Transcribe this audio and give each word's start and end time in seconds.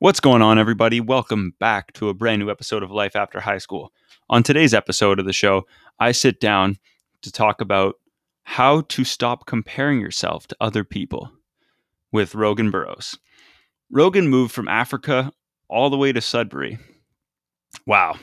What's 0.00 0.18
going 0.18 0.40
on, 0.40 0.58
everybody? 0.58 0.98
Welcome 0.98 1.52
back 1.60 1.92
to 1.92 2.08
a 2.08 2.14
brand 2.14 2.40
new 2.40 2.50
episode 2.50 2.82
of 2.82 2.90
Life 2.90 3.14
After 3.14 3.38
High 3.38 3.58
School. 3.58 3.92
On 4.30 4.42
today's 4.42 4.72
episode 4.72 5.18
of 5.18 5.26
the 5.26 5.32
show, 5.34 5.66
I 5.98 6.12
sit 6.12 6.40
down 6.40 6.78
to 7.20 7.30
talk 7.30 7.60
about 7.60 7.96
how 8.44 8.80
to 8.80 9.04
stop 9.04 9.44
comparing 9.44 10.00
yourself 10.00 10.46
to 10.46 10.56
other 10.58 10.84
people 10.84 11.30
with 12.12 12.34
Rogan 12.34 12.70
Burrows. 12.70 13.18
Rogan 13.90 14.28
moved 14.28 14.52
from 14.54 14.68
Africa 14.68 15.32
all 15.68 15.90
the 15.90 15.98
way 15.98 16.12
to 16.12 16.22
Sudbury. 16.22 16.78
Wow. 17.84 18.16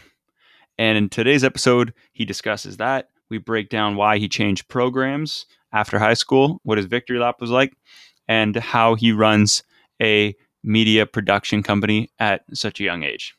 And 0.80 0.98
in 0.98 1.10
today's 1.10 1.44
episode, 1.44 1.94
he 2.12 2.26
discusses 2.26 2.78
that. 2.78 3.10
We 3.30 3.38
break 3.38 3.70
down 3.70 3.96
why 3.96 4.18
he 4.18 4.28
changed 4.28 4.68
programs 4.68 5.46
after 5.72 6.00
high 6.00 6.16
school, 6.16 6.60
what 6.64 6.80
his 6.80 6.88
victory 6.88 7.20
lap 7.20 7.36
was 7.40 7.52
like, 7.52 7.78
and 8.28 8.56
how 8.56 8.96
he 8.96 9.12
runs 9.12 9.62
a 10.02 10.36
media 10.68 11.06
production 11.06 11.64
company 11.64 12.10
at 12.20 12.44
such 12.54 12.80
a 12.82 12.84
young 12.84 13.02
age. 13.04 13.36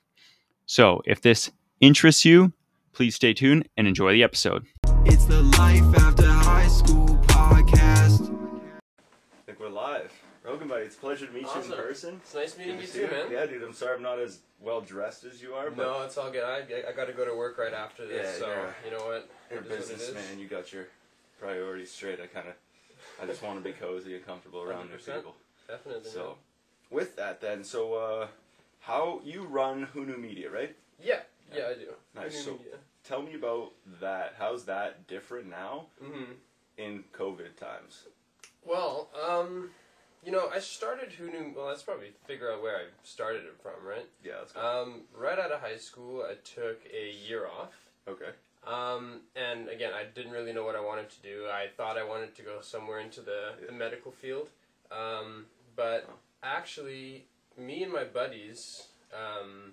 So, 0.66 1.02
if 1.04 1.20
this 1.20 1.50
interests 1.80 2.24
you, 2.24 2.52
please 2.92 3.14
stay 3.14 3.34
tuned 3.34 3.68
and 3.76 3.86
enjoy 3.86 4.12
the 4.12 4.22
episode. 4.22 4.64
It's 5.04 5.26
the 5.26 5.42
Life 5.42 5.84
After 5.98 6.26
High 6.26 6.68
School 6.68 7.18
podcast. 7.26 8.22
I 8.72 9.44
think 9.46 9.60
we're 9.60 9.68
live. 9.68 10.10
Rogan 10.44 10.68
buddy, 10.68 10.84
it's 10.86 10.96
a 10.96 10.98
pleasure 10.98 11.26
to 11.26 11.32
meet 11.32 11.44
Awesome. 11.44 11.70
you 11.70 11.76
in 11.76 11.82
person. 11.82 12.20
It's 12.24 12.34
nice 12.34 12.56
meeting 12.56 12.76
Good 12.76 12.80
you 12.80 12.86
to 12.86 12.92
see 12.92 13.00
too, 13.00 13.10
man. 13.10 13.26
Yeah, 13.30 13.44
dude, 13.44 13.62
I'm 13.62 13.74
sorry 13.74 13.96
I'm 13.96 14.02
not 14.02 14.18
as 14.18 14.38
well 14.60 14.80
dressed 14.80 15.24
as 15.24 15.42
you 15.42 15.52
are, 15.52 15.70
but 15.70 15.82
No, 15.86 16.02
it's 16.04 16.16
all 16.16 16.30
good. 16.30 16.42
I, 16.44 16.62
I 16.88 16.92
got 16.96 17.06
to 17.08 17.12
go 17.12 17.26
to 17.26 17.34
work 17.36 17.58
right 17.58 17.74
after 17.74 18.06
this, 18.06 18.38
Yeah, 18.40 18.46
so 18.46 18.46
you're- 18.50 18.68
you 18.86 18.90
know 18.98 19.04
what? 19.04 19.28
you're 19.50 19.60
a 19.60 19.62
It 19.62 19.66
is 19.66 19.70
what 19.70 19.78
it 19.78 19.82
is. 19.82 19.88
businessman. 20.08 20.38
You 20.38 20.46
got 20.48 20.72
your 20.72 20.86
priorities 21.38 21.90
straight. 21.90 22.20
I 22.20 22.26
kind 22.26 22.48
of, 22.48 22.54
I 23.22 23.26
just 23.26 23.42
want 23.42 23.58
to 23.58 23.64
be 23.64 23.72
cozy 23.76 24.14
and 24.16 24.24
comfortable 24.26 24.62
around 24.62 24.88
your 24.88 24.98
100%. 24.98 25.16
people. 25.16 25.34
Definitely. 25.68 26.10
So, 26.10 26.36
with 26.90 27.16
that, 27.16 27.40
then, 27.40 27.64
so 27.64 27.94
uh, 27.94 28.26
how 28.80 29.20
you 29.24 29.44
run 29.44 29.86
Hunu 29.94 30.18
Media, 30.18 30.50
right? 30.50 30.74
Yeah, 31.02 31.20
yeah, 31.54 31.68
I 31.70 31.74
do. 31.74 31.88
Nice. 32.14 32.34
New 32.34 32.40
So- 32.42 32.52
media. 32.52 32.74
Tell 33.04 33.22
me 33.22 33.34
about 33.36 33.72
that. 34.02 34.34
How's 34.38 34.66
that 34.66 35.06
different 35.06 35.48
now 35.48 35.86
Mhm. 36.02 36.34
in 36.76 37.04
COVID 37.14 37.56
times? 37.56 38.04
Well, 38.66 39.08
um, 39.18 39.70
you 40.22 40.30
know, 40.30 40.48
I 40.50 40.58
started 40.58 41.12
Who 41.12 41.30
Knew. 41.30 41.54
Well, 41.56 41.66
let's 41.66 41.82
probably 41.82 42.12
figure 42.26 42.52
out 42.52 42.60
where 42.60 42.76
I 42.76 42.84
started 43.04 43.44
it 43.46 43.56
from, 43.62 43.82
right? 43.82 44.06
Yeah, 44.22 44.40
let's 44.40 44.52
go. 44.52 44.60
Um, 44.60 45.08
right 45.14 45.38
out 45.38 45.52
of 45.52 45.60
high 45.60 45.78
school, 45.78 46.22
I 46.22 46.34
took 46.34 46.84
a 46.92 47.10
year 47.10 47.46
off. 47.46 47.72
okay. 48.06 48.32
Um, 48.64 49.22
and 49.34 49.68
again, 49.70 49.94
I 49.94 50.04
didn't 50.04 50.32
really 50.32 50.52
know 50.52 50.64
what 50.64 50.76
I 50.76 50.80
wanted 50.80 51.08
to 51.08 51.20
do. 51.22 51.46
I 51.48 51.68
thought 51.68 51.96
I 51.96 52.04
wanted 52.04 52.34
to 52.36 52.42
go 52.42 52.60
somewhere 52.60 52.98
into 53.00 53.22
the, 53.22 53.54
Yeah. 53.60 53.66
the 53.68 53.72
medical 53.72 54.12
field. 54.12 54.50
Um, 54.90 55.46
but 55.76 56.04
Oh. 56.10 56.18
Actually, 56.42 57.24
me 57.56 57.82
and 57.82 57.92
my 57.92 58.04
buddies, 58.04 58.86
um, 59.12 59.72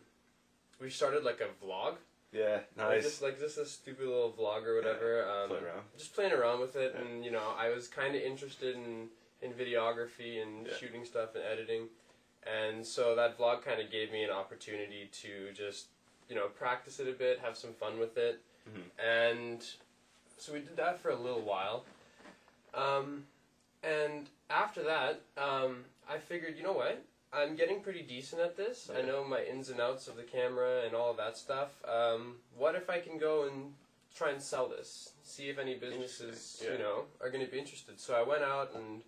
we 0.80 0.90
started 0.90 1.24
like 1.24 1.42
a 1.42 1.66
vlog. 1.66 1.96
Yeah, 2.32 2.60
Like 2.76 2.90
nice. 2.90 3.04
just 3.04 3.22
like 3.22 3.40
just 3.40 3.58
a 3.58 3.66
stupid 3.66 4.06
little 4.08 4.32
vlog 4.38 4.66
or 4.66 4.76
whatever. 4.76 5.26
um, 5.30 5.50
play 5.50 5.60
around. 5.60 5.84
Just 5.98 6.14
playing 6.14 6.34
around 6.34 6.60
with 6.60 6.76
it, 6.76 6.94
Yeah. 6.94 7.02
and 7.02 7.24
you 7.24 7.32
know, 7.32 7.54
I 7.58 7.70
was 7.70 7.88
kind 7.88 8.16
of 8.16 8.22
interested 8.22 8.76
in 8.76 9.10
in 9.42 9.54
videography 9.54 10.42
and 10.42 10.66
Yeah. 10.68 10.76
shooting 10.78 11.06
stuff 11.06 11.36
and 11.36 11.44
editing, 11.44 11.90
and 12.44 12.86
so 12.86 13.16
that 13.16 13.38
vlog 13.38 13.62
kind 13.64 13.80
of 13.82 13.90
gave 13.92 14.12
me 14.12 14.24
an 14.24 14.32
opportunity 14.32 15.08
to 15.22 15.52
just 15.54 15.88
you 16.28 16.36
know 16.36 16.48
practice 16.50 17.00
it 17.00 17.08
a 17.08 17.14
bit, 17.14 17.40
have 17.40 17.56
some 17.56 17.74
fun 17.74 18.00
with 18.00 18.18
it, 18.18 18.42
Mhm. 18.70 18.84
and 19.00 19.66
so 20.38 20.52
we 20.52 20.60
did 20.60 20.76
that 20.76 21.00
for 21.00 21.10
a 21.12 21.16
little 21.16 21.42
while. 21.42 21.86
Um, 22.74 23.28
and 23.84 24.28
after 24.50 24.84
that, 24.84 25.22
um, 25.38 25.86
I 26.10 26.18
figured, 26.18 26.58
you 26.58 26.64
know 26.64 26.74
what? 26.74 27.04
I'm 27.34 27.56
getting 27.56 27.82
pretty 27.82 28.02
decent 28.02 28.42
at 28.42 28.56
this. 28.56 28.90
I 28.96 29.02
know 29.02 29.24
my 29.24 29.44
ins 29.44 29.70
and 29.70 29.82
outs 29.82 30.08
of 30.08 30.16
the 30.16 30.24
camera 30.24 30.84
and 30.86 30.96
all 30.96 31.12
of 31.12 31.18
that 31.18 31.38
stuff. 31.38 31.72
Um, 31.86 32.36
what 32.58 32.76
if 32.76 32.90
I 32.90 33.00
can 33.00 33.18
go 33.18 33.44
and 33.48 33.74
try 34.16 34.30
and 34.32 34.42
sell 34.42 34.70
this? 34.70 35.12
See 35.24 35.50
if 35.50 35.58
any 35.60 35.76
businesses, 35.76 36.62
yeah. 36.64 36.74
you 36.74 36.78
know, 36.80 37.04
are 37.22 37.30
going 37.30 37.46
to 37.46 37.52
be 37.52 37.60
interested. 37.60 38.00
So 38.00 38.14
I 38.16 38.24
went 38.24 38.44
out 38.44 38.72
and 38.76 39.02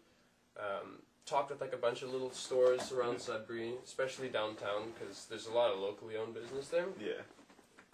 um, 0.59 0.97
talked 1.25 1.51
with 1.51 1.61
like 1.61 1.73
a 1.73 1.77
bunch 1.77 2.01
of 2.01 2.11
little 2.11 2.31
stores 2.31 2.91
around 2.91 3.15
Mhm. 3.17 3.21
Sudbury, 3.21 3.73
especially 3.85 4.27
downtown, 4.27 4.91
because 4.99 5.25
there's 5.29 5.47
a 5.47 5.51
lot 5.53 5.71
of 5.71 5.79
locally 5.79 6.17
owned 6.17 6.33
business 6.33 6.67
there 6.69 6.87
Yeah. 6.99 7.21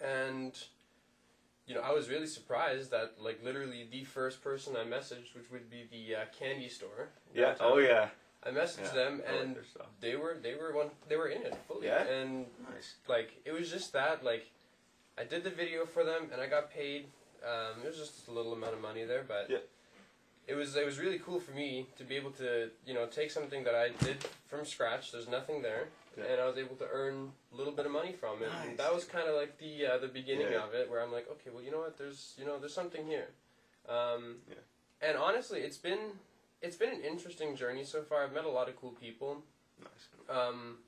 and 0.00 0.52
you 1.66 1.74
know 1.74 1.80
I 1.80 1.92
was 1.92 2.08
really 2.08 2.26
surprised 2.26 2.90
that 2.90 3.14
like 3.20 3.40
literally 3.44 3.86
the 3.90 4.04
first 4.04 4.42
person 4.42 4.76
I 4.76 4.84
messaged, 4.84 5.34
which 5.34 5.50
would 5.52 5.70
be 5.70 5.86
the 5.90 6.16
uh, 6.16 6.24
candy 6.38 6.68
store. 6.68 7.08
Yeah. 7.34 7.50
downtown, 7.50 7.72
Oh 7.72 7.78
yeah. 7.78 8.08
I 8.46 8.50
messaged 8.50 8.84
Yeah, 8.94 9.04
them 9.04 9.22
I 9.26 9.32
like 9.32 9.40
and 9.42 9.56
their 9.56 9.62
they 10.00 10.16
were 10.16 10.36
they 10.42 10.54
were 10.54 10.72
one 10.74 10.90
they 11.08 11.16
were 11.16 11.28
in 11.28 11.42
it 11.42 11.56
fully. 11.66 11.86
Yeah? 11.86 12.04
And 12.04 12.46
Nice. 12.72 12.94
like 13.08 13.30
it 13.44 13.52
was 13.52 13.70
just 13.70 13.92
that 13.94 14.24
like 14.24 14.50
I 15.18 15.24
did 15.24 15.44
the 15.44 15.50
video 15.50 15.86
for 15.86 16.04
them 16.04 16.28
and 16.32 16.40
I 16.40 16.46
got 16.46 16.70
paid. 16.70 17.06
Um, 17.44 17.82
it 17.84 17.88
was 17.88 17.98
just 17.98 18.28
a 18.28 18.32
little 18.32 18.52
amount 18.52 18.74
of 18.74 18.80
money 18.80 19.04
there, 19.04 19.24
but 19.26 19.48
Yeah. 19.50 19.58
it 20.46 20.54
was 20.54 20.76
it 20.76 20.84
was 20.84 20.98
really 20.98 21.18
cool 21.18 21.40
for 21.40 21.52
me 21.52 21.86
to 21.98 22.04
be 22.04 22.16
able 22.16 22.32
to 22.32 22.70
you 22.86 22.94
know 22.94 23.06
take 23.06 23.30
something 23.30 23.64
that 23.64 23.74
I 23.74 23.88
did 24.04 24.18
from 24.46 24.64
scratch. 24.66 25.12
There's 25.12 25.28
nothing 25.28 25.62
there, 25.62 25.88
Yeah. 26.18 26.24
and 26.24 26.40
I 26.40 26.46
was 26.46 26.58
able 26.58 26.76
to 26.76 26.86
earn 26.90 27.32
a 27.52 27.56
little 27.56 27.72
bit 27.72 27.86
of 27.86 27.92
money 27.92 28.12
from 28.12 28.42
it. 28.42 28.48
Nice. 28.50 28.66
And 28.68 28.78
that 28.78 28.94
was 28.94 29.04
kind 29.04 29.28
of 29.28 29.36
like 29.36 29.56
the 29.58 29.86
uh, 29.86 29.98
the 29.98 30.08
beginning 30.08 30.52
Yeah. 30.52 30.64
of 30.66 30.74
it, 30.74 30.90
where 30.90 31.00
I'm 31.02 31.12
like, 31.12 31.30
okay, 31.30 31.50
well, 31.52 31.62
you 31.62 31.70
know 31.70 31.80
what? 31.80 31.96
There's 31.96 32.34
you 32.38 32.44
know 32.44 32.58
there's 32.58 32.74
something 32.74 33.06
here. 33.06 33.28
Um, 33.88 34.42
Yeah. 34.48 34.56
And 35.02 35.18
honestly, 35.18 35.60
it's 35.60 35.76
been 35.76 36.12
it's 36.64 36.76
been 36.76 36.90
an 36.90 37.02
interesting 37.02 37.54
journey 37.54 37.84
so 37.84 38.02
far. 38.02 38.24
I've 38.24 38.32
met 38.32 38.44
a 38.44 38.50
lot 38.50 38.68
of 38.68 38.76
cool 38.80 38.92
people. 38.92 39.42
Nice. 39.80 40.36
Um, 40.36 40.78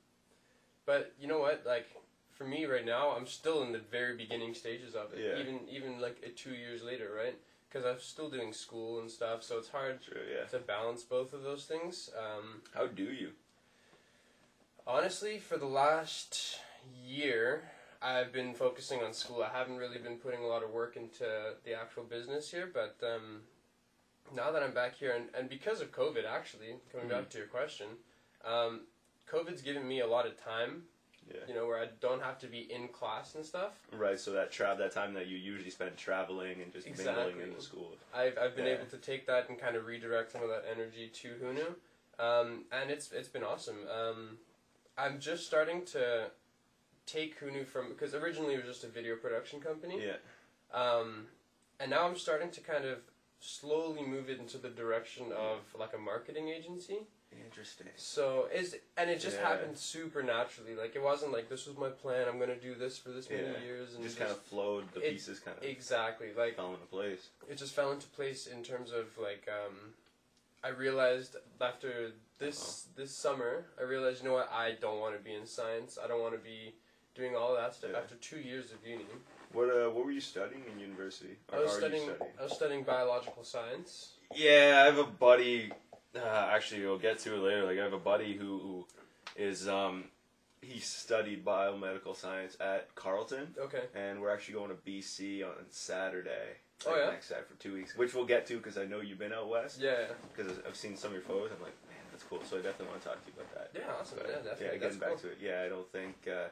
but 0.85 1.13
you 1.19 1.27
know 1.27 1.39
what? 1.39 1.63
Like 1.65 1.87
for 2.31 2.45
me 2.45 2.65
right 2.65 2.85
now, 2.85 3.11
I'm 3.15 3.27
still 3.27 3.63
in 3.63 3.71
the 3.71 3.79
very 3.91 4.17
beginning 4.17 4.53
stages 4.53 4.95
of 4.95 5.13
it. 5.13 5.19
Yeah. 5.23 5.41
Even 5.41 5.59
even 5.69 6.01
like 6.01 6.17
uh, 6.25 6.29
two 6.35 6.51
years 6.53 6.83
later, 6.83 7.11
right? 7.15 7.35
Because 7.69 7.85
I'm 7.85 7.99
still 7.99 8.29
doing 8.29 8.53
school 8.53 8.99
and 9.01 9.11
stuff, 9.11 9.43
so 9.43 9.57
it's 9.57 9.67
hard 9.69 10.01
True. 10.01 10.21
Yeah. 10.33 10.45
to 10.47 10.59
balance 10.59 11.03
both 11.03 11.33
of 11.33 11.43
those 11.43 11.65
things. 11.65 12.09
Um, 12.17 12.61
How 12.73 12.87
do 12.87 13.03
you? 13.03 13.31
honestly, 14.87 15.37
for 15.37 15.57
the 15.57 15.65
last 15.65 16.59
year, 17.05 17.63
I've 18.01 18.31
been 18.31 18.53
focusing 18.53 19.01
on 19.03 19.11
school. 19.13 19.43
I 19.43 19.55
haven't 19.55 19.77
really 19.77 19.97
been 19.97 20.15
putting 20.15 20.39
a 20.41 20.47
lot 20.47 20.63
of 20.63 20.69
work 20.71 20.95
into 20.95 21.25
the 21.65 21.73
actual 21.73 22.03
business 22.03 22.49
here, 22.49 22.69
but 22.73 22.95
um, 23.05 23.41
now 24.33 24.51
that 24.51 24.63
I'm 24.63 24.73
back 24.73 24.95
here, 24.95 25.13
and, 25.15 25.25
and 25.37 25.49
because 25.49 25.81
of 25.81 25.91
COVID, 25.91 26.25
actually, 26.25 26.75
coming 26.91 27.07
back 27.07 27.29
to 27.29 27.37
your 27.37 27.47
question, 27.47 27.87
um, 28.45 28.81
COVID's 29.31 29.61
given 29.61 29.87
me 29.87 29.99
a 30.01 30.07
lot 30.07 30.25
of 30.25 30.41
time, 30.41 30.83
Yeah. 31.29 31.41
you 31.47 31.53
know, 31.53 31.65
where 31.67 31.79
I 31.79 31.87
don't 31.99 32.21
have 32.21 32.37
to 32.39 32.47
be 32.47 32.71
in 32.71 32.87
class 32.89 33.35
and 33.35 33.45
stuff. 33.45 33.73
Right. 33.91 34.19
So 34.19 34.31
that 34.31 34.51
tra- 34.51 34.75
that 34.77 34.91
time 34.93 35.13
that 35.15 35.27
you 35.27 35.37
usually 35.37 35.69
spend 35.71 35.97
traveling 35.97 36.61
and 36.61 36.71
just 36.71 36.87
mingling 36.87 37.41
in 37.41 37.53
the 37.53 37.61
school. 37.61 37.95
I've, 38.13 38.37
I've 38.37 38.55
been 38.55 38.65
Yeah. 38.65 38.73
able 38.75 38.85
to 38.87 38.97
take 38.97 39.27
that 39.27 39.49
and 39.49 39.59
kind 39.59 39.75
of 39.75 39.85
redirect 39.85 40.31
some 40.31 40.43
of 40.43 40.49
that 40.49 40.63
energy 40.71 41.09
to 41.09 41.27
Hunu, 41.35 41.75
um, 42.23 42.65
and 42.71 42.89
it's 42.89 43.11
it's 43.11 43.27
been 43.29 43.43
awesome. 43.43 43.87
Um, 43.89 44.37
I'm 44.97 45.19
just 45.19 45.45
starting 45.45 45.83
to 45.87 46.31
take 47.05 47.39
Hunu 47.39 47.65
from 47.67 47.89
because 47.89 48.13
originally 48.15 48.53
it 48.55 48.57
was 48.65 48.65
just 48.75 48.83
a 48.83 48.87
video 48.89 49.15
production 49.17 49.59
company, 49.59 50.01
Yeah. 50.05 50.17
um, 50.73 51.27
and 51.79 51.91
now 51.91 52.07
I'm 52.07 52.17
starting 52.17 52.51
to 52.51 52.61
kind 52.61 52.85
of 52.85 52.99
slowly 53.39 54.03
move 54.03 54.29
it 54.29 54.39
into 54.39 54.57
the 54.57 54.69
direction 54.69 55.31
of 55.31 55.59
like 55.77 55.93
a 55.93 55.97
marketing 55.97 56.49
agency. 56.49 56.99
Interesting. 57.45 57.87
So 57.97 58.47
is 58.53 58.75
and 58.95 59.09
it 59.09 59.19
just 59.19 59.37
Yeah. 59.37 59.49
happened 59.49 59.77
super 59.77 60.23
naturally. 60.23 60.75
Like 60.75 60.95
it 60.95 61.01
wasn't 61.03 61.33
like 61.33 61.49
this 61.49 61.65
was 61.67 61.77
my 61.77 61.89
plan. 61.89 62.27
I'm 62.27 62.39
gonna 62.39 62.55
do 62.55 62.73
this 62.73 62.97
for 62.97 63.09
this 63.09 63.29
many 63.29 63.63
years 63.65 63.93
and 63.93 64.03
Just 64.03 64.17
kind 64.17 64.31
of 64.31 64.41
flowed. 64.43 64.91
The 64.93 65.01
it- 65.01 65.11
pieces 65.11 65.39
kind 65.39 65.57
of 65.57 65.63
exactly 65.63 66.33
like 66.33 66.55
fell 66.55 66.73
into 66.73 66.85
place. 66.87 67.29
it 67.49 67.55
just 67.57 67.73
fell 67.73 67.91
into 67.91 68.07
place 68.07 68.47
in 68.47 68.63
terms 68.63 68.91
of 68.91 69.17
like 69.17 69.47
um, 69.49 69.93
I 70.63 70.69
realized 70.69 71.35
after 71.61 72.11
this 72.39 72.87
this 72.95 73.11
summer 73.15 73.65
I 73.79 73.83
realized 73.83 74.23
you 74.23 74.29
know 74.29 74.35
what 74.35 74.51
I 74.51 74.71
don't 74.79 74.99
want 74.99 75.15
to 75.17 75.21
be 75.23 75.33
in 75.35 75.45
science 75.45 75.97
I 76.01 76.07
don't 76.07 76.21
want 76.21 76.33
to 76.33 76.39
be 76.39 76.73
doing 77.13 77.35
all 77.35 77.53
that 77.55 77.75
stuff 77.75 77.91
Yeah. 77.93 77.99
after 77.99 78.15
two 78.15 78.39
years 78.39 78.71
of 78.71 78.85
uni 78.85 79.05
What 79.57 79.69
uh, 79.69 79.89
what 79.89 80.05
were 80.05 80.11
you 80.11 80.21
studying 80.21 80.61
in 80.71 80.79
university? 80.79 81.35
I 81.51 81.61
was 81.61 81.71
you 81.71 81.79
studying 81.79 82.09
I 82.39 82.43
was 82.43 82.53
studying 82.53 82.83
biological 82.83 83.43
science 83.43 84.13
Yeah, 84.35 84.81
I 84.83 84.85
have 84.85 84.99
a 84.99 85.03
buddy. 85.03 85.71
Uh, 86.15 86.49
actually, 86.53 86.81
we'll 86.85 86.99
get 86.99 87.17
to 87.19 87.33
it 87.33 87.39
later. 87.39 87.65
Like, 87.65 87.79
I 87.79 87.83
have 87.83 87.93
a 87.93 87.97
buddy 87.97 88.33
who, 88.35 88.59
who 88.59 88.87
is 89.35 89.67
um, 89.67 90.05
he 90.61 90.79
studied 90.79 91.43
biomedical 91.43 92.15
science 92.15 92.55
at 92.59 92.93
Carleton, 92.93 93.55
okay 93.59 93.85
and 93.95 94.21
we're 94.21 94.31
actually 94.31 94.53
going 94.53 94.69
to 94.69 94.75
BC 94.75 95.43
on 95.43 95.55
Saturday. 95.71 96.61
Oh, 96.85 96.91
like, 96.91 96.99
yeah? 96.99 97.09
next 97.09 97.29
Saturday 97.29 97.47
for 97.49 97.59
two 97.59 97.73
weeks, 97.73 97.97
which 97.97 98.13
we'll 98.13 98.25
get 98.25 98.45
to 98.47 98.57
because 98.57 98.77
I 98.77 98.85
know 98.85 99.01
you've 99.01 99.17
been 99.17 99.33
out 99.33 99.49
west. 99.49 99.81
yeah 99.81 100.13
Because 100.35 100.59
I've 100.67 100.75
seen 100.75 100.95
some 100.95 101.09
of 101.09 101.13
your 101.13 101.23
photos. 101.23 101.49
I'm 101.49 101.63
like, 101.63 101.77
man, 101.89 102.05
that's 102.11 102.23
cool. 102.23 102.41
So 102.43 102.57
I 102.57 102.61
definitely 102.61 102.89
want 102.89 103.01
to 103.01 103.07
talk 103.07 103.25
to 103.25 103.31
you 103.31 103.41
about 103.41 103.55
that. 103.55 103.71
yeah 103.73 103.89
awesome 103.99 104.19
But, 104.21 104.29
yeah 104.29 104.35
definitely 104.35 104.65
yeah, 104.65 104.71
that's 104.83 104.97
getting 104.97 104.99
back 104.99 105.21
to 105.21 105.27
it. 105.29 105.37
Yeah, 105.41 105.63
I 105.65 105.69
don't 105.69 105.91
think 105.91 106.15
uh, 106.29 106.49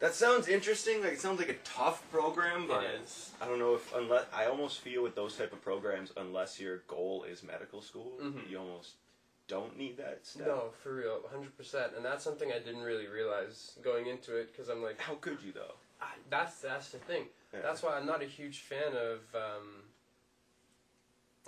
that 0.00 0.14
sounds 0.14 0.48
interesting. 0.48 1.02
Like 1.02 1.12
it 1.14 1.20
sounds 1.20 1.38
like 1.38 1.48
a 1.48 1.56
tough 1.64 2.02
program, 2.12 2.66
but 2.68 2.84
it 2.84 3.00
is 3.04 3.32
I 3.42 3.46
don't 3.46 3.58
know 3.58 3.74
if 3.74 3.94
unless 3.94 4.26
I 4.34 4.46
almost 4.46 4.80
feel 4.80 5.02
with 5.02 5.14
those 5.14 5.36
type 5.36 5.52
of 5.52 5.62
programs, 5.62 6.12
unless 6.16 6.60
your 6.60 6.78
goal 6.88 7.24
is 7.24 7.42
medical 7.42 7.82
school, 7.82 8.12
Mhm. 8.20 8.48
you 8.50 8.58
almost 8.58 8.92
don't 9.48 9.76
need 9.78 9.96
that 9.96 10.26
step. 10.26 10.46
No, 10.46 10.70
for 10.82 10.94
real, 10.94 11.22
hundred 11.30 11.56
percent. 11.56 11.92
And 11.96 12.04
that's 12.04 12.22
something 12.22 12.52
I 12.52 12.58
didn't 12.58 12.82
really 12.82 13.06
realize 13.06 13.72
going 13.82 14.06
into 14.06 14.36
it 14.36 14.52
because 14.52 14.68
I'm 14.68 14.82
like, 14.82 15.00
How 15.00 15.14
could 15.16 15.38
you 15.42 15.52
though? 15.52 15.74
I, 16.00 16.12
that's 16.30 16.60
that's 16.60 16.90
the 16.90 16.98
thing. 16.98 17.24
Yeah. 17.52 17.60
That's 17.62 17.82
why 17.82 17.96
I'm 17.96 18.06
not 18.06 18.22
a 18.22 18.26
huge 18.26 18.60
fan 18.60 18.92
of. 18.94 19.20
Um, 19.34 19.82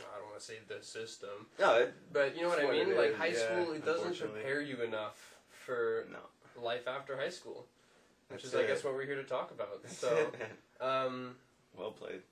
I 0.01 0.19
don't 0.19 0.29
want 0.31 0.39
to 0.41 0.45
say 0.45 0.55
the 0.67 0.83
system, 0.83 1.47
no, 1.59 1.75
it, 1.77 1.93
but 2.11 2.35
you 2.35 2.43
know 2.43 2.49
what 2.49 2.59
It's 2.59 2.65
I 2.65 2.69
what 2.69 2.75
mean. 2.87 2.95
it 2.95 2.97
Like 2.99 3.11
is, 3.11 3.17
high 3.17 3.27
yeah, 3.27 3.63
school, 3.63 3.75
it 3.75 3.85
doesn't 3.85 4.07
unfortunately. 4.07 4.41
prepare 4.41 4.61
you 4.63 4.77
enough 4.83 5.35
for 5.51 6.07
no. 6.11 6.63
life 6.63 6.89
after 6.89 7.19
high 7.19 7.29
school, 7.29 7.67
which 8.31 8.45
is, 8.45 8.55
I 8.55 8.65
guess, 8.67 8.85
what 8.85 8.95
we're 8.95 9.07
here 9.07 9.17
to 9.17 9.25
talk 9.25 9.51
about. 9.51 9.81
So, 9.89 10.31
um, 10.81 11.35
well 11.77 11.91
played. 11.93 12.23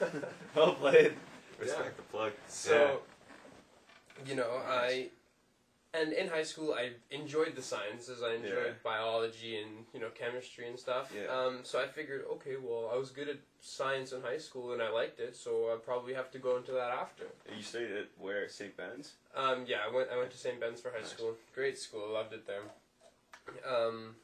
well 0.54 0.74
played. 0.74 1.14
Respect 1.58 1.84
Yeah. 1.84 1.90
the 1.96 2.02
plug. 2.02 2.32
So, 2.48 3.00
you 4.26 4.34
know, 4.34 4.60
I 4.66 5.08
and 5.92 6.12
in 6.12 6.26
high 6.28 6.42
school 6.42 6.74
I 6.74 6.90
enjoyed 7.10 7.54
the 7.54 7.62
sciences. 7.62 8.22
I 8.22 8.34
enjoyed 8.34 8.66
Yeah. 8.66 8.72
biology 8.82 9.58
and 9.62 9.86
you 9.94 10.00
know 10.00 10.08
chemistry 10.10 10.66
and 10.68 10.78
stuff. 10.78 11.12
Yeah. 11.14 11.26
Um, 11.26 11.60
so 11.62 11.80
I 11.80 11.86
figured, 11.86 12.24
okay, 12.32 12.56
well, 12.60 12.90
I 12.92 12.96
was 12.96 13.10
good 13.10 13.28
at 13.28 13.36
science 13.60 14.12
in 14.12 14.20
high 14.20 14.38
school 14.38 14.72
and 14.72 14.82
I 14.82 14.90
liked 14.90 15.20
it, 15.20 15.36
so 15.36 15.72
I 15.72 15.76
probably 15.76 16.14
have 16.14 16.30
to 16.32 16.38
go 16.38 16.56
into 16.56 16.72
that 16.72 16.90
after. 16.90 17.24
You 17.56 17.62
stayed 17.62 17.92
at 17.92 18.08
where? 18.18 18.48
St. 18.48 18.76
Ben's? 18.76 19.12
Um, 19.36 19.64
yeah, 19.68 19.78
I 19.88 19.94
went. 19.94 20.08
I 20.12 20.16
went 20.18 20.30
to 20.32 20.38
St. 20.38 20.58
Ben's 20.58 20.80
for 20.80 20.90
high 20.90 20.98
Nice. 20.98 21.10
school. 21.10 21.36
Great 21.54 21.78
school. 21.78 22.08
Loved 22.12 22.32
it 22.32 22.44
there. 22.46 22.62
Um, 23.68 24.16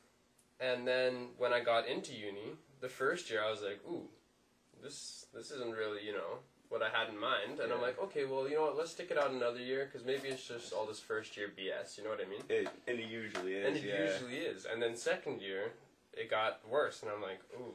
and 0.61 0.87
then 0.87 1.29
when 1.39 1.53
I 1.53 1.61
got 1.61 1.89
into 1.89 2.13
uni, 2.13 2.57
the 2.81 2.89
first 2.89 3.31
year 3.31 3.43
I 3.43 3.51
was 3.51 3.63
like, 3.63 3.81
ooh, 3.89 4.09
this 4.83 5.27
this 5.35 5.51
isn't 5.51 5.75
really 5.75 6.05
you 6.05 6.13
know 6.13 6.39
what 6.71 6.83
I 6.83 6.89
had 6.89 7.09
in 7.09 7.19
mind. 7.19 7.59
And 7.61 7.73
I'm 7.73 7.83
like, 7.83 8.01
okay, 8.01 8.25
well, 8.25 8.49
you 8.49 8.55
know 8.55 8.63
what? 8.63 8.79
Let's 8.79 8.93
stick 8.93 9.11
it 9.11 9.19
out 9.19 9.33
another 9.33 9.59
year 9.59 9.91
because 9.91 10.07
maybe 10.07 10.29
it's 10.29 10.47
just 10.47 10.73
all 10.73 10.87
this 10.87 11.01
first 11.01 11.37
year 11.37 11.49
BS. 11.49 11.99
You 11.99 12.05
know 12.05 12.11
what 12.11 12.21
I 12.25 12.29
mean? 12.31 12.43
It, 12.49 12.69
and 12.87 12.99
it 12.99 13.09
usually 13.09 13.55
is. 13.55 13.67
and 13.67 13.77
it 13.77 13.85
yeah. 13.85 14.13
usually 14.13 14.37
is. 14.37 14.67
And 14.73 14.81
then 14.81 14.97
second 14.97 15.43
year, 15.43 15.73
it 16.15 16.31
got 16.31 16.61
worse, 16.69 17.03
and 17.03 17.11
I'm 17.11 17.21
like, 17.21 17.41
ooh, 17.59 17.75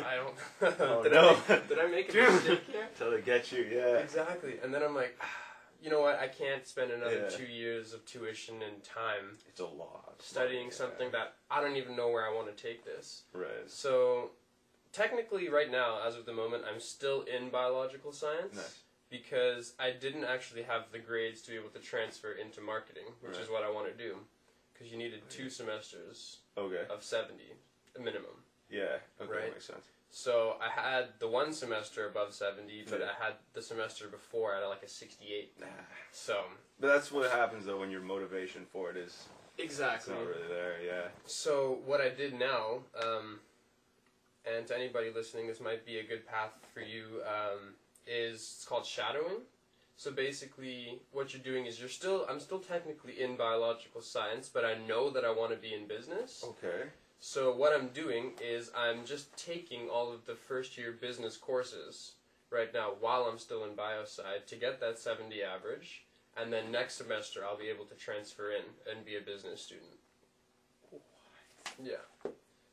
I 0.00 0.14
don't. 0.16 0.34
Oh, 0.80 1.02
did 1.02 1.12
no. 1.12 1.30
I 1.48 1.52
make, 1.52 1.68
did 1.68 1.78
I 1.78 1.86
make 1.88 2.14
a 2.14 2.16
mistake 2.16 2.60
here? 2.70 2.88
Till 2.96 3.10
they 3.10 3.20
get 3.20 3.50
you, 3.50 3.66
yeah. 3.70 3.98
Exactly. 3.98 4.54
And 4.62 4.72
then 4.72 4.84
I'm 4.84 4.94
like, 4.94 5.16
ah, 5.20 5.43
you 5.84 5.90
know 5.90 6.00
what? 6.00 6.18
I 6.18 6.28
can't 6.28 6.66
spend 6.66 6.90
another 6.90 7.28
Yeah. 7.30 7.36
two 7.36 7.44
years 7.44 7.92
of 7.92 8.06
tuition 8.06 8.62
and 8.62 8.82
time 8.82 9.38
It's 9.46 9.60
a 9.60 9.66
lot. 9.66 10.22
studying 10.22 10.68
Yeah. 10.68 10.72
something 10.72 11.10
that 11.10 11.36
I 11.50 11.60
don't 11.60 11.76
even 11.76 11.94
know 11.94 12.08
where 12.08 12.26
I 12.26 12.32
want 12.32 12.48
to 12.48 12.54
take 12.60 12.84
this. 12.86 13.24
Right. 13.34 13.68
So, 13.68 14.30
technically, 14.92 15.50
right 15.50 15.70
now, 15.70 16.00
as 16.02 16.16
of 16.16 16.24
the 16.24 16.32
moment, 16.32 16.64
I'm 16.64 16.80
still 16.80 17.20
in 17.22 17.50
biological 17.50 18.12
science 18.12 18.56
Nice. 18.56 18.80
because 19.10 19.74
I 19.78 19.90
didn't 19.90 20.24
actually 20.24 20.62
have 20.62 20.90
the 20.90 20.98
grades 21.00 21.42
to 21.42 21.50
be 21.50 21.58
able 21.58 21.68
to 21.70 21.80
transfer 21.80 22.32
into 22.32 22.62
marketing, 22.62 23.14
which 23.20 23.36
is 23.36 23.50
what 23.50 23.62
I 23.62 23.68
want 23.68 23.86
to 23.86 23.92
do. 23.94 24.26
Because 24.72 24.90
you 24.90 24.96
needed 24.96 25.28
two 25.28 25.50
semesters 25.50 26.38
Okay. 26.56 26.86
of 26.88 27.04
70, 27.04 27.58
a 27.94 28.00
minimum. 28.00 28.42
Yeah. 28.74 28.96
Okay. 29.20 29.32
Right. 29.32 29.52
Makes 29.52 29.66
sense. 29.66 29.86
So 30.10 30.56
I 30.62 30.68
had 30.68 31.08
the 31.18 31.26
one 31.28 31.52
semester 31.52 32.06
above 32.06 32.32
70, 32.32 32.84
but 32.88 33.00
Yeah. 33.00 33.06
I 33.20 33.24
had 33.24 33.34
the 33.52 33.62
semester 33.62 34.06
before 34.08 34.54
at 34.54 34.64
like 34.68 34.82
a 34.82 34.88
68. 34.88 35.60
Nah. 35.60 35.66
So 36.12 36.44
But 36.78 36.88
that's 36.88 37.10
what 37.10 37.30
happens 37.30 37.66
though 37.66 37.78
when 37.80 37.90
your 37.90 38.00
motivation 38.00 38.64
for 38.72 38.90
it 38.90 38.96
is 38.96 39.26
exactly. 39.58 40.14
not 40.14 40.26
really 40.26 40.48
there. 40.48 40.76
Yeah. 40.84 41.08
So 41.26 41.80
what 41.84 42.00
I 42.00 42.10
did 42.10 42.34
now, 42.34 42.80
um, 43.02 43.40
and 44.46 44.66
to 44.68 44.76
anybody 44.76 45.10
listening, 45.10 45.46
this 45.46 45.60
might 45.60 45.84
be 45.84 45.98
a 45.98 46.04
good 46.04 46.26
path 46.26 46.52
for 46.72 46.80
you. 46.80 47.22
Um, 47.26 47.74
is 48.06 48.34
it's 48.56 48.64
called 48.66 48.86
shadowing. 48.86 49.40
So 49.96 50.10
basically, 50.10 51.00
what 51.12 51.32
you're 51.32 51.42
doing 51.42 51.66
is 51.66 51.80
you're 51.80 51.88
still 51.88 52.26
I'm 52.28 52.40
still 52.40 52.58
technically 52.58 53.20
in 53.20 53.36
biological 53.36 54.00
science, 54.00 54.48
but 54.52 54.64
I 54.64 54.74
know 54.86 55.10
that 55.10 55.24
I 55.24 55.30
want 55.30 55.50
to 55.52 55.56
be 55.56 55.72
in 55.74 55.86
business. 55.86 56.44
Okay. 56.46 56.88
So 57.26 57.56
what 57.56 57.72
I'm 57.72 57.88
doing 57.88 58.32
is 58.38 58.70
I'm 58.76 59.06
just 59.06 59.34
taking 59.38 59.88
all 59.88 60.12
of 60.12 60.26
the 60.26 60.34
first 60.34 60.76
year 60.76 60.92
business 60.92 61.38
courses 61.38 62.12
right 62.50 62.72
now 62.74 62.90
while 63.00 63.22
I'm 63.22 63.38
still 63.38 63.64
in 63.64 63.70
biosci 63.70 64.44
to 64.46 64.56
get 64.56 64.78
that 64.80 64.98
70 64.98 65.42
average, 65.42 66.04
and 66.36 66.52
then 66.52 66.70
next 66.70 66.96
semester 66.96 67.40
I'll 67.42 67.56
be 67.56 67.68
able 67.68 67.86
to 67.86 67.94
transfer 67.94 68.50
in 68.50 68.64
and 68.92 69.06
be 69.06 69.16
a 69.16 69.22
business 69.22 69.62
student. 69.62 69.88
Yeah. 71.82 71.94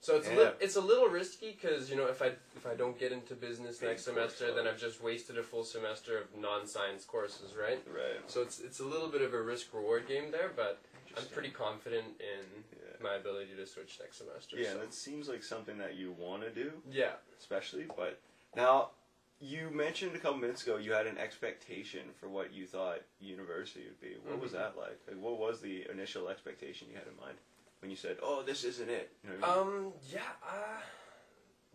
So 0.02 0.18
it's 0.18 0.28
a 0.28 0.32
Yeah. 0.32 0.38
little 0.38 0.54
it's 0.60 0.76
a 0.76 0.82
little 0.82 1.08
risky 1.08 1.54
because 1.54 1.90
you 1.90 1.96
know 1.96 2.08
if 2.08 2.22
I 2.22 2.34
if 2.58 2.68
I 2.68 2.76
don't 2.76 3.00
get 3.00 3.14
into 3.14 3.36
business 3.36 3.78
Big 3.78 3.88
next 3.88 4.04
course 4.04 4.16
semester, 4.16 4.54
then. 4.54 4.68
I've 4.68 4.78
just 4.80 5.02
wasted 5.02 5.38
a 5.38 5.44
full 5.44 5.64
semester 5.64 6.18
of 6.18 6.36
non-science 6.36 7.06
courses, 7.06 7.56
right? 7.56 7.82
Right. 7.88 8.20
So 8.28 8.42
it's 8.42 8.60
it's 8.60 8.82
a 8.82 8.86
little 8.86 9.08
bit 9.08 9.22
of 9.22 9.34
a 9.34 9.42
risk 9.42 9.74
reward 9.74 10.10
game 10.10 10.30
there, 10.30 10.52
but 10.54 10.82
I'm 11.18 11.26
pretty 11.28 11.52
confident 11.52 12.20
in. 12.20 12.66
My 13.02 13.16
ability 13.16 13.52
to 13.56 13.66
switch 13.66 13.98
next 14.00 14.18
semester. 14.18 14.58
Yeah, 14.58 14.74
so. 14.74 14.78
that 14.80 14.94
seems 14.94 15.28
like 15.28 15.44
something 15.44 15.78
that 15.78 15.96
you 15.96 16.12
want 16.18 16.44
to 16.44 16.50
do, 16.50 16.72
Yeah. 16.90 17.14
especially. 17.40 17.86
But 17.96 18.20
now, 18.56 18.92
you 19.40 19.70
mentioned 19.72 20.16
a 20.16 20.20
couple 20.20 20.38
minutes 20.38 20.64
ago 20.64 20.78
you 20.78 20.94
had 20.94 21.08
an 21.08 21.18
expectation 21.18 22.02
for 22.20 22.30
what 22.30 22.54
you 22.54 22.68
thought 22.68 23.00
university 23.20 23.86
would 23.86 24.00
be. 24.00 24.16
What 24.24 24.40
was 24.40 24.52
Mhm. 24.52 24.56
that 24.56 24.78
like? 24.78 25.00
Like, 25.08 25.18
what 25.18 25.38
was 25.40 25.62
the 25.62 25.90
initial 25.90 26.30
expectation 26.30 26.90
you 26.90 26.96
had 26.98 27.08
in 27.08 27.16
mind 27.18 27.38
when 27.80 27.90
you 27.90 27.98
said, 27.98 28.20
"Oh, 28.22 28.44
this 28.44 28.64
isn't 28.64 28.90
it"? 28.90 29.12
You 29.24 29.30
know 29.32 29.48
I 29.48 29.64
mean? 29.64 29.68
Um. 29.88 29.94
Yeah. 30.12 30.32
Uh, 30.44 30.82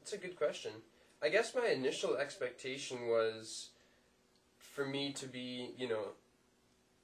it's 0.01 0.13
a 0.13 0.19
good 0.19 0.37
question. 0.37 0.83
I 1.23 1.29
guess 1.31 1.55
my 1.55 1.67
initial 1.67 2.17
expectation 2.17 3.09
was 3.09 3.71
for 4.59 4.87
me 4.87 5.13
to 5.15 5.27
be, 5.27 5.75
you 5.77 5.89
know, 5.89 6.13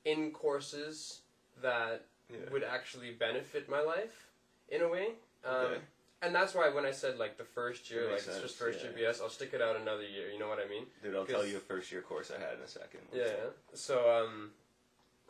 in 0.04 0.30
courses 0.30 1.22
that 1.62 2.06
yeah. 2.32 2.52
would 2.52 2.64
actually 2.64 3.10
benefit 3.12 3.68
my 3.68 3.80
life 3.80 4.28
in 4.68 4.82
a 4.82 4.88
way. 4.88 5.08
Um, 5.44 5.54
Okay. 5.66 5.80
And 6.24 6.32
that's 6.32 6.54
why 6.54 6.68
when 6.70 6.86
I 6.86 6.92
said 6.92 7.18
like 7.18 7.36
the 7.36 7.42
first 7.44 7.90
year, 7.90 8.02
like 8.04 8.12
makes 8.12 8.28
it's 8.28 8.40
just 8.40 8.56
first 8.56 8.78
yeah. 8.84 8.90
year 8.96 9.10
BS, 9.10 9.20
I'll 9.20 9.28
stick 9.28 9.50
it 9.54 9.60
out 9.60 9.74
another 9.74 10.04
year. 10.04 10.30
You 10.32 10.38
know 10.38 10.48
what 10.48 10.60
I 10.64 10.68
mean? 10.68 10.86
Dude, 11.02 11.16
I'll 11.16 11.26
tell 11.26 11.44
you 11.44 11.56
a 11.56 11.60
first 11.60 11.90
year 11.90 12.00
course 12.00 12.30
I 12.30 12.38
had 12.40 12.54
in 12.58 12.60
a 12.64 12.68
second. 12.68 13.00
Yeah. 13.12 13.24
yeah. 13.24 13.50
So 13.74 14.08
um, 14.08 14.50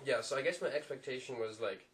yeah. 0.04 0.20
So 0.20 0.36
I 0.36 0.42
guess 0.42 0.60
my 0.60 0.68
expectation 0.68 1.38
was 1.38 1.60
like, 1.62 1.86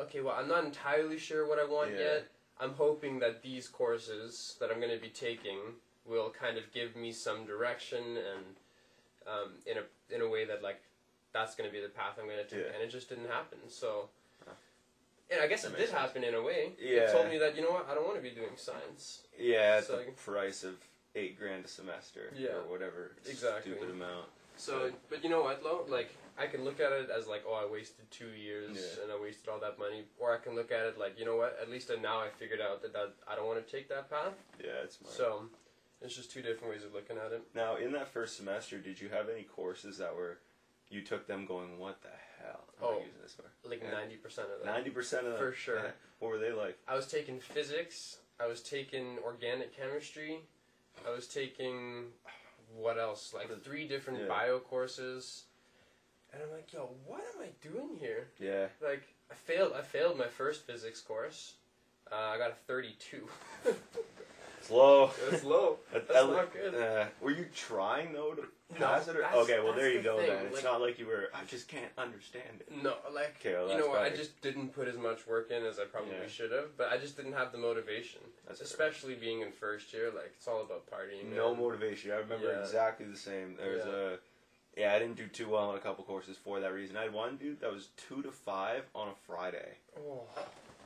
okay, 0.00 0.22
well, 0.22 0.34
I'm 0.38 0.48
not 0.48 0.64
entirely 0.64 1.18
sure 1.18 1.46
what 1.46 1.58
I 1.58 1.64
want 1.66 1.90
Yeah. 1.90 1.98
yet. 2.00 2.28
I'm 2.58 2.72
hoping 2.72 3.18
that 3.18 3.42
these 3.42 3.68
courses 3.68 4.56
that 4.58 4.70
I'm 4.72 4.80
going 4.80 4.94
to 4.94 5.02
be 5.02 5.10
taking 5.10 5.58
will 6.06 6.30
kind 6.30 6.56
of 6.56 6.72
give 6.72 6.96
me 6.96 7.12
some 7.12 7.44
direction 7.44 8.02
and 8.16 8.46
um, 9.26 9.50
in 9.66 9.76
a 9.76 10.14
in 10.14 10.22
a 10.22 10.28
way 10.30 10.46
that 10.46 10.62
like 10.62 10.80
that's 11.34 11.54
going 11.56 11.68
to 11.68 11.74
be 11.74 11.82
the 11.82 11.90
path 11.90 12.14
I'm 12.18 12.24
going 12.24 12.38
to 12.38 12.44
take, 12.48 12.64
Yeah. 12.64 12.72
and 12.72 12.82
it 12.82 12.88
just 12.90 13.10
didn't 13.10 13.28
happen. 13.28 13.58
So. 13.68 14.08
And 15.30 15.40
I 15.40 15.46
guess 15.48 15.62
That 15.62 15.72
it 15.74 15.76
did 15.78 15.88
sense. 15.88 15.98
happen 16.00 16.24
in 16.24 16.34
a 16.34 16.42
way. 16.42 16.72
Yeah. 16.80 17.00
It 17.00 17.12
told 17.12 17.28
me 17.28 17.38
that 17.38 17.56
you 17.56 17.62
know 17.62 17.70
what 17.72 17.88
I 17.90 17.94
don't 17.94 18.04
want 18.04 18.16
to 18.16 18.22
be 18.22 18.30
doing 18.30 18.50
science. 18.56 19.22
Yeah, 19.38 19.78
at 19.78 19.88
the 19.88 20.04
price 20.24 20.62
of 20.62 20.74
eight 21.14 21.38
grand 21.38 21.64
a 21.64 21.68
semester. 21.68 22.32
Yeah. 22.36 22.50
Or 22.50 22.62
whatever 22.70 23.12
Exactly. 23.26 23.72
stupid 23.72 23.90
amount. 23.90 24.26
So, 24.56 24.90
but 25.10 25.22
you 25.24 25.28
know 25.30 25.42
what, 25.42 25.62
Lo? 25.64 25.84
Like, 25.88 26.10
I 26.38 26.46
can 26.46 26.64
look 26.64 26.80
at 26.80 26.92
it 26.92 27.10
as 27.10 27.26
like, 27.26 27.44
oh, 27.46 27.52
I 27.54 27.70
wasted 27.70 28.10
two 28.10 28.28
years 28.28 28.76
Yeah. 28.76 29.02
and 29.04 29.12
I 29.12 29.20
wasted 29.20 29.48
all 29.48 29.58
that 29.60 29.78
money, 29.78 30.04
or 30.18 30.34
I 30.34 30.38
can 30.38 30.54
look 30.54 30.70
at 30.72 30.86
it 30.86 30.98
like, 30.98 31.18
you 31.18 31.24
know 31.24 31.36
what? 31.36 31.58
At 31.60 31.70
least 31.70 31.90
now 32.00 32.20
I 32.20 32.28
figured 32.30 32.60
out 32.60 32.80
that, 32.82 32.92
that 32.92 33.12
I 33.28 33.34
don't 33.36 33.46
want 33.46 33.64
to 33.66 33.70
take 33.70 33.88
that 33.88 34.08
path. 34.08 34.32
Yeah, 34.62 34.70
it's 34.84 34.96
smart. 34.98 35.14
So, 35.14 35.42
it's 36.00 36.14
just 36.14 36.30
two 36.30 36.40
different 36.42 36.72
ways 36.72 36.84
of 36.84 36.94
looking 36.94 37.16
at 37.18 37.32
it. 37.32 37.42
Now, 37.54 37.76
in 37.76 37.92
that 37.92 38.08
first 38.08 38.36
semester, 38.36 38.78
did 38.78 39.00
you 39.00 39.08
have 39.08 39.28
any 39.28 39.42
courses 39.42 39.98
that 39.98 40.14
were 40.14 40.38
you 40.88 41.02
took 41.02 41.26
them 41.26 41.46
going, 41.46 41.78
"What 41.80 42.00
the 42.02 42.08
hell? 42.46 42.64
Am 42.80 42.84
Oh. 42.84 42.90
I 42.94 42.98
using 42.98 43.12
this 43.22 43.34
for?" 43.34 43.44
Like 43.68 43.82
ninety 43.90 44.16
percent 44.16 44.48
of 44.50 44.60
that. 44.60 44.66
Ninety 44.66 44.90
percent 44.90 45.26
of 45.26 45.32
them. 45.32 45.40
For 45.40 45.52
sure. 45.52 45.76
Yeah. 45.76 45.90
What 46.20 46.30
were 46.30 46.38
they 46.38 46.52
like? 46.52 46.78
I 46.88 46.94
was 46.94 47.06
taking 47.06 47.40
physics. 47.40 48.18
I 48.40 48.46
was 48.46 48.62
taking 48.62 49.18
organic 49.24 49.76
chemistry. 49.76 50.40
I 51.06 51.10
was 51.10 51.26
taking 51.26 52.06
what 52.76 52.98
else? 52.98 53.32
Like 53.34 53.48
What 53.48 53.58
is- 53.58 53.64
three 53.64 53.86
different 53.88 54.20
yeah. 54.20 54.26
bio 54.28 54.58
courses. 54.60 55.44
And 56.32 56.42
I'm 56.42 56.50
like, 56.50 56.70
yo, 56.72 56.90
what 57.06 57.20
am 57.34 57.40
I 57.42 57.48
doing 57.66 57.96
here? 57.98 58.28
Yeah. 58.38 58.66
Like, 58.86 59.02
I 59.30 59.34
failed. 59.34 59.72
I 59.74 59.80
failed 59.82 60.18
my 60.18 60.26
first 60.26 60.66
physics 60.66 61.00
course. 61.00 61.54
Uh, 62.12 62.14
I 62.16 62.36
got 62.38 62.50
a 62.50 62.54
thirty-two. 62.54 63.26
Slow. 64.62 65.10
That's 65.30 65.44
low. 65.44 65.78
That- 65.92 66.08
That's 66.08 66.26
not 66.26 66.52
good. 66.52 66.74
Uh, 66.74 67.06
were 67.20 67.30
you 67.30 67.46
trying 67.54 68.12
though 68.12 68.32
to 68.34 68.42
No, 68.72 68.86
pass 68.86 69.06
it? 69.08 69.16
Or? 69.16 69.20
that's- 69.20 69.38
Okay, 69.44 69.60
well 69.60 69.72
there 69.74 69.90
you 69.90 69.98
the 69.98 70.04
go 70.04 70.16
thing, 70.18 70.26
then. 70.26 70.46
It's 70.46 70.54
like- 70.56 70.64
not 70.64 70.80
like 70.80 70.98
you 70.98 71.06
were. 71.06 71.28
I 71.32 71.44
just 71.44 71.68
can't 71.68 71.90
understand 71.96 72.60
it. 72.60 72.72
No, 72.82 72.96
like 73.14 73.36
Okay, 73.40 73.54
well, 73.54 73.70
you 73.70 73.78
know 73.78 73.88
what? 73.88 74.02
I 74.02 74.10
just 74.10 74.40
didn't 74.42 74.70
put 74.74 74.88
as 74.88 74.96
much 74.96 75.26
work 75.26 75.50
in 75.52 75.64
as 75.64 75.78
I 75.78 75.84
probably 75.84 76.14
Yeah. 76.16 76.26
should 76.26 76.50
have. 76.50 76.76
But 76.76 76.90
I 76.90 76.98
just 76.98 77.16
didn't 77.16 77.34
have 77.34 77.52
the 77.52 77.58
motivation, 77.58 78.20
That's 78.46 78.58
fair. 78.58 78.66
especially 78.66 79.14
being 79.14 79.40
in 79.42 79.52
first 79.52 79.92
year. 79.92 80.10
Like 80.10 80.32
it's 80.36 80.48
all 80.48 80.62
about 80.62 80.90
partying. 80.90 81.32
No 81.34 81.54
man. 81.54 81.62
motivation. 81.62 82.10
I 82.10 82.16
remember 82.16 82.48
Yeah. 82.48 82.60
exactly 82.60 83.06
the 83.06 83.16
same. 83.16 83.56
There 83.56 83.72
was 83.76 83.84
Yeah. 83.86 83.92
a. 83.92 84.18
Yeah, 84.80 84.94
I 84.94 84.98
didn't 84.98 85.16
do 85.16 85.26
too 85.28 85.48
well 85.48 85.70
on 85.70 85.76
a 85.76 85.80
couple 85.80 86.04
courses 86.04 86.36
for 86.36 86.60
that 86.60 86.72
reason. 86.72 86.96
I 86.98 87.02
had 87.04 87.12
one 87.12 87.36
dude 87.38 87.60
that 87.60 87.72
was 87.72 87.88
two 87.96 88.20
to 88.22 88.30
five 88.32 88.84
on 88.94 89.08
a 89.08 89.14
Friday. 89.26 89.78
Oh. 89.96 90.24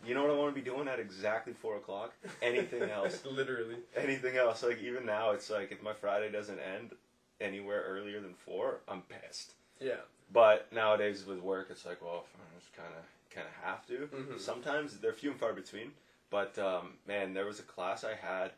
You 0.06 0.14
know 0.14 0.22
what 0.22 0.30
I 0.30 0.34
want 0.34 0.54
to 0.54 0.60
be 0.62 0.64
doing 0.64 0.87
at 0.87 1.00
exactly 1.00 1.52
four 1.52 1.76
o'clock? 1.76 2.14
Anything 2.40 2.82
else? 2.90 3.25
Literally. 3.25 3.78
Anything 3.96 4.37
else? 4.37 4.62
Like 4.62 4.80
even 4.80 5.04
now, 5.06 5.32
it's 5.32 5.50
like 5.50 5.72
if 5.72 5.82
my 5.82 5.92
Friday 5.92 6.30
doesn't 6.30 6.60
end 6.60 6.94
anywhere 7.40 7.82
earlier 7.87 8.20
than 8.20 8.35
four, 8.35 8.80
I'm 8.88 9.02
pissed. 9.02 9.54
Yeah. 9.80 10.00
But 10.32 10.73
nowadays 10.73 11.25
with 11.26 11.38
work, 11.40 11.68
it's 11.70 11.85
like, 11.87 12.02
well, 12.02 12.25
I 12.37 12.59
just 12.59 12.73
kind 12.75 12.88
of 12.97 13.04
kind 13.35 13.47
of 13.47 13.64
have 13.64 13.87
to. 13.87 14.09
Mhm. 14.14 14.40
Sometimes 14.40 14.99
they're 14.99 15.12
few 15.12 15.30
and 15.30 15.38
far 15.40 15.52
between. 15.52 15.92
But 16.30 16.59
um, 16.59 16.94
man, 17.06 17.35
there 17.35 17.47
was 17.47 17.59
a 17.59 17.64
class 17.64 18.04
I 18.04 18.14
had 18.14 18.52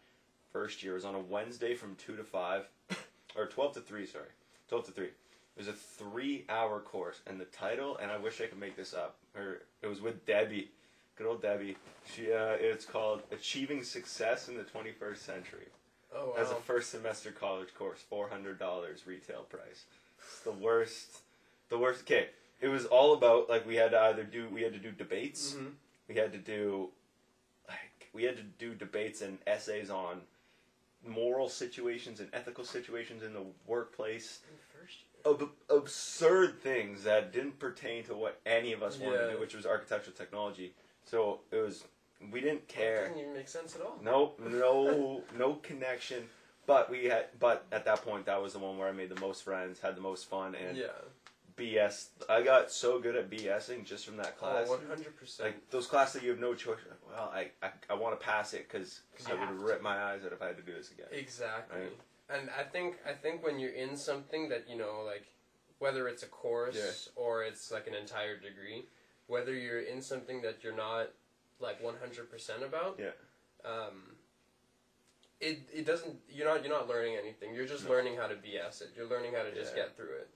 first 0.52 0.82
year. 0.82 0.92
It 0.92 0.96
was 0.96 1.04
on 1.04 1.14
a 1.14 1.20
Wednesday 1.20 1.74
from 1.74 1.94
two 1.96 2.16
to 2.16 2.24
five, 2.24 2.68
or 3.36 3.46
twelve 3.46 3.72
to 3.74 3.80
three. 3.80 4.06
Sorry, 4.06 4.28
twelve 4.68 4.84
to 4.86 4.92
three. 4.92 5.06
It 5.54 5.58
was 5.58 5.68
a 5.68 5.72
three-hour 5.74 6.80
course, 6.80 7.20
and 7.26 7.38
the 7.38 7.44
title, 7.46 7.98
and 7.98 8.10
I 8.10 8.16
wish 8.16 8.40
I 8.40 8.46
could 8.46 8.58
make 8.58 8.74
this 8.76 8.94
up. 8.94 9.16
Or 9.36 9.60
it 9.82 9.86
was 9.86 10.00
with 10.00 10.24
Debbie, 10.24 10.70
good 11.16 11.26
old 11.26 11.42
Debbie. 11.42 11.76
She, 12.14 12.32
uh, 12.32 12.56
it's 12.58 12.84
called 12.86 13.22
"Achieving 13.30 13.82
Success 13.84 14.48
in 14.48 14.56
the 14.56 14.64
21st 14.64 15.16
Century." 15.18 15.66
Oh 16.14 16.26
wow. 16.28 16.35
As 16.37 16.50
a 16.50 16.57
first 16.57 16.90
semester 16.90 17.31
college 17.31 17.75
course, 17.75 18.00
four 18.00 18.28
hundred 18.28 18.59
dollars 18.59 19.07
retail 19.07 19.42
price. 19.42 19.85
It's 20.19 20.40
the 20.40 20.52
worst. 20.52 21.19
The 21.69 21.78
worst. 21.78 22.02
Okay, 22.02 22.28
it 22.61 22.69
was 22.69 22.85
all 22.87 23.14
about 23.14 23.49
like 23.49 23.66
we 23.66 23.76
had 23.76 23.92
to 23.92 24.00
either 24.00 24.25
do 24.25 24.49
we 24.49 24.62
had 24.62 24.73
to 24.73 24.78
do 24.78 24.90
debates. 24.92 25.54
Mhm. 25.54 25.73
We 26.09 26.16
had 26.16 26.33
to 26.33 26.38
do 26.38 26.90
like 27.69 28.09
we 28.12 28.25
had 28.25 28.37
to 28.37 28.42
do 28.42 28.75
debates 28.75 29.23
and 29.23 29.38
essays 29.47 29.90
on 29.90 30.23
moral 31.04 31.49
situations 31.49 32.21
and 32.21 32.28
ethical 32.33 32.64
situations 32.64 33.23
in 33.23 33.33
the 33.35 33.45
workplace. 33.66 34.40
First 34.78 34.99
absurd 35.71 36.61
things 36.61 37.04
that 37.04 37.33
didn't 37.33 37.59
pertain 37.59 38.04
to 38.04 38.14
what 38.14 38.40
any 38.45 38.73
of 38.73 38.83
us 38.83 38.99
wanted 38.99 39.19
to 39.26 39.31
do, 39.35 39.40
which 39.40 39.54
was 39.54 39.64
architectural 39.64 40.16
technology. 40.16 40.75
So 41.04 41.40
it 41.50 41.57
was 41.57 41.85
we 42.30 42.40
didn't 42.40 42.68
That 42.68 42.74
care. 42.74 43.02
doesn't 43.08 43.18
even 43.20 43.34
make 43.34 43.48
sense 43.48 43.74
at 43.74 43.82
all. 43.82 43.98
Nope, 44.02 44.40
no, 44.44 45.22
no 45.36 45.54
connection. 45.54 46.24
But 46.66 46.90
we 46.90 47.06
had, 47.06 47.26
but 47.40 47.66
at 47.72 47.84
that 47.86 48.02
point, 48.04 48.26
that 48.26 48.40
was 48.40 48.52
the 48.52 48.60
one 48.60 48.78
where 48.78 48.88
I 48.88 48.92
made 48.92 49.08
the 49.08 49.20
most 49.20 49.42
friends, 49.42 49.80
had 49.80 49.96
the 49.96 50.00
most 50.00 50.28
fun, 50.28 50.54
and 50.54 50.76
Yeah. 50.76 50.86
BS. 51.56 52.06
I 52.30 52.42
got 52.42 52.70
so 52.70 52.98
good 52.98 53.14
at 53.16 53.28
BSing 53.30 53.84
just 53.84 54.06
from 54.06 54.16
that 54.16 54.36
oh, 54.38 54.40
class. 54.40 54.66
Oh, 54.68 54.76
one 54.76 54.86
hundred 54.86 55.16
percent. 55.16 55.48
like 55.50 55.70
those 55.70 55.86
classes 55.86 56.14
that 56.14 56.22
you 56.22 56.30
have 56.30 56.38
no 56.40 56.54
choice. 56.54 56.78
Like, 56.88 56.98
well, 57.16 57.32
I, 57.34 57.50
I, 57.62 57.70
I 57.90 57.94
want 57.94 58.18
to 58.18 58.24
pass 58.24 58.54
it 58.54 58.66
because 58.70 59.00
I 59.28 59.34
would 59.34 59.60
rip 59.60 59.78
to. 59.78 59.82
my 59.82 60.02
eyes 60.02 60.20
out 60.24 60.32
if 60.32 60.40
I 60.40 60.46
had 60.46 60.56
to 60.56 60.62
do 60.62 60.72
this 60.72 60.90
again. 60.92 61.06
Exactly. 61.10 61.80
Right. 61.80 61.92
And 62.30 62.48
I 62.58 62.62
think 62.62 62.96
I 63.06 63.12
think 63.12 63.44
when 63.44 63.58
you're 63.58 63.72
in 63.72 63.96
something 63.96 64.48
that 64.48 64.64
you 64.68 64.76
know, 64.78 65.02
like 65.04 65.26
whether 65.78 66.08
it's 66.08 66.22
a 66.22 66.26
course 66.26 67.10
or 67.16 67.42
it's 67.42 67.70
like 67.70 67.86
an 67.86 67.94
entire 67.94 68.36
degree, 68.36 68.84
whether 69.26 69.52
you're 69.52 69.80
in 69.82 70.00
something 70.00 70.40
that 70.42 70.62
you're 70.64 70.76
not 70.76 71.08
like 71.62 71.81
100% 71.83 72.62
about, 72.62 72.99
Yeah. 72.99 73.11
um, 73.64 74.16
it 75.40 75.61
it 75.73 75.87
doesn't 75.87 76.21
you're 76.28 76.47
not 76.47 76.62
you're 76.64 76.73
not 76.73 76.88
learning 76.88 77.16
anything. 77.16 77.54
You're 77.54 77.66
just 77.66 77.85
No. 77.85 77.90
learning 77.90 78.16
how 78.16 78.28
to 78.28 78.35
BS 78.37 78.81
it. 78.83 78.90
You're 78.97 79.07
learning 79.07 79.35
how 79.35 79.42
to 79.42 79.52
just 79.52 79.75
Yeah. 79.75 79.85
get 79.85 79.97
through 79.97 80.16
it. 80.19 80.28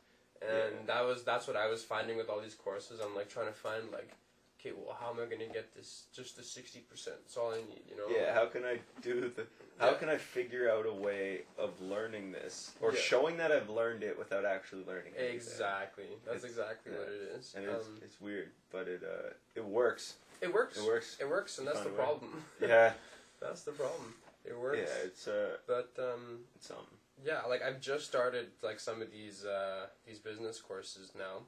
And 0.42 0.86
that 0.88 1.02
was 1.02 1.22
that's 1.24 1.46
what 1.46 1.56
I 1.56 1.66
was 1.68 1.84
finding 1.84 2.16
with 2.16 2.28
all 2.28 2.40
these 2.40 2.54
courses. 2.56 3.00
I'm 3.00 3.14
like 3.14 3.28
trying 3.28 3.46
to 3.46 3.52
find 3.52 3.90
like 3.92 4.10
okay, 4.58 4.72
well, 4.72 4.96
how 4.98 5.10
am 5.10 5.16
I 5.20 5.26
going 5.26 5.38
to 5.38 5.46
get 5.46 5.72
this 5.76 6.06
just 6.12 6.34
the 6.34 6.42
60%? 6.42 7.04
That's 7.04 7.36
all 7.36 7.52
I 7.52 7.58
need, 7.58 7.82
you 7.88 7.94
know? 7.94 8.08
Yeah. 8.08 8.32
How 8.34 8.46
can 8.46 8.64
I 8.64 8.80
do 9.00 9.28
the? 9.28 9.46
How 9.78 9.90
Yeah. 9.92 9.98
can 9.98 10.08
I 10.08 10.16
figure 10.18 10.68
out 10.68 10.86
a 10.86 10.92
way 10.92 11.44
of 11.56 11.80
learning 11.80 12.32
this 12.32 12.72
or 12.80 12.92
Yeah. 12.92 12.98
showing 13.00 13.36
that 13.36 13.52
I've 13.52 13.68
learned 13.68 14.02
it 14.02 14.18
without 14.18 14.44
actually 14.44 14.82
learning 14.84 15.14
it? 15.14 15.20
Exactly. 15.34 16.08
That's 16.24 16.38
It's- 16.38 16.50
exactly 16.50 16.92
yeah. 16.92 16.98
what 16.98 17.08
it 17.08 17.20
is. 17.38 17.54
And 17.54 17.64
it's, 17.66 17.86
um, 17.86 18.00
it's 18.02 18.20
weird, 18.20 18.50
but 18.72 18.88
it 18.88 19.04
uh 19.04 19.34
it 19.54 19.64
works. 19.64 20.16
It 20.40 20.52
works. 20.52 20.78
It 20.78 20.84
works. 20.86 21.16
It 21.20 21.28
works, 21.28 21.58
and 21.58 21.66
that's 21.66 21.80
the 21.80 21.84
find 21.86 21.96
a 21.96 22.00
way. 22.00 22.04
problem. 22.04 22.44
Yeah. 22.60 22.92
that's 23.40 23.62
the 23.62 23.72
problem. 23.72 24.14
It 24.44 24.58
works. 24.58 24.78
Yeah. 24.78 25.04
It's 25.06 25.26
uh 25.28 25.56
But 25.66 25.90
um, 25.98 26.40
it's 26.54 26.68
something. 26.68 26.86
yeah, 27.24 27.42
like 27.48 27.62
I've 27.62 27.80
just 27.80 28.04
started 28.06 28.46
like 28.62 28.78
some 28.80 29.02
of 29.02 29.10
these 29.10 29.44
uh, 29.44 29.86
these 30.06 30.18
business 30.18 30.60
courses 30.60 31.12
now, 31.18 31.42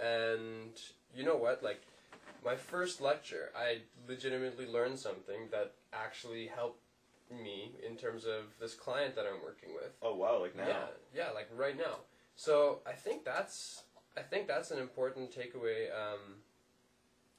and 0.00 0.72
you 1.14 1.24
know 1.24 1.36
what? 1.36 1.62
Like 1.62 1.82
my 2.44 2.56
first 2.56 3.00
lecture, 3.00 3.50
I 3.56 3.78
legitimately 4.08 4.66
learned 4.66 4.98
something 4.98 5.48
that 5.50 5.72
actually 5.92 6.46
helped 6.46 6.80
me 7.30 7.72
in 7.86 7.96
terms 7.96 8.24
of 8.24 8.42
this 8.60 8.74
client 8.74 9.14
that 9.16 9.24
I'm 9.26 9.42
working 9.42 9.70
with. 9.74 9.92
Oh 10.02 10.14
wow! 10.14 10.40
Like 10.40 10.56
now. 10.56 10.66
Yeah, 10.68 10.86
yeah, 11.14 11.30
like 11.34 11.48
right 11.56 11.76
now. 11.76 11.96
So 12.36 12.80
I 12.86 12.92
think 12.92 13.24
that's 13.24 13.82
I 14.16 14.22
think 14.22 14.46
that's 14.48 14.70
an 14.70 14.78
important 14.78 15.30
takeaway 15.30 15.88
um, 15.94 16.42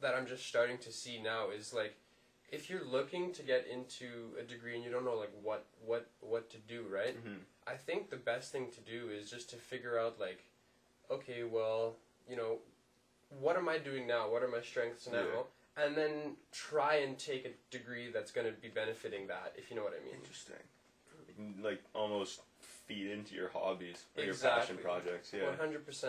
that 0.02 0.16
I'm 0.16 0.28
just 0.28 0.48
starting 0.48 0.78
to 0.80 0.92
see 0.92 1.22
now 1.22 1.50
is 1.50 1.74
like 1.74 1.96
if 2.52 2.70
you're 2.70 2.86
looking 2.86 3.34
to 3.34 3.44
get 3.44 3.68
into 3.72 4.38
a 4.40 4.44
degree 4.44 4.76
and 4.76 4.84
you 4.84 4.92
don't 4.92 5.06
know 5.06 5.16
like 5.16 5.34
what 5.42 5.66
what 5.86 6.10
what 6.22 6.50
to 6.52 6.58
do, 6.68 6.86
right? 6.92 7.18
Mm-hmm. 7.18 7.40
I 7.68 7.76
think 7.76 8.10
the 8.10 8.18
best 8.18 8.52
thing 8.52 8.68
to 8.72 8.82
do 8.82 9.10
is 9.10 9.30
just 9.30 9.50
to 9.52 9.56
figure 9.56 10.00
out 10.00 10.20
like 10.20 10.44
okay, 11.10 11.44
well, 11.44 11.96
you 12.30 12.36
know, 12.36 12.58
what 13.40 13.58
am 13.58 13.70
I 13.70 13.78
doing 13.78 14.08
now? 14.08 14.30
What 14.30 14.44
are 14.44 14.48
my 14.48 14.62
strengths 14.62 15.10
now? 15.10 15.18
Yeah. 15.18 15.86
And 15.86 15.96
then 15.96 16.36
try 16.52 16.96
and 16.96 17.18
take 17.18 17.46
a 17.46 17.52
degree 17.70 18.10
that's 18.12 18.32
going 18.32 18.48
to 18.48 18.54
be 18.54 18.68
benefiting 18.68 19.28
that, 19.28 19.54
if 19.56 19.70
you 19.70 19.76
know 19.76 19.84
what 19.84 19.94
I 19.94 20.04
mean. 20.04 20.16
Interesting. 20.16 20.56
Like 21.64 21.84
almost 21.94 22.42
feed 22.60 23.12
into 23.12 23.36
your 23.36 23.50
hobbies 23.50 24.06
or 24.18 24.24
exactly. 24.24 24.26
your 24.26 24.60
passion 24.60 24.78
projects. 24.78 25.32
Yeah. 25.34 25.52
100%. 25.64 26.06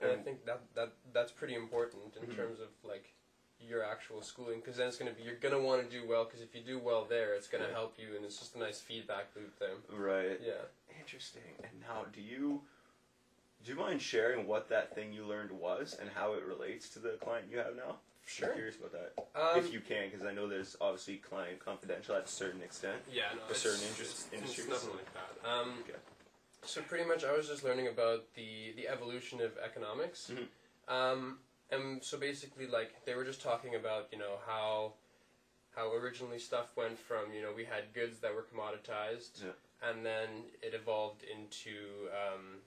And, 0.00 0.10
and 0.10 0.20
I 0.20 0.22
think 0.22 0.44
that 0.46 0.62
that 0.74 0.92
that's 1.12 1.32
pretty 1.32 1.54
important 1.54 2.16
in 2.16 2.28
mm-hmm. 2.28 2.36
terms 2.36 2.60
of 2.60 2.68
like 2.88 3.14
your 3.60 3.84
actual 3.84 4.22
schooling 4.22 4.60
because 4.60 4.76
then 4.76 4.88
it's 4.88 4.96
going 4.96 5.10
to 5.10 5.16
be 5.16 5.22
you're 5.24 5.36
going 5.36 5.54
to 5.54 5.60
want 5.60 5.82
to 5.82 5.88
do 5.88 6.06
well 6.06 6.24
because 6.24 6.40
if 6.40 6.54
you 6.54 6.60
do 6.60 6.78
well 6.78 7.06
there 7.08 7.34
it's 7.34 7.48
going 7.48 7.62
to 7.62 7.68
yeah. 7.68 7.74
help 7.74 7.96
you 7.98 8.16
and 8.16 8.24
it's 8.24 8.38
just 8.38 8.54
a 8.56 8.58
nice 8.58 8.80
feedback 8.80 9.26
loop 9.36 9.58
there. 9.58 9.76
Right. 9.96 10.40
Yeah. 10.44 10.68
Interesting. 11.00 11.42
And 11.62 11.80
now 11.80 12.04
do 12.12 12.20
you 12.20 12.62
do 13.64 13.72
you 13.72 13.78
mind 13.78 14.02
sharing 14.02 14.46
what 14.46 14.68
that 14.68 14.94
thing 14.94 15.12
you 15.12 15.24
learned 15.24 15.50
was 15.50 15.96
and 16.00 16.10
how 16.14 16.34
it 16.34 16.44
relates 16.44 16.88
to 16.90 16.98
the 16.98 17.10
client 17.22 17.46
you 17.50 17.58
have 17.58 17.76
now? 17.76 17.96
Sure. 18.26 18.48
I'm 18.48 18.54
curious 18.54 18.76
about 18.76 18.92
that 18.92 19.12
um, 19.38 19.58
if 19.58 19.70
you 19.70 19.80
can 19.80 20.08
because 20.10 20.24
i 20.24 20.32
know 20.32 20.48
there's 20.48 20.78
obviously 20.80 21.16
client 21.16 21.58
confidential 21.62 22.14
at 22.14 22.24
a 22.24 22.28
certain 22.28 22.62
extent. 22.62 22.96
Yeah 23.12 23.24
no, 23.36 23.42
for 23.46 23.54
certain 23.54 23.86
interest, 23.86 24.32
industry. 24.32 24.64
nothing 24.68 24.90
like 24.90 25.12
that. 25.12 25.48
Um, 25.48 25.74
okay. 25.82 25.98
So 26.66 26.80
pretty 26.82 27.04
much, 27.04 27.24
I 27.24 27.32
was 27.36 27.46
just 27.48 27.62
learning 27.64 27.88
about 27.88 28.32
the 28.34 28.72
the 28.72 28.88
evolution 28.88 29.40
of 29.40 29.56
economics, 29.58 30.30
Mhm. 30.30 30.48
um, 30.88 31.40
and 31.70 32.02
so 32.02 32.18
basically, 32.18 32.66
like 32.66 33.04
they 33.04 33.14
were 33.14 33.24
just 33.24 33.40
talking 33.42 33.74
about 33.74 34.08
you 34.12 34.18
know 34.18 34.38
how 34.46 34.94
how 35.74 35.92
originally 35.92 36.38
stuff 36.38 36.74
went 36.76 36.98
from 36.98 37.32
you 37.32 37.42
know 37.42 37.52
we 37.52 37.64
had 37.64 37.92
goods 37.92 38.20
that 38.20 38.34
were 38.34 38.44
commoditized, 38.44 39.42
Yeah. 39.44 39.52
and 39.82 40.06
then 40.06 40.50
it 40.62 40.72
evolved 40.74 41.22
into 41.22 42.08
um, 42.12 42.62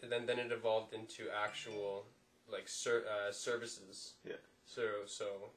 then 0.00 0.26
then 0.26 0.38
it 0.38 0.52
evolved 0.52 0.92
into 0.92 1.28
actual 1.30 2.06
like 2.48 2.68
ser- 2.68 3.06
uh, 3.08 3.32
services. 3.32 4.14
Yeah. 4.24 4.36
So 4.64 5.04
so 5.06 5.50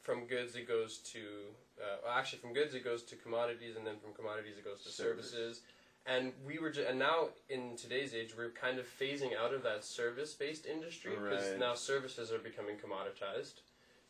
from 0.00 0.26
goods 0.26 0.56
it 0.56 0.66
goes 0.66 0.98
to 0.98 1.54
uh, 1.80 1.96
well, 2.02 2.12
actually 2.12 2.38
from 2.40 2.52
goods 2.52 2.74
it 2.74 2.82
goes 2.84 3.02
to 3.04 3.16
commodities 3.16 3.76
and 3.76 3.86
then 3.86 3.98
from 4.00 4.12
commodities 4.14 4.56
it 4.58 4.64
goes 4.64 4.82
to 4.84 4.88
Service. 4.90 5.30
services 5.30 5.62
and 6.06 6.32
we 6.46 6.58
were 6.58 6.70
ju- 6.70 6.86
and 6.88 6.98
now 6.98 7.28
in 7.48 7.76
today's 7.76 8.14
age 8.14 8.34
we're 8.36 8.50
kind 8.50 8.78
of 8.78 8.86
phasing 9.00 9.36
out 9.36 9.52
of 9.52 9.62
that 9.62 9.84
service 9.84 10.34
based 10.34 10.66
industry 10.66 11.12
because 11.12 11.50
Right. 11.50 11.58
now 11.58 11.74
services 11.74 12.32
are 12.32 12.38
becoming 12.38 12.76
commoditized 12.76 13.60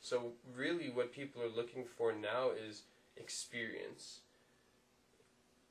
so 0.01 0.33
really 0.55 0.91
what 0.91 1.13
people 1.13 1.43
are 1.43 1.49
looking 1.49 1.85
for 1.97 2.13
now 2.13 2.51
is 2.51 2.83
experience 3.17 4.21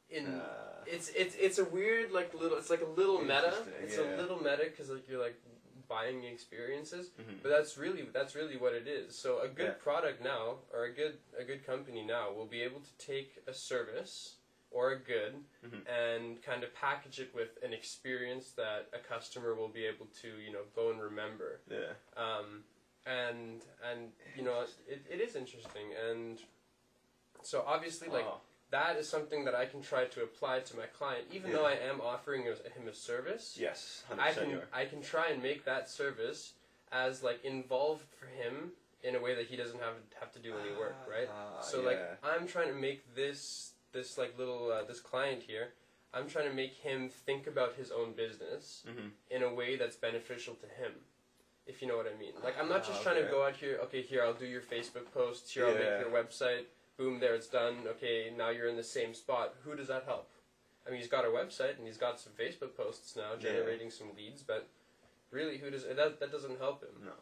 in 0.09 0.25
Uh, 0.27 0.83
it's 0.85 1.09
it's 1.09 1.35
it's 1.35 1.57
a 1.57 1.65
weird 1.65 2.11
like 2.11 2.33
little 2.33 2.57
it's 2.57 2.69
like 2.69 2.81
a 2.81 2.91
little 3.01 3.21
meta 3.21 3.53
it's 3.83 3.97
yeah. 3.97 4.03
a 4.03 4.07
little 4.21 4.37
meta 4.37 4.65
because 4.69 4.89
like 4.89 5.07
you're 5.09 5.21
like 5.21 5.37
buying 5.87 6.23
experiences 6.23 7.09
mhm. 7.19 7.41
but 7.43 7.49
that's 7.49 7.77
really 7.77 8.03
that's 8.13 8.33
really 8.35 8.57
what 8.57 8.73
it 8.73 8.87
is. 8.87 9.15
So 9.15 9.39
a 9.41 9.47
good 9.47 9.75
Yeah. 9.77 9.83
product 9.87 10.19
now, 10.23 10.43
or 10.73 10.85
a 10.85 10.91
good 10.91 11.15
a 11.37 11.43
good 11.43 11.63
company 11.65 12.03
now, 12.03 12.31
will 12.31 12.47
be 12.57 12.61
able 12.63 12.81
to 12.89 12.93
take 13.13 13.29
a 13.47 13.53
service 13.53 14.35
or 14.75 14.91
a 14.91 14.99
good 14.99 15.33
Mhm. 15.63 15.81
and 15.87 16.43
kind 16.43 16.61
of 16.63 16.73
package 16.75 17.19
it 17.19 17.33
with 17.33 17.57
an 17.63 17.71
experience 17.73 18.51
that 18.51 18.89
a 18.93 18.99
customer 18.99 19.55
will 19.55 19.69
be 19.69 19.85
able 19.85 20.07
to 20.21 20.27
you 20.45 20.51
know 20.51 20.65
go 20.75 20.91
and 20.91 21.01
remember. 21.01 21.61
Yeah. 21.67 21.93
Um, 22.15 22.65
and 23.05 23.63
and 23.83 24.11
you 24.35 24.43
know 24.43 24.65
it, 24.87 25.01
it 25.09 25.21
is 25.21 25.35
interesting 25.35 25.93
and 25.93 26.41
so 27.41 27.63
obviously 27.65 28.09
like 28.09 28.25
Oh, 28.25 28.41
that 28.71 28.97
is 28.97 29.07
something 29.07 29.45
that 29.45 29.55
I 29.55 29.65
can 29.67 29.81
try 29.81 30.05
to 30.05 30.23
apply 30.23 30.59
to 30.61 30.75
my 30.75 30.87
client, 30.87 31.27
even 31.31 31.53
though 31.53 31.65
I 31.65 31.73
am 31.91 32.01
offering 32.01 32.43
him 32.43 32.87
a 32.89 32.93
service. 32.93 33.55
yes. 33.57 34.03
100% 34.09 34.19
I 34.19 34.33
can. 34.33 34.61
I 34.73 34.85
can 34.85 35.01
try 35.01 35.27
and 35.29 35.41
make 35.41 35.63
that 35.65 35.87
service 35.87 36.53
as 36.91 37.23
like 37.23 37.45
involved 37.45 38.07
for 38.19 38.25
him 38.25 38.73
in 39.03 39.15
a 39.15 39.21
way 39.21 39.35
that 39.35 39.45
he 39.45 39.55
doesn't 39.55 39.79
have 39.79 39.97
have 40.19 40.31
to 40.33 40.39
do 40.39 40.57
any 40.57 40.73
work, 40.75 40.95
right? 41.07 41.29
Ah, 41.31 41.61
so 41.61 41.81
like. 41.81 41.99
I'm 42.23 42.47
trying 42.47 42.67
to 42.69 42.73
make 42.73 43.01
this 43.15 43.74
this 43.95 44.17
like 44.17 44.37
little 44.37 44.71
uh, 44.71 44.83
this 44.83 44.99
client 44.99 45.41
here. 45.47 45.69
I'm 46.13 46.27
trying 46.29 46.47
to 46.47 46.53
make 46.53 46.73
him 46.73 47.09
think 47.09 47.47
about 47.47 47.73
his 47.75 47.91
own 47.91 48.13
business 48.13 48.83
Mhm. 48.87 49.09
in 49.31 49.41
a 49.43 49.53
way 49.53 49.75
that's 49.75 49.95
beneficial 49.95 50.55
to 50.55 50.67
him. 50.67 50.93
If 51.65 51.81
you 51.81 51.87
know 51.87 51.97
what 51.97 52.05
I 52.07 52.15
mean. 52.19 52.33
Like 52.43 52.59
I'm 52.59 52.69
not 52.69 52.85
just 52.85 52.99
Ah, 52.99 53.03
trying 53.03 53.23
to 53.23 53.29
go 53.31 53.43
out 53.45 53.55
here. 53.55 53.79
Okay, 53.85 54.01
here 54.03 54.21
I'll 54.23 54.33
do 54.33 54.45
your 54.45 54.61
Facebook 54.61 55.11
posts. 55.13 55.51
Here 55.51 55.65
I'll 55.65 55.73
make 55.73 55.99
your 56.05 56.11
website. 56.11 56.65
Boom, 56.97 57.19
there 57.19 57.33
it's 57.35 57.47
done. 57.47 57.87
Okay, 57.87 58.31
now 58.37 58.49
you're 58.49 58.67
in 58.67 58.77
the 58.77 58.83
same 58.83 59.13
spot. 59.13 59.55
Who 59.63 59.75
does 59.75 59.87
that 59.87 60.03
help? 60.03 60.29
I 60.85 60.91
mean, 60.91 60.99
he's 60.99 61.09
got 61.09 61.25
a 61.25 61.29
website 61.29 61.77
and 61.77 61.87
he's 61.87 61.97
got 61.97 62.19
some 62.19 62.33
Facebook 62.33 62.75
posts 62.77 63.15
now 63.15 63.31
Yeah. 63.33 63.39
generating 63.49 63.89
some 63.89 64.15
leads, 64.15 64.43
but 64.43 64.67
really, 65.31 65.57
who 65.57 65.69
does 65.71 65.83
that? 65.85 66.19
That 66.19 66.31
doesn't 66.31 66.59
help 66.59 66.83
him. 66.83 67.03
No. 67.03 67.13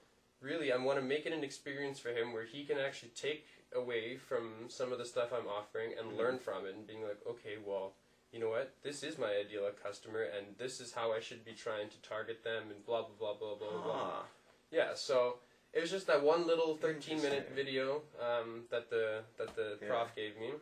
Really, 0.42 0.74
I 0.74 0.78
want 0.78 1.00
to 1.00 1.06
make 1.06 1.26
it 1.26 1.32
an 1.32 1.44
experience 1.44 1.98
for 2.00 2.10
him 2.10 2.34
where 2.34 2.44
he 2.44 2.66
can 2.66 2.78
actually 2.78 3.12
take 3.16 3.48
away 3.76 4.18
from 4.18 4.70
some 4.70 4.92
of 4.92 4.98
the 4.98 5.06
stuff 5.06 5.32
I'm 5.34 5.48
offering 5.48 5.94
and 5.98 6.12
Mhm. 6.12 6.18
learn 6.18 6.40
from 6.40 6.66
it 6.66 6.76
and 6.76 6.86
being 6.88 7.04
like, 7.04 7.26
okay, 7.26 7.58
well, 7.58 7.94
you 8.32 8.40
know 8.40 8.50
what? 8.50 8.72
This 8.82 9.04
is 9.04 9.18
my 9.18 9.36
ideal 9.36 9.70
customer, 9.72 10.24
and 10.24 10.58
this 10.58 10.80
is 10.82 10.94
how 10.94 11.12
I 11.12 11.20
should 11.20 11.46
be 11.46 11.54
trying 11.54 11.90
to 11.90 12.02
target 12.02 12.44
them, 12.44 12.72
and 12.72 12.84
blah 12.86 13.04
blah 13.04 13.16
blah 13.16 13.34
blah 13.36 13.56
blah 13.56 13.84
blah. 13.84 14.16
Huh. 14.16 14.24
Yeah, 14.72 14.96
so 14.96 15.40
it 15.72 15.82
was 15.82 15.92
just 15.92 16.08
that 16.08 16.24
one 16.24 16.48
little 16.48 16.76
13 16.76 17.22
minute 17.22 17.50
video 17.50 18.02
um, 18.20 18.66
that 18.72 18.90
the 18.90 19.24
that 19.38 19.56
the 19.56 19.78
Yeah. 19.82 19.88
prof 19.88 20.16
gave 20.16 20.38
me, 20.38 20.54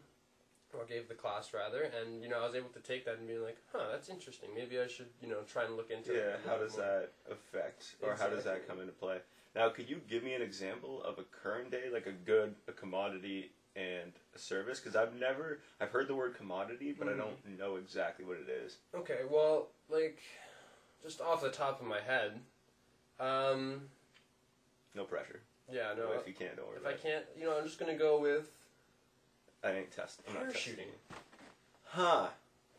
or 0.73 0.85
gave 0.85 1.07
the 1.07 1.15
class 1.15 1.53
rather, 1.53 1.83
and 1.83 2.21
you 2.21 2.27
know 2.29 2.41
I 2.41 2.45
was 2.45 2.55
able 2.55 2.69
to 2.71 2.81
take 2.81 3.05
that 3.05 3.17
and 3.17 3.27
be 3.27 3.37
like, 3.37 3.57
huh, 3.71 3.87
that's 3.89 4.09
interesting. 4.09 4.53
Maybe 4.53 4.79
I 4.79 4.87
should 4.87 5.13
you 5.21 5.29
know 5.29 5.43
try 5.43 5.63
and 5.63 5.77
look 5.77 5.91
into 5.91 6.13
it. 6.13 6.17
Yeah, 6.17 6.49
how 6.49 6.57
does 6.57 6.73
more." 6.73 6.81
that 6.85 7.13
affect, 7.29 7.95
or 8.01 8.15
how 8.15 8.27
does 8.27 8.43
that 8.43 8.67
come 8.67 8.81
into 8.81 8.93
play? 8.93 9.21
Now, 9.55 9.69
could 9.69 9.89
you 9.89 9.99
give 10.09 10.23
me 10.23 10.33
an 10.33 10.41
example 10.41 11.03
of 11.03 11.19
a 11.19 11.23
current 11.23 11.71
day, 11.71 11.89
like 11.91 12.05
a 12.07 12.11
good, 12.11 12.55
a 12.67 12.71
commodity, 12.71 13.51
and 13.75 14.13
a 14.33 14.39
service? 14.39 14.79
Because 14.79 14.95
I've 14.95 15.13
never, 15.19 15.59
I've 15.79 15.89
heard 15.91 16.07
the 16.07 16.15
word 16.15 16.35
commodity, 16.35 16.93
but 16.97 17.07
I 17.09 17.11
Mhm. 17.11 17.17
don't 17.17 17.57
know 17.59 17.75
exactly 17.75 18.23
what 18.23 18.37
it 18.37 18.47
is. 18.49 18.77
Okay, 18.93 19.23
well, 19.29 19.69
like 19.89 20.19
just 21.03 21.19
off 21.19 21.41
the 21.41 21.51
top 21.51 21.81
of 21.81 21.87
my 21.87 21.99
head, 21.99 22.39
um, 23.19 23.89
No 24.93 25.03
pressure. 25.05 25.41
yeah, 25.69 25.93
no. 25.95 26.11
if 26.13 26.27
you 26.27 26.33
can't. 26.33 26.57
If 26.57 26.85
I 26.85 26.91
it. 26.91 27.01
can't, 27.01 27.25
you 27.37 27.43
know, 27.45 27.57
I'm 27.57 27.65
just 27.65 27.77
gonna 27.79 27.97
go 27.97 28.19
with 28.19 28.51
I 29.63 29.71
ain't 29.71 29.91
testing. 29.91 30.25
I'm 30.29 30.33
not 30.45 30.53
testing. 30.53 30.75
parachuting. 30.75 31.15
Huh? 31.83 32.29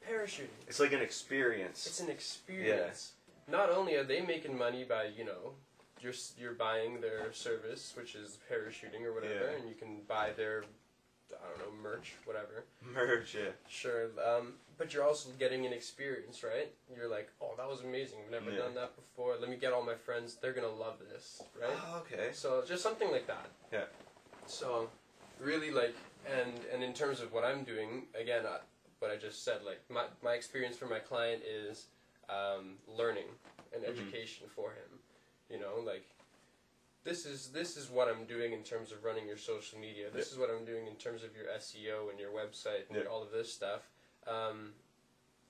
Parachuting. 0.08 0.48
It's 0.66 0.80
like 0.80 0.92
an 0.92 1.00
experience. 1.02 1.86
It's 1.86 2.00
an 2.00 2.08
experience. 2.10 3.12
Yeah. 3.46 3.52
Not 3.52 3.70
only 3.70 3.94
are 3.94 4.04
they 4.04 4.20
making 4.22 4.56
money 4.56 4.84
by 4.84 5.04
you 5.04 5.24
know, 5.24 5.54
you're 6.02 6.12
you're 6.38 6.54
buying 6.54 7.00
their 7.00 7.32
service, 7.32 7.92
which 7.96 8.14
is 8.14 8.38
parachuting 8.50 9.04
or 9.04 9.12
whatever, 9.12 9.34
Yeah. 9.34 9.56
and 9.58 9.68
you 9.68 9.74
can 9.74 10.02
buy 10.08 10.30
their, 10.36 10.64
I 11.32 11.48
don't 11.48 11.58
know, 11.58 11.82
merch, 11.82 12.14
whatever. 12.24 12.64
Merge, 12.82 13.34
yeah. 13.36 13.50
Sure. 13.68 14.10
Um, 14.24 14.54
but 14.78 14.92
you're 14.92 15.04
also 15.04 15.28
getting 15.38 15.64
an 15.66 15.72
experience, 15.72 16.42
right? 16.42 16.72
You're 16.94 17.08
like, 17.08 17.30
oh, 17.40 17.54
that 17.56 17.68
was 17.68 17.80
amazing. 17.82 18.18
I've 18.24 18.30
never 18.32 18.50
Yeah. 18.50 18.58
done 18.64 18.74
that 18.74 18.96
before. 18.96 19.36
Let 19.36 19.48
me 19.48 19.56
get 19.56 19.72
all 19.72 19.82
my 19.82 19.94
friends. 19.94 20.36
They're 20.36 20.52
gonna 20.52 20.68
love 20.68 20.98
this, 21.10 21.42
right? 21.60 21.70
Oh, 21.86 21.98
okay. 22.00 22.30
So 22.32 22.64
just 22.66 22.82
something 22.82 23.10
like 23.10 23.26
that. 23.26 23.46
Yeah. 23.72 23.84
So, 24.46 24.90
really 25.38 25.70
like, 25.70 25.94
and 26.26 26.52
and 26.72 26.82
in 26.82 26.92
terms 26.94 27.20
of 27.20 27.32
what 27.32 27.44
I'm 27.44 27.62
doing, 27.64 28.06
again, 28.20 28.44
I, 28.46 28.58
what 28.98 29.10
I 29.10 29.16
just 29.16 29.44
said, 29.44 29.62
like 29.64 29.80
my 29.88 30.06
my 30.22 30.32
experience 30.32 30.76
for 30.76 30.86
my 30.86 30.98
client 30.98 31.42
is 31.44 31.86
um, 32.28 32.78
learning 32.86 33.28
and 33.74 33.82
Mhm. 33.84 33.88
education 33.88 34.48
for 34.48 34.70
him. 34.72 34.98
You 35.52 35.58
know, 35.60 35.80
like 35.84 36.04
this 37.04 37.26
is 37.26 37.48
this 37.48 37.76
is 37.76 37.90
what 37.90 38.08
I'm 38.08 38.24
doing 38.24 38.52
in 38.52 38.62
terms 38.62 38.90
of 38.90 39.04
running 39.04 39.26
your 39.26 39.36
social 39.36 39.78
media. 39.78 40.06
This 40.12 40.32
is 40.32 40.38
what 40.38 40.48
I'm 40.50 40.64
doing 40.64 40.86
in 40.86 40.94
terms 40.96 41.22
of 41.22 41.30
your 41.36 41.46
SEO 41.58 42.10
and 42.10 42.18
your 42.18 42.30
website 42.30 42.88
and 42.88 42.96
Yeah. 42.96 43.10
all 43.10 43.22
of 43.22 43.30
this 43.30 43.52
stuff. 43.52 43.82
Um, 44.26 44.72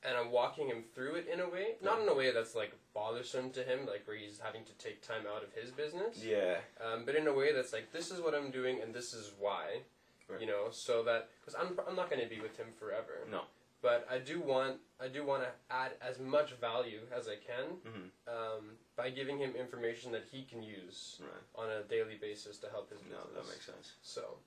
and 0.05 0.17
I'm 0.17 0.33
walking 0.33 0.67
him 0.67 0.83
through 0.95 1.15
it 1.15 1.29
in 1.29 1.39
a 1.39 1.49
way, 1.49 1.77
not 1.81 2.01
in 2.01 2.09
a 2.09 2.15
way 2.15 2.33
that's 2.33 2.57
like 2.57 2.73
bothersome 2.95 3.53
to 3.53 3.63
him, 3.63 3.87
like 3.87 4.05
where 4.09 4.17
he's 4.17 4.41
having 4.41 4.65
to 4.65 4.73
take 4.73 5.01
time 5.07 5.25
out 5.33 5.45
of 5.45 5.53
his 5.53 5.71
business 5.71 6.25
Yeah. 6.25 6.57
um, 6.85 7.05
but 7.05 7.15
in 7.15 7.29
a 7.29 7.33
way 7.33 7.53
that's 7.53 7.73
like 7.73 7.93
this 7.93 8.11
is 8.11 8.21
what 8.21 8.35
I'm 8.35 8.51
doing 8.51 8.81
and 8.83 8.93
this 8.93 9.15
is 9.15 9.31
why, 9.39 9.83
Right. 10.27 10.41
you 10.41 10.47
know, 10.49 10.71
so 10.73 11.05
that 11.05 11.29
because 11.41 11.55
I'm 11.55 11.79
I'm 11.87 11.95
not 11.95 12.11
going 12.11 12.23
to 12.23 12.29
be 12.29 12.41
with 12.41 12.57
him 12.57 12.73
forever. 12.79 13.25
No. 13.31 13.43
But 13.83 14.07
I 14.11 14.19
do 14.19 14.41
want 14.41 14.79
I 15.01 15.09
do 15.09 15.27
want 15.27 15.43
to 15.43 15.51
add 15.69 15.93
as 16.01 16.21
much 16.21 16.53
value 16.53 17.01
as 17.13 17.27
I 17.29 17.35
can 17.35 17.77
Mhm. 17.79 18.11
um, 18.29 18.79
by 18.95 19.11
giving 19.11 19.37
him 19.39 19.57
information 19.57 20.13
that 20.13 20.23
he 20.31 20.45
can 20.45 20.63
use 20.63 21.19
Right. 21.21 21.43
on 21.57 21.69
a 21.71 21.83
daily 21.83 22.15
basis 22.15 22.57
to 22.59 22.71
help 22.71 22.89
his 22.91 23.01
business. 23.01 23.19
No, 23.25 23.35
that 23.35 23.49
makes 23.49 23.67
sense. 23.67 23.95
So, 24.03 24.39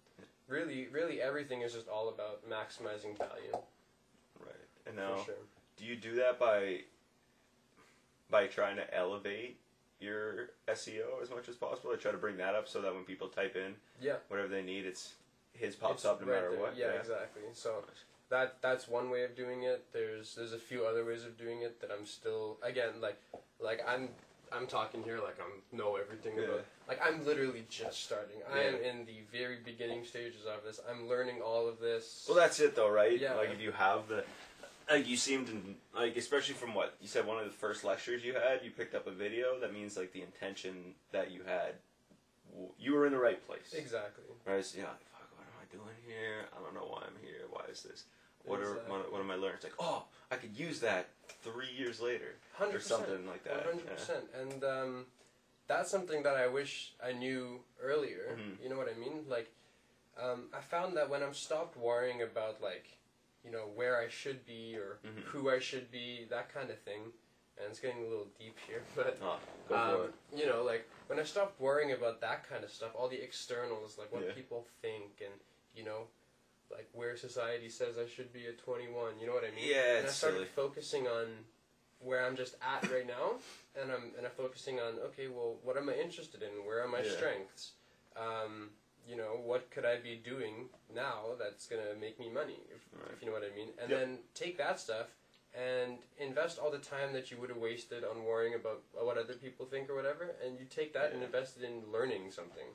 really, 0.48 0.88
really, 0.88 1.22
everything 1.22 1.62
is 1.62 1.74
just 1.74 1.90
all 1.90 2.08
about 2.08 2.48
maximizing 2.50 3.18
value 3.18 3.52
Right. 4.40 4.56
And 4.86 4.96
now, 4.96 5.22
sure. 5.26 5.36
do 5.76 5.84
you 5.86 5.98
do 5.98 6.16
that 6.16 6.40
by 6.40 6.86
by 8.30 8.48
trying 8.48 8.78
to 8.78 8.94
elevate 8.94 9.60
your 10.00 10.52
SEO 10.70 11.20
as 11.22 11.30
much 11.30 11.50
as 11.50 11.58
possible? 11.58 11.92
I 11.92 11.98
try 11.98 12.12
to 12.14 12.18
bring 12.18 12.38
that 12.38 12.56
up 12.56 12.68
so 12.70 12.80
that 12.82 12.94
when 12.94 13.04
people 13.04 13.28
type 13.30 13.58
in 13.58 13.76
Yeah. 14.00 14.20
whatever 14.30 14.48
they 14.48 14.64
need, 14.64 14.86
it's 14.86 15.16
his 15.54 15.76
pops 15.76 15.96
It's 15.96 16.06
up 16.06 16.22
no 16.22 16.28
right 16.28 16.36
matter 16.36 16.52
there. 16.52 16.60
what. 16.62 16.76
Yeah, 16.78 16.94
exactly. 16.94 17.44
So. 17.54 17.84
That 18.30 18.58
that's 18.62 18.88
one 18.88 19.10
way 19.10 19.24
of 19.24 19.36
doing 19.36 19.64
it. 19.64 19.86
There's 19.94 20.36
there's 20.36 20.54
a 20.54 20.58
few 20.60 20.86
other 20.86 21.06
ways 21.06 21.24
of 21.24 21.38
doing 21.38 21.62
it 21.62 21.80
that 21.82 21.92
I'm 21.92 22.06
still 22.06 22.58
again 22.64 23.00
like 23.02 23.22
like 23.60 23.82
I'm 23.88 24.10
I'm 24.52 24.68
talking 24.68 25.04
here 25.04 25.20
like 25.20 25.38
I'm 25.40 25.78
know 25.78 25.96
everything 25.98 26.34
Yeah. 26.38 26.44
about 26.46 26.66
like 26.88 27.00
I'm 27.06 27.26
literally 27.26 27.66
just 27.70 28.04
starting. 28.04 28.38
I 28.54 28.60
am 28.62 28.76
in 28.76 29.06
the 29.06 29.22
very 29.32 29.58
beginning 29.64 30.06
stages 30.06 30.42
of 30.48 30.64
this. 30.64 30.80
I'm 30.90 31.08
learning 31.10 31.42
all 31.42 31.68
of 31.68 31.80
this. 31.80 32.26
Well, 32.28 32.38
that's 32.38 32.60
it 32.60 32.76
though, 32.76 32.90
right? 32.90 33.20
Yeah. 33.20 33.34
Like 33.36 33.50
if 33.52 33.60
you 33.60 33.72
have 33.72 34.08
the, 34.08 34.24
like 34.90 35.08
you 35.08 35.18
seemed 35.18 35.48
to 35.48 35.62
like, 35.96 36.16
especially 36.16 36.54
from 36.56 36.74
what 36.76 36.96
you 37.02 37.08
said, 37.08 37.26
one 37.26 37.38
of 37.40 37.46
the 37.46 37.52
first 37.52 37.84
lectures 37.84 38.24
you 38.24 38.34
had, 38.34 38.62
you 38.64 38.72
picked 38.72 38.94
up 38.96 39.08
a 39.08 39.12
video. 39.12 39.60
That 39.60 39.74
means 39.74 39.98
like 39.98 40.14
the 40.14 40.22
intention 40.22 40.94
that 41.12 41.32
you 41.32 41.42
had, 41.46 41.74
you 42.80 42.94
were 42.94 43.06
in 43.08 43.12
the 43.14 43.20
right 43.20 43.46
place. 43.48 43.74
exactly. 43.76 44.24
Right? 44.46 44.64
So, 44.64 44.78
yeah. 44.78 44.86
Like, 44.86 45.02
fuck, 45.12 45.30
what 45.36 45.46
am 45.48 45.58
I 45.62 45.66
doing 45.76 45.96
here? 46.08 46.46
I 46.56 46.64
don't 46.64 46.74
know 46.76 46.88
why 46.88 47.02
I'm 47.08 47.18
here. 47.24 47.42
Why 47.50 47.66
is 47.72 47.82
this? 47.82 48.04
What 48.46 48.60
are 48.60 48.64
Exactly. 48.78 49.20
am 49.20 49.32
I 49.32 49.36
learning? 49.36 49.56
It's 49.56 49.64
like, 49.64 49.74
oh, 49.80 50.06
I 50.32 50.36
could 50.36 50.58
use 50.58 50.80
that 50.82 51.10
three 51.44 51.72
years 51.76 52.02
later 52.02 52.36
Hundred 52.54 52.78
or 52.78 52.80
something 52.82 53.28
like 53.28 53.44
that. 53.44 53.66
One 53.66 53.76
hundred 53.76 53.88
percent. 53.96 54.24
And 54.40 54.64
um, 54.64 55.06
that's 55.68 55.90
something 55.90 56.24
that 56.24 56.36
I 56.36 56.48
wish 56.48 56.94
I 57.04 57.12
knew 57.12 57.62
earlier. 57.82 58.38
Mhm. 58.40 58.64
You 58.64 58.70
know 58.70 58.78
what 58.78 58.90
I 58.90 58.98
mean? 58.98 59.26
Like, 59.28 59.52
um, 60.18 60.46
I 60.54 60.62
found 60.62 60.96
that 60.98 61.10
when 61.10 61.22
I'm 61.24 61.34
stopped 61.34 61.78
worrying 61.78 62.22
about 62.22 62.62
like, 62.62 62.86
you 63.44 63.52
know, 63.52 63.68
where 63.76 64.00
I 64.00 64.08
should 64.08 64.46
be 64.46 64.76
or 64.78 65.00
Mhm. 65.04 65.24
who 65.26 65.50
I 65.50 65.60
should 65.60 65.92
be, 65.92 66.26
that 66.30 66.54
kind 66.54 66.70
of 66.70 66.80
thing. 66.80 67.12
And 67.58 67.70
it's 67.70 67.80
getting 67.80 68.04
a 68.06 68.08
little 68.08 68.28
deep 68.38 68.58
here, 68.68 68.84
but 68.96 69.18
Oh, 69.72 70.04
um, 70.06 70.14
you 70.36 70.46
know, 70.46 70.64
like 70.64 70.88
when 71.08 71.20
I 71.20 71.24
stopped 71.24 71.60
worrying 71.60 71.92
about 71.94 72.22
that 72.22 72.48
kind 72.48 72.64
of 72.64 72.72
stuff, 72.72 72.92
all 72.96 73.08
the 73.08 73.22
externals, 73.22 73.98
like 73.98 74.12
what 74.12 74.24
Yeah. 74.24 74.34
people 74.34 74.68
think, 74.82 75.22
and 75.22 75.34
you 75.74 75.84
know, 75.84 76.08
like 76.72 76.90
where 76.94 77.16
society 77.18 77.70
says 77.70 77.96
I 77.98 78.08
should 78.08 78.34
be 78.34 78.48
at 78.48 78.58
21. 78.58 79.20
You 79.20 79.28
know 79.28 79.34
what 79.34 79.44
I 79.44 79.54
mean? 79.56 79.68
Yeah, 79.70 79.98
and 80.00 80.08
I 80.08 80.10
started 80.10 80.38
silly. 80.38 80.48
focusing 80.56 81.08
on 81.08 81.28
where 82.00 82.26
I'm 82.26 82.36
just 82.36 82.56
at 82.62 82.90
right 82.92 83.08
now, 83.08 83.36
and 83.80 83.92
I'm 83.92 84.14
and 84.18 84.26
I'm 84.26 84.32
focusing 84.38 84.80
on 84.80 85.00
okay, 85.08 85.28
well, 85.28 85.58
what 85.64 85.78
am 85.78 85.90
I 85.90 85.94
interested 85.96 86.42
in? 86.42 86.66
Where 86.66 86.84
are 86.84 86.88
my 86.88 87.02
Yeah. 87.02 87.12
strengths? 87.12 87.72
Um, 88.16 88.72
you 89.08 89.16
know, 89.16 89.40
what 89.44 89.70
could 89.70 89.86
I 89.86 89.98
be 89.98 90.16
doing 90.16 90.70
now 90.94 91.36
that's 91.38 91.68
gonna 91.68 91.94
make 92.00 92.20
me 92.20 92.30
money, 92.30 92.60
if, 92.74 92.82
Right. 92.92 93.12
if 93.14 93.22
you 93.22 93.28
know 93.28 93.34
what 93.34 93.44
I 93.44 93.50
mean? 93.56 93.74
And 93.78 93.90
Yep. 93.92 94.00
then 94.00 94.20
take 94.34 94.58
that 94.58 94.80
stuff 94.80 95.08
and 95.54 96.00
invest 96.18 96.58
all 96.60 96.72
the 96.72 96.80
time 96.80 97.14
that 97.14 97.30
you 97.32 97.38
would 97.38 97.50
have 97.50 97.60
wasted 97.60 98.04
on 98.04 98.26
worrying 98.26 98.56
about 98.56 98.82
what 98.94 99.18
other 99.18 99.36
people 99.36 99.66
think 99.66 99.90
or 99.90 99.96
whatever, 99.96 100.36
and 100.44 100.60
you 100.60 100.66
take 100.66 100.92
that 100.94 101.12
and 101.14 101.22
invest 101.24 101.58
it 101.58 101.64
in 101.64 101.92
learning 101.92 102.32
something. 102.32 102.68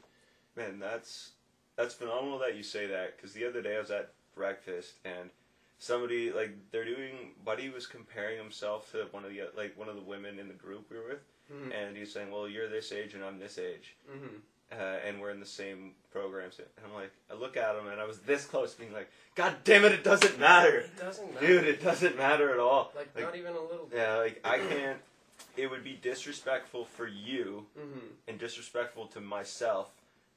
Man, 0.56 0.78
that's 0.78 1.32
that's 1.80 1.94
phenomenal 1.94 2.38
that 2.40 2.56
you 2.56 2.62
say 2.62 2.86
that 2.86 3.16
because 3.16 3.32
the 3.32 3.46
other 3.46 3.62
day 3.62 3.76
I 3.76 3.80
was 3.80 3.90
at 3.90 4.10
breakfast 4.34 4.94
and 5.04 5.30
somebody 5.78 6.30
like 6.32 6.50
they're 6.70 6.84
doing. 6.84 7.32
Buddy 7.44 7.68
was 7.70 7.86
comparing 7.86 8.38
himself 8.38 8.90
to 8.92 9.06
one 9.10 9.24
of 9.24 9.30
the 9.30 9.42
like 9.56 9.76
one 9.78 9.88
of 9.88 9.96
the 9.96 10.02
women 10.02 10.38
in 10.38 10.48
the 10.48 10.54
group 10.54 10.86
we 10.90 10.96
were 10.98 11.04
with, 11.08 11.18
Mm-hmm. 11.52 11.72
and 11.72 11.96
he's 11.96 12.12
saying, 12.12 12.30
"Well, 12.30 12.48
you're 12.48 12.68
this 12.68 12.92
age 12.92 13.14
and 13.14 13.24
I'm 13.24 13.38
this 13.40 13.58
age, 13.58 13.96
Mm-hmm. 14.08 14.36
uh, 14.72 15.06
and 15.06 15.20
we're 15.20 15.30
in 15.30 15.40
the 15.40 15.46
same 15.46 15.92
programs." 16.12 16.58
And 16.60 16.68
I'm 16.86 16.94
like, 16.94 17.10
I 17.30 17.34
look 17.34 17.56
at 17.56 17.74
him 17.74 17.88
and 17.88 18.00
I 18.00 18.04
was 18.04 18.18
this 18.20 18.44
close, 18.44 18.74
being 18.74 18.92
like, 18.92 19.10
"God 19.34 19.56
damn 19.64 19.84
it, 19.84 19.90
it 19.92 20.04
doesn't 20.04 20.38
matter, 20.38 20.78
It 20.80 20.96
doesn't 20.98 21.34
matter, 21.34 21.46
dude. 21.46 21.64
It 21.66 21.82
doesn't 21.82 22.16
matter 22.16 22.52
at 22.52 22.60
all." 22.60 22.92
Like, 22.94 23.08
like- 23.16 23.24
not 23.24 23.36
even 23.36 23.54
a 23.54 23.60
little 23.60 23.86
bit. 23.86 23.98
Yeah, 23.98 24.16
like 24.16 24.40
I 24.44 24.58
can't. 24.58 24.98
It 25.56 25.68
would 25.68 25.82
be 25.82 25.98
disrespectful 26.00 26.84
for 26.84 27.06
you 27.08 27.66
Mm-hmm. 27.76 28.06
and 28.28 28.38
disrespectful 28.38 29.06
to 29.08 29.20
myself 29.20 29.88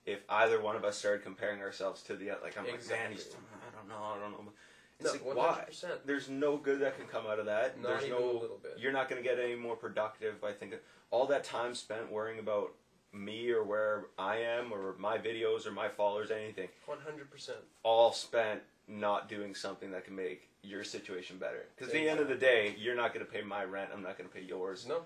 if 0.06 0.20
either 0.30 0.62
one 0.62 0.76
of 0.76 0.84
us 0.84 0.98
started 0.98 1.24
comparing 1.24 1.62
ourselves 1.62 2.02
to 2.04 2.16
the 2.16 2.32
other. 2.32 2.42
Like 2.44 2.58
I'm 2.58 2.66
like, 2.66 2.88
man, 2.89 3.12
he's, 3.12 3.28
I 3.28 3.76
don't 3.78 3.88
know, 3.89 3.96
I 4.04 4.20
don't 4.20 4.32
know. 4.32 4.52
It's 5.00 5.06
No, 5.06 5.12
like 5.30 5.36
why? 5.38 5.48
hundred 5.52 5.68
percent. 5.68 5.94
There's 6.06 6.30
no 6.30 6.58
good 6.58 6.80
that 6.82 6.98
can 6.98 7.08
come 7.08 7.26
out 7.28 7.39
of 7.39 7.46
that. 7.48 7.80
Not 7.82 7.89
There's 7.89 8.04
even 8.06 8.20
no. 8.20 8.32
a 8.32 8.39
little 8.39 8.60
bit. 8.62 8.78
You're 8.78 8.92
not 8.92 9.10
going 9.10 9.22
to 9.22 9.28
get 9.28 9.39
any 9.39 9.56
more 9.56 9.76
productive. 9.76 10.44
I 10.44 10.52
think 10.52 10.76
all 11.12 11.26
that 11.28 11.44
time 11.44 11.74
spent 11.74 12.12
worrying 12.12 12.39
about 12.39 12.74
me 13.12 13.50
or 13.52 13.63
where 13.63 14.06
I 14.18 14.38
am 14.38 14.72
or 14.72 14.96
my 14.98 15.18
videos 15.18 15.66
or 15.68 15.72
my 15.72 15.88
followers, 15.89 16.32
anything, 16.32 16.70
One 16.86 17.00
hundred 17.00 17.30
percent. 17.32 17.60
all 17.84 18.12
spent 18.12 18.62
not 18.88 19.30
doing 19.30 19.56
something 19.56 19.92
that 19.92 20.04
can 20.06 20.16
make 20.16 20.50
your 20.63 20.84
situation 20.84 21.38
better. 21.38 21.66
Because 21.76 21.94
at 21.94 22.00
the 22.00 22.10
end 22.10 22.20
of 22.20 22.28
the 22.28 22.36
day, 22.36 22.76
you're 22.78 22.96
not 22.96 23.13
going 23.13 23.26
to 23.26 23.32
pay 23.32 23.42
my 23.42 23.63
rent. 23.63 23.89
I'm 23.94 24.02
not 24.02 24.18
going 24.18 24.30
to 24.30 24.36
pay 24.36 24.42
yours 24.44 24.86
No, 24.88 25.04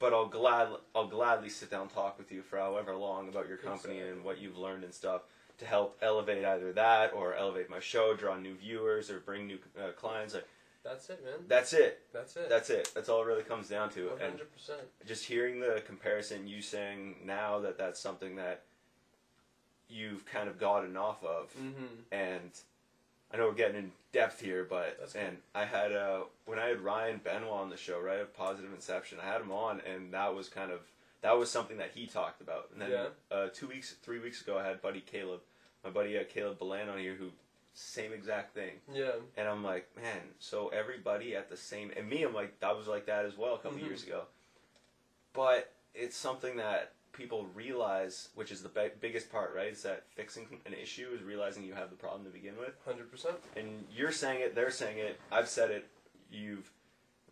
but 0.00 0.12
I'll 0.12 0.26
glad 0.26 0.68
I'll 0.94 1.06
gladly 1.06 1.48
sit 1.50 1.70
down 1.70 1.82
and 1.82 1.90
talk 1.92 2.18
with 2.18 2.32
you 2.32 2.42
for 2.42 2.58
however 2.58 2.96
long 2.96 3.28
about 3.28 3.46
your 3.48 3.58
company 3.58 3.94
Exactly. 3.98 4.12
and 4.16 4.24
what 4.24 4.38
you've 4.40 4.58
learned 4.58 4.82
and 4.82 4.92
stuff 4.92 5.22
to 5.58 5.64
help 5.66 5.96
elevate 6.02 6.44
either 6.44 6.72
that 6.72 7.12
or 7.14 7.34
elevate 7.34 7.68
my 7.70 7.78
show, 7.80 8.14
draw 8.14 8.36
new 8.36 8.54
viewers 8.54 9.10
or 9.10 9.20
bring 9.20 9.46
new 9.46 9.58
uh, 9.78 9.92
clients. 9.92 10.32
Like 10.34 10.48
That's 10.82 11.08
it, 11.10 11.22
man. 11.22 11.34
That's 11.46 11.72
it. 11.74 12.00
That's 12.14 12.34
it. 12.36 12.48
That's 12.48 12.70
it. 12.70 12.90
That's 12.94 13.08
all 13.10 13.20
it 13.22 13.26
really 13.26 13.42
comes 13.42 13.68
down 13.68 13.90
to. 13.90 14.08
And 14.12 14.20
hundred 14.32 14.52
percent. 14.52 14.80
just 15.06 15.24
hearing 15.26 15.60
the 15.60 15.82
comparison, 15.86 16.48
you 16.48 16.62
saying 16.62 17.16
now 17.24 17.60
that 17.60 17.76
that's 17.76 18.00
something 18.00 18.36
that 18.36 18.62
you've 19.88 20.24
kind 20.24 20.48
of 20.48 20.58
gotten 20.58 20.96
off 20.96 21.22
of, 21.24 21.54
Mm-hmm. 21.60 21.84
and 22.12 22.50
I 23.32 23.36
know 23.36 23.46
we're 23.46 23.54
getting 23.54 23.76
in 23.76 23.92
depth 24.12 24.40
here, 24.40 24.64
but 24.68 24.96
That's 24.98 25.12
cool. 25.12 25.22
and 25.22 25.36
I 25.54 25.64
had 25.64 25.92
uh 25.92 26.20
when 26.46 26.58
I 26.58 26.66
had 26.68 26.80
Ryan 26.80 27.20
Benoit 27.22 27.50
on 27.50 27.70
the 27.70 27.76
show, 27.76 28.00
right, 28.00 28.18
of 28.20 28.34
Positive 28.34 28.72
Inception, 28.72 29.18
I 29.22 29.26
had 29.26 29.40
him 29.40 29.52
on, 29.52 29.80
and 29.80 30.12
that 30.14 30.34
was 30.34 30.48
kind 30.48 30.72
of 30.72 30.80
that 31.22 31.38
was 31.38 31.50
something 31.50 31.76
that 31.78 31.90
he 31.94 32.06
talked 32.06 32.40
about. 32.40 32.70
And 32.72 32.80
then 32.80 32.90
Yeah. 32.90 33.06
uh, 33.30 33.48
two 33.52 33.68
weeks, 33.68 33.94
three 34.02 34.18
weeks 34.18 34.40
ago, 34.40 34.58
I 34.58 34.64
had 34.66 34.80
buddy 34.80 35.00
Caleb, 35.02 35.40
my 35.84 35.90
buddy 35.90 36.18
uh, 36.18 36.24
Caleb 36.24 36.58
Balan 36.58 36.88
on 36.88 36.98
here, 36.98 37.14
who 37.14 37.30
same 37.74 38.12
exact 38.12 38.54
thing. 38.54 38.80
Yeah. 38.92 39.12
And 39.36 39.46
I'm 39.46 39.62
like, 39.62 39.88
man, 39.96 40.20
so 40.38 40.68
everybody 40.68 41.36
at 41.36 41.48
the 41.50 41.56
same, 41.56 41.92
and 41.96 42.08
me, 42.08 42.22
I'm 42.24 42.34
like, 42.34 42.58
that 42.60 42.76
was 42.76 42.88
like 42.88 43.06
that 43.06 43.26
as 43.26 43.36
well 43.36 43.54
a 43.54 43.58
couple 43.58 43.78
Mhm. 43.78 43.86
years 43.86 44.02
ago. 44.02 44.24
But 45.32 45.72
it's 45.94 46.16
something 46.16 46.56
that 46.56 46.92
people 47.20 47.46
realize, 47.54 48.30
which 48.34 48.50
is 48.50 48.62
the 48.62 48.68
bi- 48.68 48.90
biggest 49.00 49.30
part, 49.30 49.54
right? 49.54 49.68
Is 49.72 49.82
that 49.82 50.04
fixing 50.16 50.46
an 50.66 50.72
issue 50.74 51.08
is 51.14 51.22
realizing 51.22 51.62
you 51.64 51.74
have 51.74 51.90
the 51.90 51.96
problem 51.96 52.24
to 52.24 52.30
begin 52.30 52.54
with. 52.58 52.72
Hundred 52.86 53.10
percent. 53.10 53.36
And 53.56 53.84
you're 53.94 54.10
saying 54.12 54.40
it, 54.40 54.54
they're 54.54 54.70
saying 54.70 54.98
it, 54.98 55.20
I've 55.30 55.48
said 55.48 55.70
it, 55.70 55.86
you've 56.30 56.70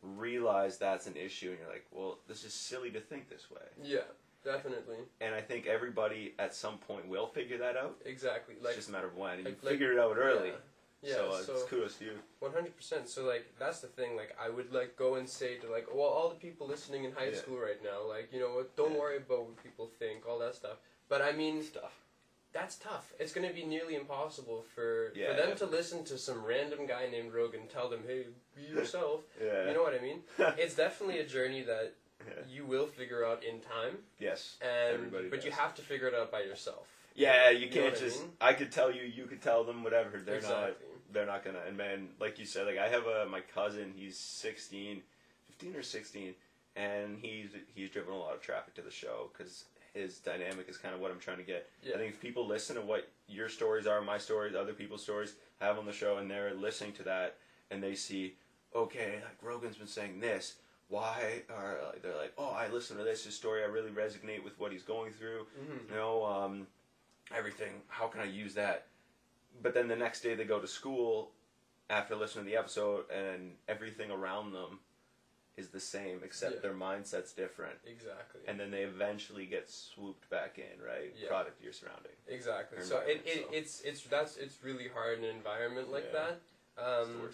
realized 0.03 0.79
that's 0.81 1.07
an 1.07 1.17
issue, 1.17 1.51
and 1.51 1.59
you're 1.59 1.69
like, 1.69 1.87
well, 1.93 2.19
this 2.29 2.45
is 2.45 2.53
silly 2.53 2.91
to 2.91 3.01
think 3.01 3.29
this 3.29 3.51
way. 3.51 3.63
Yeah. 3.83 4.01
Definitely. 4.45 4.99
And 5.21 5.35
I 5.35 5.41
think 5.41 5.67
everybody 5.67 6.35
at 6.39 6.55
some 6.55 6.79
point 6.79 7.09
will 7.09 7.27
figure 7.27 7.59
that 7.59 7.77
out. 7.77 7.97
Exactly. 8.07 8.55
Like, 8.61 8.69
It's 8.69 8.77
just 8.77 8.89
a 8.89 8.93
matter 8.93 9.09
of 9.09 9.17
when. 9.17 9.33
And 9.33 9.41
you 9.41 9.45
like- 9.63 9.65
like- 9.65 9.81
it 9.81 9.99
out 9.99 10.17
early. 10.17 10.51
Yeah. 10.51 10.55
So, 11.05 11.31
uh, 11.31 11.43
so 11.43 11.53
it's 11.55 11.63
kudos 11.65 11.97
to 11.97 12.05
you. 12.07 12.13
One 12.41 12.53
hundred 12.53 12.77
percent. 12.77 13.09
So 13.09 13.25
like 13.25 13.47
that's 13.59 13.81
the 13.81 13.87
thing. 13.89 14.17
Like 14.17 14.37
I 14.41 14.49
would 14.49 14.73
like 14.73 14.97
go 14.97 15.15
and 15.17 15.29
say 15.29 15.57
to 15.59 15.71
like, 15.71 15.87
well, 15.93 16.07
all 16.07 16.29
the 16.29 16.35
people 16.37 16.67
listening 16.67 17.05
in 17.05 17.13
high 17.13 17.29
Yeah. 17.31 17.37
school 17.39 17.59
right 17.59 17.83
now, 17.83 18.07
like 18.09 18.33
you 18.33 18.41
know 18.41 18.55
what, 18.55 18.75
don't 18.77 18.93
Yeah. 18.95 18.99
worry 19.01 19.17
about 19.19 19.47
what 19.47 19.63
people 19.63 19.91
think, 19.99 20.27
all 20.29 20.39
that 20.41 20.55
stuff. 20.55 20.79
But 21.09 21.23
I 21.23 21.33
mean, 21.33 21.63
Stuff. 21.63 21.95
that's 22.53 22.77
tough. 22.77 23.13
It's 23.19 23.33
gonna 23.33 23.53
be 23.53 23.65
nearly 23.65 23.95
impossible 23.95 24.65
for 24.75 25.13
Yeah, 25.15 25.31
for 25.31 25.37
them 25.41 25.49
yeah. 25.51 25.55
to 25.57 25.67
listen 25.67 26.05
to 26.05 26.19
some 26.19 26.45
random 26.45 26.87
guy 26.87 27.09
named 27.09 27.33
Rogan 27.33 27.67
tell 27.69 27.89
them, 27.89 28.03
hey, 28.07 28.27
be 28.57 28.63
yourself. 28.75 29.23
Yeah. 29.43 29.69
You 29.69 29.75
know 29.75 29.83
what 29.83 29.95
I 29.95 30.01
mean? 30.01 30.23
It's 30.59 30.75
definitely 30.75 31.19
a 31.21 31.27
journey 31.27 31.63
that 31.63 31.95
Yeah. 32.27 32.43
you 32.51 32.67
will 32.67 32.87
figure 32.89 33.25
out 33.25 33.45
in 33.45 33.61
time, 33.61 33.99
Yes. 34.19 34.57
and 34.61 34.95
Everybody 34.95 35.29
but 35.29 35.45
you 35.45 35.53
have 35.53 35.75
to 35.77 35.83
figure 35.83 36.09
it 36.09 36.15
out 36.15 36.31
by 36.33 36.43
yourself. 36.43 36.89
Yeah, 37.19 37.51
you 37.51 37.67
You 37.67 37.69
can't 37.69 37.85
what 37.87 37.97
I 37.97 38.01
just. 38.01 38.21
mean? 38.23 38.31
I, 38.41 38.53
could 38.53 38.71
tell 38.73 38.91
you, 38.93 39.03
you 39.03 39.25
could 39.27 39.43
tell 39.43 39.65
them, 39.65 39.83
whatever. 39.83 40.19
They're 40.19 40.41
not. 40.41 40.77
They're 41.13 41.27
not 41.27 41.45
gonna. 41.45 41.61
And 41.67 41.77
man, 41.77 42.09
like 42.21 42.39
you 42.39 42.45
said, 42.45 42.67
like 42.67 42.79
I 42.79 42.89
have 42.89 43.07
a 43.07 43.27
my 43.27 43.41
cousin. 43.41 43.93
He's 43.97 44.17
16, 44.19 45.03
15 45.47 45.75
or 45.77 45.83
sixteen, 45.83 46.35
and 46.77 47.19
he's 47.21 47.49
he's 47.75 47.91
driven 47.91 48.13
a 48.13 48.17
lot 48.19 48.35
of 48.35 48.41
traffic 48.43 48.75
to 48.75 48.83
the 48.83 48.91
show 48.91 49.31
because 49.33 49.65
his 49.95 50.19
dynamic 50.19 50.69
is 50.69 50.77
kind 50.77 50.95
of 50.95 51.01
what 51.01 51.11
I'm 51.11 51.19
trying 51.19 51.39
to 51.39 51.43
get. 51.43 51.69
Yeah. 51.83 51.95
I 51.95 51.99
think 51.99 52.13
if 52.15 52.21
people 52.21 52.47
listen 52.47 52.77
to 52.77 52.83
what 52.83 53.09
your 53.27 53.49
stories 53.49 53.87
are, 53.87 54.01
my 54.03 54.19
stories, 54.19 54.55
other 54.55 54.75
people's 54.75 55.03
stories, 55.03 55.35
have 55.61 55.79
on 55.79 55.87
the 55.87 55.93
show, 55.93 56.19
and 56.19 56.31
they're 56.31 56.53
listening 56.55 56.93
to 56.93 57.03
that, 57.05 57.37
and 57.71 57.83
they 57.83 57.95
see, 57.95 58.35
okay, 58.77 59.15
like 59.25 59.39
Rogan's 59.43 59.77
been 59.77 59.87
saying 59.89 60.21
this. 60.21 60.57
Why 60.91 61.43
are 61.55 61.79
they're 62.03 62.17
like, 62.17 62.33
oh, 62.39 62.51
I 62.51 62.69
listen 62.69 62.97
to 62.99 63.03
this 63.05 63.25
his 63.25 63.35
story. 63.35 63.63
I 63.63 63.67
really 63.67 63.91
resonate 63.91 64.45
with 64.45 64.59
what 64.61 64.73
he's 64.73 64.83
going 64.83 65.13
through. 65.13 65.47
Mhm. 65.59 65.89
You 65.91 65.95
know, 65.97 66.25
um, 66.25 66.67
everything. 67.37 67.83
How 67.89 68.07
can 68.07 68.21
I 68.21 68.25
use 68.25 68.55
that? 68.55 68.87
But 69.63 69.75
then 69.75 69.89
the 69.89 69.97
next 69.97 70.21
day 70.23 70.35
they 70.35 70.45
go 70.45 70.61
to 70.61 70.69
school 70.69 71.31
after 71.91 72.15
listening 72.15 72.45
to 72.45 72.51
the 72.51 72.57
episode, 72.57 73.05
and 73.11 73.53
everything 73.67 74.11
around 74.11 74.53
them 74.53 74.81
is 75.57 75.69
the 75.71 75.81
same, 75.81 76.21
except 76.23 76.57
Yeah. 76.57 76.61
their 76.61 76.75
mindset's 76.75 77.33
different. 77.33 77.79
Exactly. 77.85 78.43
And 78.47 78.61
then 78.61 78.71
they 78.71 78.83
eventually 78.83 79.47
get 79.47 79.69
swooped 79.69 80.29
back 80.31 80.59
in, 80.59 80.81
right? 80.81 81.13
Yeah. 81.17 81.29
Product 81.29 81.61
your 81.61 81.73
surrounding. 81.73 82.13
Exactly. 82.29 82.83
So 82.83 82.99
it, 82.99 83.23
it 83.25 83.45
so. 83.45 83.49
it's 83.53 83.81
it's 83.81 84.03
that's 84.05 84.37
it's 84.37 84.63
really 84.63 84.87
hard 84.89 85.19
in 85.19 85.25
an 85.25 85.35
environment 85.35 85.91
like 85.91 86.11
Yeah. 86.13 86.35
that. 86.77 86.83
Um, 86.85 87.31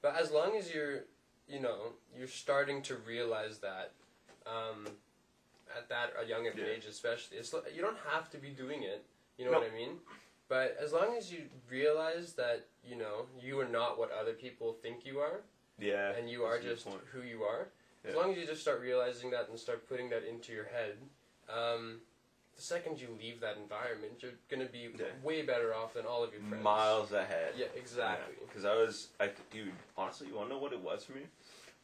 but 0.00 0.16
as 0.16 0.30
long 0.30 0.56
as 0.56 0.72
you're, 0.72 1.04
you 1.46 1.60
know, 1.60 1.92
you're 2.16 2.28
starting 2.28 2.80
to 2.82 2.96
realize 2.96 3.58
that, 3.58 3.92
um, 4.46 4.86
at 5.76 5.88
that 5.90 6.14
a 6.18 6.26
young 6.26 6.46
of 6.46 6.54
an 6.54 6.64
age, 6.64 6.86
especially, 6.86 7.36
it's 7.36 7.52
you 7.74 7.82
don't 7.82 7.98
have 8.10 8.30
to 8.30 8.38
be 8.38 8.48
doing 8.48 8.82
it. 8.84 9.04
You 9.38 9.44
know 9.46 9.52
No. 9.52 9.60
what 9.60 9.70
I 9.70 9.74
mean? 9.74 10.00
But 10.48 10.76
as 10.80 10.92
long 10.92 11.16
as 11.16 11.32
you 11.32 11.48
realize 11.70 12.34
that 12.34 12.66
you 12.84 12.96
know 12.96 13.26
you 13.40 13.58
are 13.60 13.68
not 13.68 13.98
what 13.98 14.10
other 14.10 14.32
people 14.32 14.72
think 14.82 15.04
you 15.06 15.20
are, 15.20 15.40
Yeah. 15.78 16.12
and 16.12 16.28
you 16.28 16.44
are 16.44 16.58
just 16.60 16.84
point. 16.86 17.00
who 17.12 17.22
you 17.22 17.44
are. 17.44 17.68
As 18.04 18.14
long 18.14 18.32
as 18.32 18.38
you 18.38 18.46
just 18.46 18.62
start 18.62 18.80
realizing 18.80 19.30
that 19.30 19.48
and 19.48 19.58
start 19.58 19.86
putting 19.88 20.08
that 20.10 20.24
into 20.24 20.52
your 20.52 20.64
head, 20.64 20.96
um, 21.48 22.00
the 22.56 22.62
second 22.62 22.98
you 23.00 23.08
leave 23.20 23.40
that 23.40 23.56
environment, 23.58 24.22
you're 24.22 24.32
gonna 24.48 24.64
be 24.64 24.88
Yeah. 24.98 25.06
way 25.22 25.42
better 25.42 25.74
off 25.74 25.92
than 25.94 26.06
all 26.06 26.24
of 26.24 26.32
your 26.32 26.42
friends. 26.42 26.64
miles 26.64 27.12
ahead. 27.12 27.54
Yeah, 27.56 27.66
exactly. 27.74 28.34
Because 28.46 28.64
I 28.64 28.74
was, 28.74 29.08
I 29.20 29.28
dude, 29.50 29.74
honestly, 29.96 30.28
you 30.28 30.34
want 30.34 30.48
to 30.48 30.54
know 30.54 30.60
what 30.60 30.72
it 30.72 30.80
was 30.80 31.04
for 31.04 31.12
me? 31.12 31.28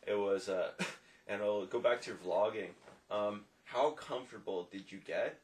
It 0.06 0.14
was, 0.14 0.48
uh, 0.48 0.72
and 1.28 1.42
I'll 1.42 1.66
go 1.66 1.78
back 1.80 2.00
to 2.02 2.10
your 2.10 2.18
vlogging. 2.18 2.70
Um, 3.10 3.46
how 3.64 3.90
comfortable 3.90 4.64
did 4.64 4.90
you 4.90 4.98
get 4.98 5.40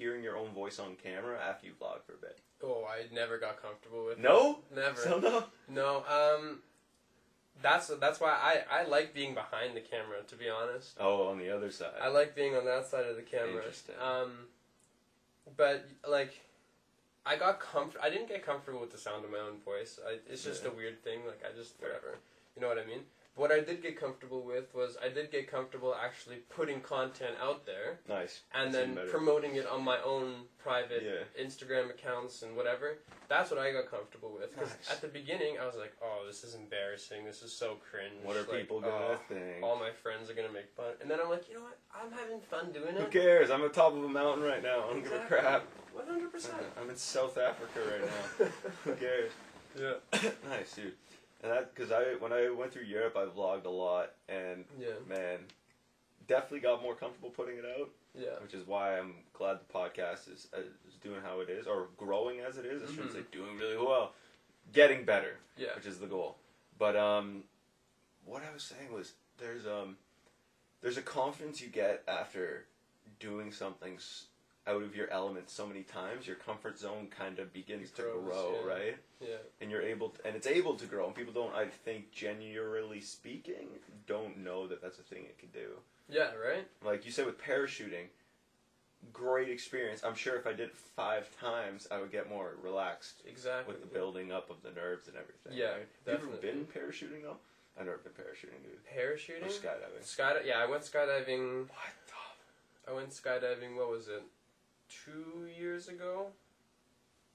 hearing 0.00 0.24
your 0.24 0.36
own 0.36 0.48
voice 0.52 0.78
on 0.78 0.96
camera 0.96 1.38
after 1.38 1.66
you 1.66 1.74
vlog 1.80 2.02
for 2.06 2.14
a 2.14 2.16
bit? 2.16 2.38
Oh, 2.64 2.84
I 2.88 3.12
never 3.14 3.38
got 3.38 3.60
comfortable 3.62 4.06
with. 4.06 4.18
No, 4.18 4.60
it. 4.72 4.74
never. 4.76 4.96
so 5.00 5.18
no. 5.18 5.44
no. 5.68 6.04
Um, 6.08 6.60
that's 7.62 7.88
that's 8.00 8.18
why 8.20 8.30
I 8.30 8.80
I 8.80 8.84
like 8.84 9.12
being 9.14 9.34
behind 9.34 9.76
the 9.76 9.80
camera. 9.80 10.18
To 10.26 10.34
be 10.36 10.48
honest, 10.48 10.96
Oh, 10.98 11.28
on 11.28 11.38
the 11.38 11.50
other 11.54 11.70
side. 11.70 11.92
I 12.02 12.08
like 12.08 12.34
being 12.34 12.56
on 12.56 12.64
that 12.64 12.86
side 12.86 13.04
of 13.06 13.16
the 13.16 13.22
camera. 13.22 13.56
Interesting. 13.56 13.94
Um, 14.02 14.32
but 15.56 15.84
like, 16.08 16.40
I 17.26 17.36
got 17.36 17.60
comfort. 17.60 18.00
I 18.02 18.08
didn't 18.10 18.28
get 18.28 18.44
comfortable 18.44 18.80
with 18.80 18.92
the 18.92 18.98
sound 18.98 19.24
of 19.24 19.30
my 19.30 19.38
own 19.38 19.58
voice. 19.64 19.98
I, 20.06 20.16
it's 20.32 20.44
just 20.44 20.64
Yeah. 20.64 20.70
a 20.70 20.74
weird 20.74 21.02
thing. 21.04 21.20
Like 21.26 21.42
I 21.44 21.54
just 21.56 21.74
whatever. 21.80 22.18
You 22.56 22.62
know 22.62 22.68
what 22.68 22.78
I 22.78 22.84
mean? 22.86 23.00
What 23.36 23.52
I 23.52 23.60
did 23.60 23.80
get 23.82 23.98
comfortable 23.98 24.42
with 24.42 24.74
was 24.74 24.96
I 25.02 25.08
did 25.08 25.30
get 25.30 25.50
comfortable 25.50 25.94
actually 25.94 26.36
putting 26.54 26.80
content 26.80 27.36
out 27.40 27.64
there 27.64 27.98
nice. 28.08 28.40
and 28.54 28.74
That's 28.74 28.86
then 28.94 29.08
promoting 29.08 29.54
it 29.54 29.66
on 29.66 29.82
my 29.82 29.98
own 30.04 30.42
private 30.58 31.02
Yeah. 31.02 31.42
Instagram 31.42 31.88
accounts 31.90 32.42
and 32.42 32.54
whatever. 32.56 32.98
That's 33.28 33.50
what 33.50 33.58
I 33.60 33.72
got 33.72 33.90
comfortable 33.90 34.32
with. 34.38 34.52
Because 34.52 34.68
Nice. 34.70 34.90
at 34.90 35.00
the 35.00 35.08
beginning, 35.08 35.58
I 35.58 35.64
was 35.66 35.76
like, 35.76 35.92
"Oh, 36.02 36.24
this 36.26 36.42
is 36.44 36.54
embarrassing. 36.54 37.24
This 37.24 37.40
is 37.42 37.52
so 37.52 37.76
cringe. 37.90 38.12
What 38.24 38.36
are 38.36 38.40
Like, 38.42 38.50
people 38.62 38.80
gonna 38.80 39.14
oh, 39.14 39.20
think? 39.28 39.62
All 39.62 39.76
my 39.76 39.92
friends 39.92 40.28
are 40.28 40.34
gonna 40.34 40.52
make 40.52 40.68
fun." 40.76 40.92
And 41.00 41.08
then 41.10 41.20
I'm 41.20 41.30
like, 41.30 41.48
"You 41.48 41.54
know 41.54 41.62
what? 41.62 41.78
I'm 41.94 42.10
having 42.12 42.40
fun 42.40 42.72
doing 42.72 42.96
it. 42.96 43.00
Who 43.00 43.06
cares? 43.06 43.50
I'm 43.50 43.64
at 43.64 43.72
top 43.72 43.94
of 43.94 44.02
a 44.04 44.08
mountain 44.08 44.44
right 44.44 44.62
now. 44.62 44.84
I 44.84 44.92
don't 44.92 45.02
give 45.02 45.12
a 45.12 45.14
Exactly. 45.14 45.38
crap. 45.38 45.62
One 45.94 46.06
hundred 46.06 46.32
percent." 46.32 46.62
I'm 46.78 46.90
in 46.90 46.96
South 46.96 47.38
Africa 47.38 47.80
right 47.90 48.04
now. 48.04 48.46
Who 48.84 48.94
cares? 48.96 49.32
Yeah. 49.78 49.94
nice, 50.48 50.74
dude. 50.74 50.94
And 51.42 51.52
that 51.52 51.74
because 51.74 51.90
I 51.90 52.14
when 52.18 52.32
I 52.32 52.50
went 52.50 52.72
through 52.72 52.84
Europe, 52.84 53.16
I 53.16 53.24
vlogged 53.24 53.64
a 53.64 53.70
lot, 53.70 54.12
and 54.28 54.64
Yeah. 54.78 54.98
man, 55.06 55.38
definitely 56.26 56.60
got 56.60 56.82
more 56.82 56.94
comfortable 56.94 57.30
putting 57.30 57.56
it 57.56 57.64
out, 57.64 57.90
Yeah. 58.14 58.38
which 58.40 58.54
is 58.54 58.66
why 58.66 58.98
I'm 58.98 59.24
glad 59.32 59.58
the 59.60 59.72
podcast 59.72 60.28
is, 60.32 60.48
uh, 60.52 60.58
is 60.86 60.94
doing 61.02 61.20
how 61.22 61.40
it 61.40 61.48
is, 61.48 61.66
or 61.66 61.88
growing 61.96 62.40
as 62.40 62.58
it 62.58 62.66
is. 62.66 62.82
I 62.82 62.86
shouldn't 62.86 63.10
Mhm. 63.10 63.14
say 63.14 63.22
doing 63.32 63.56
really 63.58 63.76
well, 63.78 64.14
getting 64.72 65.04
better, 65.04 65.38
Yeah. 65.56 65.74
which 65.74 65.86
is 65.86 65.98
the 65.98 66.06
goal. 66.06 66.36
But 66.78 66.94
um, 66.96 67.44
what 68.24 68.42
I 68.42 68.52
was 68.52 68.62
saying 68.62 68.92
was 68.92 69.14
there's 69.38 69.66
um, 69.66 69.96
there's 70.82 70.98
a 70.98 71.02
confidence 71.02 71.60
you 71.60 71.68
get 71.68 72.02
after 72.06 72.66
doing 73.18 73.50
something 73.52 73.98
out 74.66 74.82
of 74.82 74.94
your 74.94 75.10
element 75.10 75.48
so 75.50 75.66
many 75.66 75.82
times. 75.82 76.26
Your 76.26 76.36
comfort 76.36 76.78
zone 76.78 77.08
kind 77.16 77.38
of 77.38 77.52
begins 77.52 77.88
It 77.90 77.96
to 77.96 78.02
grow, 78.02 78.56
yeah. 78.62 78.68
right? 78.70 78.96
Yeah. 79.20 79.36
and 79.60 79.70
you're 79.70 79.82
able 79.82 80.10
to, 80.10 80.26
and 80.26 80.34
it's 80.36 80.46
able 80.46 80.74
to 80.76 80.86
grow 80.86 81.04
and 81.04 81.14
people 81.14 81.34
don't 81.34 81.54
i 81.54 81.66
think 81.66 82.10
generally 82.10 83.02
speaking 83.02 83.68
don't 84.06 84.38
know 84.38 84.66
that 84.66 84.80
that's 84.80 84.98
a 84.98 85.02
thing 85.02 85.24
it 85.24 85.38
can 85.38 85.50
do 85.50 85.68
Yeah. 86.08 86.30
Right. 86.42 86.66
like 86.82 87.04
you 87.04 87.10
said 87.12 87.26
with 87.26 87.36
parachuting 87.38 88.06
great 89.12 89.50
experience 89.50 90.02
i'm 90.04 90.14
sure 90.14 90.36
if 90.36 90.46
i 90.46 90.52
did 90.52 90.70
it 90.70 90.74
five 90.76 91.28
times 91.38 91.86
i 91.90 91.98
would 92.00 92.10
get 92.10 92.30
more 92.30 92.54
relaxed 92.62 93.22
Exactly. 93.28 93.74
with 93.74 93.82
the 93.82 93.88
building 93.88 94.32
up 94.32 94.48
of 94.48 94.62
the 94.62 94.70
nerves 94.70 95.06
and 95.08 95.16
everything 95.18 95.52
Yeah, 95.52 95.72
right? 95.72 95.88
you 96.06 96.12
ever 96.14 96.26
been 96.40 96.64
parachuting 96.66 97.22
though 97.22 97.36
i've 97.78 97.84
never 97.84 97.98
been 97.98 98.12
parachuting 98.12 98.62
dude 98.62 98.80
Parachuting. 98.96 99.44
or 99.44 99.50
skydiving 99.50 100.02
Sky. 100.02 100.36
Yeah, 100.46 100.60
I 100.60 100.66
went 100.66 100.82
skydiving. 100.84 101.68
what 101.68 102.88
I 102.88 102.92
went 102.94 103.10
skydiving. 103.10 103.76
What 103.76 103.90
was 103.90 104.08
it? 104.08 104.22
Two 104.90 105.46
years 105.58 105.88
ago, 105.88 106.26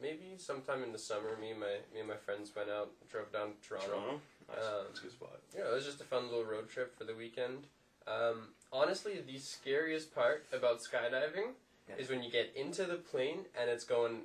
maybe 0.02 0.36
sometime 0.38 0.84
in 0.84 0.91
the 0.91 1.00
summer. 1.00 1.38
Me 1.39 1.52
and 1.52 1.60
my 1.60 1.78
me 1.94 2.00
and 2.02 2.10
my 2.10 2.15
friends 2.18 2.52
went 2.56 2.70
out, 2.70 2.89
drove 3.10 3.32
down 3.32 3.54
to 3.62 3.68
Toronto. 3.70 3.88
toronto 3.88 4.12
nice 4.50 4.58
Um, 4.65 4.84
that's 4.88 5.00
a 5.00 5.04
good 5.04 5.12
spot 5.12 5.39
Yeah, 5.56 5.70
it 5.70 5.74
was 5.74 5.86
just 5.86 6.02
a 6.02 6.04
fun 6.04 6.26
little 6.26 6.44
road 6.44 6.70
trip 6.70 6.98
for 6.98 7.06
the 7.06 7.15
weekend. 7.15 7.65
Um, 8.08 8.50
honestly, 8.72 9.20
the 9.26 9.38
scariest 9.39 10.13
part 10.13 10.46
about 10.54 10.80
skydiving 10.82 11.54
Yeah. 11.88 11.96
is 11.98 12.10
when 12.10 12.22
you 12.24 12.30
get 12.32 12.52
into 12.56 12.84
the 12.86 12.96
plane 12.98 13.46
and 13.60 13.70
it's 13.70 13.86
going 13.86 14.24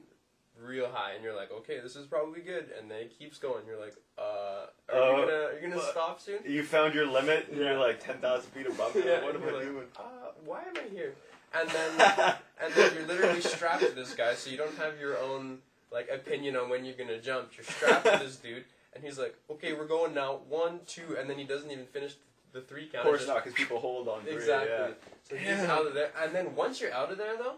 real 0.59 0.91
high, 0.91 1.13
and 1.13 1.23
you're 1.25 1.35
like, 1.37 1.51
okay, 1.53 1.79
this 1.81 1.97
is 1.97 2.07
probably 2.07 2.41
good, 2.43 2.71
and 2.79 2.91
then 2.91 2.99
it 2.99 3.19
keeps 3.19 3.39
going. 3.39 3.65
You're 3.67 3.81
like, 3.81 3.95
uh, 4.19 4.67
are 4.93 4.95
Uh, 4.95 5.11
you 5.21 5.25
gonna 5.27 5.33
are 5.33 5.59
you 5.61 5.69
gonna 5.69 5.81
stop 5.93 6.21
soon? 6.21 6.41
You 6.45 6.63
found 6.65 6.95
your 6.95 7.07
limit, 7.07 7.49
and 7.49 7.59
Yeah. 7.59 7.71
you're 7.71 7.79
like 7.79 8.01
ten 8.01 8.19
thousand 8.19 8.51
feet 8.51 8.67
above 8.67 8.95
it. 8.97 9.07
Yeah, 9.07 9.23
what 9.25 9.37
am 9.37 9.43
I 9.45 9.51
like, 9.53 9.63
doing? 9.63 9.87
Uh, 9.97 10.03
why 10.45 10.63
am 10.65 10.77
I 10.77 10.89
here? 10.91 11.15
And 11.55 11.69
then 11.71 12.35
and 12.63 12.73
then 12.75 12.93
you're 12.95 13.07
literally 13.07 13.41
strapped 13.41 13.83
to 13.83 13.91
this 13.91 14.15
guy, 14.15 14.35
so 14.35 14.51
you 14.51 14.57
don't 14.57 14.77
have 14.79 14.99
your 15.01 15.19
own 15.19 15.59
like 15.93 16.09
opinion 16.11 16.57
on 16.57 16.69
when 16.69 16.85
you're 16.85 16.95
gonna 16.97 17.21
jump. 17.21 17.51
You're 17.57 17.65
strapped 17.65 18.05
to 18.05 18.19
this 18.19 18.37
dude, 18.37 18.65
and 18.95 19.03
he's 19.05 19.19
like, 19.19 19.35
okay, 19.51 19.73
we're 19.73 19.87
going 19.87 20.15
now, 20.15 20.41
one, 20.49 20.81
two, 20.87 21.17
and 21.19 21.29
then 21.29 21.39
he 21.39 21.45
doesn't 21.45 21.71
even 21.71 21.87
finish 21.87 22.15
the 22.53 22.61
three 22.61 22.87
count. 22.87 23.07
Of 23.07 23.11
course 23.13 23.27
not, 23.27 23.45
because 23.45 23.55
people 23.55 23.81
hold 23.81 24.09
on. 24.09 24.23
Three, 24.23 24.35
Exactly. 24.35 24.71
Yeah. 24.71 24.89
So 25.29 25.37
he's 25.37 25.69
out 25.69 25.87
of 25.87 25.95
there, 25.95 26.11
and 26.21 26.35
then 26.35 26.55
once 26.55 26.81
you're 26.81 26.93
out 26.93 27.11
of 27.11 27.19
there, 27.19 27.37
though, 27.37 27.57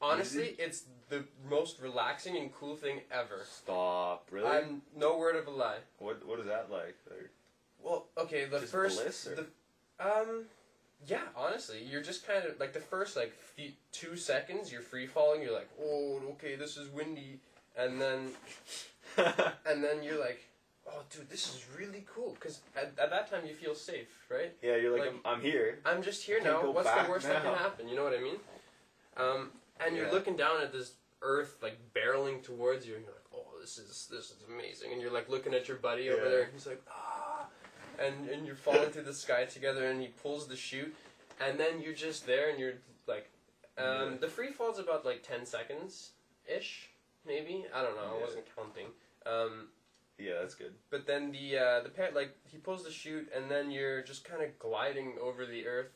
honestly, 0.00 0.54
it's 0.58 0.84
the 1.08 1.24
most 1.48 1.80
relaxing 1.80 2.36
and 2.36 2.52
cool 2.54 2.76
thing 2.76 3.00
ever. 3.10 3.42
Stop. 3.50 4.28
Really? 4.30 4.46
I'm 4.46 4.82
no 4.96 5.18
word 5.18 5.36
of 5.36 5.46
a 5.46 5.50
lie. 5.50 5.78
What 5.98 6.26
What 6.26 6.40
is 6.40 6.46
that 6.46 6.70
like? 6.70 6.96
Well, 7.82 8.06
okay, 8.16 8.46
the 8.46 8.60
Just 8.60 8.72
first, 8.72 9.02
bliss, 9.02 9.24
the, 9.24 9.46
um, 10.00 10.44
yeah, 11.06 11.22
honestly, 11.36 11.82
you're 11.82 12.02
just 12.02 12.26
kind 12.26 12.44
of 12.44 12.58
like 12.60 12.72
the 12.72 12.80
first 12.80 13.16
like 13.16 13.34
few, 13.56 13.70
two 13.92 14.16
seconds, 14.16 14.72
you're 14.72 14.82
free 14.82 15.06
falling. 15.06 15.42
You're 15.42 15.52
like, 15.54 15.68
oh, 15.82 16.20
okay, 16.32 16.56
this 16.56 16.76
is 16.76 16.88
windy, 16.88 17.40
and 17.76 18.00
then 18.00 18.30
and 19.66 19.82
then 19.82 20.02
you're 20.02 20.18
like, 20.20 20.44
oh, 20.88 21.02
dude, 21.10 21.28
this 21.30 21.46
is 21.54 21.64
really 21.78 22.04
cool 22.14 22.36
because 22.38 22.60
at, 22.76 22.92
at 22.98 23.10
that 23.10 23.30
time 23.30 23.46
you 23.46 23.54
feel 23.54 23.74
safe, 23.74 24.08
right? 24.30 24.52
yeah, 24.62 24.76
you're 24.76 24.92
like, 24.92 25.00
Like- 25.12 25.20
I'm, 25.24 25.34
I'm 25.36 25.40
here. 25.40 25.78
I'm 25.84 26.02
just 26.02 26.22
here 26.24 26.40
now. 26.42 26.70
What's 26.70 26.90
the 26.90 27.06
worst 27.08 27.26
that 27.26 27.42
can 27.42 27.54
happen? 27.54 27.88
You 27.88 27.96
know 27.96 28.04
what 28.04 28.14
I 28.16 28.20
mean? 28.20 28.36
Um, 29.16 29.50
and 29.84 29.96
you're 29.96 30.06
Yeah. 30.06 30.12
looking 30.12 30.36
down 30.36 30.60
at 30.62 30.72
this 30.72 30.92
earth 31.22 31.56
like 31.62 31.78
barreling 31.94 32.42
towards 32.42 32.86
you, 32.86 32.94
and 32.96 33.04
you're 33.04 33.12
like, 33.14 33.24
"Oh, 33.34 33.60
this 33.60 33.78
is 33.78 34.08
this 34.10 34.26
is 34.30 34.36
amazing." 34.48 34.92
And 34.92 35.00
you're 35.00 35.12
like 35.12 35.28
looking 35.28 35.54
at 35.54 35.68
your 35.68 35.76
buddy 35.78 36.10
over 36.10 36.28
there, 36.28 36.42
and 36.42 36.52
he's 36.52 36.66
like, 36.66 36.82
"Ah," 36.90 37.13
and 38.00 38.28
and 38.28 38.46
you're 38.46 38.56
falling 38.56 38.90
through 38.90 39.04
the 39.04 39.14
sky 39.14 39.44
together, 39.44 39.86
and 39.90 40.00
he 40.00 40.08
pulls 40.08 40.46
the 40.46 40.56
chute, 40.56 40.94
and 41.40 41.58
then 41.58 41.80
you're 41.82 41.94
just 41.94 42.26
there, 42.26 42.50
and 42.50 42.58
you're 42.58 42.74
like, 43.06 43.28
um, 43.78 44.18
the 44.20 44.28
free 44.28 44.50
fall's 44.52 44.78
about 44.78 45.04
like 45.04 45.22
ten 45.22 45.44
seconds 45.46 46.10
ish, 46.46 46.88
maybe. 47.26 47.64
I 47.74 47.82
don't 47.82 47.96
know. 47.96 48.16
I 48.18 48.20
wasn't 48.20 48.44
counting. 48.56 48.86
Um, 49.26 49.68
Yeah, 50.18 50.34
that's 50.40 50.54
good. 50.54 50.74
but 50.90 51.06
then 51.06 51.32
the 51.32 51.58
uh, 51.58 51.80
the 51.82 51.88
parent 51.88 52.14
like 52.14 52.36
he 52.50 52.58
pulls 52.58 52.84
the 52.84 52.90
chute, 52.92 53.28
and 53.34 53.50
then 53.50 53.70
you're 53.70 54.02
just 54.02 54.24
kind 54.24 54.42
of 54.42 54.56
gliding 54.58 55.14
over 55.20 55.44
the 55.46 55.66
earth, 55.66 55.90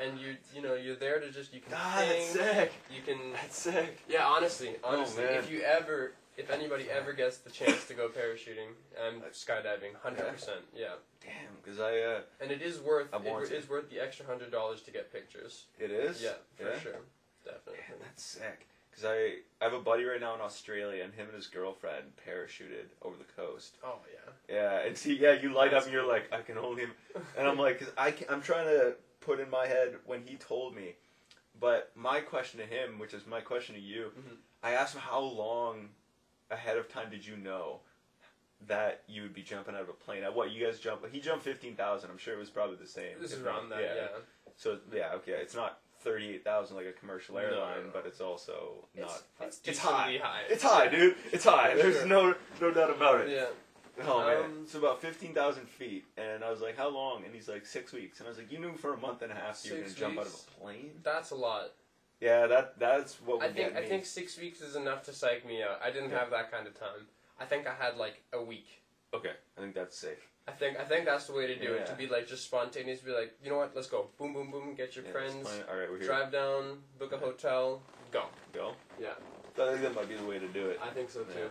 and 0.00 0.18
you 0.18 0.36
you 0.54 0.62
know 0.62 0.74
you're 0.74 0.96
there 0.96 1.20
to 1.20 1.30
just 1.30 1.52
you 1.54 1.60
can 1.60 1.72
Ah, 1.76 2.04
that's 2.08 2.26
sick. 2.30 2.72
you 2.94 3.02
can 3.02 3.32
That's 3.32 3.56
sick. 3.58 3.98
yeah 4.08 4.26
honestly 4.26 4.76
honestly 4.82 5.24
man. 5.24 5.34
if 5.34 5.50
you 5.50 5.60
ever 5.62 6.12
if 6.36 6.50
anybody 6.50 6.86
ever 6.90 7.12
gets 7.12 7.36
the 7.38 7.50
chance 7.50 7.86
to 7.86 7.94
go 7.94 8.08
parachuting 8.08 8.72
and 9.06 9.22
skydiving 9.32 9.94
hundred 10.02 10.26
percent 10.32 10.62
yeah 10.74 10.94
Damn, 11.24 11.54
because 11.62 11.78
I 11.80 11.98
uh, 12.00 12.20
and 12.40 12.50
it 12.50 12.62
is 12.62 12.80
worth 12.80 13.08
I 13.12 13.18
it 13.18 13.48
to. 13.48 13.56
is 13.56 13.68
worth 13.68 13.88
the 13.90 14.00
extra 14.00 14.26
hundred 14.26 14.50
dollars 14.50 14.80
to 14.82 14.90
get 14.90 15.12
pictures 15.12 15.66
it 15.78 15.90
is. 15.90 16.22
yeah 16.22 16.32
for 16.56 16.64
Yeah? 16.64 16.78
sure 16.78 16.96
definitely 17.44 17.80
Man, 17.88 17.98
that's 18.02 18.22
sick. 18.24 18.66
Because 18.90 19.04
I, 19.06 19.36
I 19.60 19.64
have 19.64 19.72
a 19.72 19.80
buddy 19.80 20.04
right 20.04 20.20
now 20.20 20.34
in 20.34 20.40
Australia, 20.42 21.02
and 21.02 21.14
him 21.14 21.26
and 21.28 21.34
his 21.34 21.46
girlfriend 21.46 22.12
parachuted 22.28 22.88
over 23.00 23.16
the 23.16 23.24
coast. 23.40 23.76
oh 23.84 23.96
yeah 24.12 24.54
Yeah, 24.54 24.86
and 24.86 24.96
see, 24.96 25.14
yeah, 25.16 25.32
you 25.32 25.52
light 25.54 25.70
That's 25.70 25.84
up, 25.84 25.86
and 25.86 25.92
you're 25.94 26.02
cool. 26.02 26.12
like, 26.12 26.30
I 26.32 26.42
can 26.42 26.58
only, 26.58 26.84
and 27.38 27.48
I'm 27.48 27.58
like, 27.58 27.78
cause 27.78 27.88
I 27.96 28.10
can, 28.10 28.26
I'm 28.28 28.42
trying 28.42 28.66
to 28.66 28.94
put 29.20 29.40
in 29.40 29.48
my 29.48 29.66
head 29.66 29.94
when 30.04 30.22
he 30.26 30.36
told 30.36 30.74
me, 30.76 30.96
but 31.58 31.90
my 31.94 32.20
question 32.20 32.60
to 32.60 32.66
him, 32.66 32.98
which 32.98 33.14
is 33.14 33.26
my 33.26 33.40
question 33.40 33.74
to 33.76 33.80
you, 33.80 34.10
Mhm. 34.18 34.36
I 34.62 34.72
asked 34.72 34.94
him 34.94 35.00
how 35.00 35.20
long 35.20 35.88
ahead 36.50 36.76
of 36.76 36.88
time 36.90 37.08
did 37.10 37.24
you 37.26 37.36
know 37.36 37.80
that 38.68 39.02
you 39.08 39.22
would 39.22 39.34
be 39.34 39.42
jumping 39.42 39.74
out 39.74 39.82
of 39.82 39.88
a 39.88 39.92
plane? 39.92 40.22
At 40.24 40.34
what 40.34 40.50
you 40.52 40.64
guys 40.64 40.78
jump? 40.78 41.04
He 41.10 41.20
jumped 41.20 41.44
fifteen 41.44 41.74
thousand. 41.74 42.10
I'm 42.10 42.18
sure 42.18 42.34
it 42.34 42.38
was 42.38 42.50
probably 42.50 42.76
the 42.76 42.86
same. 42.86 43.20
this 43.20 43.32
if 43.32 43.38
is 43.38 43.44
not- 43.44 43.50
around 43.54 43.68
that 43.70 43.80
yeah, 43.80 44.06
So 44.56 44.78
yeah, 44.92 45.12
okay, 45.16 45.32
it's 45.32 45.54
not 45.54 45.78
thirty-eight 46.00 46.44
thousand 46.44 46.76
like 46.76 46.86
a 46.86 46.92
commercial 46.92 47.38
airline, 47.38 47.76
no, 47.78 47.82
no. 47.84 47.90
but 47.92 48.06
it's 48.06 48.20
also 48.20 48.88
not. 48.96 49.22
it's, 49.40 49.58
it's, 49.58 49.68
it's 49.68 49.78
high. 49.78 50.18
high 50.22 50.42
It's 50.48 50.62
high, 50.62 50.88
dude. 50.88 51.16
It's 51.32 51.44
high. 51.44 51.74
There's 51.74 51.96
sure. 51.96 52.06
no 52.06 52.34
no 52.60 52.70
doubt 52.72 52.90
about 52.90 53.20
it. 53.22 53.30
yeah 53.30 53.46
Oh 54.04 54.24
man, 54.26 54.44
Um, 54.44 54.58
it's 54.62 54.74
about 54.74 55.02
fifteen 55.02 55.34
thousand 55.34 55.68
feet, 55.68 56.04
and 56.16 56.42
I 56.42 56.50
was 56.50 56.60
like, 56.62 56.78
"How 56.78 56.88
long?" 56.88 57.24
And 57.26 57.34
he's 57.34 57.46
like, 57.46 57.66
six 57.66 57.92
weeks." 57.92 58.18
And 58.20 58.26
I 58.26 58.30
was 58.30 58.38
like, 58.38 58.50
"You 58.50 58.58
knew 58.58 58.74
for 58.74 58.94
a 58.94 58.96
month 58.96 59.20
and 59.20 59.30
a 59.30 59.34
half 59.34 59.60
you 59.64 59.72
were 59.72 59.76
gonna 59.78 59.88
Six 59.90 60.00
jump 60.00 60.18
out 60.18 60.26
of 60.26 60.32
a 60.34 60.60
plane?" 60.60 60.90
that's 61.02 61.30
a 61.30 61.34
lot 61.34 61.72
Yeah, 62.18 62.46
that 62.46 62.78
that's 62.78 63.16
what 63.20 63.38
would 63.40 63.50
I 63.50 63.52
think 63.52 63.74
get 63.74 63.82
I 63.82 63.86
think 63.86 64.06
six 64.06 64.38
weeks 64.38 64.62
is 64.62 64.76
enough 64.76 65.02
to 65.04 65.12
psych 65.12 65.46
me 65.46 65.62
out. 65.62 65.78
I 65.84 65.90
didn't 65.90 66.10
Yeah. 66.10 66.20
have 66.20 66.30
that 66.30 66.50
kind 66.50 66.66
of 66.66 66.78
time. 66.78 67.06
I 67.40 67.44
think 67.44 67.66
I 67.66 67.74
had 67.74 67.96
like 67.96 68.22
a 68.32 68.42
week. 68.42 68.82
Okay, 69.14 69.32
I 69.56 69.60
think 69.60 69.74
that's 69.74 69.98
safe. 69.98 70.28
I 70.48 70.52
think 70.52 70.78
I 70.78 70.84
think 70.84 71.04
that's 71.04 71.26
the 71.26 71.34
way 71.34 71.46
to 71.46 71.56
do 71.56 71.72
it. 71.74 71.86
To 71.86 71.94
be 71.94 72.06
like 72.08 72.26
just 72.26 72.44
spontaneous. 72.44 73.00
Be 73.00 73.12
like, 73.12 73.34
you 73.42 73.50
know 73.50 73.58
what? 73.58 73.72
Let's 73.74 73.88
go. 73.88 74.08
Boom, 74.18 74.32
boom, 74.32 74.50
boom. 74.50 74.74
Get 74.74 74.96
your 74.96 75.04
Yeah, 75.04 75.12
friends. 75.12 75.48
All 75.70 75.76
right, 75.76 75.90
we're 75.90 75.98
here. 75.98 76.06
Drive 76.08 76.32
down. 76.32 76.78
Book 76.98 77.12
a 77.12 77.18
hotel. 77.18 77.82
Go. 78.10 78.24
Go. 78.52 78.72
Yeah. 79.00 79.08
I 79.58 79.68
think 79.70 79.82
that 79.82 79.94
might 79.94 80.08
be 80.08 80.16
the 80.16 80.24
way 80.24 80.38
to 80.38 80.48
do 80.48 80.66
it. 80.70 80.80
I 80.82 80.88
think 80.90 81.10
so 81.10 81.20
Yeah. 81.28 81.34
too. 81.34 81.50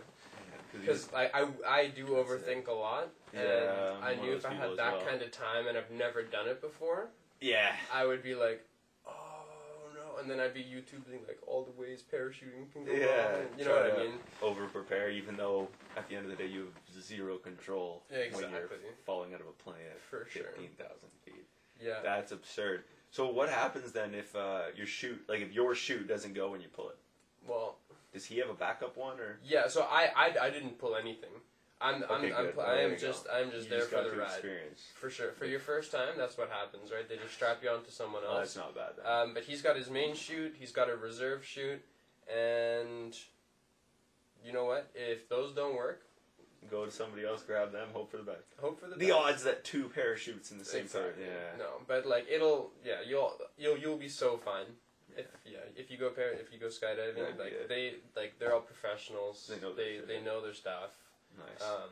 Because 0.80 1.08
I, 1.14 1.30
I 1.34 1.46
I 1.68 1.86
do 1.88 2.06
overthink 2.06 2.66
a 2.68 2.72
lot, 2.72 3.08
and 3.34 3.42
Yeah, 3.44 3.94
I 4.02 4.14
knew 4.14 4.32
if 4.32 4.44
I 4.46 4.54
had 4.54 4.70
that 4.76 4.94
well. 4.94 5.06
kind 5.06 5.20
of 5.22 5.30
time 5.30 5.66
and 5.68 5.76
I've 5.76 5.90
never 5.90 6.22
done 6.22 6.48
it 6.48 6.60
before, 6.62 7.08
yeah. 7.40 7.72
I 7.92 8.06
would 8.06 8.22
be 8.22 8.34
like, 8.34 8.64
and 10.20 10.30
then 10.30 10.40
I'd 10.40 10.54
be 10.54 10.60
YouTubing 10.60 11.26
like 11.26 11.38
all 11.46 11.64
the 11.64 11.80
ways 11.80 12.02
parachuting 12.12 12.70
can 12.72 12.84
go 12.84 12.92
Yeah, 12.92 13.32
wrong. 13.32 13.42
You 13.58 13.64
know 13.64 13.72
what 13.72 13.92
I 13.94 14.02
mean? 14.04 14.12
Over 14.42 14.66
prepare, 14.66 15.10
even 15.10 15.36
though 15.36 15.68
at 15.96 16.08
the 16.08 16.16
end 16.16 16.24
of 16.24 16.30
the 16.30 16.42
day 16.42 16.48
you 16.50 16.66
have 16.66 17.02
zero 17.02 17.36
control 17.38 18.02
Yeah, 18.10 18.24
when 18.32 18.50
you're 18.50 18.68
falling 19.04 19.34
out 19.34 19.40
of 19.40 19.46
a 19.46 19.52
plane 19.62 19.76
at 19.90 20.00
For 20.00 20.26
sure. 20.30 20.44
fifteen 20.44 20.70
thousand 20.78 21.08
feet. 21.24 21.44
Yeah. 21.80 22.00
That's 22.02 22.32
absurd. 22.32 22.84
So 23.10 23.28
what 23.30 23.48
happens 23.48 23.92
then 23.92 24.14
if 24.14 24.34
uh, 24.36 24.62
your 24.76 24.86
chute, 24.86 25.22
like 25.28 25.40
if 25.40 25.52
your 25.52 25.74
chute 25.74 26.08
doesn't 26.08 26.34
go 26.34 26.50
when 26.50 26.60
you 26.60 26.68
pull 26.68 26.88
it? 26.90 26.96
Well, 27.46 27.76
Does 28.12 28.24
he 28.24 28.38
have 28.38 28.48
a 28.48 28.54
backup 28.54 28.96
one 28.96 29.18
or? 29.20 29.38
Yeah, 29.44 29.68
so 29.68 29.82
I 29.82 30.08
I, 30.16 30.46
I 30.46 30.50
didn't 30.50 30.78
pull 30.78 30.96
anything. 30.96 31.30
I'm 31.82 32.04
I'm, 32.08 32.24
Okay, 32.24 32.32
I'm 32.32 32.52
Oh, 32.56 32.60
I 32.62 32.76
am 32.82 32.90
go. 32.90 32.96
just 32.96 33.26
I'm 33.32 33.50
just 33.50 33.64
you 33.64 33.70
there 33.70 33.78
just 33.80 33.90
for 33.90 34.02
the 34.10 34.16
ride. 34.16 34.28
experience. 34.30 34.82
For 34.94 35.10
sure. 35.10 35.32
For 35.32 35.46
your 35.46 35.60
first 35.60 35.90
time, 35.90 36.14
that's 36.16 36.38
what 36.38 36.48
happens, 36.50 36.90
right? 36.92 37.08
They 37.08 37.16
just 37.16 37.34
strap 37.34 37.58
you 37.62 37.70
onto 37.70 37.90
someone 37.90 38.22
Oh, 38.26 38.38
that's 38.38 38.56
else. 38.56 38.66
not 38.66 38.74
bad. 38.74 38.92
Then. 38.96 39.06
Um, 39.12 39.34
but 39.34 39.42
he's 39.44 39.62
got 39.62 39.76
his 39.76 39.90
main 39.90 40.14
chute. 40.14 40.54
he's 40.58 40.72
got 40.72 40.88
a 40.88 40.96
reserve 40.96 41.44
chute, 41.44 41.82
and 42.32 43.16
you 44.44 44.52
know 44.52 44.64
what? 44.64 44.90
If 44.94 45.28
those 45.28 45.52
don't 45.54 45.74
work, 45.76 46.02
Go 46.70 46.84
to 46.84 46.92
somebody 46.92 47.26
else, 47.26 47.42
grab 47.42 47.72
them, 47.72 47.88
hope 47.92 48.08
for 48.12 48.18
the 48.18 48.22
best. 48.22 48.44
hope 48.60 48.78
for 48.78 48.86
the 48.86 48.94
The 48.94 49.06
best. 49.08 49.18
odds 49.18 49.42
that 49.42 49.64
two 49.64 49.88
parachutes 49.88 50.52
in 50.52 50.58
the 50.58 50.64
same 50.64 50.82
exactly. 50.82 51.24
place. 51.24 51.26
Yeah. 51.28 51.58
No, 51.58 51.70
but 51.88 52.06
like 52.06 52.26
it'll 52.30 52.70
yeah 52.84 53.00
you'll 53.04 53.36
you'll 53.58 53.76
you'll 53.76 53.96
be 53.98 54.08
so 54.08 54.36
fine. 54.36 54.66
If 55.16 55.26
yeah, 55.44 55.58
if 55.76 55.90
you 55.90 55.98
go 55.98 56.10
par- 56.10 56.30
if 56.40 56.52
you 56.52 56.60
go 56.60 56.68
skydiving, 56.68 57.16
Yeah, 57.18 57.42
like 57.42 57.52
yeah. 57.52 57.66
they 57.68 57.94
like 58.14 58.38
they're 58.38 58.54
all 58.54 58.60
professionals. 58.60 59.50
They 59.52 59.60
know 59.60 59.74
they 59.74 59.98
they 60.06 60.20
know 60.22 60.40
their 60.40 60.54
stuff. 60.54 60.90
Nice. 61.38 61.62
Um, 61.68 61.90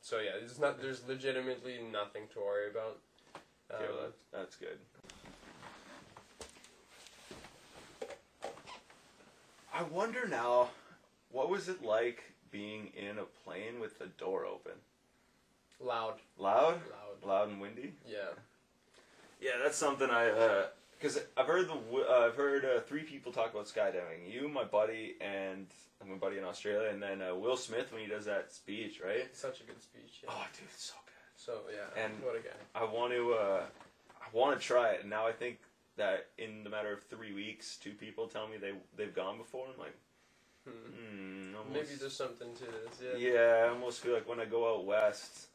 so 0.00 0.18
yeah, 0.20 0.32
there's 0.38 0.58
not 0.58 0.80
there's 0.80 1.06
legitimately 1.06 1.78
nothing 1.92 2.22
to 2.34 2.40
worry 2.40 2.70
about. 2.70 2.98
okay, 3.72 3.84
well, 3.88 4.06
Um, 4.06 4.12
that, 4.32 4.38
that's 4.38 4.56
good. 4.56 4.78
I 9.72 9.82
wonder 9.84 10.26
now, 10.28 10.68
what 11.30 11.48
was 11.48 11.68
it 11.68 11.82
like 11.82 12.22
being 12.50 12.88
in 12.96 13.18
a 13.18 13.24
plane 13.44 13.80
with 13.80 13.98
the 13.98 14.06
door 14.06 14.44
open? 14.44 14.72
loud, 15.82 16.16
Loud, 16.36 16.74
loud. 16.90 17.24
loud 17.26 17.48
and 17.48 17.60
windy. 17.60 17.94
Yeah. 18.06 18.18
Yeah, 19.40 19.52
that's 19.62 19.78
something 19.78 20.10
I 20.10 20.24
because 21.00 21.18
I've 21.36 21.46
heard 21.46 21.66
the 21.68 21.74
uh, 21.74 22.26
I've 22.26 22.36
heard 22.36 22.64
uh, 22.64 22.80
three 22.80 23.02
people 23.02 23.32
talk 23.32 23.52
about 23.52 23.66
skydiving. 23.66 24.30
You, 24.30 24.48
my 24.48 24.64
buddy, 24.64 25.16
and 25.20 25.66
my 26.06 26.16
buddy 26.16 26.38
in 26.38 26.44
Australia, 26.44 26.90
and 26.90 27.02
then 27.02 27.22
uh, 27.22 27.34
Will 27.34 27.56
Smith 27.56 27.92
when 27.92 28.02
he 28.02 28.06
does 28.08 28.24
that 28.26 28.52
speech, 28.52 29.00
right? 29.04 29.34
Such 29.34 29.60
a 29.60 29.64
good 29.64 29.82
speech. 29.82 30.20
Yeah. 30.22 30.30
Oh, 30.32 30.46
dude, 30.56 30.68
it's 30.72 30.84
so 30.84 30.94
good. 31.06 31.12
So 31.36 31.52
yeah, 31.72 32.02
And- 32.04 32.22
what 32.22 32.36
a 32.36 32.40
guy. 32.40 32.50
I 32.74 32.84
want 32.84 33.12
to 33.12 33.32
uh, 33.32 33.62
I 34.20 34.26
want 34.36 34.58
to 34.60 34.64
try 34.66 34.90
it, 34.90 35.00
and 35.00 35.10
now 35.10 35.26
I 35.26 35.32
think 35.32 35.58
that 35.96 36.26
in 36.38 36.62
the 36.64 36.70
matter 36.70 36.92
of 36.92 37.02
three 37.04 37.32
weeks, 37.34 37.76
two 37.76 37.92
people 37.92 38.26
tell 38.26 38.46
me 38.48 38.56
they 38.58 38.72
they've 38.96 39.14
gone 39.14 39.38
before. 39.38 39.66
I'm 39.72 39.78
like, 39.78 39.94
Hmm. 40.68 40.72
hmm, 40.92 41.56
almost, 41.56 41.72
Maybe 41.72 41.98
there's 41.98 42.12
something 42.16 42.48
to 42.56 42.64
this. 42.64 43.18
Yeah. 43.18 43.32
yeah, 43.32 43.64
I 43.64 43.68
almost 43.70 44.00
feel 44.00 44.12
like 44.12 44.28
when 44.28 44.40
I 44.40 44.44
go 44.44 44.74
out 44.74 44.84
west 44.84 45.46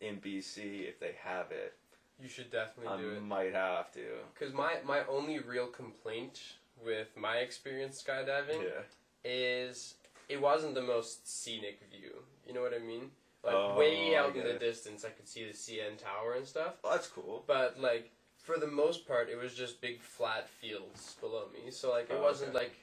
in 0.00 0.16
BC, 0.16 0.88
if 0.88 0.98
they 0.98 1.14
have 1.22 1.52
it, 1.52 1.74
You 2.22 2.28
should 2.28 2.50
definitely 2.50 2.92
I 2.92 2.96
do 3.00 3.10
it. 3.12 3.22
might 3.22 3.54
have 3.54 3.92
to. 3.92 4.04
Because 4.34 4.52
my 4.54 4.76
my 4.84 5.00
only 5.08 5.38
real 5.38 5.66
complaint 5.68 6.40
with 6.84 7.08
my 7.16 7.36
experience 7.36 8.02
skydiving 8.02 8.62
Yeah. 8.62 8.82
is 9.24 9.94
it 10.28 10.40
wasn't 10.40 10.74
the 10.74 10.82
most 10.82 11.28
scenic 11.28 11.80
view. 11.90 12.22
You 12.46 12.54
know 12.54 12.62
what 12.62 12.74
I 12.74 12.78
mean? 12.78 13.10
Like 13.44 13.54
Oh, 13.54 13.76
way 13.78 14.16
I 14.16 14.18
out 14.20 14.28
in 14.30 14.34
get 14.34 14.44
the 14.44 14.50
it. 14.56 14.60
distance, 14.60 15.04
I 15.04 15.10
could 15.10 15.28
see 15.28 15.44
the 15.44 15.52
CN 15.54 15.96
Tower 15.96 16.34
and 16.34 16.46
stuff. 16.46 16.74
Oh, 16.84 16.90
that's 16.90 17.06
cool. 17.08 17.44
But 17.46 17.78
like 17.80 18.10
for 18.42 18.58
the 18.58 18.66
most 18.66 19.06
part, 19.06 19.28
it 19.28 19.36
was 19.36 19.54
just 19.54 19.80
big 19.80 20.00
flat 20.00 20.48
fields 20.48 21.16
below 21.20 21.48
me. 21.52 21.70
So 21.70 21.90
like 21.90 22.10
it 22.10 22.16
Oh, 22.18 22.22
wasn't 22.22 22.50
okay. 22.50 22.64
like 22.64 22.74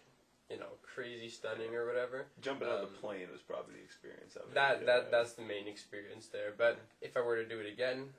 you 0.49 0.57
know 0.57 0.71
crazy 0.81 1.27
stunning 1.27 1.75
or 1.75 1.85
whatever. 1.85 2.25
Jumping 2.41 2.67
out 2.69 2.75
of 2.75 2.85
Um, 2.87 2.93
the 2.93 2.99
plane 3.01 3.27
was 3.31 3.41
probably 3.41 3.75
the 3.75 3.83
experience 3.83 4.35
of 4.37 4.43
it. 4.43 4.53
That 4.53 4.79
yeah. 4.79 4.85
that 4.85 5.11
that's 5.11 5.33
the 5.33 5.41
main 5.41 5.67
experience 5.67 6.27
there. 6.27 6.53
But 6.57 6.79
if 7.01 7.17
I 7.17 7.21
were 7.21 7.35
to 7.35 7.45
do 7.45 7.59
it 7.59 7.65
again, 7.67 8.13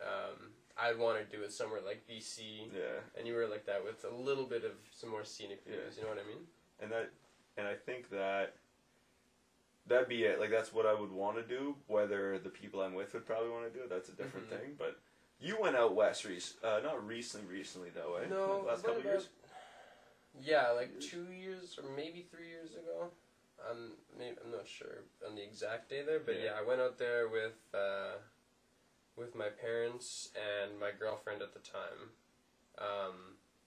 um, 0.00 0.52
I'd 0.82 0.98
want 0.98 1.18
to 1.18 1.36
do 1.36 1.42
it 1.42 1.52
somewhere 1.52 1.80
like 1.84 2.06
BC, 2.08 2.70
Yeah, 2.74 3.00
And 3.18 3.26
you 3.26 3.34
were 3.34 3.46
like 3.46 3.66
that 3.66 3.84
with 3.84 4.04
a 4.04 4.14
little 4.14 4.44
bit 4.46 4.64
of 4.64 4.72
some 4.90 5.10
more 5.10 5.24
scenic 5.24 5.64
views. 5.66 5.78
Yeah. 5.96 5.96
You 5.96 6.02
know 6.02 6.14
what 6.14 6.24
I 6.24 6.28
mean? 6.28 6.46
and 6.82 6.90
that, 6.92 7.10
and 7.58 7.66
I 7.66 7.74
think 7.74 8.08
that 8.10 8.54
that'd 9.86 10.08
be 10.08 10.24
it. 10.24 10.40
Like 10.40 10.50
that's 10.50 10.72
what 10.72 10.86
I 10.86 10.94
would 10.94 11.12
want 11.12 11.36
to 11.36 11.42
do. 11.42 11.76
Whether 11.88 12.38
the 12.38 12.48
people 12.48 12.80
I'm 12.80 12.94
with 12.94 13.12
would 13.12 13.26
probably 13.26 13.50
want 13.50 13.70
to 13.70 13.78
do 13.78 13.84
it, 13.84 13.90
that's 13.90 14.08
a 14.08 14.12
different 14.12 14.48
Mhm. 14.48 14.58
thing. 14.60 14.74
But 14.78 14.98
you 15.38 15.58
went 15.60 15.76
out 15.76 15.94
west, 15.94 16.24
rec- 16.24 16.64
uh, 16.64 16.80
not 16.82 17.06
recently, 17.06 17.46
recently 17.54 17.90
though, 17.90 18.16
eh? 18.16 18.26
No, 18.28 18.58
Like, 18.58 18.66
last 18.66 18.84
couple 18.84 19.00
about- 19.00 19.04
years. 19.12 19.28
Yeah, 20.40 20.70
like 20.70 20.98
two 21.00 21.24
years 21.32 21.78
or 21.78 21.82
maybe 21.90 22.22
three 22.22 22.48
years 22.48 22.74
ago. 22.74 23.10
I'm 23.68 23.92
maybe, 24.16 24.38
I'm 24.42 24.50
not 24.52 24.66
sure 24.66 25.02
on 25.26 25.34
the 25.34 25.42
exact 25.42 25.90
day 25.90 26.02
there, 26.02 26.20
but 26.20 26.36
Yeah. 26.36 26.44
yeah, 26.44 26.58
I 26.58 26.62
went 26.62 26.80
out 26.80 26.96
there 26.96 27.28
with 27.28 27.58
uh, 27.74 28.12
with 29.16 29.34
my 29.34 29.48
parents 29.48 30.30
and 30.34 30.78
my 30.80 30.90
girlfriend 30.98 31.42
at 31.42 31.52
the 31.52 31.60
time. 31.60 32.10
Um, 32.78 33.14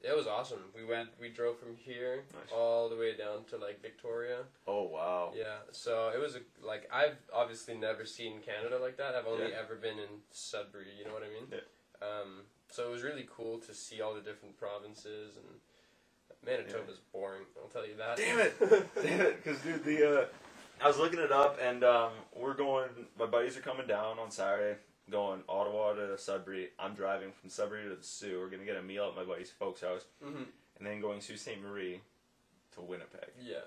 it 0.01 0.15
was 0.15 0.27
awesome. 0.27 0.59
We 0.75 0.83
went, 0.83 1.09
we 1.19 1.29
drove 1.29 1.57
from 1.59 1.75
here 1.77 2.23
Nice. 2.33 2.51
all 2.53 2.89
the 2.89 2.95
way 2.97 3.15
down 3.15 3.45
to 3.51 3.57
like 3.57 3.81
Victoria. 3.81 4.39
Oh 4.67 4.83
wow. 4.83 5.31
Yeah, 5.35 5.59
so 5.71 6.11
it 6.13 6.19
was 6.19 6.35
a, 6.35 6.39
like 6.65 6.89
I've 6.91 7.15
obviously 7.33 7.75
never 7.75 8.05
seen 8.05 8.39
Canada 8.45 8.79
like 8.81 8.97
that. 8.97 9.15
I've 9.15 9.27
only 9.27 9.49
Yeah. 9.51 9.59
ever 9.63 9.75
been 9.75 9.99
in 9.99 10.21
Sudbury. 10.31 10.87
You 10.97 11.05
know 11.05 11.13
what 11.13 11.23
I 11.23 11.29
mean? 11.29 11.47
Yeah. 11.51 12.07
Um, 12.07 12.41
so 12.69 12.85
it 12.87 12.91
was 12.91 13.03
really 13.03 13.25
cool 13.33 13.59
to 13.59 13.73
see 13.73 14.01
all 14.01 14.13
the 14.13 14.19
different 14.21 14.57
provinces 14.57 15.37
and 15.37 15.45
Manitoba's 16.45 16.99
boring. 17.13 17.43
I'll 17.61 17.69
tell 17.69 17.87
you 17.87 17.95
that. 17.97 18.17
Damn 18.17 18.39
it! 18.39 18.59
Damn 19.01 19.21
it! 19.21 19.41
Because 19.43 19.61
dude, 19.61 19.85
the 19.85 20.21
uh, 20.21 20.25
I 20.83 20.87
was 20.87 20.97
looking 20.97 21.19
it 21.19 21.31
up, 21.31 21.57
and 21.61 21.83
um, 21.85 22.11
we're 22.35 22.55
going. 22.55 22.89
My 23.17 23.25
buddies 23.25 23.55
are 23.55 23.61
coming 23.61 23.87
down 23.87 24.19
on 24.19 24.29
Saturday, 24.31 24.77
going 25.09 25.41
Ottawa 25.49 25.93
to 25.93 26.17
Sudbury. 26.17 26.69
I'm 26.79 26.93
driving 26.93 27.31
from 27.31 27.49
Sudbury 27.49 27.89
to 27.89 27.95
the 27.95 28.03
Soo. 28.03 28.39
We're 28.39 28.49
gonna 28.49 28.65
get 28.65 28.77
a 28.77 28.81
meal 28.83 29.07
at 29.09 29.15
my 29.15 29.23
buddy's 29.23 29.51
folks' 29.51 29.81
house, 29.81 30.05
hmm 30.23 30.43
and 30.79 30.87
then 30.87 31.01
going 31.01 31.21
Sault 31.21 31.39
Ste. 31.39 31.61
Marie 31.63 32.01
to 32.73 32.81
Winnipeg. 32.81 33.29
Yeah. 33.41 33.57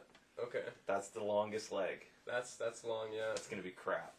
Okay. 0.42 0.64
That's 0.86 1.08
the 1.08 1.22
longest 1.22 1.72
leg. 1.72 2.04
That's 2.26 2.56
that's 2.56 2.84
long. 2.84 3.08
Yeah. 3.14 3.28
That's 3.28 3.46
gonna 3.46 3.62
be 3.62 3.70
crap. 3.70 4.12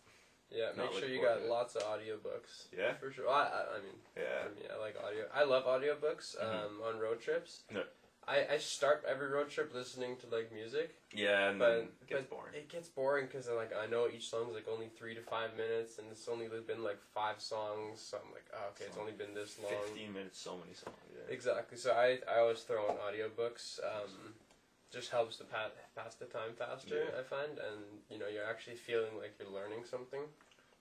Yeah. 0.49 0.67
Not 0.77 0.91
Make 0.93 0.99
sure 1.03 1.10
you 1.10 1.21
got 1.21 1.43
lots 1.45 1.75
of 1.75 1.84
audiobooks. 1.84 2.67
Yeah. 2.75 2.93
For 2.93 3.12
sure. 3.12 3.27
I 3.30 3.41
I, 3.43 3.77
I 3.77 3.82
mean, 3.82 3.93
Yeah. 4.15 4.47
me, 4.56 4.67
I 4.73 4.80
like 4.80 4.95
audio. 5.06 5.25
I 5.36 5.43
love 5.43 5.65
audiobooks. 5.65 6.38
Mhm. 6.38 6.65
Um, 6.65 6.82
on 6.88 6.99
road 6.99 7.19
trips. 7.19 7.62
Yeah. 7.73 7.82
I, 8.27 8.55
I 8.55 8.57
start 8.57 9.05
every 9.07 9.29
road 9.29 9.49
trip 9.49 9.73
listening 9.73 10.17
to 10.17 10.35
like 10.35 10.51
music. 10.53 10.95
Yeah, 11.13 11.49
and 11.49 11.59
but 11.59 11.87
it 12.01 12.07
gets 12.07 12.21
but 12.21 12.29
boring. 12.29 12.53
It 12.55 12.69
gets 12.69 12.89
boring 12.89 13.25
because 13.25 13.47
like 13.49 13.71
I 13.75 13.87
know 13.87 14.07
each 14.13 14.29
song's 14.29 14.53
like 14.53 14.67
only 14.67 14.89
three 14.97 15.15
to 15.15 15.21
five 15.21 15.55
minutes, 15.55 15.97
and 15.97 16.07
it's 16.11 16.27
only 16.27 16.47
been 16.47 16.83
like 16.83 16.99
five 17.13 17.39
songs. 17.39 18.01
So 18.01 18.17
I'm 18.17 18.31
like, 18.33 18.45
oh, 18.53 18.69
okay, 18.71 18.85
it's 18.87 18.97
only 18.97 19.13
been 19.13 19.33
this 19.33 19.57
long. 19.63 19.71
Fifteen 19.85 20.13
minutes, 20.13 20.39
so 20.39 20.57
many 20.57 20.73
songs. 20.73 20.97
Yeah. 21.13 21.33
Exactly. 21.33 21.77
So 21.77 21.91
I 21.93 22.19
I 22.29 22.39
always 22.39 22.59
throw 22.61 22.87
on 22.87 22.95
audiobooks. 22.97 23.79
Um, 23.83 24.33
just 24.91 25.11
helps 25.11 25.37
to 25.37 25.43
pa- 25.43 25.71
pass 25.95 26.15
the 26.15 26.25
time 26.25 26.53
faster. 26.57 26.95
Yeah. 26.95 27.19
I 27.19 27.23
find, 27.23 27.59
and 27.59 27.83
you 28.09 28.19
know, 28.19 28.27
you're 28.27 28.47
actually 28.47 28.77
feeling 28.77 29.17
like 29.17 29.35
you're 29.39 29.51
learning 29.51 29.83
something. 29.89 30.21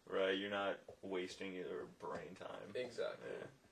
Right. 0.08 0.38
You're 0.38 0.50
not 0.50 0.78
wasting 1.02 1.52
your 1.54 1.90
brain 1.98 2.34
time. 2.38 2.70
Exactly. 2.74 3.26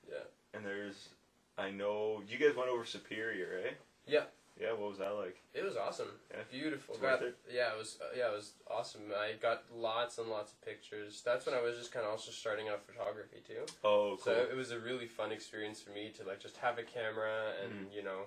Yeah. 0.08 0.18
Yeah. 0.18 0.58
And 0.58 0.66
there's, 0.66 1.08
I 1.56 1.70
know 1.70 2.22
you 2.28 2.38
guys 2.38 2.56
went 2.56 2.68
over 2.68 2.84
Superior, 2.84 3.60
eh? 3.66 3.70
Yeah. 4.06 4.24
Yeah. 4.60 4.72
What 4.72 4.90
was 4.90 4.98
that 4.98 5.10
like? 5.14 5.36
It 5.52 5.64
was 5.64 5.76
awesome. 5.76 6.08
Yeah. 6.30 6.38
Beautiful. 6.50 6.96
Got- 6.96 7.22
it? 7.22 7.36
Yeah, 7.52 7.72
it 7.72 7.78
was. 7.78 7.98
Uh, 8.00 8.06
yeah, 8.16 8.28
it 8.30 8.34
was 8.36 8.52
awesome. 8.70 9.02
I 9.16 9.32
got 9.40 9.64
lots 9.74 10.18
and 10.18 10.28
lots 10.28 10.52
of 10.52 10.60
pictures. 10.64 11.22
That's 11.24 11.46
when 11.46 11.54
I 11.54 11.60
was 11.62 11.76
just 11.76 11.92
kind 11.92 12.04
of 12.06 12.12
also 12.12 12.30
starting 12.30 12.68
out 12.68 12.84
photography 12.84 13.38
too. 13.46 13.66
Oh, 13.84 14.16
cool. 14.16 14.18
So 14.18 14.32
it 14.50 14.56
was 14.56 14.70
a 14.72 14.78
really 14.78 15.06
fun 15.06 15.32
experience 15.32 15.80
for 15.80 15.90
me 15.90 16.10
to 16.18 16.24
like 16.24 16.40
just 16.40 16.56
have 16.58 16.78
a 16.78 16.82
camera 16.82 17.52
and 17.62 17.88
Mhm. 17.90 17.94
you 17.94 18.02
know 18.02 18.26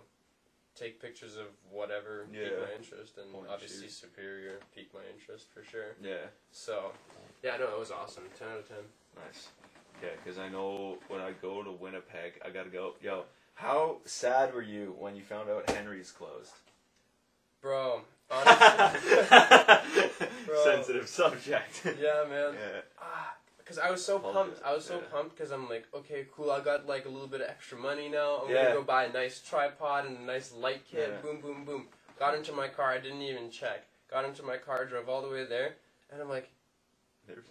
take 0.76 1.02
pictures 1.02 1.36
of 1.38 1.48
whatever 1.72 2.28
piqued 2.32 2.60
my 2.62 2.72
interest 2.76 3.18
and 3.18 3.32
Point 3.34 3.48
obviously 3.50 3.88
shoot. 3.88 3.94
Superior 3.94 4.60
piqued 4.76 4.94
my 4.94 5.02
interest 5.14 5.48
for 5.54 5.64
sure. 5.64 5.96
yeah. 6.02 6.28
So 6.52 6.92
yeah, 7.44 7.58
no, 7.58 7.68
it 7.74 7.80
was 7.80 7.92
awesome. 7.92 8.24
Ten 8.38 8.48
out 8.50 8.60
of 8.60 8.68
ten. 8.68 8.84
Nice. 9.16 9.48
Yeah, 10.02 10.10
because 10.24 10.38
I 10.40 10.50
know 10.50 10.98
when 11.08 11.22
I 11.22 11.32
go 11.42 11.64
to 11.64 11.72
Winnipeg, 11.72 12.34
I 12.46 12.50
gotta 12.50 12.70
go. 12.70 12.94
Yo, 13.02 13.24
how 13.56 13.98
sad 14.06 14.54
were 14.54 14.62
you 14.62 14.96
when 15.00 15.16
you 15.16 15.24
found 15.24 15.50
out 15.50 15.70
Henry's 15.70 16.12
closed? 16.12 16.54
Bro, 17.62 18.02
honestly, 18.32 19.18
Bro. 20.46 20.64
Sensitive 20.64 21.08
subject. 21.08 21.82
yeah, 21.86 22.24
man. 22.30 22.54
yeah. 22.54 22.82
Ah, 23.02 23.36
because 23.58 23.80
I 23.80 23.90
was 23.90 24.06
so 24.06 24.20
pumped. 24.20 24.62
I 24.64 24.74
was 24.74 24.86
so 24.86 24.96
yeah. 24.96 25.02
pumped 25.12 25.36
because 25.36 25.52
I'm 25.52 25.68
like, 25.68 25.88
okay, 25.94 26.28
cool. 26.36 26.52
I 26.52 26.60
got 26.62 26.86
like 26.88 27.06
a 27.06 27.10
little 27.10 27.28
bit 27.28 27.42
of 27.42 27.50
extra 27.50 27.78
money 27.78 28.08
now. 28.10 28.44
I'm 28.46 28.52
Yeah. 28.52 28.64
gonna 28.66 28.76
go 28.76 28.84
buy 28.84 29.06
a 29.06 29.12
nice 29.12 29.42
tripod 29.42 30.06
and 30.06 30.18
a 30.20 30.22
nice 30.22 30.54
light 30.54 30.84
kit. 30.90 31.10
Yeah. 31.12 31.22
Boom, 31.22 31.42
boom, 31.42 31.66
boom. 31.66 31.88
Got 32.20 32.36
into 32.36 32.54
my 32.54 32.68
car. 32.68 32.92
I 32.92 33.00
didn't 33.00 33.22
even 33.24 33.50
check. 33.50 33.86
Got 34.12 34.26
into 34.26 34.44
my 34.44 34.58
car, 34.58 34.86
drove 34.86 35.10
all 35.10 35.22
the 35.22 35.30
way 35.30 35.46
there, 35.46 35.74
and 36.12 36.22
I'm 36.22 36.30
like, 36.30 36.50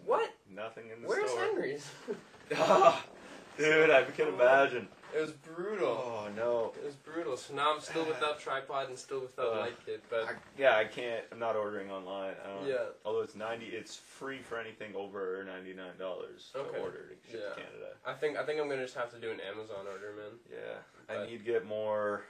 What? 0.05 0.31
Nothing 0.55 0.85
in 0.95 1.03
the 1.03 1.09
where's 1.09 1.31
store. 1.31 1.41
Henry's? 1.45 1.91
Ah, 2.57 3.05
dude, 3.59 3.91
I 3.91 4.05
can 4.05 4.29
imagine. 4.29 4.87
it 5.13 5.21
was 5.21 5.33
brutal. 5.33 5.89
Oh 5.89 6.29
no. 6.37 6.73
It 6.81 6.85
was 6.87 6.95
brutal. 6.95 7.37
So 7.37 7.55
now 7.55 7.75
I'm 7.75 7.81
still 7.81 8.05
without 8.07 8.39
tripod 8.39 8.89
and 8.89 8.97
still 8.97 9.19
without 9.21 9.53
Uh, 9.55 9.61
light 9.61 9.77
kit. 9.85 10.05
But 10.09 10.27
I, 10.29 10.31
yeah, 10.57 10.77
I 10.77 10.85
can't. 10.85 11.25
I'm 11.33 11.41
not 11.41 11.57
ordering 11.57 11.91
online. 11.91 12.35
I 12.45 12.49
don't. 12.55 12.69
yeah, 12.69 12.77
Although 13.05 13.23
it's 13.23 13.35
ninety, 13.35 13.67
it's 13.67 13.97
free 13.97 14.39
for 14.43 14.61
anything 14.61 14.95
over 14.95 15.43
ninety 15.45 15.75
nine 15.75 15.99
dollars 15.99 16.51
to 16.53 16.61
Okay. 16.61 16.79
order 16.79 17.09
to 17.25 17.31
ship 17.33 17.41
Yeah. 17.43 17.49
to 17.55 17.61
Canada. 17.61 17.91
I 18.07 18.13
think 18.13 18.37
I 18.39 18.45
think 18.47 18.61
I'm 18.61 18.69
gonna 18.69 18.85
just 18.85 18.95
have 18.97 19.11
to 19.13 19.19
do 19.19 19.33
an 19.33 19.41
Amazon 19.41 19.87
order, 19.91 20.15
man. 20.17 20.39
Yeah, 20.49 20.79
I 21.13 21.19
But- 21.19 21.29
need 21.31 21.39
to 21.39 21.45
get 21.45 21.67
more 21.67 22.23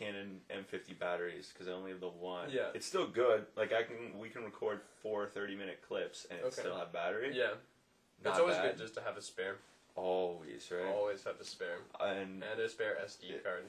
Canon 0.00 0.40
M50 0.50 0.98
batteries 0.98 1.50
because 1.52 1.68
I 1.68 1.72
only 1.72 1.90
have 1.90 2.00
the 2.00 2.08
one. 2.08 2.48
Yeah. 2.50 2.68
it's 2.74 2.86
still 2.86 3.06
good. 3.06 3.44
Like 3.56 3.72
I 3.72 3.82
can, 3.82 4.18
we 4.18 4.30
can 4.30 4.42
record 4.44 4.80
four 5.02 5.26
30 5.26 5.54
minute 5.54 5.80
clips 5.86 6.26
and 6.30 6.40
it 6.40 6.46
Okay. 6.46 6.62
still 6.62 6.76
have 6.78 6.90
battery. 6.92 7.32
Yeah, 7.36 7.50
Not 8.24 8.30
it's 8.30 8.38
always 8.40 8.56
bad. 8.56 8.70
good 8.72 8.78
just 8.78 8.94
to 8.94 9.02
have 9.02 9.16
a 9.18 9.22
spare. 9.22 9.56
Always 9.96 10.70
right. 10.72 10.86
Always 10.90 11.22
have 11.24 11.38
a 11.38 11.44
spare. 11.44 11.78
And 12.00 12.42
And 12.42 12.60
a 12.60 12.68
spare 12.68 12.96
SD 13.04 13.24
Yeah. 13.28 13.36
card. 13.44 13.64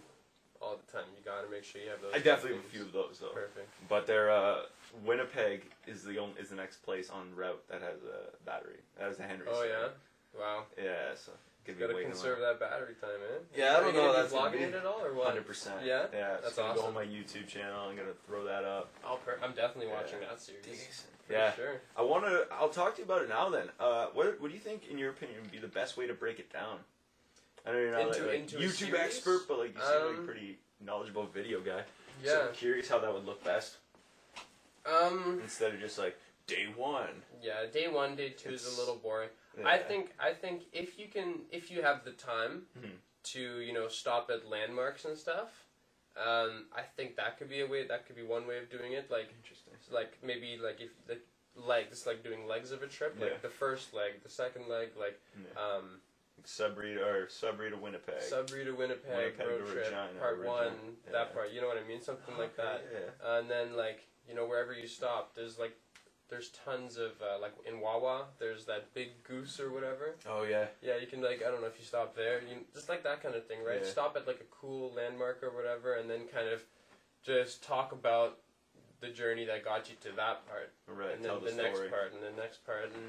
All 0.62 0.78
the 0.78 0.92
time. 0.92 1.06
You 1.18 1.24
gotta 1.26 1.50
make 1.50 1.64
sure 1.66 1.82
you 1.82 1.90
have 1.90 2.02
those. 2.02 2.14
I 2.14 2.20
definitely 2.20 2.58
have 2.58 2.66
a 2.66 2.70
few 2.70 2.82
of 2.84 2.94
those 2.94 3.18
though. 3.20 3.30
Perfect. 3.30 3.68
But 3.90 4.08
they're 4.08 4.30
uh, 4.32 4.62
Winnipeg 5.04 5.64
is 5.88 6.04
the 6.04 6.18
only 6.20 6.40
is 6.40 6.50
the 6.50 6.56
next 6.56 6.78
place 6.84 7.10
on 7.10 7.36
route 7.36 7.62
that 7.70 7.82
has 7.82 8.00
a 8.04 8.38
battery. 8.46 8.78
That 8.98 9.08
has 9.10 9.20
a 9.20 9.24
Henry. 9.24 9.48
Oh 9.50 9.56
cell. 9.56 9.66
yeah. 9.68 10.40
Wow. 10.40 10.64
Yeah, 10.82 11.14
so 11.16 11.32
could 11.66 11.78
be 11.78 11.86
Gotta 11.86 12.02
conserve 12.04 12.40
that 12.40 12.60
battery 12.60 12.96
time, 13.00 13.12
man. 13.20 13.40
Yeah, 13.56 13.78
I 13.78 13.80
don't 13.82 13.94
you 13.94 14.02
know, 14.02 14.14
that's 14.14 14.32
be 14.32 14.38
gonna 14.40 14.50
vlogging 14.50 14.58
be 14.58 14.64
it 14.64 14.76
at 14.76 14.86
all 14.86 15.04
or 15.06 15.14
what? 15.14 15.28
Hundred 15.28 15.46
percent. 15.46 15.76
Yeah? 15.86 16.06
Yeah. 16.14 16.38
That's 16.42 16.56
gonna 16.56 16.74
go 16.76 16.86
on 16.86 16.94
my 16.94 17.06
YouTube 17.06 17.48
channel. 17.48 17.80
I'm 17.88 17.96
gonna 17.96 18.14
throw 18.28 18.44
that 18.46 18.64
up. 18.64 18.92
I'll 19.06 19.18
per- 19.18 19.38
I'm 19.44 19.54
definitely 19.54 19.88
Yeah. 19.92 20.02
watching 20.02 20.20
that 20.22 20.40
series. 20.42 21.04
For 21.28 21.34
Yeah. 21.34 21.54
Sure. 21.54 21.82
I 21.96 22.02
want 22.02 22.26
to. 22.26 22.48
I'll 22.52 22.70
talk 22.70 22.96
to 22.96 23.00
you 23.02 23.06
about 23.06 23.22
it 23.22 23.30
now. 23.30 23.50
Then, 23.50 23.70
uh, 23.80 24.08
what 24.14 24.40
what 24.42 24.48
do 24.50 24.54
you 24.56 24.60
think, 24.60 24.88
in 24.90 24.98
your 24.98 25.12
opinion, 25.12 25.42
would 25.42 25.52
be 25.52 25.60
the 25.60 25.68
best 25.68 25.98
way 25.98 26.08
to 26.08 26.14
break 26.14 26.40
it 26.40 26.52
down? 26.52 26.80
I 27.66 27.72
know 27.72 27.78
you're 27.78 27.92
not 27.92 28.08
Into- 28.08 28.26
like, 28.26 28.36
into 28.40 28.58
a 28.58 28.62
YouTube 28.62 28.94
expert, 28.96 29.48
but 29.48 29.60
like 29.60 29.76
you 29.76 29.82
seem 29.82 29.90
like 29.90 30.16
a 30.16 30.20
Um, 30.20 30.26
pretty 30.26 30.58
knowledgeable 30.80 31.28
video 31.28 31.60
guy. 31.62 31.84
Yeah. 32.24 32.32
So. 32.32 32.48
I'm 32.48 32.54
curious 32.54 32.90
how 32.90 32.98
that 33.00 33.14
would 33.14 33.26
look 33.26 33.44
best 33.44 33.78
Um. 34.86 35.40
instead 35.44 35.74
of 35.76 35.80
just 35.80 35.98
like 36.00 36.18
day 36.52 36.68
one. 36.76 37.24
Yeah. 37.42 37.66
Day 37.72 37.88
one, 37.88 38.16
day 38.16 38.30
two 38.30 38.50
is 38.50 38.66
a 38.76 38.80
little 38.80 38.96
boring. 38.96 39.30
Yeah. 39.58 39.68
I 39.68 39.78
think. 39.78 40.12
I 40.20 40.34
think 40.34 40.64
if 40.74 41.00
you 41.00 41.08
can, 41.08 41.42
if 41.52 41.72
you 41.72 41.82
have 41.82 42.04
the 42.04 42.12
time 42.12 42.68
Mhm. 42.78 42.98
to, 43.34 43.60
you 43.60 43.74
know, 43.74 43.88
stop 43.88 44.30
at 44.30 44.48
landmarks 44.48 45.06
and 45.06 45.18
stuff. 45.18 45.50
Um, 46.18 46.68
I 46.76 46.82
think 46.82 47.16
that 47.16 47.38
could 47.38 47.50
be 47.50 47.62
a 47.62 47.68
way. 47.68 47.84
That 47.88 48.06
could 48.06 48.16
be 48.18 48.24
one 48.24 48.46
way 48.46 48.58
of 48.58 48.70
doing 48.70 48.92
it. 48.94 49.10
Like, 49.10 49.30
Interesting. 49.42 49.74
like 49.92 50.22
maybe 50.22 50.58
like 50.58 50.82
if 50.82 50.92
the 51.08 51.18
legs, 51.56 52.06
like 52.06 52.22
doing 52.24 52.48
legs 52.48 52.72
of 52.72 52.84
a 52.84 52.88
trip. 52.88 53.16
Like 53.20 53.32
Yeah. 53.32 53.38
the 53.42 53.50
first 53.50 53.94
leg, 53.94 54.22
the 54.24 54.30
second 54.30 54.68
leg, 54.68 54.96
like 54.98 55.20
Yeah. 55.36 55.62
um, 55.66 56.02
Sudbury 56.44 56.98
or 56.98 57.30
Sudbury 57.30 57.70
to 57.70 57.78
Winnipeg. 57.78 58.20
Sudbury 58.22 58.66
to 58.66 58.72
Winnipeg, 58.74 59.16
Winnipeg 59.16 59.48
road 59.48 59.66
to 59.68 59.72
trip, 59.72 59.86
Regina, 59.86 60.10
part 60.20 60.38
Regina. 60.38 60.52
one, 60.52 60.98
Yeah. 61.06 61.12
that 61.12 61.34
part. 61.34 61.52
You 61.52 61.62
know 61.62 61.68
what 61.68 61.78
I 61.78 61.84
mean? 61.84 62.02
Something 62.02 62.38
like 62.38 62.56
that. 62.58 62.84
Yeah. 62.92 63.38
and 63.38 63.50
then 63.50 63.76
like 63.76 64.02
you 64.28 64.34
know 64.34 64.46
wherever 64.46 64.74
you 64.74 64.88
stop, 64.88 65.34
there's 65.36 65.58
like 65.60 65.76
there's 66.32 66.50
tons 66.66 66.98
of 66.98 67.12
uh, 67.22 67.40
like 67.40 67.54
in 67.68 67.82
Wawa, 67.82 68.24
there's 68.40 68.66
that 68.66 68.92
big 68.96 69.22
goose 69.24 69.60
or 69.60 69.70
whatever. 69.70 70.16
Oh 70.28 70.44
yeah. 70.50 70.68
Yeah, 70.82 70.94
you 71.00 71.06
can 71.06 71.22
like 71.22 71.44
I 71.46 71.52
don't 71.52 71.62
know 71.62 71.68
if 71.68 71.78
you 71.78 71.86
stop 71.86 72.16
there, 72.16 72.40
you 72.50 72.62
just 72.74 72.90
like 72.90 73.04
that 73.04 73.22
kind 73.22 73.36
of 73.36 73.46
thing, 73.46 73.60
right? 73.68 73.82
Yeah. 73.84 73.88
Stop 73.90 74.16
at 74.16 74.26
like 74.26 74.40
a 74.40 74.50
cool 74.50 74.94
landmark 74.96 75.44
or 75.44 75.52
whatever, 75.52 75.96
and 75.96 76.10
then 76.10 76.22
kind 76.34 76.48
of 76.48 76.64
just 77.24 77.62
talk 77.64 77.92
about 77.92 78.40
the 79.02 79.10
journey 79.10 79.46
that 79.46 79.66
got 79.66 79.90
you 79.90 79.96
to 80.02 80.16
that 80.16 80.48
part, 80.48 80.72
Right. 80.88 81.16
and 81.16 81.24
Tell 81.24 81.40
then 81.40 81.58
the, 81.58 81.64
the, 81.64 81.68
next 81.68 81.80
part, 81.90 82.14
and 82.14 82.24
the 82.24 82.42
next 82.42 82.66
part, 82.66 82.86
and 82.86 83.04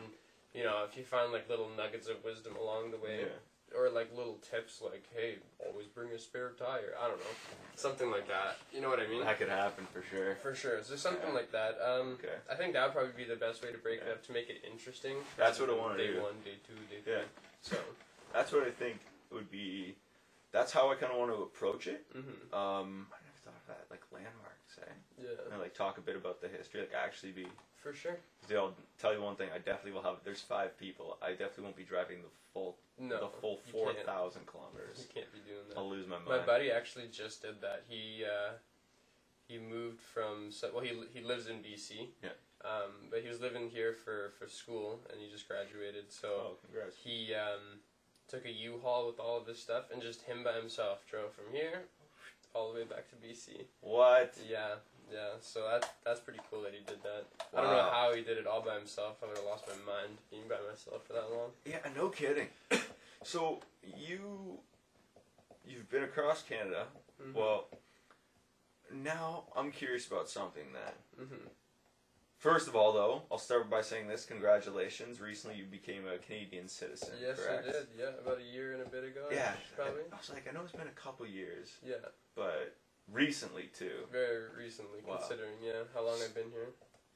you 0.53 0.65
know 0.65 0.85
if 0.89 0.99
you 0.99 1.05
find 1.05 1.33
like 1.33 1.49
little 1.49 1.69
nuggets 1.77 2.09
of 2.09 2.23
wisdom 2.25 2.57
along 2.61 2.91
the 2.91 2.99
way, 2.99 3.21
Yeah. 3.21 3.39
Or 3.77 3.89
like 3.91 4.11
little 4.17 4.39
tips 4.51 4.81
like, 4.83 5.05
hey, 5.15 5.37
always 5.59 5.87
bring 5.87 6.11
a 6.11 6.19
spare 6.19 6.51
tire. 6.59 6.95
I 7.01 7.09
don't 7.09 7.19
know, 7.19 7.35
something 7.77 8.11
like 8.11 8.29
that. 8.29 8.59
You 8.73 8.81
know 8.81 8.89
what 8.89 9.01
I 9.01 9.07
mean? 9.07 9.25
That 9.25 9.39
could 9.39 9.49
happen 9.49 9.87
for 9.93 10.03
sure. 10.03 10.37
For 10.37 10.55
sure. 10.55 10.83
So 10.83 10.97
something 10.97 11.29
Yeah. 11.29 11.35
like 11.35 11.53
that. 11.53 11.79
Um, 11.81 12.19
Okay. 12.23 12.35
I 12.51 12.55
think 12.55 12.73
that 12.75 12.85
would 12.85 12.95
probably 12.95 13.13
be 13.25 13.29
the 13.29 13.37
best 13.37 13.63
way 13.63 13.73
to 13.73 13.79
break 13.79 14.01
it 14.03 14.09
up 14.09 14.23
to 14.27 14.33
make 14.33 14.49
it 14.51 14.63
interesting. 14.65 15.17
That's 15.37 15.59
what 15.59 15.71
I 15.71 15.75
wanna 15.75 15.97
do. 15.99 16.15
Day 16.15 16.21
one, 16.21 16.41
day 16.45 16.57
two, 16.67 16.75
day 16.91 17.01
three. 17.03 17.13
Yeah. 17.13 17.23
So. 17.63 17.77
That's 18.33 18.53
what 18.53 18.63
I 18.67 18.71
think 18.71 18.99
would 19.31 19.51
be. 19.51 19.97
That's 20.53 20.73
how 20.73 20.91
I 20.91 20.95
kind 20.97 21.13
of 21.13 21.19
want 21.19 21.31
to 21.33 21.43
approach 21.43 21.87
it. 21.87 22.05
hmm 22.13 22.55
Um, 22.55 23.09
I 23.13 23.21
never 23.25 23.39
thought 23.45 23.55
of 23.57 23.67
that, 23.69 23.87
like 23.91 24.01
landmarks, 24.13 24.79
eh? 24.81 24.93
Yeah. 25.19 25.29
And 25.51 25.61
like 25.61 25.75
talk 25.75 25.99
a 25.99 26.01
bit 26.01 26.17
about 26.17 26.41
the 26.41 26.49
history, 26.49 26.81
like 26.81 26.93
actually 26.95 27.33
be. 27.33 27.47
For 27.83 27.93
sure. 27.93 28.17
I'll 28.51 28.75
tell 29.01 29.13
you 29.13 29.21
one 29.23 29.35
thing. 29.37 29.49
I 29.55 29.59
definitely 29.59 29.93
will 29.93 30.03
have. 30.03 30.17
There's 30.25 30.41
five 30.41 30.79
people. 30.79 31.17
I 31.23 31.31
definitely 31.31 31.65
won't 31.65 31.77
be 31.77 31.83
driving 31.85 32.19
the 32.23 32.29
full, 32.53 32.77
No. 32.99 33.19
the 33.21 33.29
full 33.41 33.61
you 33.67 33.73
four 33.73 33.89
You 33.93 33.99
kilometers. 34.47 35.07
can't 35.15 35.33
be 35.33 35.41
doing 35.41 35.67
that. 35.69 35.77
I'll 35.79 35.89
lose 35.91 36.07
my 36.07 36.17
mind. 36.17 36.29
My 36.29 36.39
buddy 36.47 36.71
actually 36.71 37.09
just 37.09 37.43
did 37.43 37.61
that. 37.61 37.83
He 37.89 38.25
uh, 38.25 38.53
he 39.49 39.59
moved 39.59 40.01
from 40.01 40.51
well 40.73 40.83
he 40.85 40.93
he 41.13 41.21
lives 41.25 41.49
in 41.49 41.57
BC. 41.57 42.09
Yeah. 42.23 42.31
Um, 42.65 43.09
but 43.11 43.23
he 43.23 43.29
was 43.29 43.41
living 43.41 43.69
here 43.69 43.93
for 43.93 44.33
for 44.39 44.49
school 44.49 45.01
and 45.11 45.21
he 45.21 45.29
just 45.31 45.49
graduated. 45.49 46.13
So 46.13 46.29
Oh, 46.29 46.57
congrats. 46.65 46.97
he 47.03 47.35
um, 47.35 47.81
took 48.29 48.45
a 48.47 48.51
U-Haul 48.53 49.07
with 49.09 49.19
all 49.19 49.39
of 49.41 49.47
his 49.47 49.59
stuff 49.59 49.85
and 49.93 50.01
just 50.01 50.23
him 50.23 50.45
by 50.45 50.53
himself 50.53 51.05
drove 51.11 51.33
from 51.33 51.53
here 51.53 51.83
all 52.55 52.73
the 52.73 52.79
way 52.81 52.85
back 52.85 53.09
to 53.09 53.17
BC. 53.17 53.65
What? 53.81 54.37
Yeah. 54.49 54.75
Yeah, 55.13 55.37
so 55.41 55.69
that 55.71 55.95
that's 56.05 56.21
pretty 56.21 56.41
cool 56.51 56.63
that 56.63 56.73
he 56.73 56.79
did 56.81 57.03
that. 57.03 57.27
I 57.55 57.61
don't 57.61 57.71
know 57.71 57.91
how 57.93 58.15
he 58.15 58.23
did 58.23 58.39
it 58.39 58.47
all 58.47 58.63
by 58.63 58.75
himself. 58.77 59.17
I 59.23 59.27
would 59.27 59.37
have 59.37 59.45
lost 59.47 59.65
my 59.69 59.75
mind 59.93 60.17
being 60.31 60.45
by 60.49 60.57
myself 60.69 61.07
for 61.07 61.13
that 61.13 61.31
long. 61.31 61.51
Yeah, 61.67 61.79
no 61.95 62.09
kidding. 62.09 62.49
so 63.23 63.61
you, 63.85 64.59
you've 65.67 65.91
been 65.91 66.05
across 66.05 66.43
Canada. 66.43 66.87
Mhm. 67.23 67.35
Well, 67.35 67.69
now 68.93 69.45
I'm 69.57 69.71
curious 69.71 70.07
about 70.07 70.29
something 70.29 70.65
then. 70.73 71.27
hmm 71.27 71.49
First 72.39 72.67
of 72.67 72.75
all, 72.75 72.93
though, 72.93 73.23
I'll 73.31 73.39
start 73.39 73.71
by 73.71 73.83
saying 73.83 74.09
this: 74.09 74.25
congratulations! 74.25 75.21
Recently, 75.21 75.57
you 75.57 75.65
became 75.65 76.09
a 76.09 76.19
Canadian 76.19 76.67
citizen. 76.67 77.15
Yes, 77.23 77.39
correct? 77.39 77.69
I 77.69 77.71
did. 77.73 77.87
Yeah, 77.97 78.09
about 78.21 78.39
a 78.41 78.53
year 78.53 78.73
and 78.73 78.83
a 78.83 78.87
bit 78.87 79.05
ago. 79.05 79.29
Yeah, 79.31 79.53
probably. 79.77 80.03
I 80.13 80.17
was 80.17 80.29
like, 80.29 80.49
I 80.49 80.53
know 80.53 80.63
it's 80.65 80.73
been 80.73 80.89
a 80.89 81.01
couple 81.01 81.25
years, 81.25 81.69
Yeah, 81.87 82.03
but 82.35 82.75
recently 83.11 83.71
too. 83.77 84.07
very 84.11 84.49
recently, 84.57 85.01
Wow. 85.07 85.17
considering 85.17 85.55
yeah 85.63 85.83
how 85.95 86.03
long 86.05 86.21
I've 86.23 86.35
been 86.35 86.51
here. 86.51 86.69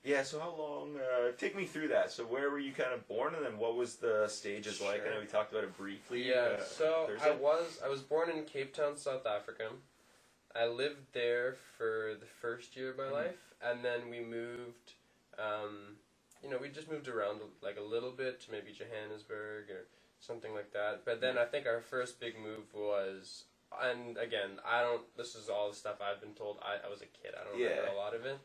Yeah. 0.04 0.22
So 0.22 0.38
how 0.38 0.54
long? 0.54 0.96
Uh, 1.00 1.32
take 1.36 1.56
me 1.56 1.66
through 1.66 1.88
that. 1.88 2.12
So 2.12 2.24
where 2.24 2.48
were 2.50 2.58
you 2.60 2.72
kind 2.72 2.92
of 2.92 3.06
born, 3.08 3.34
and 3.34 3.44
then 3.44 3.58
what 3.58 3.74
was 3.76 3.96
the 3.96 4.28
stages 4.28 4.80
like? 4.80 5.04
I 5.06 5.10
know 5.10 5.20
we 5.20 5.26
talked 5.26 5.50
about 5.52 5.64
it 5.64 5.76
briefly. 5.76 6.28
Yeah, 6.28 6.58
uh, 6.58 6.62
so 6.62 7.04
Thursday. 7.08 7.30
I 7.30 7.34
was 7.34 7.80
I 7.84 7.88
was 7.88 8.02
born 8.02 8.30
in 8.30 8.44
Cape 8.44 8.72
Town, 8.74 8.96
South 8.96 9.26
Africa. 9.26 9.70
I 10.54 10.66
lived 10.66 11.12
there 11.12 11.56
for 11.76 12.14
the 12.18 12.26
first 12.26 12.76
year 12.76 12.90
of 12.90 12.96
my 12.96 13.04
Mhm. 13.04 13.12
life, 13.12 13.54
and 13.60 13.84
then 13.84 14.08
we 14.08 14.20
moved. 14.20 14.92
Um, 15.38 15.98
you 16.42 16.48
know, 16.48 16.58
we 16.58 16.68
just 16.68 16.88
moved 16.88 17.08
around 17.08 17.40
like 17.60 17.76
a 17.76 17.82
little 17.82 18.12
bit 18.12 18.40
to 18.42 18.50
maybe 18.52 18.72
Johannesburg 18.72 19.70
or 19.70 19.86
something 20.20 20.54
like 20.54 20.70
that. 20.72 21.04
But 21.04 21.20
then 21.20 21.36
I 21.36 21.44
think 21.46 21.66
our 21.66 21.80
first 21.80 22.20
big 22.20 22.38
move 22.38 22.72
was, 22.72 23.44
and 23.82 24.16
again, 24.18 24.58
I 24.66 24.82
don't. 24.82 25.02
This 25.16 25.34
is 25.34 25.48
all 25.48 25.68
the 25.70 25.76
stuff 25.76 25.96
I've 26.00 26.20
been 26.20 26.34
told. 26.34 26.58
I, 26.62 26.86
I 26.86 26.90
was 26.90 27.00
a 27.02 27.06
kid. 27.06 27.34
I 27.38 27.44
don't 27.44 27.58
remember 27.58 27.82
Yeah. 27.86 27.92
a 27.92 27.96
lot 27.96 28.14
of 28.14 28.24
it. 28.24 28.38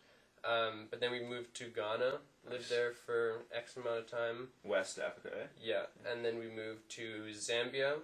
Um, 0.43 0.87
but 0.89 0.99
then 0.99 1.11
we 1.11 1.21
moved 1.23 1.53
to 1.57 1.65
Ghana, 1.65 2.17
lived 2.49 2.67
there 2.69 2.93
for 2.93 3.43
X 3.55 3.77
amount 3.77 3.99
of 3.99 4.07
time. 4.09 4.47
West 4.63 4.97
Africa. 4.97 5.29
Eh? 5.43 5.45
Yeah, 5.61 5.83
and 6.11 6.25
then 6.25 6.39
we 6.39 6.47
moved 6.47 6.89
to 6.97 7.25
Zambia, 7.33 7.99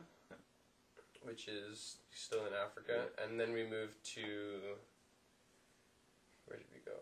which 1.23 1.47
is 1.47 1.97
still 2.13 2.45
in 2.45 2.53
Africa, 2.53 3.05
and 3.23 3.39
then 3.39 3.53
we 3.53 3.63
moved 3.63 4.03
to. 4.15 4.21
Where 6.45 6.57
did 6.57 6.67
we 6.71 6.79
go? 6.85 6.97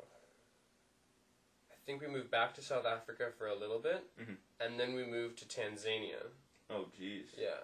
I 1.70 1.76
think 1.86 2.02
we 2.02 2.08
moved 2.08 2.32
back 2.32 2.54
to 2.56 2.62
South 2.62 2.86
Africa 2.86 3.26
for 3.38 3.48
a 3.48 3.56
little 3.56 3.80
bit, 3.80 4.04
Mhm. 4.18 4.38
and 4.62 4.80
then 4.80 4.96
we 4.96 5.04
moved 5.06 5.38
to 5.40 5.46
Tanzania. 5.46 6.28
Oh, 6.70 6.86
jeez. 7.00 7.26
Yeah, 7.38 7.60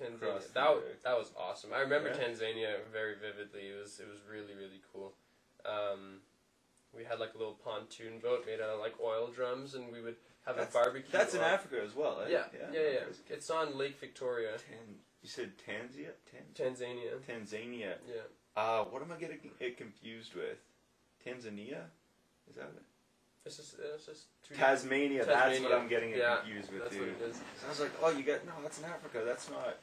Tanzania. 0.00 0.52
That 0.54 0.68
wa- 0.70 0.80
that 1.04 1.18
was 1.18 1.30
awesome. 1.38 1.72
I 1.72 1.80
remember 1.80 2.08
Yeah. 2.08 2.16
Tanzania 2.24 2.84
very 2.92 3.14
vividly. 3.14 3.68
It 3.68 3.80
was 3.80 4.00
it 4.00 4.08
was 4.08 4.18
really 4.30 4.54
really 4.54 4.80
cool. 4.92 5.14
Um, 5.64 6.20
we 6.92 7.04
had 7.04 7.18
like 7.20 7.34
a 7.34 7.38
little 7.38 7.54
pontoon 7.54 8.18
boat 8.20 8.44
made 8.46 8.60
out 8.60 8.70
of 8.70 8.80
like 8.80 8.94
oil 9.00 9.28
drums, 9.28 9.74
and 9.74 9.90
we 9.92 10.00
would 10.00 10.16
have 10.46 10.56
That's- 10.56 10.74
a 10.74 10.78
barbecue. 10.78 11.10
That's 11.10 11.34
in 11.34 11.40
Africa 11.40 11.82
as 11.82 11.94
well. 11.94 12.20
Eh? 12.22 12.28
Yeah, 12.28 12.44
yeah, 12.52 12.68
yeah. 12.72 12.80
okay. 12.80 13.04
It's 13.30 13.50
on 13.50 13.76
Lake 13.78 13.98
Victoria, 13.98 14.58
Tan- 14.58 14.98
you 15.22 15.28
said 15.28 15.52
Tanzania? 15.58 16.12
Tan- 16.30 16.52
Tanzania. 16.74 17.18
Tanzania. 17.20 17.96
Yeah. 18.06 18.22
Uh, 18.56 18.84
what 18.84 19.02
am 19.02 19.10
I 19.10 19.16
getting 19.16 19.50
it 19.58 19.76
confused 19.76 20.34
with? 20.34 20.58
Tanzania? 21.24 21.84
Is 22.48 22.56
that 22.56 22.64
it? 22.76 22.82
It's 23.46 23.56
just, 23.56 23.76
it's 23.78 24.06
just 24.06 24.24
two 24.42 24.54
Tasmania, 24.54 25.26
that's 25.26 25.60
what 25.60 25.72
I'm 25.72 25.86
getting 25.88 26.10
Yeah, 26.10 26.36
confused 26.36 26.72
with 26.72 26.82
That's 26.84 26.96
too. 26.96 27.00
what 27.00 27.08
it 27.10 27.20
is. 27.28 27.40
I 27.64 27.68
was 27.68 27.80
like, 27.80 27.90
oh, 28.02 28.10
you 28.10 28.24
got, 28.24 28.46
no, 28.46 28.52
that's 28.62 28.78
in 28.78 28.86
Africa. 28.86 29.22
That's 29.24 29.50
not 29.50 29.76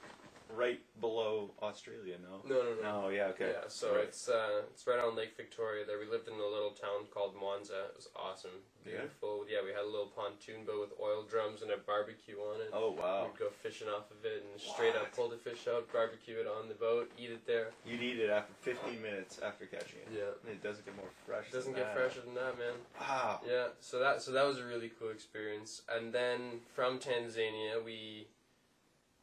right 0.50 0.80
below 1.00 1.52
Australia, 1.62 2.18
no? 2.22 2.42
No, 2.44 2.64
no, 2.64 2.76
no. 2.82 3.02
No, 3.02 3.10
yeah, 3.10 3.28
okay. 3.38 3.54
Yeah, 3.54 3.68
so 3.68 3.94
Right. 3.96 4.06
it's 4.06 4.28
uh, 4.28 4.64
it's 4.72 4.88
right 4.88 5.00
on 5.00 5.16
Lake 5.16 5.38
Victoria. 5.38 5.86
There, 5.86 6.00
we 6.00 6.08
lived 6.10 6.28
in 6.28 6.34
a 6.34 6.38
little 6.38 6.72
town 6.72 7.06
called 7.14 7.36
Mwanza. 7.36 7.90
It 7.90 7.96
was 7.96 8.10
awesome, 8.16 8.50
Yeah? 8.52 8.71
Beautiful. 8.84 9.46
Yeah, 9.50 9.60
we 9.64 9.72
had 9.72 9.84
a 9.84 9.90
little 9.90 10.08
pontoon 10.16 10.66
boat 10.66 10.80
with 10.90 10.94
oil 11.00 11.24
drums 11.24 11.62
and 11.62 11.72
a 11.72 11.78
barbecue 11.78 12.38
on 12.38 12.62
it. 12.62 12.70
Oh, 12.74 12.92
wow. 12.92 13.28
We'd 13.30 13.40
go 13.40 13.50
fishing 13.62 13.88
off 13.88 14.10
of 14.12 14.24
it 14.26 14.44
and 14.50 14.60
straight 14.62 14.96
up 14.96 15.14
pull 15.16 15.30
the 15.30 15.38
fish 15.38 15.68
out, 15.68 15.92
barbecue 15.92 16.38
it 16.38 16.48
on 16.48 16.68
the 16.68 16.74
boat, 16.76 17.12
eat 17.18 17.32
it 17.32 17.46
there. 17.46 17.70
You'd 17.86 18.02
eat 18.02 18.20
it 18.20 18.30
after 18.30 18.54
15 18.62 19.02
minutes 19.02 19.40
after 19.44 19.66
catching 19.66 20.00
it. 20.06 20.10
Yeah, 20.14 20.52
It 20.52 20.62
doesn't 20.64 20.86
get 20.86 20.96
more 20.96 21.10
fresh. 21.26 21.46
it 21.50 21.54
doesn't 21.54 21.74
get 21.76 21.94
that. 21.94 21.96
fresher 21.96 22.22
than 22.26 22.36
that, 22.36 22.58
man. 22.58 22.76
Wow. 23.00 23.42
Yeah, 23.48 23.68
so 23.80 24.00
that 24.00 24.22
so 24.22 24.32
that 24.32 24.46
was 24.46 24.58
a 24.60 24.66
really 24.66 24.92
cool 25.00 25.10
experience. 25.10 25.82
And 25.90 26.14
then 26.14 26.62
from 26.74 27.00
Tanzania, 27.00 27.84
we 27.84 28.28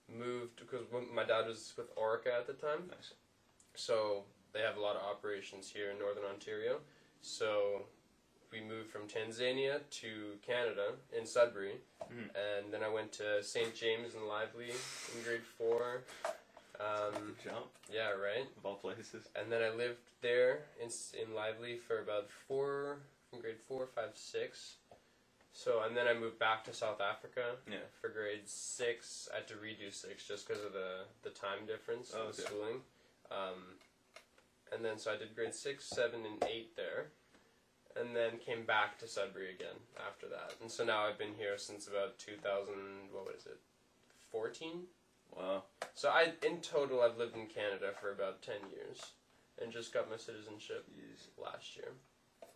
moved 0.08 0.60
because 0.60 0.86
my 1.14 1.24
dad 1.24 1.46
was 1.46 1.72
with 1.76 1.94
Orica 1.96 2.32
at 2.38 2.46
the 2.46 2.54
time. 2.54 2.88
Nice. 2.88 3.12
So 3.74 4.24
they 4.52 4.60
have 4.60 4.76
a 4.76 4.80
lot 4.80 4.96
of 4.96 5.02
operations 5.02 5.70
here 5.70 5.90
in 5.90 5.98
Northern 5.98 6.24
Ontario. 6.24 6.78
So 7.20 7.82
we 8.52 8.60
moved 8.60 8.90
from 8.90 9.02
Tanzania 9.08 9.80
to 9.90 10.38
Canada 10.46 10.94
in 11.12 11.26
Sudbury, 11.26 11.80
Mhm. 12.10 12.34
and 12.34 12.72
then 12.72 12.82
I 12.82 12.88
went 12.88 13.12
to 13.14 13.42
St. 13.42 13.74
James 13.74 14.14
and 14.14 14.26
Lively 14.26 14.70
in 14.70 15.22
grade 15.22 15.44
four. 15.44 16.04
Um, 16.80 17.36
jump, 17.42 17.66
yeah, 17.90 18.10
right. 18.10 18.46
of 18.56 18.64
all 18.64 18.76
places. 18.76 19.26
And 19.34 19.50
then 19.50 19.62
I 19.64 19.70
lived 19.70 19.98
there 20.20 20.64
in 20.78 20.90
in 21.14 21.34
Lively 21.34 21.76
for 21.78 21.98
about 22.00 22.30
four, 22.30 23.00
from 23.30 23.40
grade 23.40 23.60
four, 23.60 23.86
five, 23.88 24.16
six. 24.16 24.76
So 25.52 25.82
and 25.82 25.96
then 25.96 26.06
I 26.06 26.14
moved 26.14 26.38
back 26.38 26.62
to 26.64 26.72
South 26.72 27.00
Africa 27.00 27.58
Yeah. 27.66 27.84
for 28.00 28.08
grade 28.10 28.48
six. 28.48 29.28
I 29.32 29.36
had 29.38 29.48
to 29.48 29.54
redo 29.56 29.92
six 29.92 30.24
just 30.24 30.46
because 30.46 30.62
of 30.62 30.72
the 30.72 31.04
the 31.22 31.30
time 31.30 31.66
difference 31.66 32.14
Oh, 32.14 32.22
in 32.22 32.26
okay. 32.28 32.42
schooling. 32.42 32.84
Um, 33.30 33.80
and 34.70 34.84
then 34.84 34.98
so 35.00 35.12
I 35.12 35.16
did 35.16 35.34
grade 35.34 35.54
six, 35.54 35.84
seven, 35.84 36.24
and 36.24 36.44
eight 36.44 36.76
there, 36.76 37.10
and 38.00 38.14
then 38.14 38.38
came 38.44 38.64
back 38.64 38.98
to 38.98 39.08
Sudbury 39.08 39.50
again 39.50 39.76
after 40.06 40.26
that. 40.28 40.54
And 40.60 40.70
so 40.70 40.84
now 40.84 41.04
I've 41.04 41.18
been 41.18 41.34
here 41.36 41.58
since 41.58 41.86
about 41.88 42.18
two 42.18 42.36
thousand. 42.42 43.10
What 43.12 43.26
was 43.26 43.46
it? 43.46 43.58
Fourteen. 44.30 44.82
Wow. 45.36 45.64
So 45.94 46.08
I, 46.08 46.32
in 46.44 46.60
total, 46.60 47.02
I've 47.02 47.18
lived 47.18 47.36
in 47.36 47.46
Canada 47.46 47.90
for 48.00 48.12
about 48.12 48.42
ten 48.42 48.60
years, 48.70 49.12
and 49.60 49.72
just 49.72 49.92
got 49.92 50.10
my 50.10 50.16
citizenship 50.16 50.86
Jeez. 50.90 51.42
last 51.42 51.76
year. 51.76 51.92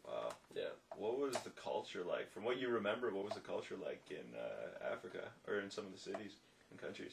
Wow. 0.06 0.30
Yeah. 0.54 0.72
What 0.96 1.18
was 1.18 1.34
the 1.44 1.50
culture 1.50 2.02
like? 2.08 2.32
From 2.32 2.44
what 2.44 2.58
you 2.58 2.68
remember, 2.68 3.10
what 3.10 3.24
was 3.24 3.34
the 3.34 3.40
culture 3.40 3.76
like 3.82 4.02
in 4.10 4.34
uh, 4.36 4.92
Africa 4.92 5.28
or 5.46 5.60
in 5.60 5.70
some 5.70 5.86
of 5.86 5.92
the 5.92 5.98
cities 5.98 6.32
and 6.70 6.80
countries? 6.80 7.12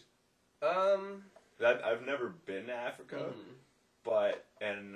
Um. 0.62 1.24
I've, 1.62 1.84
I've 1.84 2.06
never 2.06 2.30
been 2.46 2.68
to 2.68 2.74
Africa, 2.74 3.18
mhm. 3.18 3.56
but 4.06 4.46
and 4.62 4.96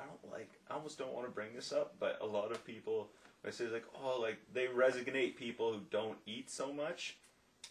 I 0.00 0.04
don't 0.06 0.32
like. 0.32 0.50
I 0.70 0.74
almost 0.74 0.98
don't 0.98 1.12
want 1.12 1.26
to 1.26 1.32
bring 1.32 1.54
this 1.54 1.72
up, 1.72 1.94
but 1.98 2.18
a 2.20 2.26
lot 2.26 2.50
of 2.52 2.64
people 2.64 3.08
I 3.46 3.50
say 3.50 3.66
like, 3.66 3.84
oh, 4.02 4.18
like 4.20 4.38
they 4.52 4.66
resonate 4.66 5.36
people 5.36 5.72
who 5.72 5.80
don't 5.90 6.18
eat 6.26 6.50
so 6.50 6.72
much 6.72 7.16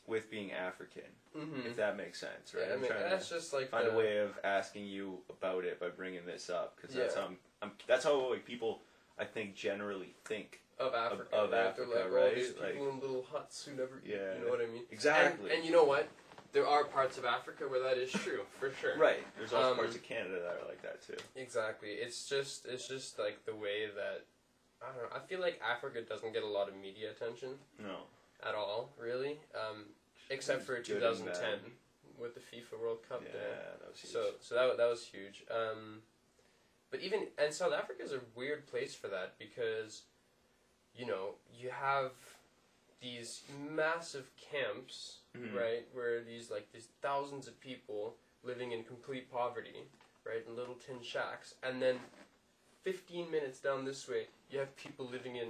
with 0.06 0.30
being 0.32 0.52
African, 0.54 1.04
Mhm. 1.38 1.66
if 1.66 1.76
that 1.76 1.98
makes 1.98 2.20
sense, 2.20 2.54
right? 2.54 2.64
Yeah, 2.66 2.72
I 2.72 2.74
I'm 2.76 2.82
mean, 2.82 2.92
trying 2.92 3.10
that's 3.10 3.28
to 3.30 3.36
just 3.36 3.54
like 3.54 3.70
find 3.70 3.88
the, 3.88 3.94
a 3.94 3.98
way 3.98 4.18
of 4.18 4.38
asking 4.44 4.86
you 4.86 5.20
about 5.30 5.66
it 5.66 5.80
by 5.80 5.90
bringing 5.90 6.26
this 6.26 6.50
up 6.50 6.76
because 6.78 6.96
that's 6.96 7.16
Yeah. 7.16 7.22
how 7.22 7.28
I'm, 7.28 7.38
I'm. 7.62 7.72
That's 7.88 8.04
how 8.06 8.30
like 8.32 8.46
people 8.46 8.82
I 9.20 9.26
think 9.26 9.56
generally 9.56 10.14
think. 10.26 10.62
of 10.80 10.94
Africa. 10.94 11.36
of 11.36 11.52
right? 11.52 11.60
Africa, 11.60 11.90
like, 11.96 12.12
right? 12.12 12.32
Oh, 12.32 12.36
these 12.36 12.48
people 12.54 12.64
Like- 12.86 12.94
in 12.94 13.00
little 13.00 13.24
huts 13.24 13.66
who 13.66 13.72
never. 13.76 13.98
eat," 14.06 14.12
Yeah. 14.12 14.36
You 14.36 14.46
know 14.46 14.52
what 14.52 14.62
I 14.62 14.68
mean? 14.68 14.84
Exactly. 14.92 15.50
And, 15.50 15.58
and 15.60 15.66
you 15.66 15.72
know 15.72 15.84
what? 15.84 16.08
There 16.58 16.66
are 16.66 16.86
parts 16.86 17.20
of 17.20 17.26
Africa 17.26 17.66
where 17.68 17.84
that 17.84 18.00
is 18.00 18.12
true, 18.12 18.42
for 18.60 18.72
sure. 18.82 18.98
Right. 18.98 19.24
There's 19.38 19.54
also 19.54 19.74
Um, 19.74 19.78
parts 19.78 19.96
of 19.96 20.02
Canada 20.02 20.40
that 20.40 20.58
are 20.60 20.68
like 20.68 20.82
that 20.82 21.04
too. 21.06 21.16
Exactly. 21.36 21.90
It's 21.92 22.28
just 22.28 22.66
it's 22.66 22.88
just 22.88 23.20
like 23.20 23.46
the 23.46 23.54
way 23.54 23.86
that 23.96 24.26
I 24.82 24.88
don't 24.88 25.04
know. 25.04 25.16
I 25.16 25.20
feel 25.20 25.40
like 25.40 25.62
Africa 25.62 26.02
doesn't 26.02 26.34
get 26.34 26.42
a 26.42 26.48
lot 26.48 26.68
of 26.68 26.76
media 26.76 27.12
attention 27.12 27.60
No. 27.78 27.98
at 28.42 28.56
all, 28.56 28.90
really. 29.00 29.40
Um, 29.54 29.86
except 30.32 30.64
for 30.64 30.80
2010. 30.80 31.60
with 32.18 32.34
the 32.34 32.40
FIFA 32.42 32.82
World 32.82 33.08
Cup 33.08 33.22
yeah, 33.24 33.34
there. 33.34 33.60
that 33.80 33.92
was 33.92 34.00
huge. 34.02 34.12
So 34.14 34.32
so 34.42 34.56
that 34.56 34.78
that 34.78 34.90
was 34.90 35.04
huge. 35.06 35.44
Um, 35.52 36.02
but 36.90 37.02
even 37.02 37.28
and 37.38 37.54
South 37.54 37.72
Africa 37.74 38.02
is 38.02 38.14
a 38.14 38.22
weird 38.34 38.66
place 38.66 38.96
for 38.96 39.10
that 39.10 39.38
because, 39.38 40.02
you 40.96 41.06
know, 41.06 41.36
you 41.56 41.70
have 41.70 42.14
these 43.00 43.44
massive 43.70 44.32
camps, 44.52 45.18
Mhm. 45.40 45.56
right, 45.56 45.88
where 45.94 46.22
these 46.24 46.50
like 46.52 46.72
these 46.72 46.88
thousands 47.02 47.48
of 47.48 47.60
people 47.60 48.16
living 48.44 48.72
in 48.72 48.84
complete 48.84 49.32
poverty, 49.32 49.88
right, 50.26 50.44
in 50.48 50.56
little 50.56 50.76
tin 50.76 51.02
shacks, 51.02 51.56
and 51.64 51.82
then. 51.82 52.00
15 52.84 53.30
minutes 53.30 53.60
down 53.60 53.84
this 53.84 54.08
way, 54.08 54.28
you 54.50 54.58
have 54.60 54.74
people 54.78 55.06
living 55.06 55.36
in 55.36 55.50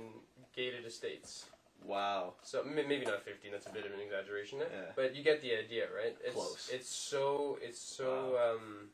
gated 0.56 0.86
estates. 0.86 1.46
Wow. 1.86 2.34
So 2.42 2.62
m- 2.62 2.74
maybe 2.76 3.06
not 3.06 3.22
15. 3.22 3.52
That's 3.52 3.68
a 3.68 3.70
bit 3.70 3.86
of 3.86 3.94
an 3.94 4.00
exaggeration. 4.00 4.58
Yeah. 4.60 4.66
But 4.96 5.16
you 5.16 5.24
get 5.24 5.42
the 5.44 5.54
idea, 5.56 5.86
right? 5.96 6.18
It's, 6.24 6.34
Close. 6.34 6.70
It's 6.74 6.90
so 6.90 7.60
it's 7.62 7.80
so 7.80 8.38
um, 8.42 8.90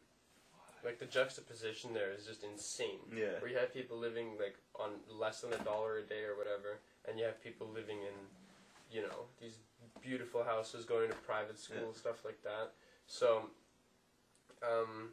like 0.83 0.99
the 0.99 1.05
juxtaposition 1.05 1.93
there 1.93 2.11
is 2.11 2.25
just 2.25 2.43
insane. 2.43 2.99
Yeah. 3.15 3.39
Where 3.39 3.49
you 3.49 3.57
have 3.57 3.73
people 3.73 3.97
living 3.97 4.31
like 4.37 4.57
on 4.75 4.89
less 5.09 5.39
than 5.39 5.53
a 5.53 5.63
dollar 5.63 5.99
a 5.99 6.03
day 6.03 6.23
or 6.23 6.35
whatever, 6.35 6.79
and 7.07 7.17
you 7.17 7.23
have 7.23 7.41
people 7.41 7.67
living 7.73 7.99
in, 7.99 8.15
you 8.91 9.03
know, 9.03 9.19
these 9.39 9.55
beautiful 10.03 10.43
houses, 10.43 10.85
going 10.85 11.09
to 11.09 11.15
private 11.15 11.57
school, 11.57 11.91
Yeah. 11.93 11.97
stuff 11.97 12.23
like 12.25 12.41
that. 12.43 12.73
So, 13.07 13.49
um, 14.61 15.09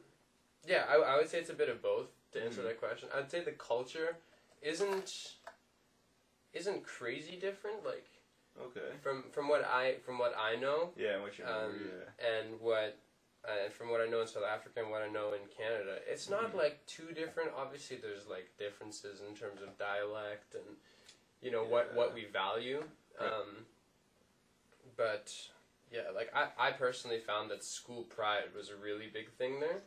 yeah, 0.66 0.84
I, 0.88 0.96
I 0.96 1.16
would 1.16 1.28
say 1.30 1.38
it's 1.38 1.50
a 1.50 1.54
bit 1.54 1.68
of 1.68 1.80
both 1.80 2.08
to 2.32 2.42
answer 2.42 2.60
Mhm. 2.62 2.64
that 2.64 2.78
question. 2.80 3.08
I'd 3.14 3.30
say 3.30 3.40
the 3.40 3.52
culture 3.52 4.16
isn't 4.60 5.36
isn't 6.52 6.82
crazy 6.84 7.36
different. 7.36 7.84
Like 7.84 8.06
Okay. 8.60 8.96
from 9.02 9.30
from 9.30 9.48
what 9.48 9.64
I 9.64 9.98
from 9.98 10.18
what 10.18 10.36
I 10.36 10.56
know, 10.56 10.92
Yeah, 10.96 11.20
what 11.20 11.38
you 11.38 11.44
um, 11.46 11.90
yeah. 12.20 12.26
and 12.26 12.60
what 12.60 12.98
uh, 13.44 13.70
from 13.70 13.88
what 13.88 14.00
I 14.02 14.06
know 14.06 14.20
in 14.20 14.26
South 14.26 14.44
Africa 14.44 14.80
and 14.80 14.90
what 14.90 15.00
I 15.00 15.08
know 15.08 15.32
in 15.32 15.46
Canada, 15.48 16.02
it's 16.06 16.28
not 16.28 16.52
Mhm. 16.52 16.56
like 16.56 16.84
too 16.86 17.12
different. 17.12 17.52
Obviously, 17.54 17.96
there's 17.96 18.26
like 18.26 18.54
differences 18.58 19.20
in 19.22 19.34
terms 19.36 19.62
of 19.62 19.78
dialect 19.78 20.54
and 20.56 20.76
you 21.40 21.50
know 21.50 21.64
what 21.64 21.94
what 21.94 22.12
we 22.12 22.24
value. 22.26 22.82
Um, 23.18 23.66
but 25.00 25.32
yeah, 25.90 26.12
like 26.14 26.30
I, 26.34 26.68
I 26.68 26.70
personally 26.72 27.18
found 27.18 27.50
that 27.50 27.64
school 27.64 28.02
pride 28.02 28.52
was 28.54 28.68
a 28.68 28.76
really 28.76 29.08
big 29.12 29.32
thing 29.32 29.60
there. 29.60 29.80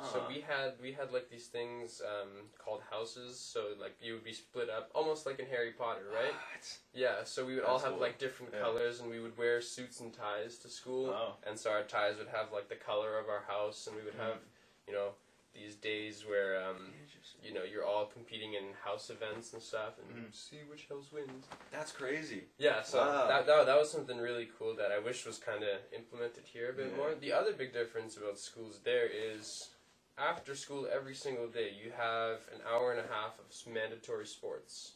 So 0.00 0.22
we 0.28 0.40
had 0.40 0.74
we 0.80 0.92
had 0.92 1.10
like 1.10 1.28
these 1.28 1.48
things 1.48 2.00
um, 2.00 2.46
called 2.56 2.82
houses. 2.88 3.36
So 3.38 3.64
like 3.80 3.96
you 4.00 4.14
would 4.14 4.22
be 4.22 4.32
split 4.32 4.70
up, 4.70 4.90
almost 4.94 5.26
like 5.26 5.40
in 5.40 5.46
Harry 5.46 5.72
Potter, 5.72 6.06
right? 6.14 6.32
What? 6.32 6.78
Yeah, 6.94 7.24
so 7.24 7.44
we 7.44 7.56
would 7.56 7.64
all 7.64 7.80
have 7.80 7.94
cool. 7.94 8.00
like 8.00 8.16
different 8.16 8.52
Yeah. 8.54 8.60
colors, 8.60 9.00
and 9.00 9.10
we 9.10 9.18
would 9.18 9.36
wear 9.36 9.60
suits 9.60 9.98
and 9.98 10.14
ties 10.14 10.56
to 10.58 10.68
school. 10.68 11.08
Oh. 11.10 11.34
And 11.44 11.58
so 11.58 11.70
our 11.70 11.82
ties 11.82 12.16
would 12.16 12.28
have 12.28 12.52
like 12.52 12.68
the 12.68 12.76
color 12.76 13.18
of 13.18 13.28
our 13.28 13.42
house, 13.48 13.88
and 13.88 13.96
we 13.96 14.02
would 14.02 14.14
Mm. 14.14 14.26
have, 14.26 14.38
you 14.86 14.94
know, 14.94 15.08
these 15.52 15.74
days 15.74 16.24
where 16.24 16.62
um. 16.64 16.94
You 17.42 17.52
know 17.54 17.62
you're 17.62 17.84
all 17.84 18.06
competing 18.06 18.54
in 18.54 18.72
house 18.84 19.10
events 19.10 19.52
and 19.52 19.62
stuff, 19.62 19.94
and 19.98 20.26
Mhm. 20.26 20.34
see 20.34 20.62
which 20.68 20.86
house 20.88 21.12
wins. 21.12 21.46
That's 21.70 21.92
crazy. 21.92 22.48
Yeah, 22.58 22.82
so 22.82 22.98
Wow. 22.98 23.28
that, 23.28 23.46
that 23.46 23.66
that 23.66 23.78
was 23.78 23.90
something 23.90 24.18
really 24.18 24.50
cool 24.58 24.74
that 24.76 24.90
I 24.92 24.98
wish 24.98 25.24
was 25.24 25.38
kind 25.38 25.62
of 25.64 25.80
implemented 25.92 26.44
here 26.44 26.70
a 26.70 26.72
bit 26.72 26.90
Yeah. 26.90 26.96
more. 26.96 27.14
The 27.14 27.32
other 27.32 27.52
big 27.52 27.72
difference 27.72 28.16
about 28.16 28.38
schools 28.38 28.80
there 28.82 29.06
is 29.06 29.70
after 30.16 30.54
school 30.56 30.88
every 30.90 31.14
single 31.14 31.46
day 31.48 31.70
you 31.70 31.92
have 31.92 32.40
an 32.52 32.60
hour 32.66 32.90
and 32.92 33.00
a 33.00 33.08
half 33.12 33.38
of 33.38 33.46
mandatory 33.66 34.26
sports. 34.26 34.92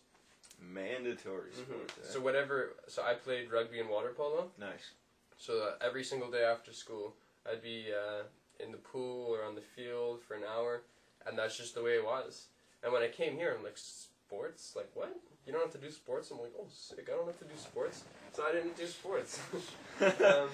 Mandatory 0.59 1.51
Mhm. 1.53 1.65
sports. 1.87 1.99
eh? 1.99 2.13
So 2.13 2.21
whatever. 2.21 2.77
So 2.89 3.03
I 3.03 3.15
played 3.15 3.51
rugby 3.51 3.81
and 3.81 3.89
water 3.89 4.13
polo. 4.15 4.51
nice. 4.57 4.91
So 5.39 5.61
uh, 5.63 5.77
every 5.81 6.05
single 6.05 6.31
day 6.31 6.45
after 6.45 6.73
school, 6.73 7.17
I'd 7.47 7.63
be 7.63 7.93
uh, 7.93 8.23
in 8.61 8.71
the 8.71 8.79
pool 8.79 9.27
or 9.35 9.43
on 9.43 9.55
the 9.57 9.61
field 9.61 10.23
for 10.23 10.35
an 10.35 10.45
hour, 10.45 10.83
and 11.27 11.39
that's 11.39 11.57
just 11.57 11.75
the 11.75 11.83
way 11.83 11.93
it 11.93 12.05
was. 12.05 12.47
And 12.83 12.93
when 12.93 13.03
I 13.03 13.09
came 13.09 13.37
here, 13.37 13.55
I'm 13.57 13.65
like, 13.65 13.77
sports? 13.77 14.75
Like 14.77 14.91
what? 14.95 15.15
You 15.47 15.53
don't 15.53 15.63
have 15.63 15.73
to 15.73 15.79
do 15.79 15.91
sports? 15.91 16.31
I'm 16.31 16.39
like, 16.39 16.53
oh, 16.59 16.67
sick! 16.71 17.09
I 17.13 17.17
don't 17.17 17.27
have 17.27 17.39
to 17.39 17.45
do 17.45 17.57
sports, 17.57 18.05
so 18.33 18.45
I 18.49 18.53
didn't 18.53 18.77
do 18.77 18.87
sports. 18.87 19.41
um, 20.01 20.49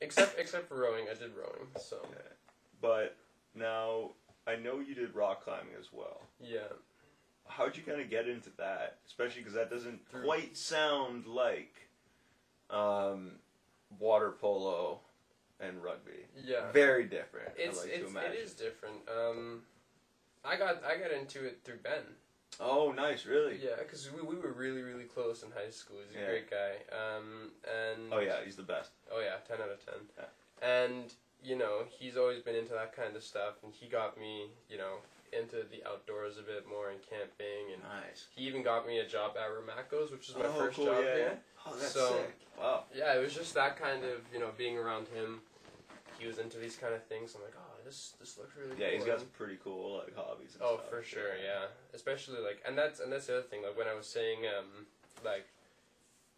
except 0.00 0.38
except 0.38 0.68
for 0.68 0.76
rowing, 0.76 1.04
I 1.10 1.14
did 1.14 1.30
rowing. 1.36 1.68
So 1.80 1.98
but 2.80 3.16
now 3.54 4.10
I 4.46 4.56
know 4.56 4.80
you 4.80 4.94
did 4.94 5.14
rock 5.14 5.44
climbing 5.44 5.74
as 5.78 5.86
well. 5.92 6.22
yeah, 6.40 6.60
How'd 7.46 7.76
you 7.76 7.82
kind 7.82 8.00
of 8.00 8.10
get 8.10 8.28
into 8.28 8.50
that? 8.58 8.98
Especially 9.06 9.40
because 9.42 9.54
that 9.54 9.70
doesn't 9.70 10.08
Through- 10.10 10.24
quite 10.24 10.56
sound 10.56 11.26
like 11.26 11.88
um, 12.70 13.32
water 14.00 14.32
polo 14.32 15.00
and 15.60 15.82
rugby. 15.82 16.26
yeah. 16.44 16.72
Very 16.72 17.04
different. 17.04 17.50
It's 17.56 17.78
like 17.78 17.90
it's 17.92 18.12
it 18.12 18.34
is 18.42 18.52
different. 18.54 18.96
Um, 19.08 19.62
I 20.44 20.56
got 20.56 20.82
I 20.84 20.96
got 20.98 21.10
into 21.12 21.44
it 21.44 21.60
through 21.64 21.78
Ben. 21.82 22.02
Oh, 22.60 22.92
nice. 22.92 23.24
Really? 23.24 23.58
Yeah, 23.62 23.76
because 23.78 24.10
we, 24.12 24.22
we 24.22 24.36
were 24.36 24.52
really 24.52 24.82
really 24.82 25.04
close 25.04 25.42
in 25.42 25.50
high 25.50 25.70
school. 25.70 25.96
He's 26.06 26.16
a 26.16 26.20
Yeah. 26.20 26.26
great 26.28 26.50
guy. 26.50 26.72
Um, 26.92 27.50
and 27.64 28.12
Oh 28.12 28.20
yeah, 28.20 28.36
he's 28.44 28.56
the 28.56 28.62
best. 28.62 28.90
Oh 29.12 29.20
yeah, 29.20 29.36
ten 29.48 29.62
out 29.62 29.70
of 29.70 29.84
ten. 29.84 30.00
Yeah. 30.18 30.26
And 30.66 31.12
you 31.42 31.56
know, 31.56 31.82
he's 31.98 32.16
always 32.16 32.40
been 32.40 32.54
into 32.54 32.72
that 32.72 32.94
kind 32.94 33.16
of 33.16 33.22
stuff, 33.24 33.54
and 33.64 33.72
he 33.74 33.86
got 33.86 34.18
me, 34.18 34.46
you 34.70 34.78
know, 34.78 34.98
into 35.32 35.56
the 35.72 35.82
outdoors 35.88 36.38
a 36.38 36.42
bit 36.42 36.68
more 36.68 36.90
and 36.90 37.00
camping, 37.02 37.72
and 37.72 37.82
Nice. 37.82 38.26
he 38.36 38.46
even 38.46 38.62
got 38.62 38.86
me 38.86 38.98
a 38.98 39.06
job 39.08 39.32
at 39.36 39.48
Ramakko's, 39.50 40.12
which 40.12 40.28
is 40.28 40.36
my 40.36 40.44
oh, 40.44 40.52
first 40.52 40.76
cool, 40.76 40.84
job 40.86 41.02
yeah, 41.02 41.14
here. 41.14 41.38
Oh, 41.66 41.74
that's 41.74 41.92
So- 41.92 42.12
sick. 42.12 42.38
Wow. 42.58 42.84
Yeah, 42.94 43.14
it 43.16 43.20
was 43.20 43.34
just 43.34 43.54
that 43.54 43.76
kind 43.80 44.04
of, 44.04 44.20
you 44.32 44.38
know, 44.38 44.50
being 44.56 44.78
around 44.78 45.08
him. 45.08 45.40
He 46.18 46.26
was 46.28 46.38
into 46.38 46.58
these 46.58 46.76
kind 46.76 46.94
of 46.94 47.02
things. 47.06 47.34
I'm 47.34 47.42
like, 47.42 47.54
oh, 47.56 47.71
this 47.92 48.14
this 48.18 48.38
looks 48.38 48.56
really 48.56 48.80
Yeah, 48.80 48.88
cool. 48.88 48.96
he's 48.96 49.04
got 49.06 49.18
some 49.20 49.28
pretty 49.36 49.58
cool 49.62 49.98
like 49.98 50.16
hobbies. 50.16 50.54
And 50.54 50.62
Oh, 50.64 50.76
stuff. 50.76 50.88
for 50.88 51.02
sure, 51.02 51.36
yeah. 51.36 51.66
Especially 51.92 52.40
like, 52.40 52.62
and 52.66 52.76
that's 52.76 53.00
and 53.00 53.12
that's 53.12 53.26
the 53.26 53.34
other 53.38 53.42
thing. 53.46 53.62
Like 53.62 53.76
when 53.76 53.86
I 53.86 53.94
was 53.94 54.06
saying, 54.06 54.40
um, 54.46 54.86
like, 55.24 55.46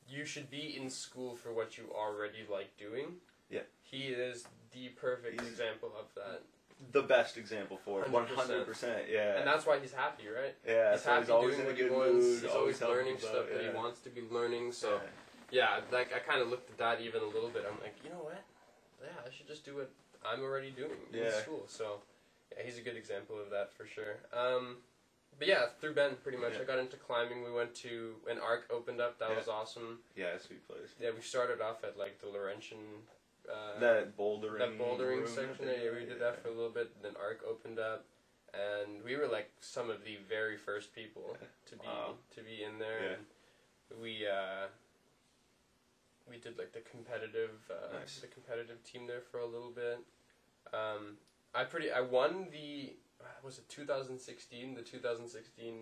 you 0.08 0.24
should 0.24 0.50
be 0.50 0.76
in 0.76 0.90
school 0.90 1.36
for 1.36 1.52
what 1.52 1.78
you 1.78 1.84
already 1.94 2.44
like 2.50 2.76
doing. 2.76 3.16
Yeah. 3.50 3.60
He 3.82 4.08
is 4.08 4.44
the 4.72 4.88
perfect 4.88 5.40
He's- 5.40 5.48
example 5.52 5.92
of 5.98 6.06
that, 6.16 6.42
The 6.92 7.02
best 7.02 7.36
example 7.36 7.78
for 7.84 8.02
it. 8.02 8.10
100%. 8.10 9.08
Yeah. 9.08 9.36
and 9.38 9.46
that's 9.46 9.64
why 9.64 9.78
he's 9.78 9.92
happy, 9.92 10.26
right? 10.28 10.54
yeah. 10.66 10.92
he's 10.92 11.02
so 11.02 11.10
happy 11.10 11.22
he's 11.22 11.30
always 11.30 11.54
doing 11.56 11.60
in 11.60 11.66
a 11.66 11.68
what 11.70 11.76
he 11.78 11.82
good 11.88 11.92
wants. 11.92 12.24
mood. 12.26 12.42
he's 12.42 12.50
always 12.50 12.78
helping 12.80 12.96
learning 12.96 13.14
about- 13.18 13.28
stuff 13.30 13.46
that 13.52 13.62
he 13.62 13.68
wants 13.70 14.00
to 14.00 14.10
be 14.10 14.22
learning. 14.30 14.72
So 14.72 15.00
yeah, 15.50 15.80
like 15.92 16.12
I 16.12 16.18
kind 16.18 16.42
of 16.42 16.48
looked 16.48 16.68
at 16.70 16.78
that 16.78 17.00
even 17.00 17.22
a 17.22 17.26
little 17.26 17.48
bit. 17.50 17.64
I'm 17.70 17.78
like, 17.80 17.94
you 18.02 18.10
know 18.10 18.24
what? 18.24 18.42
Yeah, 19.00 19.08
I 19.26 19.30
should 19.30 19.46
just 19.46 19.64
do 19.64 19.76
what 19.76 19.90
I'm 20.24 20.42
already 20.42 20.70
doing 20.70 20.90
in 21.12 21.30
school. 21.42 21.64
So 21.68 22.00
yeah, 22.56 22.62
he's 22.64 22.78
a 22.78 22.82
good 22.82 22.96
example 22.96 23.36
of 23.40 23.50
that 23.50 23.72
for 23.72 23.86
sure. 23.86 24.16
Um, 24.32 24.76
but 25.38 25.48
yeah, 25.48 25.66
through 25.80 25.94
Ben, 25.94 26.16
pretty 26.22 26.38
much, 26.38 26.54
Yeah. 26.54 26.60
I 26.62 26.64
got 26.64 26.78
into 26.78 26.96
climbing. 26.96 27.42
We 27.44 27.50
went 27.52 27.74
to 27.76 28.14
when 28.24 28.38
Arc 28.38 28.66
opened 28.70 29.00
up. 29.00 29.18
That 29.18 29.30
Yeah. 29.30 29.36
was 29.36 29.48
awesome. 29.48 30.02
Yeah, 30.14 30.38
sweet 30.38 30.66
place. 30.66 30.94
Yeah, 31.00 31.10
we 31.10 31.20
started 31.20 31.60
off 31.60 31.82
at 31.84 31.98
like 31.98 32.20
the 32.20 32.28
Laurentian. 32.28 33.02
Uh, 33.46 33.78
that 33.78 34.16
bouldering. 34.16 34.58
that 34.58 34.78
bouldering 34.78 35.28
section. 35.28 35.66
Yeah, 35.68 35.90
we 35.92 36.06
did 36.06 36.18
that 36.20 36.40
for 36.40 36.48
a 36.48 36.52
little 36.52 36.70
bit. 36.70 37.02
Then 37.02 37.14
Arc 37.16 37.42
opened 37.46 37.78
up, 37.78 38.06
and 38.54 39.02
we 39.04 39.16
were 39.16 39.26
like 39.26 39.50
some 39.60 39.90
of 39.90 40.02
the 40.04 40.16
very 40.28 40.56
first 40.56 40.94
people 40.94 41.36
to 41.66 41.76
be 41.76 41.86
Wow. 41.86 42.14
to 42.36 42.40
be 42.42 42.62
in 42.62 42.78
there. 42.78 43.00
Yeah. 43.02 43.16
And 43.90 44.00
we 44.00 44.26
uh, 44.26 44.68
we 46.30 46.38
did 46.38 46.56
like 46.56 46.72
the 46.72 46.80
competitive 46.80 47.70
uh, 47.70 47.98
Nice. 47.98 48.20
the 48.20 48.28
competitive 48.28 48.82
team 48.84 49.06
there 49.06 49.20
for 49.20 49.38
a 49.40 49.46
little 49.46 49.70
bit. 49.70 49.98
Um, 50.72 51.16
I 51.54 51.64
pretty 51.64 51.90
I 51.92 52.00
won 52.00 52.48
the 52.50 52.94
uh, 53.20 53.26
was 53.44 53.58
it 53.58 53.68
2016 53.68 54.74
the 54.74 54.82
2016 54.82 55.74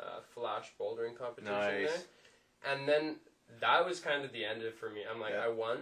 uh, 0.00 0.04
flash 0.34 0.72
bouldering 0.80 1.16
competition 1.16 1.54
Nice. 1.54 1.90
there, 1.90 2.72
and 2.72 2.88
then 2.88 3.16
that 3.60 3.84
was 3.84 4.00
kind 4.00 4.24
of 4.24 4.32
the 4.32 4.44
end 4.44 4.60
of 4.62 4.66
it 4.68 4.78
for 4.78 4.90
me. 4.90 5.02
I'm 5.10 5.20
like 5.20 5.32
Yeah. 5.34 5.44
I 5.44 5.48
won. 5.48 5.78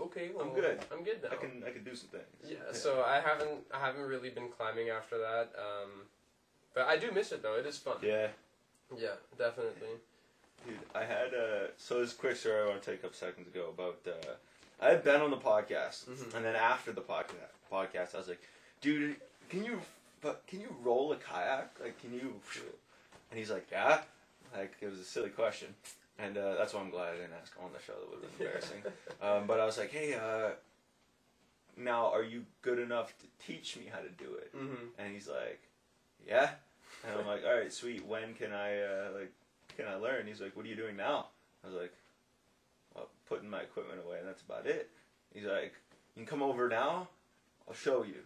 Okay, 0.00 0.30
well, 0.34 0.46
I'm 0.46 0.54
good. 0.54 0.78
I'm 0.90 1.04
good 1.04 1.22
now. 1.22 1.28
I 1.32 1.36
can 1.36 1.62
I 1.66 1.70
can 1.70 1.84
do 1.84 1.94
some 1.94 2.08
things. 2.08 2.24
Yeah, 2.48 2.72
so 2.72 3.02
I 3.06 3.20
haven't 3.20 3.60
I 3.74 3.78
haven't 3.78 4.02
really 4.06 4.30
been 4.30 4.48
climbing 4.48 4.88
after 4.88 5.18
that. 5.18 5.52
Um, 5.58 5.90
but 6.74 6.86
I 6.86 6.96
do 6.96 7.10
miss 7.12 7.30
it 7.32 7.42
though. 7.42 7.56
It 7.56 7.66
is 7.66 7.76
fun. 7.76 7.96
Yeah, 8.02 8.28
Yeah, 8.96 9.16
definitely. 9.36 9.88
dude. 10.66 10.78
I 10.94 11.04
had 11.04 11.34
uh 11.34 11.66
so 11.76 12.00
this 12.00 12.14
quick 12.14 12.36
story 12.36 12.62
I 12.62 12.68
want 12.68 12.80
to 12.82 12.90
take 12.90 13.04
up 13.04 13.14
seconds 13.14 13.48
ago 13.48 13.68
about 13.68 13.98
uh 14.06 14.32
I 14.80 14.90
had 14.92 15.04
Ben 15.04 15.20
on 15.20 15.30
the 15.30 15.36
podcast, 15.36 16.06
Mhm. 16.06 16.34
and 16.36 16.44
then 16.46 16.56
after 16.56 16.90
the 16.92 17.02
podcast 17.02 17.58
podcast 17.72 18.14
I 18.14 18.18
was 18.18 18.28
like, 18.28 18.42
dude, 18.80 19.16
can 19.48 19.64
you 19.64 19.80
but 20.20 20.46
can 20.46 20.60
you 20.60 20.74
roll 20.82 21.12
a 21.12 21.16
kayak? 21.16 21.70
Like, 21.82 22.00
can 22.00 22.12
you? 22.12 22.34
And 23.30 23.38
he's 23.38 23.50
like, 23.50 23.66
yeah. 23.72 24.02
Like 24.56 24.74
it 24.80 24.88
was 24.90 25.00
a 25.00 25.04
silly 25.04 25.30
question. 25.30 25.68
And 26.18 26.36
uh, 26.36 26.54
that's 26.56 26.74
why 26.74 26.80
I'm 26.80 26.90
glad 26.90 27.14
I 27.14 27.16
didn't 27.16 27.32
ask 27.40 27.52
on 27.62 27.70
the 27.72 27.80
show. 27.82 27.94
That 27.98 28.10
would 28.10 28.22
have 28.22 28.38
been 28.38 28.46
embarrassing. 28.46 28.82
um, 29.22 29.46
but 29.46 29.58
I 29.58 29.64
was 29.64 29.78
like, 29.78 29.90
hey, 29.90 30.14
uh, 30.14 30.50
now 31.76 32.12
are 32.12 32.22
you 32.22 32.44
good 32.60 32.78
enough 32.78 33.14
to 33.18 33.26
teach 33.46 33.76
me 33.76 33.84
how 33.90 33.98
to 34.00 34.10
do 34.10 34.34
it? 34.34 34.50
hmm 34.54 34.86
And 34.98 35.12
he's 35.12 35.26
like, 35.28 35.60
yeah. 36.28 36.50
And 37.08 37.18
I'm 37.20 37.26
like, 37.26 37.42
all 37.44 37.56
right, 37.58 37.72
sweet. 37.72 38.06
When 38.06 38.34
can 38.34 38.52
I 38.52 38.78
uh, 38.80 39.08
like 39.18 39.32
can 39.76 39.86
I 39.88 39.94
learn? 39.96 40.26
He's 40.26 40.40
like, 40.40 40.54
what 40.56 40.66
are 40.66 40.68
you 40.68 40.76
doing 40.76 40.96
now? 40.96 41.26
I 41.64 41.68
was 41.68 41.76
like, 41.76 41.92
well, 42.94 43.08
putting 43.28 43.48
my 43.48 43.60
equipment 43.60 44.00
away, 44.04 44.18
and 44.18 44.28
that's 44.28 44.42
about 44.42 44.66
it. 44.66 44.90
He's 45.34 45.44
like, 45.44 45.72
you 46.14 46.24
can 46.24 46.26
come 46.26 46.42
over 46.42 46.68
now. 46.68 47.08
I'll 47.68 47.74
show 47.74 48.02
you." 48.04 48.22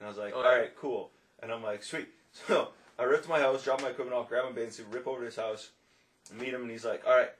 And 0.00 0.06
I 0.06 0.08
was 0.08 0.18
like, 0.18 0.32
Oh, 0.34 0.42
"All 0.42 0.56
yeah. 0.56 0.66
cool." 0.78 1.10
And 1.42 1.50
I'm 1.52 1.62
like, 1.62 1.82
"Sweet." 1.82 2.08
So 2.48 2.68
I 2.98 3.02
ripped 3.04 3.28
my 3.28 3.40
house, 3.40 3.62
dropped 3.64 3.82
my 3.82 3.88
equipment 3.90 4.16
off, 4.16 4.28
grab 4.28 4.44
my 4.46 4.52
bathing 4.52 4.70
suit, 4.70 4.86
rip 4.90 5.06
over 5.06 5.20
to 5.20 5.26
his 5.26 5.36
house, 5.36 5.70
meet 6.32 6.48
him, 6.54 6.62
and 6.62 6.70
he's 6.70 6.84
like, 6.84 7.02
"All 7.06 7.16
right." 7.16 7.30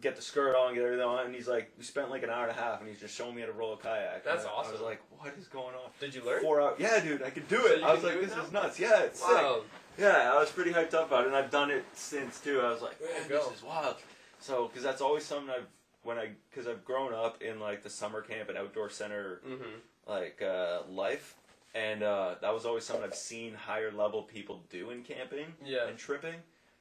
Get 0.00 0.16
the 0.16 0.22
skirt 0.22 0.56
on, 0.56 0.74
get 0.74 0.82
everything 0.82 1.04
on, 1.04 1.26
and 1.26 1.34
he's 1.34 1.46
like, 1.46 1.70
we 1.78 1.84
spent 1.84 2.10
like 2.10 2.22
an 2.24 2.30
hour 2.30 2.48
and 2.48 2.50
a 2.50 2.60
half, 2.60 2.80
and 2.80 2.88
he's 2.88 2.98
just 2.98 3.14
showing 3.14 3.34
me 3.36 3.42
how 3.42 3.46
to 3.46 3.52
roll 3.52 3.74
a 3.74 3.76
kayak. 3.76 4.24
That's 4.24 4.44
I- 4.44 4.48
I 4.48 4.58
was 4.58 4.68
awesome. 4.70 4.82
like, 4.82 5.00
what 5.18 5.32
is 5.38 5.46
going 5.48 5.74
on? 5.76 5.90
Did 6.00 6.14
you 6.14 6.24
learn? 6.24 6.42
Four 6.42 6.60
hours. 6.62 6.76
Yeah, 6.80 6.98
dude, 6.98 7.22
I 7.22 7.28
could 7.30 7.46
do 7.46 7.64
it. 7.66 7.80
you 7.80 7.84
I 7.84 7.94
was 7.94 8.02
like, 8.02 8.18
this 8.20 8.34
now? 8.34 8.42
is 8.42 8.52
nuts. 8.52 8.80
Yeah, 8.80 9.00
it's 9.02 9.20
sick. 9.20 9.62
Yeah, 9.98 10.32
I 10.32 10.38
was 10.40 10.50
pretty 10.50 10.72
hyped 10.72 10.94
up 10.94 11.08
about 11.08 11.24
it, 11.24 11.26
and 11.28 11.36
I've 11.36 11.50
done 11.50 11.70
it 11.70 11.84
since 11.92 12.40
too. 12.40 12.60
I 12.62 12.70
was 12.70 12.80
like, 12.82 12.98
man, 13.00 13.28
this 13.28 13.46
is 13.54 13.62
wild. 13.62 13.96
So, 14.40 14.66
because 14.66 14.82
that's 14.82 15.02
always 15.02 15.24
something 15.24 15.50
I've 15.54 15.66
when 16.04 16.18
I 16.18 16.30
because 16.50 16.66
I've 16.66 16.84
grown 16.84 17.12
up 17.14 17.40
in 17.42 17.60
like 17.60 17.82
the 17.84 17.90
summer 17.90 18.22
camp 18.22 18.48
and 18.48 18.56
outdoor 18.58 18.88
center 18.90 19.40
Mm-hmm. 19.46 19.78
Like 20.06 20.42
uh, 20.42 20.80
life, 20.90 21.34
and 21.74 22.02
uh, 22.02 22.34
that 22.40 22.52
was 22.52 22.64
always 22.66 22.84
something 22.84 23.04
I've 23.04 23.14
seen 23.14 23.54
higher 23.54 23.90
level 23.92 24.22
people 24.22 24.62
do 24.70 24.90
in 24.90 25.02
camping 25.02 25.46
Yeah. 25.64 25.86
and 25.88 25.96
tripping. 25.98 26.36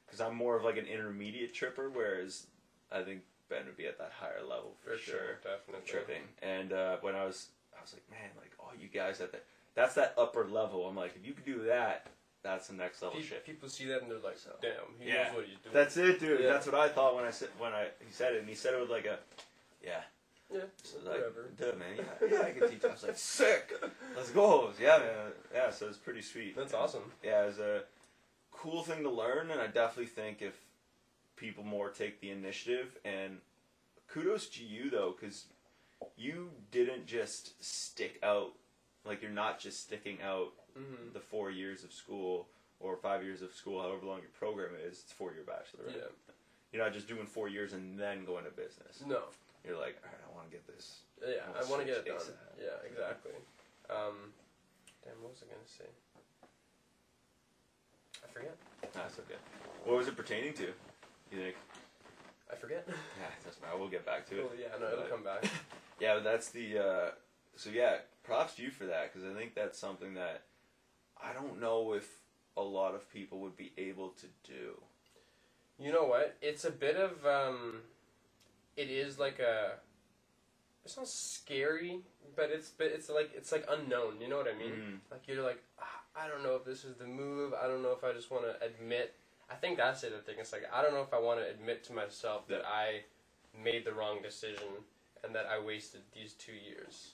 Because 0.06 0.20
I'm 0.20 0.36
more 0.36 0.58
of 0.58 0.64
like 0.66 0.78
an 0.78 0.86
intermediate 0.88 1.54
tripper, 1.54 1.90
whereas 1.90 2.48
I 2.92 3.02
think 3.02 3.22
Ben 3.48 3.66
would 3.66 3.78
be 3.78 3.86
at 3.86 3.98
that 4.00 4.12
higher 4.20 4.42
level 4.42 4.74
for, 4.84 4.92
For 4.92 4.98
sure, 4.98 5.36
definitely. 5.44 5.86
tripping. 5.90 6.24
And 6.42 6.74
uh, 6.74 6.98
when 7.00 7.16
I 7.16 7.24
was, 7.24 7.48
I 7.78 7.82
was 7.82 7.94
like, 7.94 8.04
man, 8.12 8.30
like 8.38 8.52
all 8.60 8.72
you 8.78 8.90
guys 8.90 9.22
at 9.22 9.32
that, 9.32 9.46
that's 9.74 9.96
that 9.96 10.14
upper 10.18 10.46
level. 10.46 10.86
I'm 10.86 10.98
like, 10.98 11.16
if 11.16 11.26
you 11.26 11.32
could 11.34 11.46
do 11.46 11.64
that, 11.68 12.08
that's 12.44 12.68
the 12.68 12.74
next 12.74 13.02
level 13.02 13.20
Pe- 13.20 13.26
shit. 13.26 13.46
People 13.46 13.70
see 13.70 13.86
that 13.86 14.02
and 14.02 14.12
they're 14.12 14.18
like, 14.20 14.38
So- 14.38 14.50
"Damn, 14.62 14.72
he 15.00 15.08
Yeah. 15.10 15.28
knows 15.28 15.36
what 15.36 15.46
he's 15.46 15.58
doing." 15.60 15.74
That's 15.74 15.96
it, 15.96 16.20
dude. 16.20 16.42
Yeah. 16.42 16.48
That's 16.52 16.66
what 16.66 16.76
I 16.76 16.90
thought 16.90 17.16
when 17.16 17.24
I 17.24 17.30
said 17.32 17.50
when 17.58 17.72
I 17.72 17.86
he 18.06 18.12
said 18.12 18.34
it, 18.34 18.40
and 18.40 18.50
he 18.50 18.56
said 18.56 18.74
it 18.74 18.82
with 18.82 18.90
like 18.90 19.06
a, 19.06 19.18
yeah, 19.82 20.02
yeah, 20.54 20.62
so 20.84 20.98
like, 21.00 21.18
whatever. 21.18 21.50
duh, 21.58 21.76
man, 21.78 21.98
yeah, 21.98 22.28
yeah, 22.32 22.42
I 22.48 22.52
can 22.52 22.70
teach. 22.70 22.84
I 22.86 22.92
was 22.92 23.04
like, 23.04 23.18
sick. 23.18 23.72
Let's 24.16 24.32
go. 24.32 24.72
Yeah, 24.82 24.98
man. 25.00 25.32
Yeah, 25.54 25.70
so 25.72 25.88
it's 25.88 25.98
pretty 25.98 26.22
sweet. 26.22 26.56
That's 26.56 26.74
And, 26.74 26.82
awesome. 26.82 27.12
Yeah, 27.24 27.44
it's 27.46 27.60
a 27.60 27.84
cool 28.52 28.84
thing 28.84 29.04
to 29.04 29.10
learn, 29.10 29.52
and 29.52 29.60
I 29.62 29.68
definitely 29.68 30.08
think 30.08 30.42
if 30.42 30.54
people 31.36 31.64
more 31.64 31.90
take 31.90 32.22
the 32.22 32.30
initiative 32.30 32.98
and 33.04 33.38
kudos 34.08 34.48
to 34.50 34.64
you 34.64 34.90
though, 34.90 35.16
because 35.20 35.46
you 36.18 36.50
didn't 36.72 37.06
just 37.08 37.64
stick 37.64 38.20
out. 38.24 38.54
Like 39.06 39.22
you're 39.22 39.32
not 39.32 39.60
just 39.60 39.82
sticking 39.82 40.18
out 40.24 40.54
Mm-hmm. 40.72 41.12
the 41.12 41.20
four 41.20 41.52
years 41.52 41.84
of 41.84 41.92
school 41.92 42.48
or 42.80 42.96
five 42.96 43.26
years 43.26 43.42
of 43.42 43.52
school, 43.54 43.82
however 43.82 44.06
long 44.06 44.20
your 44.22 44.30
program 44.40 44.70
is. 44.88 45.00
It's 45.04 45.12
four 45.12 45.34
year 45.34 45.44
bachelor, 45.46 45.84
right? 45.88 45.96
Yeah. 45.98 46.34
You're 46.72 46.82
not 46.82 46.94
just 46.94 47.10
doing 47.10 47.26
four 47.26 47.50
years 47.50 47.74
and 47.74 48.00
then 48.00 48.24
going 48.24 48.46
to 48.46 48.52
business. 48.52 49.04
No. 49.06 49.24
You're 49.66 49.78
like, 49.78 49.98
all 50.04 50.10
right, 50.10 50.24
I 50.26 50.30
want 50.36 50.50
to 50.50 50.52
get 50.52 50.66
this. 50.68 51.02
Yeah, 51.22 51.46
I 51.54 51.64
want 51.70 51.82
to 51.82 51.88
get 51.88 51.98
it 52.02 52.06
done. 52.08 52.34
Yeah, 52.58 52.82
exactly. 52.90 53.32
Um, 53.90 54.34
damn, 55.06 55.22
what 55.22 55.32
was 55.32 55.44
I 55.44 55.54
gonna 55.54 55.68
say? 55.68 55.90
I 58.24 58.28
forget. 58.32 58.56
That's 58.94 59.20
okay. 59.20 59.40
What 59.86 59.98
was 59.98 60.08
it 60.08 60.16
pertaining 60.18 60.54
to? 60.54 60.64
You 61.32 61.38
think? 61.38 61.56
I 62.52 62.56
forget. 62.56 62.88
Yeah, 63.20 63.28
that's 63.44 63.58
fine. 63.58 63.80
We'll 63.80 63.90
get 63.90 64.06
back 64.06 64.28
to 64.30 64.40
it. 64.40 64.44
Well, 64.44 64.60
yeah, 64.60 64.68
no, 64.80 64.88
it'll 64.88 65.00
But- 65.02 65.10
come 65.10 65.24
back. 65.24 65.44
Yeah, 66.00 66.16
but 66.16 66.24
that's 66.24 66.50
the. 66.50 66.80
Uh, 66.80 67.12
so 67.56 67.70
yeah, 67.70 67.98
props 68.24 68.56
to 68.56 68.64
you 68.64 68.72
for 68.72 68.86
that 68.88 69.14
because 69.14 69.30
I 69.30 69.38
think 69.38 69.54
that's 69.54 69.78
something 69.78 70.16
that 70.16 70.42
I 71.24 71.32
don't 71.34 71.60
know 71.62 71.94
if 71.94 72.10
a 72.58 72.62
lot 72.62 72.96
of 72.96 73.08
people 73.14 73.40
would 73.42 73.56
be 73.56 73.72
able 73.78 74.10
to 74.10 74.26
do. 74.44 74.82
You 75.78 75.92
know 75.92 76.06
what? 76.06 76.38
It's 76.42 76.66
a 76.66 76.72
bit 76.72 76.96
of 76.96 77.24
um, 77.26 77.82
it 78.82 78.90
is 78.90 79.20
like 79.20 79.40
a. 79.40 79.74
It's 80.84 80.98
not 80.98 81.08
scary, 81.08 82.00
but 82.36 82.50
it's 82.52 82.70
but 82.70 82.88
it's 82.88 83.10
like 83.10 83.32
it's 83.36 83.52
like 83.52 83.66
unknown. 83.70 84.20
You 84.20 84.30
know 84.30 84.38
what 84.38 84.48
I 84.48 84.58
mean? 84.58 84.72
Mm. 84.72 84.98
Like 85.12 85.28
you're 85.28 85.44
like 85.44 85.62
"Ah, 85.80 86.02
I 86.16 86.28
don't 86.28 86.44
know 86.44 86.56
if 86.56 86.66
this 86.66 86.84
is 86.84 86.96
the 86.96 87.06
move. 87.06 87.54
I 87.54 87.68
don't 87.68 87.84
know 87.84 87.92
if 87.92 88.04
I 88.04 88.14
just 88.14 88.32
want 88.32 88.46
to 88.46 88.66
admit. 88.66 89.14
I 89.50 89.56
think 89.56 89.78
that's 89.78 90.04
it. 90.04 90.14
I 90.18 90.26
think 90.26 90.40
it's 90.40 90.52
like 90.52 90.64
I 90.74 90.82
don't 90.82 90.94
know 90.94 91.02
if 91.02 91.14
I 91.14 91.20
want 91.20 91.40
to 91.40 91.48
admit 91.48 91.84
to 91.86 91.94
myself 91.94 92.48
that 92.48 92.64
I 92.66 93.02
made 93.64 93.86
the 93.86 93.94
wrong 93.94 94.22
decision 94.22 94.82
and 95.24 95.36
that 95.36 95.46
I 95.46 95.64
wasted 95.64 96.02
these 96.14 96.34
two 96.34 96.54
years. 96.54 97.12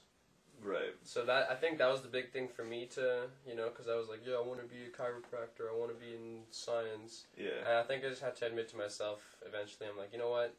Right. 0.63 0.95
So 1.03 1.25
that 1.25 1.49
I 1.51 1.55
think 1.55 1.77
that 1.77 1.89
was 1.91 2.01
the 2.01 2.07
big 2.07 2.31
thing 2.31 2.47
for 2.47 2.63
me 2.63 2.87
to 2.95 3.27
you 3.45 3.55
know 3.55 3.69
because 3.69 3.87
I 3.87 3.95
was 3.95 4.07
like 4.09 4.21
yeah 4.25 4.35
I 4.35 4.41
want 4.41 4.59
to 4.59 4.65
be 4.65 4.85
a 4.85 4.89
chiropractor. 4.89 5.69
I 5.71 5.77
want 5.77 5.91
to 5.91 5.99
be 5.99 6.13
in 6.13 6.41
science. 6.51 7.25
Yeah. 7.37 7.61
And 7.67 7.77
I 7.77 7.83
think 7.83 8.03
I 8.05 8.09
just 8.09 8.21
had 8.21 8.35
to 8.37 8.47
admit 8.47 8.69
to 8.69 8.77
myself 8.77 9.19
eventually. 9.45 9.89
I'm 9.89 9.97
like, 9.97 10.13
you 10.13 10.19
know 10.19 10.29
what? 10.29 10.55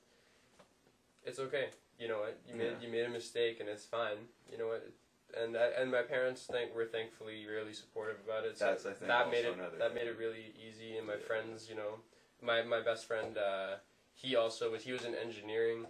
It's 1.28 1.38
okay. 1.38 1.68
You 1.98 2.08
know 2.08 2.20
what? 2.20 2.40
You 2.48 2.54
made 2.54 2.72
Yeah. 2.72 2.80
you 2.80 2.88
made 2.88 3.04
a 3.04 3.10
mistake, 3.10 3.60
and 3.60 3.68
it's 3.68 3.84
fine. 3.84 4.28
You 4.50 4.56
know 4.58 4.68
what? 4.68 4.82
And 5.36 5.56
I, 5.58 5.66
and 5.80 5.92
my 5.92 6.02
parents 6.02 6.46
think 6.46 6.74
were 6.74 6.86
thankfully 6.86 7.44
really 7.46 7.74
supportive 7.74 8.18
about 8.24 8.44
it. 8.46 8.56
So 8.56 8.64
That's, 8.64 8.86
I 8.86 8.92
think, 8.94 9.08
that 9.08 9.30
made 9.30 9.44
it 9.44 9.56
that 9.58 9.88
thing. 9.88 9.94
made 9.94 10.06
it 10.06 10.16
really 10.16 10.54
easy. 10.66 10.96
And 10.96 11.06
my 11.06 11.16
Yeah. 11.16 11.26
friends, 11.30 11.68
you 11.68 11.76
know, 11.76 12.00
my 12.40 12.62
my 12.62 12.80
best 12.80 13.04
friend, 13.04 13.36
uh, 13.36 13.76
he 14.14 14.36
also 14.36 14.70
was 14.72 14.84
he 14.84 14.92
was 14.92 15.04
in 15.04 15.14
engineering 15.14 15.86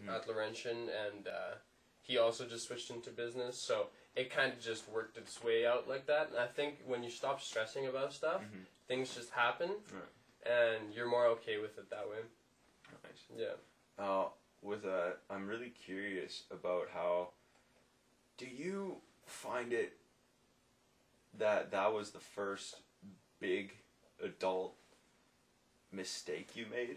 Mm. 0.00 0.08
at 0.14 0.26
Laurentian, 0.28 0.88
and 0.88 1.28
uh, 1.28 1.54
he 2.00 2.16
also 2.18 2.46
just 2.46 2.66
switched 2.66 2.90
into 2.90 3.10
business. 3.10 3.58
So 3.58 3.90
it 4.14 4.30
kind 4.30 4.52
of 4.52 4.58
just 4.60 4.88
worked 4.88 5.16
its 5.18 5.42
way 5.42 5.66
out 5.66 5.88
like 5.88 6.06
that. 6.06 6.28
And 6.30 6.38
I 6.38 6.46
think 6.46 6.80
when 6.86 7.02
you 7.02 7.10
stop 7.10 7.40
stressing 7.40 7.86
about 7.86 8.12
stuff, 8.14 8.42
Mhm. 8.42 8.64
things 8.88 9.14
just 9.14 9.30
happen, 9.30 9.70
Right. 9.92 10.12
and 10.42 10.94
you're 10.94 11.06
more 11.16 11.26
okay 11.36 11.58
with 11.58 11.76
it 11.78 11.88
that 11.90 12.08
way. 12.08 12.22
Nice. 13.04 13.24
Yeah. 13.36 13.56
Uh, 13.98 14.30
with 14.62 14.82
that, 14.82 15.18
I'm 15.30 15.46
really 15.46 15.70
curious 15.70 16.44
about 16.50 16.88
how. 16.94 17.28
Do 18.36 18.46
you 18.46 18.96
find 19.26 19.72
it 19.72 19.92
that 21.38 21.70
that 21.72 21.92
was 21.92 22.10
the 22.10 22.20
first 22.20 22.76
big 23.38 23.74
adult 24.22 24.74
mistake 25.92 26.56
you 26.56 26.66
made? 26.70 26.96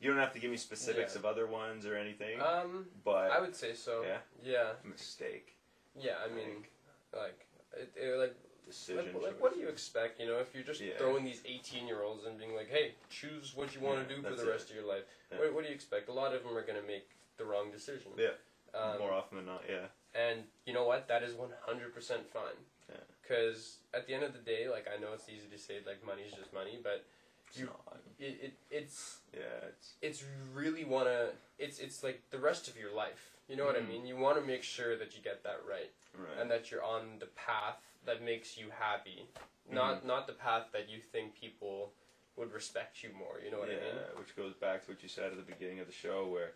You 0.00 0.10
don't 0.10 0.18
have 0.18 0.32
to 0.32 0.38
give 0.38 0.50
me 0.50 0.56
specifics 0.56 1.14
Yeah. 1.14 1.18
of 1.18 1.24
other 1.26 1.46
ones 1.46 1.84
or 1.86 1.96
anything, 1.96 2.40
Um, 2.40 2.88
but 3.04 3.30
I 3.32 3.40
would 3.40 3.54
say 3.54 3.74
so. 3.74 4.02
Yeah? 4.02 4.18
Yeah. 4.42 4.72
mistake 4.84 5.56
Yeah. 5.94 6.16
I 6.24 6.28
mean, 6.32 6.64
like, 7.12 7.46
it, 7.76 7.92
it, 7.96 8.16
like, 8.16 8.34
decision. 8.70 9.12
like, 9.14 9.22
like, 9.22 9.40
what 9.40 9.54
do 9.54 9.60
you 9.60 9.68
expect? 9.68 10.20
You 10.20 10.26
know, 10.26 10.38
if 10.38 10.54
you're 10.54 10.62
just 10.64 10.80
Yeah. 10.80 10.96
throwing 10.98 11.24
these 11.24 11.42
18 11.44 11.86
year 11.86 12.02
olds 12.02 12.24
and 12.24 12.38
being 12.38 12.54
like, 12.54 12.68
"Hey, 12.68 12.94
choose 13.08 13.54
what 13.54 13.74
you 13.74 13.80
want 13.80 13.98
Yeah, 13.98 14.04
to 14.08 14.14
do 14.16 14.22
for 14.22 14.34
the 14.34 14.46
it. 14.48 14.50
rest 14.50 14.70
of 14.70 14.76
your 14.76 14.84
life," 14.84 15.04
Yeah. 15.30 15.38
what, 15.38 15.52
what 15.54 15.62
do 15.64 15.68
you 15.68 15.74
expect? 15.74 16.08
A 16.08 16.12
lot 16.12 16.34
of 16.34 16.42
them 16.44 16.56
are 16.56 16.62
gonna 16.62 16.82
make 16.82 17.08
the 17.36 17.44
wrong 17.44 17.70
decision. 17.70 18.12
Yeah. 18.16 18.34
Um, 18.74 18.98
More 18.98 19.12
often 19.12 19.36
than 19.38 19.46
not, 19.46 19.64
yeah. 19.68 19.88
And 20.14 20.48
you 20.64 20.72
know 20.72 20.84
what? 20.84 21.08
That 21.08 21.22
is 21.22 21.34
100% 21.34 22.26
fine. 22.28 22.64
Yeah. 22.88 22.96
Because 23.22 23.78
at 23.94 24.06
the 24.06 24.14
end 24.14 24.22
of 24.24 24.32
the 24.32 24.38
day, 24.40 24.68
like 24.68 24.86
I 24.88 24.96
know 25.00 25.12
it's 25.12 25.28
easy 25.28 25.48
to 25.48 25.58
say 25.58 25.80
like 25.86 26.04
money's 26.04 26.32
just 26.32 26.52
money, 26.52 26.78
but 26.82 27.04
It's 27.48 27.58
you- 27.58 27.66
not. 27.66 28.00
it, 28.18 28.38
it 28.46 28.52
it's 28.70 29.20
Yeah, 29.32 29.40
it's 29.68 29.94
it's 30.02 30.24
really 30.52 30.84
wanna 30.84 31.32
it's 31.58 31.78
it's 31.78 32.02
like 32.02 32.22
the 32.30 32.38
rest 32.38 32.68
of 32.68 32.76
your 32.76 32.92
life. 32.92 33.36
You 33.48 33.56
know 33.56 33.66
what 33.66 33.76
I 33.76 33.80
Mhm. 33.80 33.88
mean? 33.88 34.06
You 34.06 34.16
want 34.16 34.36
to 34.38 34.42
make 34.44 34.62
sure 34.62 34.96
that 34.96 35.16
you 35.16 35.22
get 35.22 35.42
that 35.42 35.64
right 35.64 35.92
right. 36.14 36.38
and 36.38 36.48
that 36.50 36.70
you're 36.70 36.82
on 36.84 37.18
the 37.18 37.26
path 37.26 37.82
that 38.06 38.22
makes 38.24 38.56
you 38.58 38.66
happy, 38.78 39.26
Mm-hmm. 39.66 39.74
not 39.76 40.04
not 40.06 40.26
the 40.26 40.32
path 40.32 40.66
that 40.72 40.88
you 40.88 40.98
think 41.00 41.34
people 41.38 41.92
would 42.36 42.52
respect 42.52 43.02
you 43.04 43.10
more. 43.16 43.38
You 43.44 43.50
know 43.52 43.58
what 43.58 43.68
yeah, 43.68 43.76
I 43.76 43.94
mean? 43.94 44.18
which 44.18 44.34
goes 44.34 44.54
back 44.54 44.84
to 44.84 44.90
what 44.92 45.02
you 45.02 45.08
said 45.08 45.26
at 45.32 45.36
the 45.36 45.42
beginning 45.52 45.78
of 45.80 45.86
the 45.86 45.92
show, 45.92 46.26
where 46.26 46.52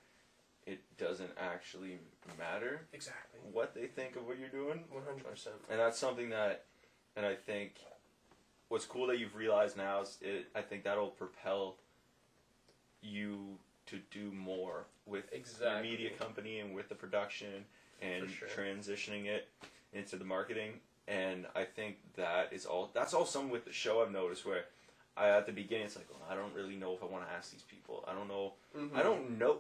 it 0.67 0.81
doesn't 0.99 1.31
actually 1.39 1.99
matter 2.39 2.81
Exactly. 2.93 3.39
what 3.53 3.75
they 3.75 3.87
think 3.87 4.17
of 4.17 4.27
what 4.27 4.39
you're 4.39 4.49
doing, 4.49 4.85
One 4.91 5.05
hundred 5.05 5.29
percent. 5.31 5.57
and 5.71 5.79
that's 5.79 5.99
something 5.99 6.31
that, 6.31 6.65
and 7.17 7.25
I 7.27 7.35
think, 7.35 7.75
what's 8.69 8.87
cool 8.87 9.07
that 9.09 9.19
you've 9.19 9.37
realized 9.37 9.77
now 9.77 10.01
is 10.01 10.17
it. 10.23 10.47
I 10.57 10.63
think 10.63 10.83
that'll 10.85 11.09
propel 11.09 11.77
you 13.03 13.59
to 13.87 13.99
do 14.11 14.33
more 14.33 14.87
with 15.07 15.25
your 15.61 15.83
media 15.83 16.11
company 16.19 16.61
and 16.61 16.75
with 16.75 16.89
the 16.89 16.95
production 16.95 17.65
and 18.01 18.29
sure. 18.31 18.49
transitioning 18.49 19.27
it 19.27 19.49
into 19.93 20.17
the 20.17 20.25
marketing. 20.25 20.81
And 21.07 21.47
I 21.55 21.65
think 21.65 21.97
that 22.17 22.53
is 22.53 22.65
all. 22.67 22.91
That's 22.95 23.13
all 23.15 23.27
some 23.27 23.51
with 23.51 23.65
the 23.65 23.73
show 23.73 24.03
I've 24.03 24.11
noticed 24.13 24.45
where. 24.47 24.65
I, 25.17 25.29
at 25.29 25.47
the 25.47 25.53
beginning, 25.53 25.87
it's 25.87 25.95
like, 25.95 26.09
well, 26.11 26.27
I 26.29 26.35
don't 26.35 26.53
really 26.55 26.75
know 26.75 26.93
if 26.95 27.01
I 27.03 27.07
want 27.07 27.25
to 27.29 27.33
ask 27.33 27.53
these 27.53 27.63
people. 27.63 28.05
I 28.09 28.15
don't 28.15 28.27
know. 28.27 28.55
Mm-hmm. 28.77 28.97
I 28.97 29.03
don't 29.05 29.39
know. 29.39 29.59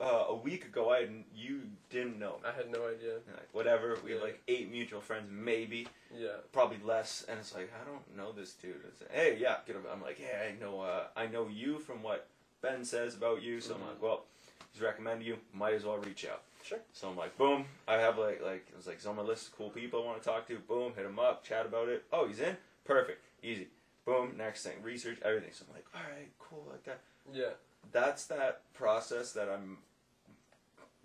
Uh, 0.00 0.26
a 0.28 0.34
week 0.34 0.64
ago, 0.64 0.90
I 0.90 1.00
hadn't, 1.00 1.24
you 1.34 1.62
didn't 1.90 2.18
know. 2.18 2.36
I 2.44 2.50
had 2.52 2.70
no 2.70 2.86
idea. 2.88 3.14
Like, 3.32 3.48
whatever. 3.52 3.96
We 4.04 4.10
have 4.12 4.20
Yeah. 4.20 4.24
like 4.26 4.40
eight 4.48 4.70
mutual 4.70 5.00
friends, 5.00 5.28
maybe, 5.32 5.86
Yeah. 6.12 6.36
probably 6.52 6.78
less. 6.84 7.24
And 7.28 7.38
it's 7.40 7.54
like, 7.54 7.72
I 7.80 7.84
don't 7.84 8.16
know 8.16 8.30
this 8.32 8.52
dude. 8.54 8.76
It's 8.88 9.00
like, 9.00 9.12
hey, 9.12 9.36
yeah. 9.40 9.58
I'm 9.92 10.02
like, 10.02 10.18
yeah, 10.20 10.48
I 10.48 10.60
know. 10.60 10.80
Uh, 10.80 11.06
I 11.16 11.26
know 11.26 11.48
you 11.48 11.78
from 11.80 12.02
what 12.04 12.26
Ben 12.60 12.84
says 12.84 13.14
about 13.16 13.42
you. 13.42 13.60
So 13.60 13.74
I'm 13.74 13.80
Mhm. 13.80 13.88
like, 13.88 14.02
well, 14.02 14.24
he's 14.72 14.82
recommended 14.82 15.26
you. 15.26 15.38
Might 15.52 15.74
as 15.74 15.84
well 15.84 15.98
reach 15.98 16.24
out. 16.26 16.42
Sure. 16.64 16.78
So 16.92 17.08
I'm 17.10 17.16
like, 17.16 17.36
boom. 17.36 17.66
I 17.86 17.94
have 17.94 18.16
like, 18.18 18.40
like 18.42 18.66
it 18.70 18.76
was 18.76 18.86
like, 18.86 18.96
it's 18.96 19.06
on 19.06 19.16
my 19.16 19.22
list 19.22 19.48
of 19.48 19.56
cool 19.58 19.70
people 19.70 20.02
I 20.02 20.06
want 20.06 20.22
to 20.22 20.28
talk 20.28 20.48
to. 20.48 20.58
Boom, 20.58 20.92
hit 20.96 21.04
him 21.04 21.18
up, 21.18 21.44
chat 21.44 21.66
about 21.66 21.88
it. 21.88 22.04
Oh, 22.12 22.26
he's 22.26 22.40
in. 22.40 22.56
Perfect, 22.84 23.20
easy. 23.42 23.68
Boom. 24.06 24.34
Next 24.36 24.62
thing, 24.64 24.82
research 24.82 25.18
everything. 25.24 25.50
So 25.52 25.64
I'm 25.68 25.74
like, 25.74 25.86
all 25.94 26.00
right, 26.02 26.28
cool, 26.38 26.66
like 26.70 26.84
that 26.84 27.00
Yeah. 27.32 27.50
that's 27.92 28.26
that 28.26 28.62
process 28.74 29.32
that 29.32 29.48
I'm 29.48 29.78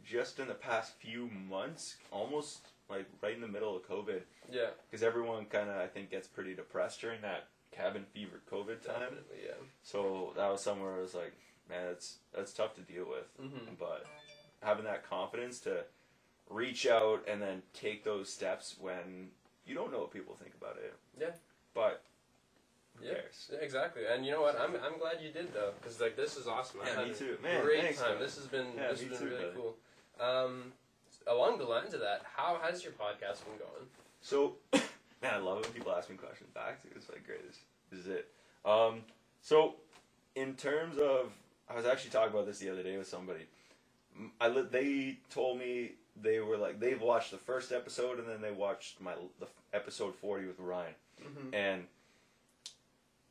just 0.03 0.39
in 0.39 0.47
the 0.47 0.53
past 0.53 0.93
few 0.99 1.29
months, 1.49 1.95
almost 2.11 2.59
like 2.89 3.05
right 3.21 3.35
in 3.35 3.41
the 3.41 3.47
middle 3.47 3.75
of 3.75 3.87
COVID, 3.87 4.21
Yeah, 4.51 4.69
because 4.89 5.03
everyone 5.03 5.45
kind 5.45 5.69
of 5.69 5.75
I 5.77 5.87
think 5.87 6.09
gets 6.09 6.27
pretty 6.27 6.55
depressed 6.55 7.01
during 7.01 7.21
that 7.21 7.47
cabin 7.71 8.05
fever 8.13 8.41
COVID 8.51 8.81
time. 8.81 8.99
definitely. 9.01 9.37
Yeah. 9.45 9.53
So 9.83 10.33
that 10.35 10.49
was 10.51 10.61
somewhere 10.61 10.95
I 10.95 11.01
was 11.01 11.13
like, 11.13 11.33
man, 11.69 11.85
that's 11.87 12.17
that's 12.33 12.53
tough 12.53 12.75
to 12.75 12.81
deal 12.81 13.05
with. 13.07 13.27
Mm-hmm. 13.41 13.75
But 13.79 14.05
having 14.61 14.85
that 14.85 15.07
confidence 15.09 15.59
to 15.61 15.83
reach 16.49 16.87
out 16.87 17.23
and 17.27 17.41
then 17.41 17.61
take 17.73 18.03
those 18.03 18.31
steps 18.31 18.75
when 18.79 19.29
you 19.65 19.75
don't 19.75 19.91
know 19.91 19.99
what 19.99 20.11
people 20.11 20.35
think 20.35 20.53
about 20.59 20.77
it. 20.77 20.93
Yeah. 21.19 21.27
But 21.73 22.01
Yeah. 23.01 23.13
Exactly. 23.61 24.03
And 24.11 24.25
you 24.25 24.31
know 24.31 24.41
what? 24.41 24.59
I'm, 24.59 24.71
I'm 24.75 24.99
glad 24.99 25.17
you 25.23 25.31
did 25.31 25.53
though, 25.53 25.71
because 25.79 26.01
like 26.01 26.15
this 26.15 26.35
is 26.37 26.47
awesome. 26.47 26.81
I 26.83 26.89
Yeah, 26.89 26.95
had 26.99 27.07
me 27.07 27.13
too. 27.13 27.37
Man, 27.43 27.63
great 27.63 27.81
thanks, 27.83 27.99
time. 28.01 28.13
man. 28.15 28.19
This 28.19 28.35
has 28.35 28.47
been 28.47 28.67
Yeah, 28.75 28.91
this 28.91 29.01
has 29.01 29.09
been 29.09 29.17
too, 29.19 29.25
really 29.25 29.43
buddy. 29.45 29.55
cool. 29.55 29.75
Um, 30.19 30.73
along 31.27 31.59
the 31.59 31.65
lines 31.65 31.93
of 31.93 32.01
that, 32.01 32.23
how 32.35 32.59
has 32.61 32.83
your 32.83 32.93
podcast 32.93 33.45
been 33.45 33.57
going? 33.59 33.87
So, 34.21 34.55
man, 35.21 35.33
I 35.33 35.37
love 35.37 35.59
it 35.59 35.65
when 35.65 35.73
people 35.73 35.93
ask 35.93 36.09
me 36.09 36.17
questions 36.17 36.49
back. 36.53 36.79
It's 36.95 37.07
like 37.09 37.25
great. 37.25 37.45
This, 37.47 37.59
this 37.91 37.99
is 38.01 38.07
it. 38.07 38.27
Um, 38.65 39.01
so, 39.41 39.75
in 40.35 40.55
terms 40.55 40.97
of, 40.97 41.31
I 41.69 41.75
was 41.75 41.85
actually 41.85 42.09
talking 42.11 42.33
about 42.33 42.45
this 42.47 42.59
the 42.59 42.69
other 42.69 42.83
day 42.83 42.97
with 42.97 43.07
somebody. 43.07 43.45
I 44.41 44.47
li- 44.49 44.67
they 44.69 45.17
told 45.29 45.59
me 45.59 45.93
they 46.21 46.39
were 46.39 46.57
like 46.57 46.79
they've 46.79 47.01
watched 47.01 47.31
the 47.31 47.37
first 47.37 47.71
episode 47.71 48.19
and 48.19 48.27
then 48.27 48.41
they 48.41 48.51
watched 48.51 48.99
my 49.01 49.13
the 49.39 49.45
f- 49.45 49.51
episode 49.73 50.15
forty 50.15 50.45
with 50.45 50.59
Ryan, 50.59 50.93
Mm-hmm. 51.23 51.53
and 51.53 51.83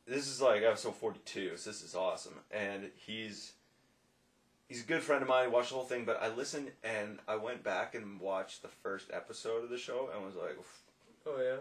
this 0.07 0.27
is 0.27 0.41
like 0.41 0.63
episode 0.63 0.95
forty 0.95 1.19
two. 1.25 1.57
So 1.57 1.69
this 1.69 1.81
is 1.83 1.95
awesome, 1.95 2.35
and 2.51 2.89
he's. 3.05 3.53
He's 4.67 4.83
a 4.83 4.85
good 4.85 5.01
friend 5.01 5.23
of 5.23 5.27
mine. 5.27 5.47
He 5.47 5.51
watched 5.51 5.69
the 5.69 5.75
whole 5.77 5.83
thing, 5.83 6.05
but 6.05 6.21
I 6.21 6.27
listened 6.31 6.69
and 6.83 7.17
I 7.27 7.37
went 7.37 7.63
back 7.63 7.95
and 7.95 8.19
watched 8.19 8.61
the 8.61 8.67
first 8.67 9.07
episode 9.11 9.63
of 9.63 9.71
the 9.71 9.79
show 9.79 10.11
and 10.15 10.23
was 10.23 10.35
like, 10.35 10.55
Oh 11.25 11.41
yeah. 11.41 11.55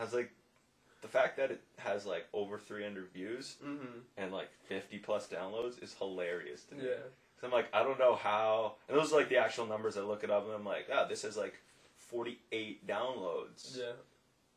I 0.00 0.04
was 0.04 0.14
like, 0.14 0.30
the 1.02 1.08
fact 1.08 1.36
that 1.36 1.50
it 1.50 1.60
has 1.78 2.06
like 2.06 2.26
over 2.32 2.58
300 2.58 3.08
views 3.12 3.56
Mm-hmm. 3.64 3.98
and 4.16 4.32
like 4.32 4.48
50 4.68 4.98
plus 4.98 5.26
downloads 5.28 5.82
is 5.82 5.94
hilarious 5.98 6.64
to 6.64 6.74
me. 6.76 6.84
Yeah. 6.86 6.94
So 7.40 7.46
I'm 7.48 7.52
like, 7.52 7.66
I 7.74 7.82
don't 7.82 7.98
know 7.98 8.14
how. 8.14 8.74
And 8.88 8.96
those 8.96 9.12
are 9.12 9.16
like 9.16 9.28
the 9.28 9.36
actual 9.38 9.66
numbers. 9.66 9.96
I 9.96 10.00
look 10.02 10.22
it 10.24 10.30
up 10.30 10.44
and 10.46 10.54
I'm 10.54 10.64
like, 10.64 10.86
ah, 10.92 11.04
this 11.08 11.22
has 11.22 11.36
like 11.36 11.54
48 11.96 12.86
downloads 12.86 13.76
Yeah. 13.78 13.92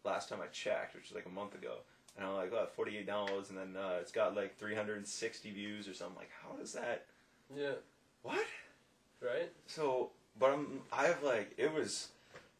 last 0.03 0.29
time 0.29 0.39
I 0.43 0.47
checked, 0.47 0.93
which 0.95 1.09
was 1.09 1.15
like 1.15 1.25
a 1.25 1.29
month 1.29 1.55
ago. 1.55 1.77
And 2.17 2.25
I'm 2.25 2.35
like, 2.35 2.53
oh, 2.53 2.67
48 2.75 3.05
downloads, 3.07 3.49
and 3.49 3.57
then 3.57 3.75
uh, 3.75 3.97
it's 3.99 4.11
got 4.11 4.35
like 4.35 4.55
360 4.57 5.51
views 5.51 5.87
or 5.87 5.93
something. 5.93 6.15
Like, 6.17 6.29
how 6.41 6.55
does 6.55 6.71
that? 6.73 7.05
Yeah. 7.53 7.71
What? 8.23 8.45
Right. 9.21 9.51
So, 9.67 10.11
but 10.39 10.51
I'm, 10.51 10.79
I 10.93 11.07
have 11.07 11.23
like, 11.23 11.53
it 11.57 11.73
was, 11.73 12.09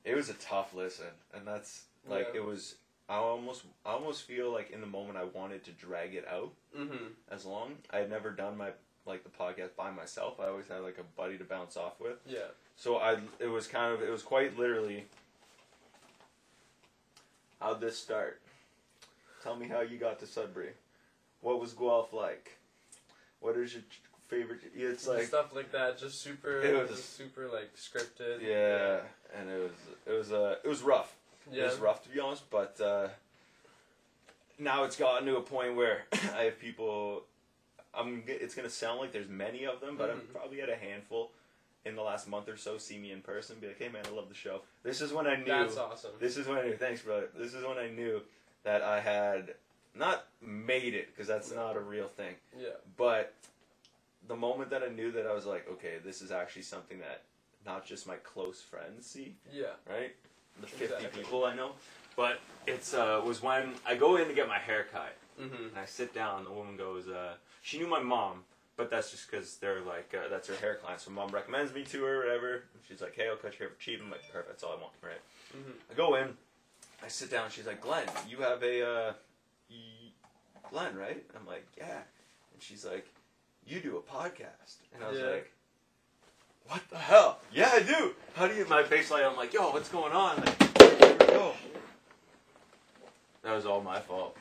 it 0.04 0.14
was 0.16 0.30
a 0.30 0.34
tough 0.34 0.74
listen, 0.76 1.06
and 1.34 1.48
that's 1.48 1.84
like, 2.10 2.30
Yeah. 2.34 2.42
it 2.42 2.46
was. 2.46 2.76
I 3.08 3.16
almost, 3.18 3.64
I 3.86 3.92
almost 3.92 4.24
feel 4.24 4.52
like 4.52 4.72
in 4.72 4.82
the 4.82 4.88
moment 4.88 5.18
I 5.18 5.24
wanted 5.26 5.64
to 5.66 5.72
drag 5.72 6.16
it 6.16 6.26
out 6.28 6.52
Mm-hmm. 6.78 7.06
as 7.32 7.46
long. 7.46 7.76
I 7.92 7.98
had 8.00 8.10
never 8.10 8.32
done 8.32 8.58
my 8.58 8.70
like 9.06 9.24
the 9.24 9.30
podcast 9.30 9.76
by 9.78 9.92
myself. 9.92 10.40
I 10.40 10.48
always 10.48 10.68
had 10.68 10.80
like 10.82 10.98
a 10.98 11.04
buddy 11.16 11.38
to 11.38 11.44
bounce 11.44 11.78
off 11.78 12.00
with. 12.02 12.18
Yeah. 12.28 12.40
So 12.76 12.98
I, 12.98 13.18
it 13.40 13.48
was 13.48 13.68
kind 13.68 13.94
of, 13.94 14.02
it 14.02 14.10
was 14.12 14.24
quite 14.24 14.58
literally. 14.58 15.06
How'd 17.62 17.80
this 17.82 17.98
start? 17.98 18.42
Tell 19.44 19.56
me 19.56 19.68
how 19.68 19.82
you 19.82 19.98
got 19.98 20.20
to 20.20 20.26
Sudbury. 20.28 20.72
What 21.42 21.60
was 21.62 21.74
Guelph 21.74 22.14
like? 22.14 22.58
What 23.40 23.56
is 23.58 23.74
your 23.74 23.84
favorite? 24.28 24.60
yeah, 24.76 24.88
It's 24.88 25.08
like 25.08 25.26
stuff 25.26 25.54
like 25.56 25.72
that, 25.72 25.98
just 26.00 26.22
super, 26.22 26.62
It 26.62 26.76
was- 26.76 26.90
just 26.90 27.16
super 27.16 27.48
like 27.48 27.72
scripted. 27.76 28.42
yeah, 28.42 29.02
and 29.40 29.50
it 29.50 29.62
was 29.62 29.72
it 30.08 30.12
was 30.18 30.32
uh 30.32 30.56
it 30.64 30.68
was 30.68 30.82
rough. 30.82 31.16
Yeah. 31.52 31.64
It 31.64 31.66
was 31.72 31.80
rough 31.80 32.04
to 32.04 32.10
be 32.10 32.20
honest, 32.20 32.50
but 32.50 32.80
uh, 32.82 33.10
now 34.58 34.84
it's 34.84 34.96
gotten 34.96 35.28
to 35.28 35.38
a 35.38 35.42
point 35.42 35.76
where 35.76 36.04
I 36.36 36.44
have 36.44 36.60
people. 36.60 37.24
I'm. 37.94 38.24
It's 38.28 38.56
gonna 38.56 38.70
sound 38.70 39.00
like 39.00 39.12
there's 39.12 39.30
many 39.30 39.66
of 39.66 39.80
them, 39.82 39.98
but 39.98 40.10
Mhm. 40.10 40.14
I've 40.16 40.34
probably 40.34 40.60
had 40.60 40.70
a 40.70 40.76
handful 40.76 41.32
in 41.86 41.96
the 41.96 42.02
last 42.02 42.28
month 42.28 42.50
or 42.50 42.58
so. 42.58 42.78
See 42.78 42.98
me 42.98 43.12
in 43.12 43.22
person, 43.22 43.58
be 43.60 43.68
like, 43.68 43.80
"Hey 43.80 43.90
man, 43.90 44.04
I 44.06 44.10
love 44.10 44.28
the 44.30 44.36
show." 44.36 44.62
This 44.84 45.02
is 45.02 45.14
when 45.14 45.28
I 45.28 45.36
knew. 45.36 45.46
That's 45.46 45.78
awesome. 45.78 46.12
This 46.20 46.38
is 46.38 46.48
when 46.48 46.58
I 46.58 46.64
knew. 46.64 46.76
Thanks, 46.78 47.02
brother. 47.02 47.30
This 47.36 47.54
is 47.54 47.64
when 47.64 47.78
I 47.78 47.90
knew 47.90 48.22
that 48.64 48.82
I 48.82 49.00
had 49.00 49.56
not 49.94 50.26
made 50.42 50.94
it 50.94 51.08
because 51.08 51.28
that's 51.28 51.52
not 51.54 51.78
a 51.78 51.80
real 51.80 52.10
thing, 52.10 52.36
Yeah. 52.58 52.70
but 52.98 53.34
the 54.28 54.36
moment 54.36 54.70
that 54.72 54.84
I 54.84 54.88
knew 54.90 55.12
that 55.12 55.26
I 55.26 55.34
was 55.34 55.46
like, 55.46 55.70
okay, 55.70 56.00
this 56.04 56.22
is 56.22 56.32
actually 56.32 56.64
something 56.64 57.00
that 57.00 57.22
not 57.66 57.86
just 57.86 58.06
my 58.06 58.18
close 58.18 58.62
friends 58.62 59.06
see, 59.06 59.36
Yeah. 59.54 59.74
right? 59.88 60.14
The 60.62 60.68
50 60.68 60.86
Exactly. 60.96 61.24
people 61.24 61.46
I 61.46 61.56
know. 61.56 61.72
But 62.16 62.40
it's 62.66 62.94
uh, 62.94 63.22
was 63.26 63.42
when 63.44 63.74
I 63.86 63.96
go 63.96 64.16
in 64.16 64.28
to 64.28 64.34
get 64.34 64.48
my 64.48 64.60
hair 64.60 64.86
cut 64.92 65.16
Mm-hmm. 65.42 65.64
and 65.68 65.78
I 65.78 65.84
sit 65.86 66.14
down. 66.14 66.46
The 66.46 66.52
woman 66.52 66.78
goes, 66.78 67.10
uh, 67.10 67.34
she 67.62 67.78
knew 67.78 67.88
my 67.88 68.00
mom, 68.00 68.44
but 68.78 68.90
that's 68.90 69.12
just 69.12 69.30
because 69.30 69.58
they're 69.58 69.82
like 69.82 70.16
uh, 70.18 70.30
that's 70.30 70.48
her 70.48 70.56
hair 70.56 70.76
client. 70.76 71.02
So 71.02 71.12
mom 71.12 71.30
recommends 71.30 71.74
me 71.74 71.84
to 71.84 72.04
her, 72.06 72.16
or 72.22 72.26
whatever. 72.26 72.54
And 72.54 72.82
she's 72.88 73.02
like, 73.02 73.16
hey, 73.18 73.28
I'll 73.28 73.36
cut 73.36 73.60
your 73.60 73.68
hair 73.68 73.76
for 73.78 73.82
cheap. 73.84 74.00
I'm 74.02 74.10
like, 74.10 74.22
perfect. 74.32 74.48
That's 74.48 74.64
all 74.64 74.72
I 74.78 74.82
want, 74.82 74.94
right? 75.04 75.20
Mhm. 75.54 75.74
I 75.92 75.94
go 75.94 76.16
in, 76.16 76.30
I 77.04 77.10
sit 77.10 77.30
down. 77.30 77.50
She's 77.50 77.68
like, 77.68 77.82
Glenn, 77.82 78.08
you 78.30 78.38
have 78.38 78.64
a 78.64 78.88
uh, 79.10 79.14
Glenn, 80.70 80.96
right? 80.96 81.24
I'm 81.38 81.46
like, 81.46 81.66
yeah. 81.78 82.00
And 82.54 82.62
she's 82.62 82.86
like, 82.86 83.06
you 83.68 83.82
do 83.82 83.98
a 83.98 84.02
podcast, 84.02 84.78
and 84.94 85.04
I 85.04 85.10
was 85.10 85.20
Yeah. 85.20 85.26
like. 85.26 85.52
What 86.68 86.82
the 86.90 86.98
hell? 86.98 87.40
Yeah, 87.54 87.70
I 87.74 87.82
do. 87.82 88.14
How 88.36 88.48
do 88.48 88.56
you? 88.56 88.66
My 88.68 88.84
face 88.84 89.12
light. 89.12 89.24
I'm 89.24 89.36
like, 89.36 89.54
yo, 89.54 89.72
what's 89.72 89.90
going 89.90 90.14
on? 90.14 90.38
Like, 90.38 90.60
go. 91.28 91.54
That 93.44 93.54
was 93.54 93.66
all 93.66 93.82
my 93.82 94.00
fault. 94.00 94.36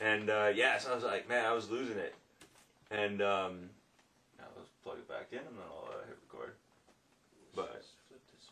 And 0.00 0.28
uh, 0.28 0.52
yeah, 0.54 0.78
so 0.78 0.92
I 0.92 0.94
was 0.94 1.04
like, 1.04 1.28
man, 1.28 1.46
I 1.46 1.52
was 1.52 1.70
losing 1.70 1.96
it. 1.96 2.14
And 2.90 3.22
um, 3.22 3.70
now 4.38 4.44
let's 4.56 4.68
plug 4.84 4.98
it 4.98 5.08
back 5.08 5.28
in, 5.32 5.38
and 5.38 5.46
then 5.48 5.64
I'll 5.68 5.88
uh, 5.88 6.06
hit 6.06 6.18
record. 6.30 6.52
But 7.54 7.82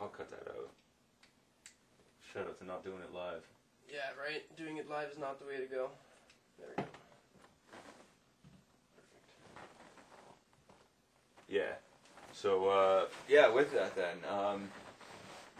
I'll 0.01 0.09
cut 0.09 0.31
that 0.31 0.49
out. 0.49 0.71
Shout 2.33 2.47
out 2.47 2.59
to 2.59 2.65
not 2.67 2.83
doing 2.83 2.99
it 2.99 3.15
live. 3.15 3.43
Yeah. 3.93 4.11
Right. 4.21 4.45
Doing 4.57 4.79
it 4.79 4.89
live 4.89 5.11
is 5.11 5.19
not 5.19 5.39
the 5.39 5.47
way 5.47 5.59
to 5.59 5.67
go. 5.67 5.91
There 6.59 6.69
we 6.77 6.83
go. 6.83 6.89
Yeah. 11.47 11.75
So 12.35 12.67
uh, 12.69 13.05
yeah, 13.29 13.49
with 13.49 13.73
that 13.73 13.95
then. 13.95 14.17
Um, 14.29 14.69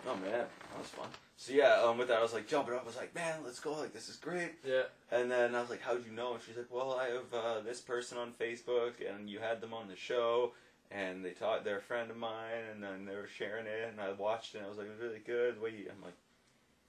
oh 0.07 0.17
man, 0.17 0.31
that 0.33 0.79
was 0.79 0.89
fun. 0.89 1.09
So 1.37 1.53
yeah, 1.53 1.81
um, 1.83 1.99
with 1.99 2.09
that 2.09 2.19
I 2.19 2.23
was 2.23 2.33
like 2.33 2.49
jumping 2.49 2.75
up. 2.75 2.83
I 2.83 2.87
was 2.87 2.97
like, 2.97 3.15
man, 3.15 3.41
let's 3.45 3.61
go. 3.61 3.73
Like 3.79 3.93
this 3.93 4.09
is 4.09 4.17
great. 4.17 4.53
Yeah. 4.67 4.83
And 5.11 5.31
then 5.31 5.55
I 5.55 5.61
was 5.61 5.71
like, 5.71 5.81
how'd 5.83 6.05
you 6.05 6.13
know? 6.13 6.35
And 6.35 6.43
she's 6.43 6.57
like, 6.57 6.73
well, 6.73 6.99
I 7.01 7.07
have 7.07 7.33
uh, 7.33 7.61
this 7.61 7.81
person 7.81 8.19
on 8.19 8.33
Facebook, 8.41 8.93
and 9.09 9.31
you 9.31 9.39
had 9.39 9.61
them 9.61 9.73
on 9.73 9.87
the 9.89 9.97
show, 9.97 10.53
and 10.91 11.25
they 11.25 11.31
taught 11.31 11.65
they're 11.65 11.79
a 11.79 11.83
friend 11.83 12.11
of 12.11 12.17
mine, 12.17 12.65
and 12.73 12.83
then 12.83 13.05
they 13.07 13.15
were 13.15 13.29
sharing 13.29 13.67
it, 13.67 13.89
and 13.91 14.01
I 14.01 14.13
watched 14.13 14.55
it, 14.55 14.59
and 14.59 14.67
I 14.67 14.69
was 14.69 14.79
like, 14.79 14.89
it 14.89 14.91
was 14.91 15.01
really 15.01 15.23
good. 15.25 15.61
What 15.61 15.73
you, 15.73 15.87
I'm 15.91 16.03
like, 16.03 16.15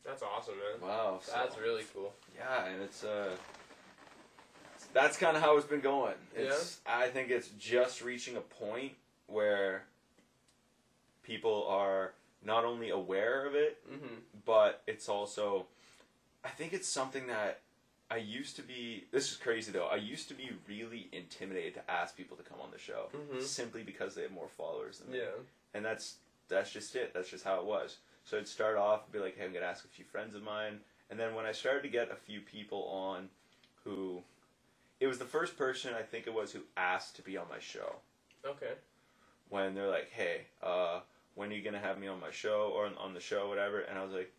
That's 0.03 0.23
awesome, 0.23 0.55
man. 0.55 0.89
wow. 0.89 1.19
So, 1.21 1.31
That's 1.33 1.57
really 1.59 1.83
cool. 1.93 2.13
yeah, 2.35 2.65
and 2.65 2.81
it's 2.81 3.03
uh, 3.03 3.35
that's 4.93 5.17
kind 5.17 5.35
of 5.37 5.43
how 5.43 5.57
it's 5.57 5.67
been 5.67 5.81
going. 5.81 6.15
It's 6.35 6.79
I 6.87 7.07
think 7.07 7.29
it's 7.29 7.49
just 7.59 8.01
reaching 8.01 8.37
a 8.37 8.41
point 8.41 8.93
where 9.27 9.83
people 11.23 11.65
are 11.67 12.13
not 12.43 12.63
only 12.65 12.89
aware 12.89 13.45
of 13.45 13.55
it, 13.55 13.81
Mm-hmm. 13.91 14.15
but 14.45 14.81
it's 14.87 15.09
also 15.09 15.65
I 16.43 16.49
think 16.49 16.73
it's 16.73 16.87
something 16.87 17.27
that 17.27 17.61
I 18.11 18.17
used 18.17 18.55
to 18.57 18.61
be 18.61 19.05
this 19.11 19.31
is 19.31 19.37
crazy 19.37 19.71
though. 19.71 19.85
I 19.87 19.95
used 19.95 20.27
to 20.27 20.33
be 20.35 20.51
really 20.67 21.09
intimidated 21.11 21.73
to 21.75 21.91
ask 21.91 22.15
people 22.15 22.37
to 22.37 22.43
come 22.43 22.59
on 22.61 22.69
the 22.71 22.77
show 22.77 23.09
Mhm. 23.13 23.41
simply 23.41 23.81
because 23.83 24.13
they 24.15 24.21
have 24.23 24.31
more 24.31 24.47
followers 24.49 24.99
than 24.99 25.11
me. 25.11 25.19
Yeah. 25.19 25.31
And 25.73 25.83
that's 25.83 26.17
that's 26.47 26.71
just 26.71 26.95
it. 26.95 27.13
That's 27.13 27.29
just 27.29 27.43
how 27.43 27.59
it 27.59 27.65
was. 27.65 27.97
So 28.25 28.37
I'd 28.37 28.47
start 28.47 28.77
off 28.77 29.03
and 29.05 29.11
be 29.13 29.19
like, 29.19 29.35
hey, 29.37 29.45
I'm 29.45 29.53
gonna 29.53 29.65
ask 29.65 29.83
a 29.85 29.87
few 29.87 30.05
friends 30.05 30.35
of 30.35 30.43
mine. 30.43 30.79
And 31.09 31.19
then 31.19 31.33
when 31.35 31.45
I 31.45 31.51
started 31.51 31.81
to 31.83 31.89
get 31.89 32.11
a 32.11 32.15
few 32.15 32.41
people 32.41 32.83
on 32.85 33.29
who 33.83 34.21
it 34.99 35.07
was 35.07 35.17
the 35.19 35.25
first 35.25 35.57
person 35.57 35.93
I 35.95 36.01
think 36.03 36.25
it 36.27 36.33
was 36.33 36.51
who 36.53 36.61
asked 36.77 37.15
to 37.17 37.21
be 37.23 37.37
on 37.37 37.47
my 37.49 37.59
show 37.59 37.95
Okay. 38.45 38.73
When 39.49 39.75
they're 39.75 39.89
like, 39.89 40.09
"Hey, 40.11 40.47
uh, 40.63 41.01
when 41.35 41.51
are 41.51 41.55
you 41.55 41.61
gonna 41.61 41.79
have 41.79 41.97
me 41.99 42.07
on 42.07 42.19
my 42.19 42.31
show 42.31 42.71
or 42.73 42.85
on, 42.85 42.95
on 42.97 43.13
the 43.13 43.19
show, 43.19 43.47
whatever?" 43.47 43.79
And 43.81 43.97
I 43.99 44.03
was 44.03 44.13
like, 44.13 44.31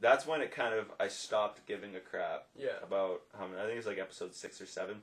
"That's 0.00 0.26
when 0.26 0.40
it 0.42 0.52
kind 0.52 0.74
of 0.74 0.90
I 1.00 1.08
stopped 1.08 1.66
giving 1.66 1.94
a 1.96 2.00
crap 2.00 2.46
Yeah. 2.54 2.78
about 2.82 3.22
how 3.38 3.46
many. 3.46 3.60
I 3.60 3.66
think 3.66 3.78
it's 3.78 3.86
like 3.86 3.98
episode 3.98 4.34
six 4.34 4.60
or 4.60 4.66
seven, 4.66 5.02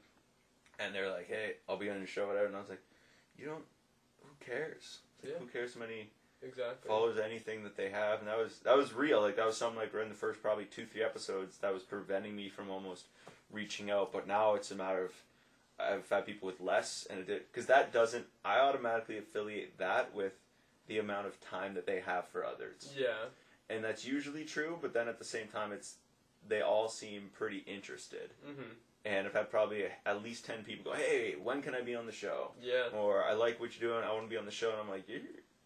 and 0.79 0.93
they're 0.93 1.09
like, 1.11 1.27
"Hey, 1.27 1.55
I'll 1.67 1.77
be 1.77 1.89
on 1.89 1.97
your 1.97 2.07
show, 2.07 2.27
whatever." 2.27 2.47
And 2.47 2.55
I 2.55 2.59
was 2.59 2.69
like, 2.69 2.81
"You 3.37 3.45
don't. 3.45 3.65
Who 4.21 4.29
cares? 4.45 4.99
Like, 5.21 5.31
Yeah. 5.33 5.39
Who 5.39 5.47
cares 5.47 5.73
how 5.73 5.79
many 5.81 6.09
Exactly. 6.41 6.87
followers 6.89 7.17
anything 7.17 7.63
that 7.63 7.75
they 7.75 7.89
have?" 7.89 8.19
And 8.19 8.27
that 8.27 8.37
was 8.37 8.59
that 8.59 8.77
was 8.77 8.93
real. 8.93 9.21
Like 9.21 9.35
that 9.37 9.45
was 9.45 9.57
something 9.57 9.79
like 9.79 9.93
in 9.93 10.09
the 10.09 10.15
first 10.15 10.41
probably 10.41 10.65
two 10.65 10.85
three 10.85 11.03
episodes 11.03 11.57
that 11.59 11.73
was 11.73 11.83
preventing 11.83 12.35
me 12.35 12.49
from 12.49 12.69
almost 12.69 13.07
reaching 13.49 13.89
out. 13.89 14.11
But 14.11 14.27
now 14.27 14.53
it's 14.55 14.69
a 14.71 14.75
matter 14.75 15.03
of 15.05 15.13
I 15.80 15.91
have 15.91 16.07
had 16.09 16.26
people 16.26 16.45
with 16.47 16.59
less, 16.61 17.07
and 17.09 17.19
it 17.19 17.28
did 17.28 17.41
because 17.51 17.65
that 17.67 17.91
doesn't. 17.91 18.26
I 18.45 18.59
automatically 18.59 19.17
affiliate 19.17 19.78
that 19.80 20.13
with 20.13 20.34
the 20.88 20.99
amount 20.99 21.28
of 21.28 21.39
time 21.41 21.74
that 21.76 21.86
they 21.88 21.99
have 22.01 22.28
for 22.28 22.45
others, 22.45 22.93
Yeah. 22.95 23.26
and 23.69 23.84
that's 23.84 24.05
usually 24.05 24.45
true. 24.45 24.78
But 24.82 24.93
then 24.93 25.07
at 25.07 25.17
the 25.19 25.26
same 25.26 25.47
time, 25.47 25.71
it's 25.71 25.95
they 26.47 26.61
all 26.61 26.89
seem 26.89 27.30
pretty 27.34 27.59
interested, 27.59 28.34
Mhm. 28.45 28.76
and 29.05 29.26
I've 29.28 29.34
had 29.34 29.49
probably 29.49 29.86
at 30.05 30.21
least 30.21 30.45
ten 30.45 30.63
people 30.63 30.91
go, 30.91 30.97
"Hey, 30.97 31.36
when 31.36 31.61
can 31.61 31.74
I 31.74 31.82
be 31.82 31.95
on 31.95 32.05
the 32.05 32.11
show?" 32.11 32.53
Yeah. 32.61 32.89
Or 32.93 33.24
I 33.24 33.34
like 33.34 33.59
what 33.59 33.80
you're 33.80 33.89
doing. 33.91 34.03
I 34.03 34.11
want 34.11 34.26
to 34.26 34.30
be 34.30 34.38
on 34.38 34.45
the 34.45 34.51
show, 34.51 34.71
and 34.71 34.80
I'm 34.80 34.89
like, 34.89 35.07
you 35.09 35.21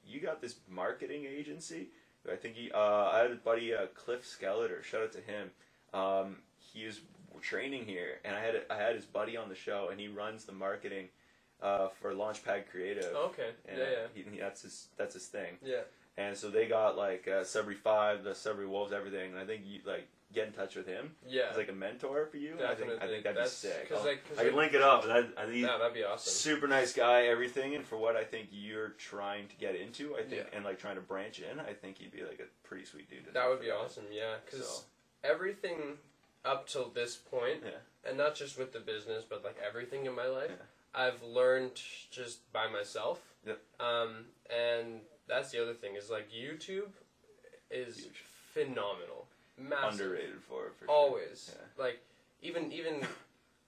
you 0.05 0.21
got 0.21 0.39
this 0.39 0.55
marketing 0.69 1.25
agency. 1.25 1.89
I 2.31 2.35
think 2.37 2.55
he. 2.55 2.71
Uh, 2.71 3.09
I 3.09 3.19
had 3.19 3.31
a 3.31 3.35
buddy, 3.35 3.73
uh, 3.73 3.87
Cliff 3.87 4.23
Skeletor. 4.25 4.81
Shout 4.83 5.01
out 5.01 5.11
to 5.13 5.21
him. 5.21 5.51
Um, 5.93 6.43
he 6.59 6.85
was 6.85 7.01
training 7.41 7.85
here, 7.85 8.19
and 8.25 8.35
I 8.35 8.39
had 8.41 8.63
I 8.69 8.77
had 8.77 8.95
his 8.95 9.05
buddy 9.05 9.37
on 9.37 9.49
the 9.49 9.55
show, 9.55 9.89
and 9.91 9.99
he 9.99 10.07
runs 10.07 10.45
the 10.45 10.51
marketing 10.53 11.09
uh, 11.61 11.89
for 12.01 12.13
Launchpad 12.13 12.67
Creative. 12.71 13.13
Okay. 13.15 13.49
And 13.67 13.77
Yeah. 13.77 13.83
Yeah. 13.85 14.07
he, 14.13 14.23
he- 14.31 14.39
that's 14.39 14.61
his 14.61 14.87
that's 14.97 15.13
his 15.13 15.25
thing. 15.27 15.57
Yeah. 15.63 15.81
And 16.17 16.35
so 16.35 16.49
they 16.49 16.65
got 16.67 16.97
like 16.97 17.27
uh, 17.27 17.43
Sudbury 17.43 17.75
Five, 17.75 18.23
the 18.23 18.33
Sudbury 18.33 18.65
Wolves, 18.67 18.91
everything. 18.91 19.31
And 19.31 19.39
I 19.39 19.45
think 19.45 19.61
you 19.65 19.79
like 19.85 20.07
get 20.33 20.47
in 20.47 20.51
touch 20.53 20.75
with 20.75 20.87
him. 20.87 21.11
Yeah. 21.27 21.47
He's 21.49 21.57
like 21.57 21.69
a 21.69 21.73
mentor 21.73 22.25
for 22.25 22.37
you. 22.37 22.55
I 22.67 22.73
think. 22.75 22.89
I 23.01 23.05
think 23.07 23.23
that'd 23.23 23.37
That's- 23.37 23.61
be 23.61 23.67
sick. 23.69 23.87
'cause, 23.89 24.03
like- 24.03 24.27
'cause, 24.27 24.39
I 24.39 24.45
can 24.45 24.55
link 24.55 24.73
it 24.73 24.81
up. 24.81 25.05
That, 25.05 25.27
I 25.37 25.45
think 25.45 25.57
yeah, 25.57 25.77
that'd 25.77 25.93
be 25.93 26.03
awesome. 26.03 26.31
super 26.31 26.67
nice 26.67 26.91
guy, 26.91 27.27
everything, 27.27 27.75
and 27.75 27.85
for 27.85 27.97
what 27.97 28.15
I 28.15 28.23
think 28.23 28.49
you're 28.51 28.89
trying 28.97 29.47
to 29.47 29.55
get 29.57 29.75
into, 29.75 30.15
I 30.15 30.23
think, 30.23 30.47
Yeah. 30.51 30.55
and 30.57 30.65
like 30.65 30.79
trying 30.79 30.95
to 30.95 31.01
branch 31.01 31.39
in, 31.39 31.59
I 31.59 31.73
think 31.73 31.99
he'd 31.99 32.11
be 32.11 32.23
like 32.23 32.39
a 32.39 32.67
pretty 32.67 32.83
sweet 32.85 33.09
dude. 33.09 33.31
That 33.33 33.47
would 33.47 33.61
be 33.61 33.69
awesome. 33.71 34.05
Yeah. 34.11 34.35
Because 34.43 34.67
So, 34.67 34.83
everything 35.23 35.97
up 36.47 36.67
till 36.67 36.89
this 36.89 37.15
point, 37.15 37.61
Yeah. 37.63 37.79
and 38.09 38.17
not 38.17 38.35
just 38.35 38.57
with 38.57 38.71
the 38.73 38.79
business, 38.79 39.23
but 39.27 39.43
like 39.43 39.57
everything 39.65 40.05
in 40.05 40.15
my 40.15 40.27
life, 40.27 40.51
Yeah. 40.51 40.65
I've 40.95 41.21
learned 41.21 41.75
just 42.09 42.51
by 42.53 42.67
myself. 42.67 43.21
Yep. 43.45 43.59
Um, 43.79 44.25
and 44.49 45.01
that's 45.27 45.51
the 45.51 45.61
other 45.61 45.73
thing 45.73 45.95
is 45.95 46.09
like 46.09 46.31
YouTube 46.31 46.89
is 47.69 47.97
Huge. 47.97 48.23
phenomenal, 48.53 49.27
massive, 49.57 49.99
underrated 50.01 50.41
for 50.41 50.67
it, 50.67 50.73
for 50.79 50.85
sure. 50.85 50.93
always. 50.93 51.51
Yeah. 51.53 51.65
Like 51.83 51.99
even 52.41 52.71
even 52.71 53.05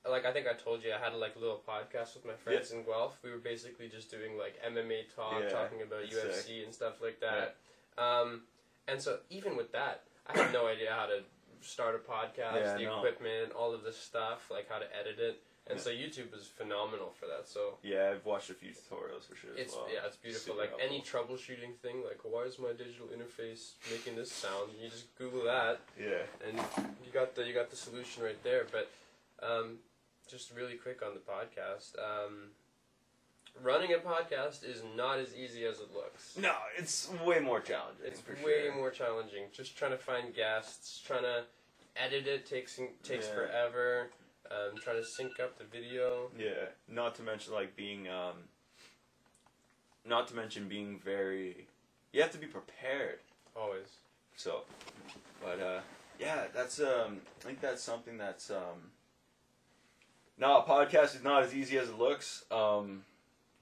like 0.10 0.26
I 0.26 0.32
think 0.32 0.48
I 0.48 0.54
told 0.54 0.84
you 0.84 0.94
I 0.94 0.98
had 1.04 1.14
a 1.14 1.18
like 1.18 1.36
a 1.36 1.40
little 1.40 1.62
podcast 1.68 2.16
with 2.16 2.26
my 2.26 2.34
friends 2.36 2.72
in 2.72 2.84
Guelph. 2.84 3.18
We 3.24 3.32
were 3.32 3.38
basically 3.38 3.90
just 3.90 4.10
doing 4.10 4.38
like 4.38 4.56
MMA 4.66 5.14
talk, 5.16 5.48
talking 5.50 5.82
about 5.82 6.04
UFC 6.06 6.34
sick. 6.34 6.64
and 6.66 6.74
stuff 6.74 7.02
like 7.02 7.20
that. 7.20 7.58
Um, 8.02 8.44
and 8.88 9.02
so 9.02 9.20
even 9.30 9.56
with 9.58 9.72
that, 9.74 10.04
I 10.26 10.38
had 10.38 10.54
no 10.54 10.66
idea 10.68 10.92
how 10.92 11.06
to 11.08 11.22
start 11.62 11.96
a 11.96 12.00
podcast, 12.00 12.56
Yeah, 12.56 12.78
the 12.78 12.84
no. 12.84 12.98
equipment, 12.98 13.52
all 13.54 13.74
of 13.74 13.84
this 13.84 13.98
stuff, 13.98 14.50
like 14.52 14.70
how 14.70 14.80
to 14.80 14.86
edit 14.96 15.20
it. 15.20 15.42
And 15.68 15.78
Yeah. 15.78 15.84
so 15.84 15.90
YouTube 15.92 16.32
was 16.32 16.48
phenomenal 16.48 17.12
for 17.20 17.28
that. 17.28 17.48
So 17.48 17.78
Yeah, 17.84 18.10
I've 18.12 18.26
watched 18.26 18.50
a 18.50 18.56
few 18.56 18.72
tutorials 18.72 19.26
for 19.30 19.36
sure. 19.36 19.52
as 19.54 19.58
it's 19.60 19.76
well. 19.76 19.88
yeah, 19.94 20.06
it's 20.08 20.16
beautiful. 20.18 20.56
Super 20.56 20.60
like 20.62 20.74
any 20.82 21.02
troubleshooting 21.02 21.78
thing, 21.78 22.04
like 22.04 22.20
why 22.24 22.44
is 22.44 22.58
my 22.58 22.72
digital 22.74 23.08
interface 23.08 23.74
making 23.92 24.16
this 24.16 24.32
sound? 24.32 24.72
You 24.82 24.90
just 24.90 25.14
Google 25.16 25.44
that, 25.44 25.80
Yeah. 26.00 26.24
and 26.44 26.58
you 27.06 27.12
got 27.12 27.36
the 27.36 27.46
you 27.46 27.54
got 27.54 27.70
the 27.70 27.76
solution 27.76 28.24
right 28.24 28.42
there. 28.44 28.66
But 28.72 28.90
um, 29.46 29.80
just 30.28 30.52
really 30.56 30.76
quick 30.76 31.04
on 31.04 31.14
the 31.14 31.20
podcast, 31.22 31.98
um, 32.00 32.52
running 33.64 33.94
a 33.94 33.98
podcast 33.98 34.64
is 34.64 34.82
not 34.96 35.20
as 35.20 35.36
easy 35.36 35.66
as 35.66 35.80
it 35.80 35.94
looks. 35.94 36.38
No, 36.38 36.54
it's 36.78 37.10
way 37.26 37.40
more 37.40 37.60
challenging. 37.60 38.06
It's 38.06 38.22
way 38.44 38.64
sure. 38.66 38.76
more 38.76 38.92
challenging. 38.92 39.44
Just 39.52 39.78
trying 39.78 39.92
to 39.92 39.98
find 39.98 40.34
guests, 40.34 41.02
trying 41.06 41.24
to 41.24 41.44
edit 41.96 42.28
it 42.28 42.46
takes 42.46 42.80
takes 43.04 43.28
Yeah. 43.28 43.34
forever. 43.34 44.10
Um, 44.52 44.78
trying 44.82 44.96
to 44.96 45.06
sync 45.06 45.40
up 45.40 45.58
the 45.60 45.64
video. 45.66 46.32
Yeah, 46.38 46.70
not 46.88 47.14
to 47.16 47.22
mention 47.22 47.54
like 47.54 47.76
being, 47.76 48.08
um, 48.08 48.34
not 50.06 50.28
to 50.30 50.36
mention 50.36 50.68
being 50.68 51.00
very. 51.00 51.68
You 52.14 52.22
have 52.24 52.32
to 52.32 52.40
be 52.40 52.48
prepared. 52.48 53.20
Always. 53.56 53.88
So, 54.36 54.62
but 55.44 55.60
uh, 55.60 55.82
yeah, 56.20 56.46
that's 56.54 56.80
um, 56.80 57.22
I 57.42 57.46
think 57.46 57.62
that's 57.62 57.84
something 57.84 58.18
that's 58.18 58.50
um. 58.50 58.92
No, 60.40 60.60
a 60.60 60.64
podcast 60.64 61.16
is 61.16 61.24
not 61.24 61.44
as 61.44 61.54
easy 61.54 61.78
as 61.78 61.90
it 61.90 62.00
looks. 62.00 62.46
Um, 62.50 63.04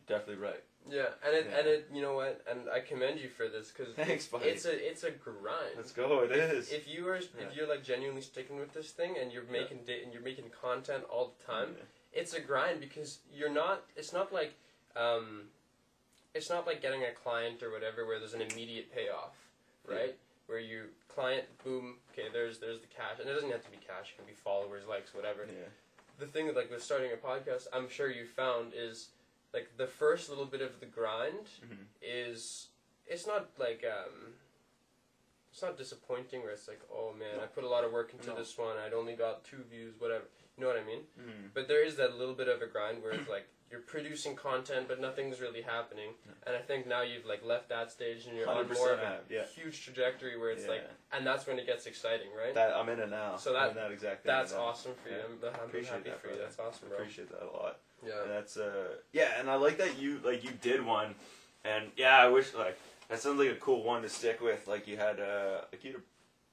definitely 0.08 0.44
right. 0.44 0.64
Yeah, 0.90 1.08
and 1.26 1.36
it 1.36 1.48
Yeah. 1.50 1.58
and 1.60 1.68
it 1.68 1.90
you 1.94 2.02
know 2.02 2.14
what, 2.14 2.42
and 2.50 2.70
I 2.70 2.80
commend 2.80 3.20
you 3.20 3.28
for 3.30 3.48
this 3.50 3.72
because 3.72 3.94
Thanks, 4.08 4.26
buddy. 4.28 4.50
it's 4.50 4.66
a 4.66 4.90
it's 4.90 5.04
a 5.04 5.12
grind. 5.12 5.76
Let's 5.76 5.92
go. 5.92 6.22
It 6.24 6.32
is. 6.32 6.72
If 6.72 6.88
you 6.88 7.08
are 7.10 7.18
Yeah. 7.18 7.46
if 7.48 7.56
you're 7.56 7.68
like 7.68 7.84
genuinely 7.84 8.22
sticking 8.22 8.58
with 8.58 8.74
this 8.74 8.92
thing 8.92 9.18
and 9.18 9.32
you're 9.32 9.44
making 9.44 9.80
da- 9.86 10.02
and 10.04 10.14
you're 10.14 10.22
making 10.22 10.50
content 10.50 11.04
all 11.10 11.34
the 11.38 11.44
time, 11.46 11.76
it's 12.14 12.34
a 12.34 12.40
grind 12.40 12.80
because 12.80 13.20
you're 13.34 13.50
not. 13.52 13.84
It's 13.98 14.14
not 14.14 14.32
like 14.32 14.54
um, 14.96 15.50
it's 16.34 16.50
not 16.50 16.66
like 16.66 16.82
getting 16.82 17.04
a 17.04 17.12
client 17.12 17.62
or 17.64 17.72
whatever 17.72 18.06
where 18.06 18.20
there's 18.20 18.34
an 18.34 18.42
immediate 18.42 18.94
payoff, 18.94 19.36
right? 19.86 20.16
Where 20.46 20.60
you 20.60 20.86
client 21.10 21.44
boom, 21.66 21.96
okay, 22.14 22.28
there's 22.32 22.60
there's 22.60 22.80
the 22.80 22.88
cash, 22.88 23.20
and 23.20 23.30
it 23.30 23.34
doesn't 23.34 23.52
have 23.52 23.64
to 23.66 23.72
be 23.72 23.78
cash. 23.78 24.14
It 24.14 24.18
can 24.18 24.26
be 24.26 24.34
followers, 24.34 24.88
likes, 24.88 25.14
whatever 25.14 25.46
Yeah. 25.46 25.68
the 26.20 26.28
thing 26.28 26.54
like 26.56 26.72
with 26.72 26.82
starting 26.82 27.12
a 27.12 27.18
podcast, 27.18 27.68
I'm 27.74 27.90
sure 27.90 28.10
you 28.10 28.26
found 28.26 28.72
is 28.74 29.10
like 29.54 29.78
the 29.78 29.88
first 29.88 30.30
little 30.30 30.46
bit 30.46 30.62
of 30.62 30.80
the 30.80 30.86
grind 30.86 31.48
Mhm. 31.64 31.86
is 32.02 32.68
it's 33.06 33.26
not 33.28 33.50
like 33.58 33.84
um 33.86 34.34
it's 35.52 35.62
not 35.62 35.78
disappointing 35.78 36.42
where 36.44 36.52
it's 36.52 36.68
like 36.68 36.82
oh 36.92 37.14
man 37.14 37.38
No. 37.38 37.44
I 37.44 37.48
put 37.48 37.64
a 37.64 37.70
lot 37.70 37.84
of 37.84 37.92
work 37.92 38.14
into 38.14 38.28
No. 38.30 38.36
this 38.36 38.58
one 38.58 38.78
I'd 38.78 38.94
only 38.94 39.14
got 39.16 39.44
two 39.44 39.64
views 39.70 39.94
whatever 40.00 40.26
you 40.58 40.62
know 40.62 40.68
what 40.68 40.78
I 40.78 40.84
mean 40.84 41.04
Mhm. 41.20 41.54
but 41.54 41.68
there 41.68 41.84
is 41.84 41.96
that 41.98 42.16
little 42.18 42.36
bit 42.36 42.48
of 42.48 42.62
a 42.62 42.68
grind 42.68 43.02
where 43.02 43.12
it's 43.14 43.30
like 43.30 43.48
you're 43.72 43.82
producing 43.82 44.34
content 44.36 44.88
but 44.88 45.00
nothing's 45.02 45.42
really 45.42 45.62
happening 45.62 46.14
and 46.46 46.56
I 46.56 46.62
think 46.62 46.86
now 46.88 47.02
you've 47.02 47.26
like 47.26 47.44
left 47.44 47.68
that 47.70 47.92
stage 47.92 48.26
and 48.26 48.38
you're 48.38 48.48
on 48.50 48.68
more 48.72 48.92
of 48.94 49.00
a 49.00 49.22
yeah. 49.30 49.46
huge 49.46 49.84
trajectory 49.84 50.38
where 50.38 50.52
it's 50.52 50.64
Yeah. 50.66 50.72
like 50.72 50.90
and 51.12 51.26
that's 51.26 51.46
when 51.48 51.58
it 51.60 51.66
gets 51.66 51.86
exciting 51.86 52.32
right 52.34 52.54
That 52.54 52.74
I'm 52.74 52.88
in 52.90 53.00
it 53.00 53.10
now. 53.10 53.36
So 53.38 53.54
that- 53.54 53.70
in 53.70 53.76
that 53.76 53.92
exactly. 53.92 54.28
that's 54.30 54.54
awesome 54.54 54.94
for 54.96 55.10
you 55.10 55.16
Yeah. 55.18 55.24
I'm, 55.26 55.44
I'm 55.46 55.84
happy 55.84 56.10
that, 56.10 56.20
for 56.22 56.28
you 56.28 56.34
brother. 56.36 56.44
that's 56.44 56.60
awesome 56.60 56.90
bro 56.90 56.98
Appreciate 56.98 57.30
that 57.30 57.44
a 57.44 57.52
lot. 57.52 57.80
Yeah 58.06 58.22
And 58.24 58.32
that's 58.32 58.58
uh 58.58 58.88
yeah, 59.14 59.30
and 59.40 59.50
I 59.50 59.56
like 59.56 59.78
that 59.80 60.00
you 60.00 60.20
like 60.24 60.44
you 60.44 60.52
did 60.62 60.86
one, 60.86 61.16
and 61.66 61.86
yeah, 61.98 62.18
I 62.18 62.28
wish 62.28 62.54
like 62.54 62.78
that 63.10 63.20
sounds 63.20 63.40
like 63.40 63.50
a 63.50 63.56
cool 63.56 63.84
one 63.84 64.02
to 64.04 64.10
stick 64.10 64.42
with. 64.42 64.68
Like 64.68 64.88
you 64.88 64.98
had 64.98 65.20
uh 65.20 65.62
like 65.72 65.84
you 65.84 65.92
had 65.94 66.00
a 66.02 66.04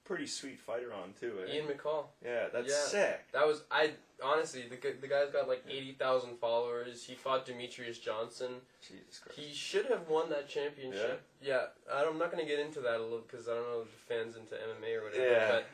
pretty 0.04 0.26
sweet 0.26 0.58
fighter 0.60 0.92
on 0.92 1.12
too. 1.18 1.32
Eh? 1.48 1.54
Ian 1.56 1.66
McCall 1.66 2.06
Yeah, 2.24 2.48
that's 2.52 2.68
Yeah. 2.70 2.74
sick. 2.86 3.20
That 3.32 3.46
was 3.46 3.62
I 3.70 3.90
honestly 4.22 4.62
the 4.68 4.76
the 5.00 5.08
guy's 5.08 5.30
got 5.30 5.48
like 5.48 5.64
eighty 5.68 5.92
thousand 5.92 6.38
followers. 6.38 7.04
He 7.04 7.14
fought 7.14 7.46
Demetrious 7.46 8.00
Johnson. 8.00 8.60
Jesus 8.86 9.18
Christ. 9.18 9.38
He 9.38 9.54
should 9.54 9.86
have 9.86 10.08
won 10.08 10.30
that 10.30 10.48
championship. 10.48 11.22
Yeah, 11.42 11.66
I 11.92 12.02
don't- 12.02 12.12
I'm 12.14 12.18
not 12.18 12.30
gonna 12.30 12.44
get 12.46 12.58
into 12.58 12.80
that 12.80 12.96
a 13.00 13.02
little 13.02 13.24
because 13.28 13.48
I 13.48 13.54
don't 13.54 13.68
know 13.68 13.80
if 13.82 13.90
the 13.90 14.14
fans 14.14 14.36
into 14.36 14.54
MMA 14.54 14.94
or 15.00 15.04
whatever. 15.04 15.24
Yeah. 15.30 15.48
But 15.52 15.66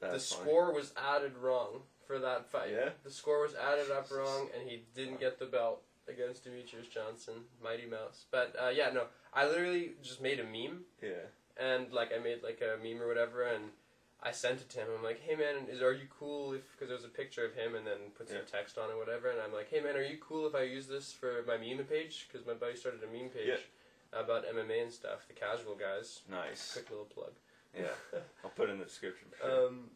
the 0.00 0.06
funny. 0.06 0.18
score 0.20 0.72
was 0.72 0.92
added 0.96 1.36
wrong 1.36 1.82
for 2.10 2.18
that 2.18 2.50
fight. 2.50 2.70
Yeah? 2.72 2.90
The 3.04 3.10
score 3.10 3.42
was 3.42 3.54
added 3.54 3.90
up 3.90 4.10
wrong, 4.16 4.48
and 4.58 4.68
he 4.68 4.82
didn't 4.94 5.20
get 5.20 5.38
the 5.38 5.46
belt 5.46 5.82
against 6.08 6.44
Demetrious 6.44 6.90
Johnson, 6.90 7.34
Mighty 7.62 7.86
Mouse. 7.86 8.24
But 8.32 8.54
uh, 8.60 8.70
yeah, 8.70 8.90
no, 8.92 9.04
I 9.32 9.46
literally 9.46 9.92
just 10.02 10.20
made 10.20 10.40
a 10.40 10.44
meme 10.44 10.80
Yeah. 11.00 11.30
and 11.56 11.92
like 11.92 12.10
I 12.12 12.18
made 12.22 12.42
like 12.42 12.60
a 12.62 12.82
meme 12.82 13.00
or 13.00 13.06
whatever, 13.06 13.44
and 13.44 13.70
I 14.22 14.32
sent 14.32 14.60
it 14.60 14.68
to 14.70 14.80
him. 14.80 14.88
I'm 14.98 15.04
like, 15.04 15.20
hey 15.20 15.36
man, 15.36 15.68
is 15.70 15.80
are 15.80 15.92
you 15.92 16.08
cool 16.18 16.52
if 16.52 16.62
because 16.72 16.88
there 16.88 16.96
was 16.96 17.04
a 17.04 17.08
picture 17.08 17.44
of 17.46 17.54
him 17.54 17.74
and 17.76 17.86
then 17.86 18.10
put 18.18 18.28
some 18.28 18.38
Yeah. 18.38 18.50
text 18.58 18.76
on 18.76 18.90
it, 18.90 18.96
whatever. 18.96 19.30
And 19.30 19.40
I'm 19.40 19.52
like, 19.54 19.70
hey 19.70 19.80
man, 19.80 19.94
are 19.96 20.02
you 20.02 20.18
cool 20.20 20.46
if 20.48 20.54
I 20.56 20.62
use 20.62 20.88
this 20.88 21.12
for 21.12 21.44
my 21.46 21.56
meme 21.56 21.84
page? 21.86 22.26
Because 22.26 22.44
my 22.46 22.54
buddy 22.54 22.76
started 22.76 23.00
a 23.04 23.06
meme 23.06 23.30
page 23.30 23.46
Yeah. 23.46 24.20
about 24.20 24.44
MMA 24.46 24.82
and 24.82 24.92
stuff. 24.92 25.28
The 25.28 25.34
casual 25.34 25.76
guys. 25.76 26.22
Nice. 26.28 26.72
Quick 26.72 26.90
little 26.90 27.06
plug. 27.06 27.32
Yeah. 27.74 27.94
I'll 28.44 28.50
put 28.50 28.68
it 28.68 28.72
in 28.72 28.78
the 28.80 28.84
description. 28.84 29.28
For 29.30 29.46
sure. 29.46 29.66
um, 29.68 29.90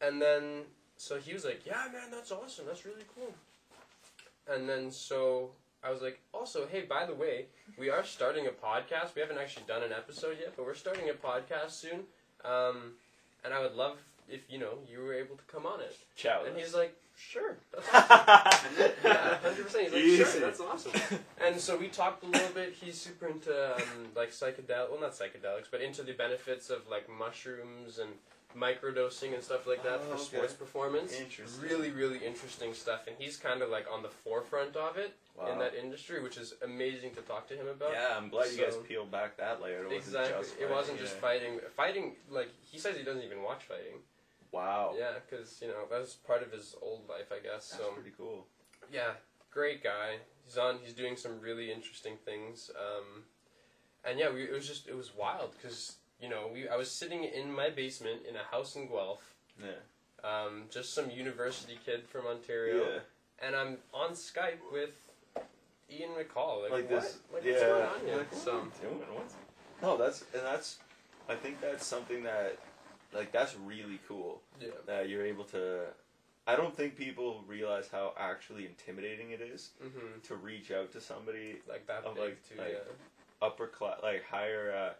and 0.00 0.22
then 0.22 0.62
so 0.98 1.16
he 1.18 1.32
was 1.32 1.44
like, 1.46 1.64
yeah 1.64 1.86
man, 1.90 2.10
that's 2.10 2.30
awesome. 2.30 2.66
That's 2.66 2.84
really 2.84 3.04
cool. 3.16 3.32
And 4.52 4.68
then 4.68 4.90
so. 4.90 5.50
I 5.80 5.92
was 5.92 6.02
like, 6.02 6.18
also, 6.34 6.66
hey, 6.66 6.82
by 6.82 7.06
the 7.06 7.14
way, 7.14 7.46
we 7.78 7.88
are 7.88 8.02
starting 8.02 8.48
a 8.48 8.50
podcast. 8.50 9.14
We 9.14 9.20
haven't 9.20 9.38
actually 9.38 9.62
done 9.68 9.84
an 9.84 9.92
episode 9.92 10.36
yet, 10.40 10.54
but 10.56 10.66
we're 10.66 10.74
starting 10.74 11.08
a 11.08 11.12
podcast 11.12 11.70
soon. 11.70 12.00
Um, 12.44 12.94
and 13.44 13.54
I 13.54 13.60
would 13.60 13.76
love 13.76 13.96
if 14.28 14.40
you 14.50 14.58
know 14.58 14.74
you 14.90 14.98
were 14.98 15.14
able 15.14 15.36
to 15.36 15.44
come 15.44 15.66
on 15.66 15.80
it. 15.80 15.96
Ciao. 16.16 16.42
And 16.44 16.56
he's 16.56 16.74
like, 16.74 16.96
sure, 17.16 17.56
that's 17.72 17.88
awesome. 17.94 18.92
yeah, 19.04 19.36
hundred 19.38 19.64
percent. 19.66 19.84
He's 19.84 19.92
like, 19.92 20.02
Easy. 20.02 20.24
sure, 20.24 20.40
that's 20.40 20.60
awesome. 20.60 20.92
And 21.46 21.60
so 21.60 21.76
we 21.76 21.86
talked 21.86 22.24
a 22.24 22.26
little 22.26 22.52
bit. 22.54 22.72
He's 22.72 23.00
super 23.00 23.28
into 23.28 23.74
um, 23.76 24.08
like 24.16 24.30
psychedelic, 24.30 24.90
well, 24.90 25.00
not 25.00 25.12
psychedelics, 25.12 25.66
but 25.70 25.80
into 25.80 26.02
the 26.02 26.12
benefits 26.12 26.70
of 26.70 26.88
like 26.90 27.08
mushrooms 27.08 28.00
and 28.00 28.10
microdosing 28.56 29.34
and 29.34 29.42
stuff 29.42 29.66
like 29.66 29.82
that 29.84 30.00
Oh, 30.02 30.08
for 30.08 30.14
okay. 30.14 30.22
sports 30.22 30.52
performance. 30.54 31.12
Interesting. 31.12 31.62
Really, 31.68 31.90
really 31.90 32.18
interesting 32.24 32.72
stuff. 32.74 33.06
And 33.06 33.16
he's 33.18 33.36
kind 33.36 33.62
of 33.62 33.68
like 33.70 33.86
on 33.92 34.02
the 34.02 34.08
forefront 34.08 34.76
of 34.76 34.96
it 34.96 35.14
in 35.52 35.58
that 35.58 35.74
industry, 35.74 36.20
which 36.22 36.36
is 36.36 36.54
amazing 36.64 37.14
to 37.14 37.20
talk 37.22 37.46
to 37.48 37.54
him 37.54 37.68
about. 37.68 37.92
Yeah, 37.92 38.16
I'm 38.16 38.28
glad 38.28 38.50
you 38.50 38.58
guys 38.64 38.76
peeled 38.88 39.10
back 39.10 39.36
that 39.36 39.60
layer. 39.62 39.82
It 39.84 39.84
wasn't 39.84 39.98
Exactly. 40.16 40.42
just 40.44 40.58
it 40.60 40.70
wasn't 40.70 40.98
just 40.98 41.14
fighting. 41.14 41.60
Fighting, 41.76 42.16
like 42.30 42.48
he 42.62 42.78
says, 42.78 42.96
he 42.96 43.04
doesn't 43.04 43.22
even 43.22 43.42
watch 43.42 43.64
fighting. 43.64 44.00
Wow. 44.50 44.94
Yeah, 44.98 45.12
because 45.28 45.60
you 45.60 45.68
know 45.68 45.86
that 45.90 46.00
was 46.00 46.14
part 46.14 46.42
of 46.42 46.50
his 46.50 46.74
old 46.82 47.08
life, 47.08 47.30
I 47.30 47.36
guess. 47.42 47.68
That's 47.70 47.82
so 47.82 47.90
pretty 47.92 48.12
cool. 48.16 48.46
yeah, 48.92 49.12
great 49.50 49.84
guy. 49.84 50.16
He's 50.46 50.56
on. 50.56 50.78
He's 50.82 50.94
doing 50.94 51.16
some 51.16 51.38
really 51.40 51.70
interesting 51.70 52.14
things. 52.24 52.70
Um, 52.74 53.24
and 54.04 54.18
yeah, 54.18 54.32
we, 54.32 54.44
it 54.44 54.52
was 54.52 54.66
just 54.66 54.88
it 54.88 54.96
was 54.96 55.14
wild 55.14 55.52
because 55.60 55.96
you 56.20 56.28
know 56.28 56.48
we 56.52 56.68
I 56.68 56.76
was 56.76 56.90
sitting 56.90 57.24
in 57.24 57.52
my 57.52 57.70
basement 57.70 58.20
in 58.28 58.36
a 58.36 58.42
house 58.50 58.76
in 58.76 58.88
Guelph. 58.88 59.22
Yeah. 59.62 59.70
Um, 60.24 60.64
just 60.70 60.94
some 60.94 61.10
university 61.10 61.78
kid 61.84 62.02
from 62.08 62.26
Ontario, 62.26 62.82
Yeah. 62.84 63.46
and 63.46 63.54
I'm 63.54 63.78
on 63.94 64.10
Skype 64.12 64.58
with 64.72 64.90
Ian 65.90 66.10
McCall. 66.18 66.62
Like, 66.62 66.72
Like 66.72 66.90
what? 66.90 67.02
this. 67.02 67.18
Like 67.32 67.44
yeah. 67.44 67.52
what's 67.52 67.62
going 67.64 67.82
on 67.82 68.00
here? 68.06 68.16
Like, 68.18 68.32
what 68.32 68.40
So 68.42 68.50
are 68.52 68.62
you 68.64 68.70
doing? 68.82 69.00
What's... 69.14 69.34
No, 69.82 69.96
that's 69.96 70.22
and 70.34 70.42
that's. 70.42 70.78
I 71.28 71.34
think 71.34 71.60
that's 71.60 71.86
something 71.86 72.22
that, 72.24 72.56
like, 73.12 73.30
that's 73.32 73.54
really 73.56 74.00
cool 74.08 74.40
yeah, 74.60 74.68
that 74.86 75.08
you're 75.10 75.24
able 75.26 75.44
to. 75.44 75.82
I 76.46 76.56
don't 76.56 76.74
think 76.74 76.96
people 76.96 77.44
realize 77.46 77.88
how 77.92 78.14
actually 78.18 78.64
intimidating 78.66 79.30
it 79.32 79.40
is 79.42 79.70
hmm 79.80 80.18
to 80.24 80.34
reach 80.36 80.70
out 80.72 80.90
to 80.92 81.00
somebody 81.00 81.56
like 81.68 81.86
that 81.86 82.04
Of, 82.04 82.14
big 82.14 82.24
like- 82.24 82.48
too. 82.48 82.54
like- 82.58 82.72
yeah, 82.72 83.46
upper 83.46 83.66
class, 83.66 83.98
like 84.02 84.24
higher, 84.24 84.72
uh, 84.74 84.88
s- 84.90 84.94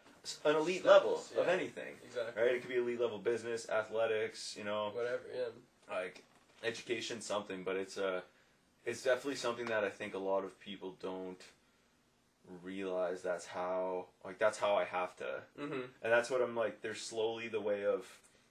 an 0.44 0.56
elite 0.56 0.80
Status, 0.82 0.86
level 0.86 1.22
of 1.38 1.48
anything, 1.48 1.94
exactly. 2.04 2.42
right? 2.42 2.54
It 2.54 2.60
could 2.60 2.70
be 2.70 2.76
elite 2.76 3.00
level 3.00 3.18
business, 3.18 3.68
athletics, 3.68 4.54
you 4.58 4.64
know, 4.64 4.90
Whatever. 4.94 5.22
Yeah. 5.36 5.94
like 5.94 6.22
education, 6.62 7.20
something. 7.20 7.62
But 7.64 7.76
it's 7.76 7.96
uh, 7.98 8.20
it's 8.84 9.02
definitely 9.02 9.36
something 9.36 9.66
that 9.66 9.84
I 9.84 9.90
think 9.90 10.14
a 10.14 10.18
lot 10.18 10.44
of 10.44 10.58
people 10.60 10.96
don't 11.02 11.40
realize. 12.62 13.22
That's 13.22 13.46
how, 13.46 14.06
like, 14.24 14.38
that's 14.38 14.58
how 14.58 14.74
I 14.74 14.84
have 14.84 15.16
to, 15.16 15.42
hmm 15.58 15.72
and 16.02 16.12
that's 16.12 16.30
what 16.30 16.40
I'm 16.40 16.56
like. 16.56 16.80
There's 16.82 17.00
slowly 17.00 17.48
the 17.48 17.60
way 17.60 17.84
of 17.84 18.06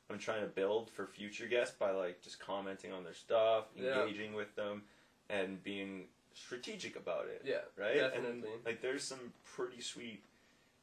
I'm 0.09 0.19
trying 0.19 0.41
to 0.41 0.47
build 0.47 0.89
for 0.89 1.05
future 1.05 1.47
guests 1.47 1.75
by 1.78 1.91
like 1.91 2.21
just 2.21 2.39
commenting 2.39 2.91
on 2.93 3.03
their 3.03 3.13
stuff, 3.13 3.65
Yeah. 3.75 4.03
engaging 4.03 4.34
with 4.34 4.55
them, 4.55 4.84
and 5.30 5.61
being 5.63 6.05
strategic 6.34 6.95
about 6.95 7.25
it 7.25 7.41
Yeah. 7.43 7.61
right? 7.78 7.95
Definitely. 7.97 8.30
And 8.53 8.65
like, 8.65 8.82
there's 8.82 9.03
some 9.03 9.34
pretty 9.55 9.82
sweet 9.82 10.21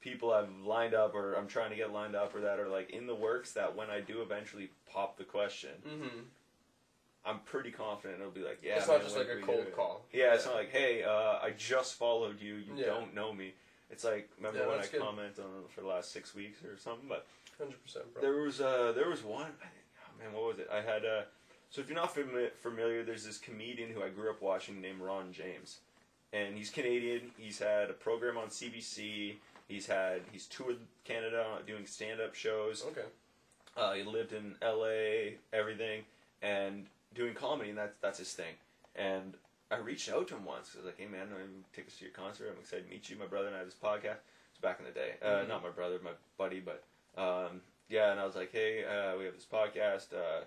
people 0.05 0.33
I've 0.33 0.51
lined 0.65 0.95
up, 0.95 1.15
or 1.15 1.33
I'm 1.35 1.49
trying 1.49 1.71
to 1.71 1.77
get 1.77 1.91
lined 1.91 2.15
up, 2.15 2.35
or 2.37 2.41
that 2.43 2.61
are 2.61 2.69
like 2.69 2.91
in 2.91 3.07
the 3.07 3.15
works. 3.15 3.53
That 3.53 3.75
when 3.75 3.89
I 3.91 4.01
do 4.01 4.21
eventually 4.21 4.69
pop 4.93 5.17
the 5.17 5.25
question, 5.25 5.71
hmm 5.89 6.21
I'm 7.27 7.39
pretty 7.47 7.71
confident 7.71 8.21
it'll 8.21 8.31
be 8.31 8.43
like, 8.43 8.59
yeah. 8.63 8.77
it's 8.77 8.87
not 8.87 8.99
man, 8.99 9.05
just 9.07 9.17
when 9.17 9.27
like 9.27 9.39
a 9.39 9.41
cold 9.41 9.73
call. 9.75 10.05
Yeah, 10.13 10.35
it's 10.35 10.45
not 10.45 10.57
like, 10.57 10.71
hey, 10.71 11.03
uh, 11.05 11.39
I 11.43 11.55
just 11.57 11.95
followed 11.95 12.39
you. 12.39 12.57
You 12.57 12.75
Yeah. 12.77 12.85
don't 12.85 13.15
know 13.15 13.33
me. 13.33 13.55
It's 13.91 14.05
like, 14.05 14.29
remember 14.37 14.59
Yeah, 14.59 14.67
when 14.69 14.79
I 14.81 14.87
good. 14.87 15.01
comment 15.01 15.39
on 15.39 15.65
for 15.71 15.81
the 15.81 15.87
last 15.87 16.13
six 16.13 16.35
weeks 16.35 16.63
or 16.63 16.77
something? 16.77 17.09
But 17.09 17.27
Hundred 17.57 17.83
percent, 17.83 18.13
bro. 18.13 18.21
there 18.21 18.35
was 18.43 18.61
uh, 18.61 18.93
there 18.95 19.09
was 19.09 19.23
one. 19.25 19.47
I 19.47 19.69
think, 19.69 19.87
oh 20.05 20.23
man, 20.23 20.33
what 20.35 20.45
was 20.45 20.59
it? 20.59 20.69
I 20.71 20.83
had 20.83 21.07
uh, 21.07 21.23
so 21.71 21.81
if 21.81 21.89
you're 21.89 21.97
not 21.97 22.15
fami- 22.15 22.53
familiar, 22.63 23.03
there's 23.05 23.25
this 23.25 23.39
comedian 23.39 23.91
who 23.91 24.03
I 24.03 24.11
grew 24.11 24.29
up 24.29 24.43
watching 24.43 24.81
named 24.83 25.01
Ron 25.01 25.33
James, 25.33 25.79
and 26.35 26.55
he's 26.59 26.69
Canadian. 26.69 27.31
He's 27.39 27.59
had 27.59 27.89
a 27.89 27.95
program 27.95 28.37
on 28.37 28.49
CBC. 28.49 29.37
He's 29.69 29.87
had 29.87 30.23
he's 30.33 30.47
toured 30.47 30.79
Canada 31.05 31.59
doing 31.67 31.87
stand 31.87 32.21
up 32.21 32.35
shows. 32.35 32.85
Okay. 32.87 33.07
Uh, 33.77 33.93
he 33.95 34.03
lived 34.05 34.33
in 34.33 34.55
L.A. 34.63 35.37
Everything 35.53 36.03
and 36.43 36.87
doing 37.15 37.35
comedy, 37.35 37.71
and 37.71 37.79
that's 37.79 37.95
that's 38.01 38.19
his 38.19 38.33
thing. 38.33 38.55
And 38.95 39.35
I 39.71 39.79
reached 39.79 40.11
out 40.13 40.29
to 40.29 40.37
him 40.37 40.45
once. 40.45 40.71
I 40.75 40.79
was 40.79 40.87
like, 40.87 40.99
"Hey 40.99 41.07
man, 41.07 41.29
I'm 41.35 41.65
take 41.75 41.87
us 41.87 41.97
to 41.99 42.05
your 42.05 42.13
concert. 42.13 42.53
I'm 42.55 42.61
excited 42.61 42.85
to 42.85 42.91
meet 42.91 43.09
you." 43.11 43.17
My 43.17 43.27
brother 43.27 43.47
and 43.49 43.57
I 43.57 43.59
have 43.61 43.67
this 43.67 43.75
podcast. 43.83 44.19
It's 44.53 44.61
back 44.61 44.79
in 44.79 44.85
the 44.85 44.93
day. 44.93 45.15
Uh, 45.23 45.43
Mhm. 45.45 45.49
Not 45.49 45.63
my 45.63 45.71
brother, 45.71 45.99
my 46.05 46.13
buddy, 46.39 46.61
but 46.61 46.85
um, 47.21 47.61
yeah. 47.89 48.13
And 48.13 48.21
I 48.21 48.27
was 48.27 48.37
like, 48.37 48.53
"Hey, 48.53 48.85
uh, 48.85 49.17
we 49.19 49.25
have 49.25 49.35
this 49.35 49.47
podcast. 49.51 50.13
Uh, 50.13 50.45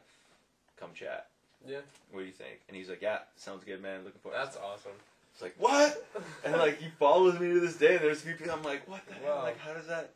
come 0.79 0.93
chat. 0.93 1.27
Yeah. 1.65 1.81
What 2.11 2.21
do 2.21 2.25
you 2.25 2.31
think?" 2.31 2.59
And 2.69 2.77
he's 2.77 2.87
like, 2.89 3.01
"Yeah, 3.01 3.19
sounds 3.35 3.63
good, 3.65 3.81
man. 3.81 4.05
Looking 4.05 4.21
forward." 4.21 4.37
That's 4.37 4.55
awesome. 4.57 4.91
It's 5.37 5.43
like 5.43 5.55
what? 5.59 6.03
And 6.43 6.53
like 6.53 6.81
he 6.81 6.89
follows 6.99 7.39
me 7.39 7.47
to 7.53 7.59
this 7.59 7.75
day. 7.75 7.97
And 7.97 8.03
there's 8.03 8.23
people. 8.23 8.49
I'm 8.51 8.63
like, 8.63 8.87
what 8.89 9.05
the 9.07 9.13
hell? 9.13 9.41
Like, 9.43 9.59
how 9.59 9.71
does 9.73 9.85
that? 9.85 10.09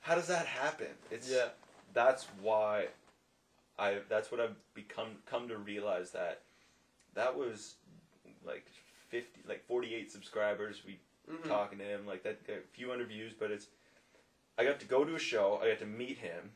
How 0.00 0.14
does 0.14 0.26
that 0.26 0.44
happen? 0.44 0.88
It's 1.10 1.30
yeah. 1.30 1.46
that's 1.94 2.26
why 2.42 2.88
I 3.78 3.96
that's 4.10 4.30
what 4.30 4.40
I've 4.42 4.56
become 4.74 5.08
come 5.24 5.48
to 5.48 5.56
realize 5.56 6.10
that 6.10 6.42
that 7.14 7.34
was 7.34 7.76
like 8.46 8.66
50 9.08 9.40
like 9.48 9.66
48 9.66 10.12
subscribers 10.12 10.82
we 10.86 10.98
Mhm. 11.30 11.46
talking 11.48 11.78
to 11.78 11.84
him 11.84 12.06
like 12.06 12.22
that 12.24 12.38
a 12.48 12.60
few 12.72 12.88
hundred 12.90 13.08
views 13.08 13.32
but 13.38 13.50
it's 13.50 13.66
I 14.58 14.64
got 14.64 14.80
to 14.80 14.86
go 14.86 15.04
to 15.04 15.14
a 15.14 15.18
show 15.18 15.60
I 15.62 15.68
got 15.68 15.78
to 15.80 15.86
meet 15.86 16.18
him 16.18 16.52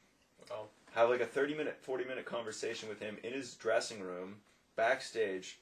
Oh. 0.50 0.64
have 0.94 1.08
like 1.10 1.20
a 1.20 1.26
30 1.26 1.54
minute 1.54 1.78
40 1.82 2.04
minute 2.04 2.24
conversation 2.24 2.88
with 2.88 2.98
him 3.00 3.16
in 3.22 3.32
his 3.34 3.54
dressing 3.54 4.00
room 4.02 4.36
backstage 4.76 5.58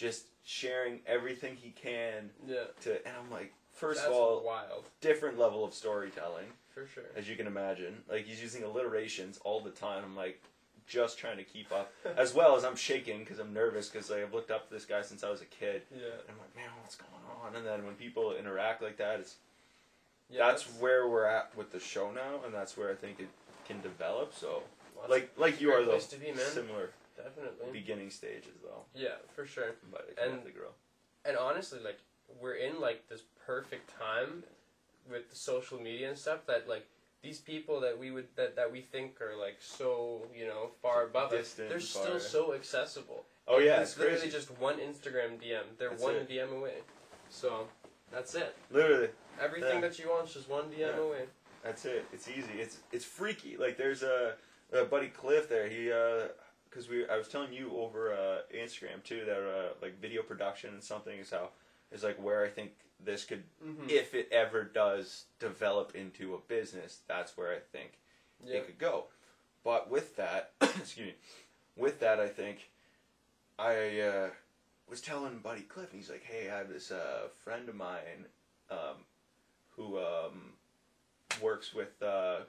just 0.00 0.24
sharing 0.44 1.00
everything 1.06 1.54
he 1.56 1.70
can 1.70 2.30
Yeah. 2.46 2.64
to 2.82 3.06
and 3.06 3.14
I'm 3.22 3.30
like 3.30 3.52
first 3.72 4.00
That's 4.00 4.08
of 4.10 4.16
all 4.16 4.42
wild 4.44 4.84
different 5.00 5.38
level 5.38 5.64
of 5.64 5.74
storytelling 5.74 6.46
for 6.74 6.86
sure. 6.86 7.04
as 7.14 7.28
you 7.28 7.36
can 7.36 7.46
imagine. 7.46 8.02
Like 8.08 8.24
he's 8.24 8.40
using 8.42 8.62
alliterations 8.64 9.38
all 9.44 9.60
the 9.60 9.70
time. 9.70 10.02
I'm 10.04 10.16
like 10.16 10.40
just 10.86 11.18
trying 11.18 11.36
to 11.36 11.44
keep 11.44 11.70
up, 11.70 11.92
as 12.16 12.34
well 12.34 12.56
as 12.56 12.64
I'm 12.64 12.74
shaking 12.74 13.20
because 13.20 13.38
I'm 13.38 13.52
nervous 13.52 13.88
because 13.88 14.10
like, 14.10 14.22
I've 14.22 14.34
looked 14.34 14.50
up 14.50 14.66
to 14.68 14.74
this 14.74 14.84
guy 14.84 15.02
since 15.02 15.22
I 15.22 15.30
was 15.30 15.40
a 15.40 15.44
kid. 15.44 15.82
Yeah. 15.92 15.98
And 15.98 16.30
I'm 16.30 16.38
like, 16.38 16.56
man, 16.56 16.68
what's 16.82 16.96
going 16.96 17.10
on? 17.44 17.54
And 17.54 17.64
then 17.64 17.84
when 17.86 17.94
people 17.94 18.34
interact 18.34 18.82
like 18.82 18.96
that, 18.96 19.20
it's 19.20 19.36
Yeah. 20.30 20.46
that's 20.50 20.64
where 20.80 21.06
we're 21.06 21.26
at 21.26 21.54
with 21.56 21.70
the 21.70 21.78
show 21.78 22.10
now, 22.10 22.40
and 22.44 22.52
that's 22.54 22.76
where 22.76 22.90
I 22.90 22.94
think 22.94 23.20
it 23.20 23.28
can 23.68 23.80
develop. 23.82 24.34
So 24.34 24.62
well, 24.96 25.06
like 25.10 25.30
like 25.36 25.60
you 25.60 25.70
are 25.72 25.84
though, 25.84 26.00
be, 26.18 26.32
man. 26.32 26.38
similar 26.46 26.90
definitely. 27.24 27.72
beginning 27.72 28.10
stages 28.10 28.58
though, 28.62 28.84
yeah, 28.94 29.16
for 29.34 29.46
sure. 29.46 29.74
but 29.90 30.06
it 30.08 30.16
can 30.16 30.24
And- 30.26 30.34
definitely 30.36 30.60
grow. 30.60 30.70
And 31.24 31.36
honestly, 31.36 31.78
like 31.80 31.98
we're 32.40 32.54
in 32.54 32.80
like 32.80 33.08
this 33.08 33.22
perfect 33.46 33.90
time 33.98 34.44
with 35.10 35.28
the 35.30 35.36
social 35.36 35.78
media 35.80 36.08
and 36.08 36.16
stuff 36.18 36.46
that 36.46 36.68
like 36.68 36.86
these 37.22 37.38
people 37.38 37.80
that 37.80 37.98
we 37.98 38.10
would 38.10 38.26
that, 38.36 38.56
that 38.56 38.70
we 38.72 38.80
think 38.80 39.20
are 39.20 39.36
like 39.36 39.56
so 39.60 40.26
you 40.34 40.46
know 40.46 40.70
far 40.80 41.04
above 41.04 41.32
us, 41.32 41.52
they're 41.54 41.72
and 41.72 41.82
still 41.82 42.18
so 42.20 42.54
accessible. 42.54 43.24
Oh 43.46 43.58
yeah, 43.58 43.80
it's 43.80 43.90
it's 43.90 43.98
literally 43.98 44.20
crazy. 44.20 44.36
just 44.36 44.50
one 44.58 44.78
Instagram 44.78 45.38
DM. 45.42 45.62
They're 45.78 45.90
That's 45.90 46.02
one 46.02 46.14
it. 46.16 46.28
DM 46.28 46.52
away. 46.56 46.76
So 47.28 47.68
that's 48.10 48.34
it. 48.34 48.56
Literally. 48.70 49.08
Everything 49.40 49.76
Yeah. 49.82 49.88
that 49.88 49.98
you 49.98 50.08
want 50.08 50.28
is 50.28 50.34
just 50.34 50.48
one 50.48 50.70
DM 50.70 50.78
Yeah. 50.78 50.96
away. 50.96 51.24
That's 51.62 51.84
it. 51.84 52.06
It's 52.12 52.28
easy. 52.28 52.52
It's 52.58 52.78
it's 52.92 53.04
freaky. 53.04 53.56
Like 53.58 53.76
there's 53.76 54.02
a, 54.02 54.34
a 54.72 54.84
buddy 54.84 55.08
Cliff 55.08 55.48
there. 55.48 55.68
He 55.68 55.92
uh, 55.92 56.28
because 56.70 56.88
we 56.88 57.06
I 57.08 57.16
was 57.16 57.28
telling 57.28 57.52
you 57.52 57.72
over 57.76 58.12
uh, 58.12 58.38
Instagram 58.56 59.02
too 59.02 59.22
that 59.26 59.38
uh, 59.38 59.68
like 59.82 60.00
video 60.00 60.22
production 60.22 60.70
and 60.70 60.82
something 60.82 61.18
is 61.18 61.30
how 61.30 61.50
is 61.92 62.04
like 62.04 62.22
where 62.22 62.44
I 62.44 62.48
think 62.48 62.72
this 63.04 63.24
could 63.24 63.42
Mm-hmm. 63.64 63.90
if 63.90 64.14
it 64.14 64.28
ever 64.32 64.64
does 64.64 65.24
develop 65.38 65.94
into 65.94 66.34
a 66.34 66.38
business. 66.38 67.00
That's 67.08 67.36
where 67.36 67.52
I 67.52 67.58
think 67.72 67.92
yeah. 68.44 68.56
it 68.56 68.66
could 68.66 68.78
go. 68.78 69.04
But 69.64 69.90
with 69.90 70.16
that, 70.16 70.52
excuse 70.60 71.08
me, 71.08 71.14
with 71.76 72.00
that 72.00 72.20
I 72.20 72.28
think 72.28 72.70
I 73.58 74.00
uh, 74.00 74.28
was 74.88 75.00
telling 75.00 75.38
Buddy 75.38 75.62
Cliff, 75.62 75.90
and 75.92 76.00
he's 76.00 76.10
like, 76.10 76.24
"Hey, 76.24 76.50
I 76.50 76.58
have 76.58 76.68
this 76.68 76.90
uh, 76.90 77.28
friend 77.44 77.68
of 77.68 77.74
mine 77.74 78.26
um, 78.70 79.04
who 79.76 79.98
um, 79.98 80.54
works 81.42 81.74
with 81.74 82.02
uh, 82.02 82.40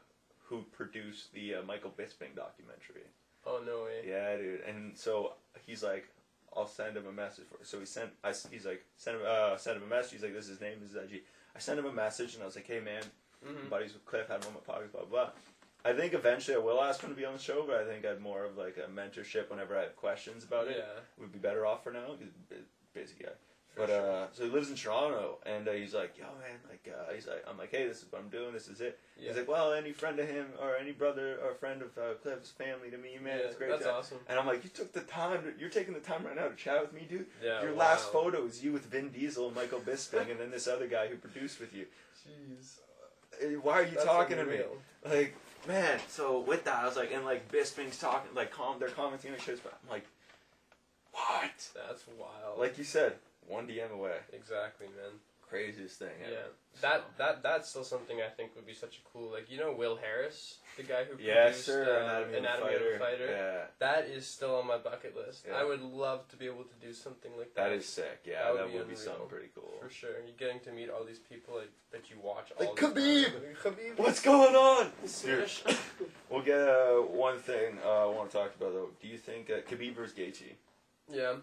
who 0.45 0.63
produced 0.71 1.33
the 1.33 1.55
uh, 1.55 1.61
Michael 1.63 1.91
Bisping 1.97 2.35
documentary." 2.35 3.03
Oh 3.45 3.61
no 3.65 3.83
way. 3.83 4.01
Yeah, 4.07 4.35
dude. 4.37 4.61
And 4.61 4.97
so 4.97 5.33
he's 5.65 5.83
like, 5.83 6.07
"I'll 6.55 6.67
send 6.67 6.95
him 6.97 7.07
a 7.07 7.11
message." 7.11 7.45
For 7.49 7.63
so 7.65 7.79
he 7.79 7.85
sent. 7.85 8.11
I, 8.23 8.33
he's 8.51 8.65
like, 8.65 8.83
"Send 8.97 9.17
him, 9.17 9.23
uh, 9.27 9.57
send 9.57 9.77
him 9.77 9.83
a 9.83 9.87
message." 9.87 10.13
He's 10.13 10.23
like, 10.23 10.33
"This 10.33 10.45
is 10.45 10.51
his 10.51 10.61
name. 10.61 10.77
This 10.81 10.91
is 10.91 10.95
IG." 10.95 11.21
I 11.55 11.59
sent 11.59 11.79
him 11.79 11.85
a 11.85 11.91
message, 11.91 12.33
and 12.35 12.43
I 12.43 12.45
was 12.45 12.55
like, 12.55 12.67
"Hey, 12.67 12.79
man, 12.79 13.03
Mm-hmm. 13.45 13.69
buddies 13.69 13.93
with 13.93 14.05
Cliff, 14.05 14.27
had 14.27 14.43
him 14.45 14.51
on 14.51 14.53
my 14.53 14.59
podcast, 14.73 14.91
blah, 14.91 15.01
blah, 15.01 15.23
blah. 15.25 15.29
I 15.83 15.93
think 15.93 16.13
eventually 16.13 16.55
I 16.55 16.59
will 16.59 16.79
ask 16.79 17.01
him 17.01 17.09
to 17.09 17.15
be 17.15 17.25
on 17.25 17.33
the 17.33 17.39
show, 17.39 17.63
but 17.65 17.77
I 17.77 17.85
think 17.85 18.05
I'd 18.05 18.21
more 18.21 18.45
of 18.45 18.55
like 18.55 18.77
a 18.77 18.87
mentorship 18.87 19.49
whenever 19.49 19.75
I 19.75 19.81
have 19.81 19.95
questions 19.95 20.43
about 20.43 20.67
it. 20.67 20.75
Yeah. 20.77 21.01
Would 21.17 21.31
be 21.31 21.39
better 21.39 21.65
off 21.65 21.83
for 21.83 21.91
now. 21.91 22.11
He's 22.19 22.29
busy 22.93 23.15
guy. 23.19 23.31
For 23.73 23.81
but 23.81 23.89
sure. 23.89 24.11
uh, 24.11 24.27
so 24.33 24.43
he 24.43 24.49
lives 24.49 24.69
in 24.69 24.75
Toronto, 24.75 25.37
and 25.45 25.65
uh, 25.65 25.71
he's 25.71 25.93
like, 25.93 26.17
"Yo, 26.17 26.25
man, 26.25 26.59
like, 26.69 26.93
uh, 26.93 27.13
he's 27.13 27.25
like, 27.25 27.45
I'm 27.49 27.57
like, 27.57 27.71
hey, 27.71 27.87
this 27.87 27.99
is 27.99 28.05
what 28.11 28.21
I'm 28.21 28.27
doing. 28.27 28.51
This 28.51 28.67
is 28.67 28.81
it." 28.81 28.99
Yeah. 29.17 29.29
He's 29.29 29.37
like, 29.37 29.47
"Well, 29.47 29.71
any 29.71 29.93
friend 29.93 30.19
of 30.19 30.27
him 30.27 30.47
or 30.61 30.75
any 30.75 30.91
brother 30.91 31.37
or 31.41 31.53
friend 31.53 31.81
of 31.81 31.97
uh, 31.97 32.15
Cliff's 32.21 32.51
family 32.51 32.91
to 32.91 32.97
me, 32.97 33.17
man, 33.23 33.39
yeah, 33.39 33.45
it's 33.45 33.55
great." 33.55 33.69
That's 33.69 33.83
to-" 33.83 33.93
awesome. 33.93 34.17
And 34.27 34.37
I'm 34.37 34.45
like, 34.45 34.65
"You 34.65 34.69
took 34.69 34.91
the 34.91 35.01
time. 35.01 35.43
To, 35.43 35.53
you're 35.57 35.69
taking 35.69 35.93
the 35.93 36.01
time 36.01 36.25
right 36.25 36.35
now 36.35 36.49
to 36.49 36.55
chat 36.55 36.81
with 36.81 36.93
me, 36.93 37.07
dude. 37.09 37.27
Yeah. 37.41 37.61
Your 37.61 37.73
wow. 37.73 37.79
last 37.79 38.11
photo 38.11 38.45
is 38.45 38.61
you 38.61 38.73
with 38.73 38.85
Vin 38.87 39.09
Diesel 39.09 39.47
and 39.47 39.55
Michael 39.55 39.79
Bisping, 39.79 40.29
and 40.29 40.39
then 40.39 40.51
this 40.51 40.67
other 40.67 40.87
guy 40.87 41.07
who 41.07 41.15
produced 41.15 41.61
with 41.61 41.73
you. 41.73 41.85
Jeez. 42.27 42.79
Uh, 43.41 43.59
Why 43.61 43.73
are 43.73 43.83
you 43.83 43.91
That's 43.91 44.05
talking 44.05 44.37
to 44.37 44.45
me?" 44.45 44.59
like 45.09 45.35
man 45.67 45.99
so 46.07 46.39
with 46.39 46.63
that 46.63 46.83
i 46.83 46.85
was 46.85 46.95
like 46.95 47.11
and 47.13 47.25
like 47.25 47.51
bisping's 47.51 47.97
talking 47.97 48.33
like 48.35 48.51
com- 48.51 48.77
they're 48.79 48.89
commenting 48.89 49.31
on 49.31 49.39
shit 49.39 49.61
but 49.63 49.73
i'm 49.83 49.89
like 49.89 50.05
what 51.11 51.51
That's 51.73 52.03
wild. 52.19 52.59
like 52.59 52.77
you 52.77 52.83
said 52.83 53.13
one 53.47 53.67
dm 53.67 53.91
away 53.91 54.17
exactly, 54.33 54.87
man. 54.87 55.11
craziest 55.49 55.99
thing. 55.99 56.15
Yeah, 56.21 56.27
ever. 56.27 56.49
that 56.81 57.03
that 57.17 57.43
that's 57.43 57.69
still 57.69 57.83
something 57.83 58.21
I 58.21 58.29
think 58.29 58.55
would 58.55 58.65
be 58.65 58.73
such 58.73 58.99
a 58.99 59.01
cool. 59.11 59.31
Like 59.31 59.51
you 59.51 59.57
know, 59.59 59.73
Will 59.73 59.97
Harris, 59.97 60.59
the 60.77 60.83
guy 60.83 61.03
who 61.03 61.21
Yes, 61.21 61.65
produced 61.65 61.65
sir. 61.65 61.83
uh, 61.83 62.05
Anatomy, 62.29 62.37
Anatomy, 62.37 62.75
of, 62.75 62.81
a 62.81 62.95
a 62.95 62.99
Fighter. 62.99 63.27
Yeah, 63.29 63.63
That 63.79 64.05
is 64.07 64.25
still 64.25 64.55
on 64.55 64.67
my 64.67 64.77
bucket 64.77 65.13
list. 65.17 65.45
Yeah. 65.49 65.55
I 65.57 65.65
would 65.65 65.81
love 65.81 66.25
to 66.29 66.37
be 66.37 66.45
able 66.45 66.63
to 66.63 66.75
do 66.87 66.93
something 66.93 67.31
like 67.37 67.53
that. 67.55 67.63
that 67.69 67.71
is 67.73 67.85
sick. 67.85 68.21
Yeah, 68.25 68.43
That 68.43 68.53
that 68.55 68.65
would 68.67 68.73
would, 68.79 68.87
be 68.87 68.93
be, 68.95 68.99
something 68.99 69.27
pretty 69.27 69.49
cool. 69.53 69.73
for 69.81 69.89
sure. 69.89 70.11
You're 70.25 70.37
getting 70.39 70.61
to 70.61 70.71
meet 70.71 70.89
all 70.89 71.03
these 71.03 71.19
people 71.19 71.55
like, 71.57 71.71
that 71.91 72.09
you 72.09 72.15
watch 72.23 72.47
Like 72.57 72.69
all 72.69 72.75
the 72.75 72.81
Khabib! 72.81 73.25
time. 73.25 73.33
Khabib. 73.73 73.97
What's 73.97 74.21
going 74.21 74.55
on? 74.55 74.91
We'll 76.29 76.43
get 76.43 76.59
uh, 76.61 76.93
one 77.01 77.39
thing 77.39 77.77
uh, 77.85 78.03
I 78.03 78.05
want 78.05 78.31
to 78.31 78.37
talk 78.37 78.55
about 78.55 78.71
though. 78.73 78.89
Do 79.01 79.07
you 79.09 79.17
think 79.17 79.49
uh, 79.49 79.55
Khabib 79.69 79.95
versus 79.95 80.15
Gaethje? 80.17 80.53
yeah. 81.11 81.33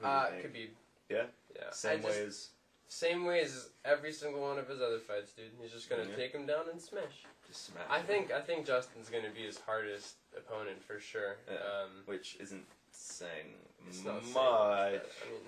What 0.00 0.02
do 0.02 0.02
you 0.02 0.08
Uh. 0.08 0.30
Khabib. 0.42 0.68
Yeah? 1.08 1.24
Yeah. 1.54 1.70
Same 1.70 2.02
just, 2.02 2.08
way 2.18 2.24
as 2.26 2.48
Same 2.88 3.24
way 3.24 3.40
as 3.40 3.70
every 3.84 4.12
single 4.12 4.42
one 4.42 4.58
of 4.58 4.68
his 4.68 4.80
other 4.80 4.98
fights, 4.98 5.32
dude. 5.32 5.50
He's 5.60 5.72
just 5.72 5.88
gonna 5.90 6.04
Yeah. 6.04 6.16
take 6.16 6.32
him 6.32 6.46
down 6.46 6.68
and 6.68 6.80
smash. 6.80 7.24
just 7.46 7.64
smash. 7.66 7.82
I 7.88 7.98
him, 8.00 8.06
think 8.06 8.30
I 8.32 8.40
think 8.40 8.66
Justin's 8.66 9.08
gonna 9.10 9.30
be 9.30 9.44
his 9.44 9.58
hardest 9.60 10.16
opponent 10.36 10.82
for 10.84 11.00
sure. 11.00 11.36
Yeah. 11.50 11.56
Um, 11.58 12.02
which 12.06 12.36
isn't 12.40 12.66
saying 12.92 13.54
it's 13.88 14.04
not 14.04 14.14
much. 14.16 14.22
saying 14.24 14.34
much, 14.34 15.02
but, 15.02 15.12
I 15.26 15.30
mean, 15.30 15.40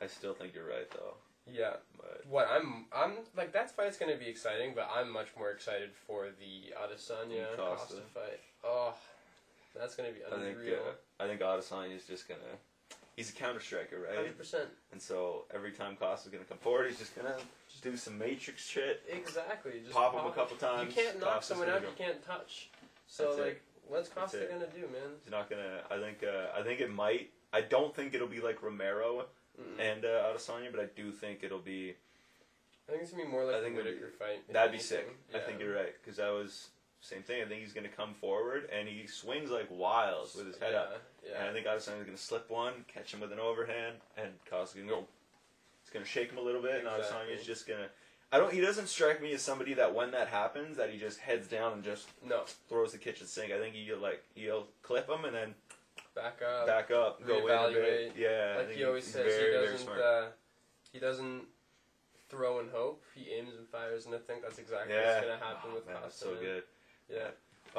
I 0.00 0.06
still 0.06 0.34
think 0.34 0.54
you're 0.54 0.68
right 0.68 0.90
though. 0.90 1.14
yeah. 1.46 1.76
But 1.96 2.24
What 2.26 2.48
I'm 2.48 2.86
I'm 2.92 3.18
like 3.36 3.52
that 3.52 3.70
fight's 3.70 3.98
gonna 3.98 4.16
be 4.16 4.28
exciting, 4.28 4.72
but 4.74 4.88
I'm 4.94 5.10
much 5.10 5.28
more 5.36 5.50
excited 5.50 5.92
for 6.06 6.30
the 6.30 6.72
Adesanya 6.76 7.54
Costa 7.56 7.94
Costa. 7.94 8.00
fight. 8.14 8.40
Oh, 8.64 8.94
that's 9.74 9.94
gonna 9.94 10.12
be 10.12 10.22
unreal. 10.22 10.40
I 10.40 10.54
think 10.54 10.86
uh, 10.86 11.22
I 11.22 11.26
think 11.26 11.40
Adesanya 11.42 11.96
is 11.96 12.06
just 12.06 12.28
gonna. 12.28 12.40
He's 13.16 13.30
a 13.30 13.32
counter 13.32 13.60
striker, 13.60 13.96
right? 14.00 14.16
Hundred 14.16 14.36
percent. 14.36 14.68
And 14.92 15.00
so 15.00 15.44
every 15.54 15.70
time 15.70 15.96
Costa's 15.96 16.32
gonna 16.32 16.44
come 16.44 16.58
forward, 16.58 16.88
he's 16.88 16.98
just 16.98 17.14
gonna 17.14 17.36
just 17.70 17.82
do 17.82 17.96
some 17.96 18.18
matrix 18.18 18.66
shit. 18.66 19.02
Exactly. 19.08 19.72
Just 19.82 19.94
Pop 19.94 20.14
him 20.14 20.26
a 20.26 20.32
couple 20.32 20.56
times, 20.56 20.94
You 20.94 21.02
can't 21.02 21.20
knock 21.20 21.34
Costa's 21.34 21.48
someone 21.56 21.68
out. 21.68 21.82
go. 21.82 21.88
You 21.88 21.94
can't 21.96 22.24
touch. 22.24 22.70
So 23.06 23.26
That's 23.26 23.38
it. 23.38 23.42
like, 23.42 23.62
what's 23.86 24.08
That's 24.08 24.32
Costa 24.32 24.46
gonna 24.50 24.66
do, 24.66 24.80
man? 24.92 25.10
He's 25.22 25.30
not 25.30 25.48
gonna. 25.48 25.82
I 25.90 25.98
think. 25.98 26.24
Uh, 26.24 26.58
I 26.58 26.62
think 26.62 26.80
it 26.80 26.92
might. 26.92 27.30
I 27.52 27.60
don't 27.60 27.94
think 27.94 28.14
it'll 28.14 28.26
be 28.26 28.40
like 28.40 28.62
Romero 28.62 29.26
Mm-mm. 29.60 29.78
and 29.92 30.04
uh, 30.04 30.32
Adesanya, 30.34 30.72
but 30.72 30.80
I 30.80 30.86
do 30.96 31.12
think 31.12 31.44
it'll 31.44 31.58
be. 31.60 31.94
I 32.88 32.92
think 32.92 33.02
it's 33.02 33.12
gonna 33.12 33.24
be 33.24 33.30
more 33.30 33.44
like 33.44 33.54
I 33.56 33.62
think 33.62 33.76
Whittaker 33.76 34.10
fight. 34.18 34.52
That'd 34.52 34.72
be 34.72 34.78
anything. 34.78 34.98
sick. 34.98 35.16
I 35.34 35.38
think 35.38 35.60
you're 35.60 35.74
right 35.74 35.94
because 36.02 36.16
that 36.16 36.30
was 36.30 36.68
same 37.00 37.22
thing. 37.22 37.42
I 37.42 37.46
think 37.46 37.60
he's 37.62 37.72
gonna 37.72 37.88
come 37.88 38.12
forward 38.14 38.68
and 38.76 38.88
he 38.88 39.06
swings 39.06 39.50
like 39.50 39.68
wild 39.70 40.28
with 40.36 40.46
his 40.46 40.58
head 40.58 40.72
yeah, 40.72 40.80
up. 40.80 41.02
Yeah. 41.28 41.40
And 41.40 41.48
I 41.48 41.52
think 41.52 41.66
Adesanya's 41.66 42.04
gonna 42.04 42.16
slip 42.16 42.50
one, 42.50 42.84
catch 42.92 43.12
him 43.12 43.20
with 43.20 43.32
an 43.32 43.38
overhand, 43.40 43.96
and 44.16 44.28
Costa's 44.50 44.74
gonna 44.80 44.88
go. 44.88 45.06
It's 45.82 45.90
gonna 45.90 46.04
shake 46.04 46.30
him 46.30 46.38
a 46.38 46.42
little 46.42 46.62
bit, 46.62 46.84
and 46.84 46.88
Exactly. 46.88 47.34
Adesanya's 47.34 47.46
just 47.46 47.66
gonna. 47.66 47.88
I 48.32 48.38
don't. 48.38 48.52
He 48.52 48.60
doesn't 48.60 48.88
strike 48.88 49.22
me 49.22 49.32
as 49.32 49.42
somebody 49.42 49.74
that 49.74 49.94
when 49.94 50.10
that 50.10 50.28
happens, 50.28 50.76
that 50.76 50.90
he 50.90 50.98
just 50.98 51.18
heads 51.20 51.46
down 51.46 51.72
and 51.74 51.84
just 51.84 52.08
no, 52.26 52.42
throws 52.68 52.92
the 52.92 52.98
kitchen 52.98 53.26
sink. 53.26 53.52
I 53.52 53.58
think 53.58 53.74
he'll 53.74 53.98
like 53.98 54.22
he'll 54.34 54.66
clip 54.82 55.08
him 55.08 55.24
and 55.24 55.34
then 55.34 55.54
back 56.14 56.40
up. 56.42 56.66
back 56.66 56.90
up, 56.90 57.24
go 57.26 57.46
in 57.46 57.52
a 57.52 57.68
bit. 57.72 58.12
Yeah, 58.16 58.56
like 58.58 58.72
he 58.72 58.84
always 58.84 59.04
says, 59.04 59.24
very, 59.34 59.52
he 59.66 59.72
doesn't. 59.72 59.88
Uh, 59.88 60.26
he 60.92 60.98
doesn't 60.98 61.42
throw 62.28 62.58
and 62.60 62.70
hope. 62.70 63.02
He 63.14 63.30
aims 63.32 63.54
and 63.56 63.68
fires, 63.68 64.06
and 64.06 64.14
I 64.14 64.18
think 64.18 64.42
that's 64.42 64.58
exactly 64.58 64.94
yeah, 64.94 65.14
what's 65.14 65.26
gonna 65.26 65.38
happen 65.44 65.70
Oh, 65.72 65.74
with 65.76 65.86
man, 65.86 65.96
that's 66.02 66.16
so 66.16 66.32
man. 66.32 66.40
good. 66.40 66.62
Yeah. 67.08 67.28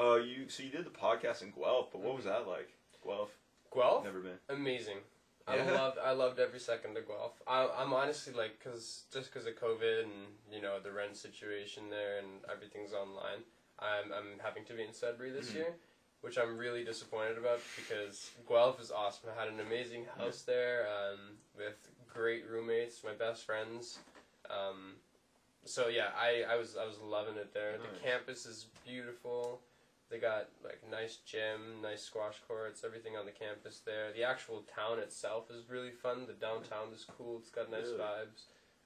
Uh, 0.02 0.16
you 0.16 0.48
so 0.48 0.62
you 0.62 0.70
did 0.70 0.84
the 0.84 0.90
podcast 0.90 1.42
in 1.42 1.50
Guelph, 1.50 1.92
but 1.92 2.00
what 2.00 2.14
was 2.16 2.24
that 2.24 2.46
like? 2.48 2.70
Guelph, 3.06 3.30
Guelph, 3.72 4.04
never 4.04 4.20
been. 4.20 4.38
amazing. 4.48 4.98
I 5.46 5.56
Yeah? 5.56 5.70
loved 5.82 5.98
I 5.98 6.10
loved 6.12 6.38
every 6.40 6.58
second 6.58 6.96
of 6.96 7.06
Guelph. 7.06 7.40
I, 7.46 7.68
I'm 7.78 7.92
honestly 7.92 8.32
like, 8.32 8.62
cause 8.62 9.04
just 9.12 9.32
cause 9.32 9.46
of 9.46 9.54
COVID 9.54 10.02
and 10.04 10.12
you 10.50 10.60
know 10.60 10.80
the 10.82 10.90
rent 10.92 11.16
situation 11.16 11.88
there 11.90 12.18
and 12.18 12.28
everything's 12.52 12.92
online. 12.92 13.42
I'm 13.78 14.12
I'm 14.12 14.38
having 14.42 14.64
to 14.66 14.72
be 14.74 14.82
in 14.82 14.92
Sudbury 14.92 15.30
this 15.30 15.50
Mhm. 15.50 15.54
year, 15.54 15.74
which 16.22 16.36
I'm 16.38 16.56
really 16.58 16.82
disappointed 16.84 17.38
about 17.38 17.60
because 17.76 18.30
Guelph 18.48 18.80
is 18.80 18.90
awesome. 18.90 19.30
I 19.30 19.38
had 19.40 19.48
an 19.48 19.60
amazing 19.60 20.06
house 20.18 20.42
there 20.42 20.88
um, 20.88 21.38
with 21.56 21.76
great 22.12 22.48
roommates, 22.48 23.04
my 23.04 23.12
best 23.12 23.44
friends. 23.44 23.98
Um, 24.50 24.96
so 25.64 25.88
yeah, 25.88 26.10
I, 26.18 26.44
I 26.48 26.56
was 26.56 26.76
I 26.76 26.86
was 26.86 26.98
loving 26.98 27.36
it 27.36 27.52
there. 27.54 27.72
Nice. 27.78 27.86
The 27.92 28.08
campus 28.08 28.46
is 28.46 28.66
beautiful. 28.84 29.60
They 30.10 30.18
got 30.18 30.48
like 30.62 30.80
nice 30.90 31.16
gym, 31.26 31.82
nice 31.82 32.02
squash 32.02 32.36
courts, 32.46 32.82
everything 32.84 33.16
on 33.16 33.26
the 33.26 33.32
campus 33.32 33.80
there. 33.84 34.12
The 34.12 34.22
actual 34.22 34.62
town 34.74 34.98
itself 35.00 35.50
is 35.50 35.68
really 35.68 35.90
fun. 35.90 36.26
The 36.26 36.32
downtown 36.34 36.92
is 36.94 37.04
cool. 37.18 37.38
It's 37.38 37.50
got 37.50 37.70
nice 37.70 37.86
Really? 37.86 37.98
vibes. 37.98 38.42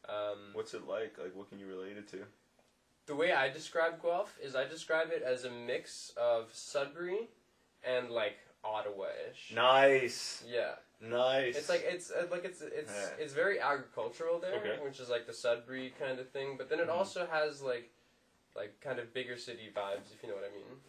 Um, 0.08 0.38
What's 0.54 0.72
it 0.72 0.86
like? 0.88 1.16
Like, 1.22 1.34
what 1.36 1.50
can 1.50 1.58
you 1.58 1.66
relate 1.66 1.96
it 1.96 2.08
to? 2.08 2.24
the 3.06 3.16
way 3.16 3.32
I 3.32 3.48
describe 3.50 4.00
Guelph 4.00 4.38
is 4.40 4.54
I 4.54 4.66
describe 4.68 5.08
it 5.10 5.22
as 5.22 5.44
a 5.44 5.50
mix 5.50 6.12
of 6.16 6.48
Sudbury 6.54 7.28
and 7.82 8.08
like 8.08 8.36
Ottawa-ish. 8.62 9.52
Nice, 9.52 10.44
Yeah, 10.46 10.74
nice. 11.00 11.56
it's 11.56 11.68
like 11.68 11.82
it's 11.84 12.10
uh, 12.12 12.26
like 12.30 12.44
it's 12.44 12.60
it's 12.62 12.92
Yeah. 12.92 13.24
it's 13.24 13.32
very 13.32 13.58
agricultural 13.58 14.38
there, 14.38 14.54
Okay. 14.60 14.78
which 14.84 15.00
is 15.00 15.08
like 15.10 15.26
the 15.26 15.32
Sudbury 15.32 15.92
kind 15.98 16.20
of 16.20 16.30
thing. 16.30 16.56
But 16.56 16.68
then 16.68 16.78
it 16.78 16.86
Mhm. 16.86 16.94
also 16.94 17.26
has 17.26 17.60
like 17.62 17.90
like 18.54 18.80
kind 18.80 18.98
of 19.00 19.12
bigger 19.12 19.36
city 19.36 19.70
vibes, 19.74 20.12
if 20.14 20.22
you 20.22 20.28
know 20.28 20.36
what 20.36 20.44
I 20.44 20.50
mean. 20.54 20.80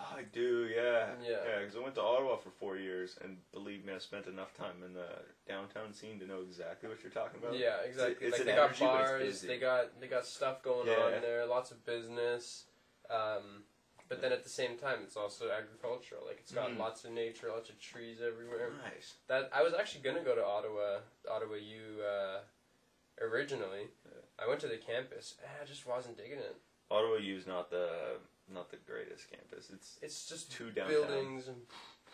I 0.16 0.22
do, 0.32 0.68
yeah, 0.74 1.08
Yeah. 1.22 1.30
yeah. 1.46 1.58
Because 1.60 1.76
I 1.76 1.80
went 1.80 1.94
to 1.96 2.02
Ottawa 2.02 2.36
for 2.36 2.50
four 2.50 2.76
years, 2.76 3.16
and 3.22 3.36
believe 3.52 3.84
me, 3.84 3.92
I 3.94 3.98
spent 3.98 4.26
enough 4.26 4.54
time 4.54 4.82
in 4.84 4.94
the 4.94 5.06
downtown 5.48 5.92
scene 5.92 6.18
to 6.20 6.26
know 6.26 6.40
exactly 6.42 6.88
what 6.88 7.02
you're 7.02 7.12
talking 7.12 7.40
about. 7.42 7.58
Yeah, 7.58 7.76
exactly. 7.84 8.26
it's 8.28 8.38
like 8.38 8.40
an 8.42 8.46
they 8.46 8.52
got 8.54 8.64
energy, 8.70 8.84
it's 8.84 8.92
bars, 9.10 9.22
busy. 9.22 9.46
they 9.46 9.58
got 9.58 10.00
they 10.00 10.06
got 10.06 10.26
stuff 10.26 10.62
going 10.62 10.86
Yeah. 10.88 11.16
on 11.16 11.20
there, 11.22 11.44
lots 11.46 11.70
of 11.70 11.84
business. 11.84 12.64
Um, 13.10 13.64
but 14.08 14.20
then 14.20 14.32
at 14.32 14.42
the 14.42 14.48
same 14.50 14.76
time, 14.76 14.98
it's 15.04 15.16
also 15.16 15.50
agricultural. 15.50 16.22
Like 16.26 16.38
it's 16.40 16.52
got 16.52 16.70
Mm. 16.70 16.78
lots 16.78 17.04
of 17.04 17.12
nature, 17.12 17.48
lots 17.48 17.70
of 17.70 17.78
trees 17.78 18.20
everywhere. 18.20 18.70
Nice. 18.82 19.14
That 19.28 19.50
I 19.52 19.62
was 19.62 19.72
actually 19.74 20.00
gonna 20.02 20.22
go 20.24 20.34
to 20.34 20.44
Ottawa, 20.44 20.98
Ottawa 21.30 21.54
U, 21.54 22.02
uh, 22.02 22.40
originally. 23.20 23.88
Yeah. 24.04 24.20
I 24.44 24.48
went 24.48 24.60
to 24.60 24.68
the 24.68 24.78
campus. 24.78 25.36
and 25.42 25.50
I 25.62 25.64
just 25.64 25.86
wasn't 25.86 26.16
digging 26.16 26.38
it. 26.38 26.56
Ottawa 26.90 27.16
U 27.16 27.36
is 27.36 27.46
not 27.46 27.70
the 27.70 28.16
not 28.52 28.70
the 28.70 28.76
greatest 28.86 29.30
campus. 29.30 29.70
It's 29.72 29.98
It's 30.02 30.28
just 30.28 30.50
too 30.52 30.70
downtown. 30.70 30.88
buildings 31.06 31.48
and 31.48 31.66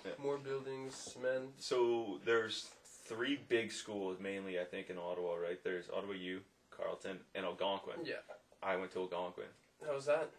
Yeah. 0.04 0.12
more 0.18 0.38
buildings, 0.38 0.94
cement. 0.94 1.60
So 1.62 2.20
there's 2.24 2.64
three 3.04 3.36
big 3.36 3.72
schools 3.72 4.18
mainly, 4.20 4.60
I 4.60 4.64
think, 4.64 4.90
in 4.90 4.98
Ottawa. 4.98 5.34
Right? 5.36 5.62
There's 5.62 5.88
Ottawa 5.90 6.12
U, 6.14 6.42
Carleton, 6.70 7.24
and 7.34 7.44
Algonquin. 7.46 8.04
Yeah. 8.04 8.16
I 8.62 8.76
went 8.76 8.92
to 8.92 9.00
Algonquin. 9.00 9.48
How 9.84 9.94
was 9.94 10.06
that? 10.06 10.30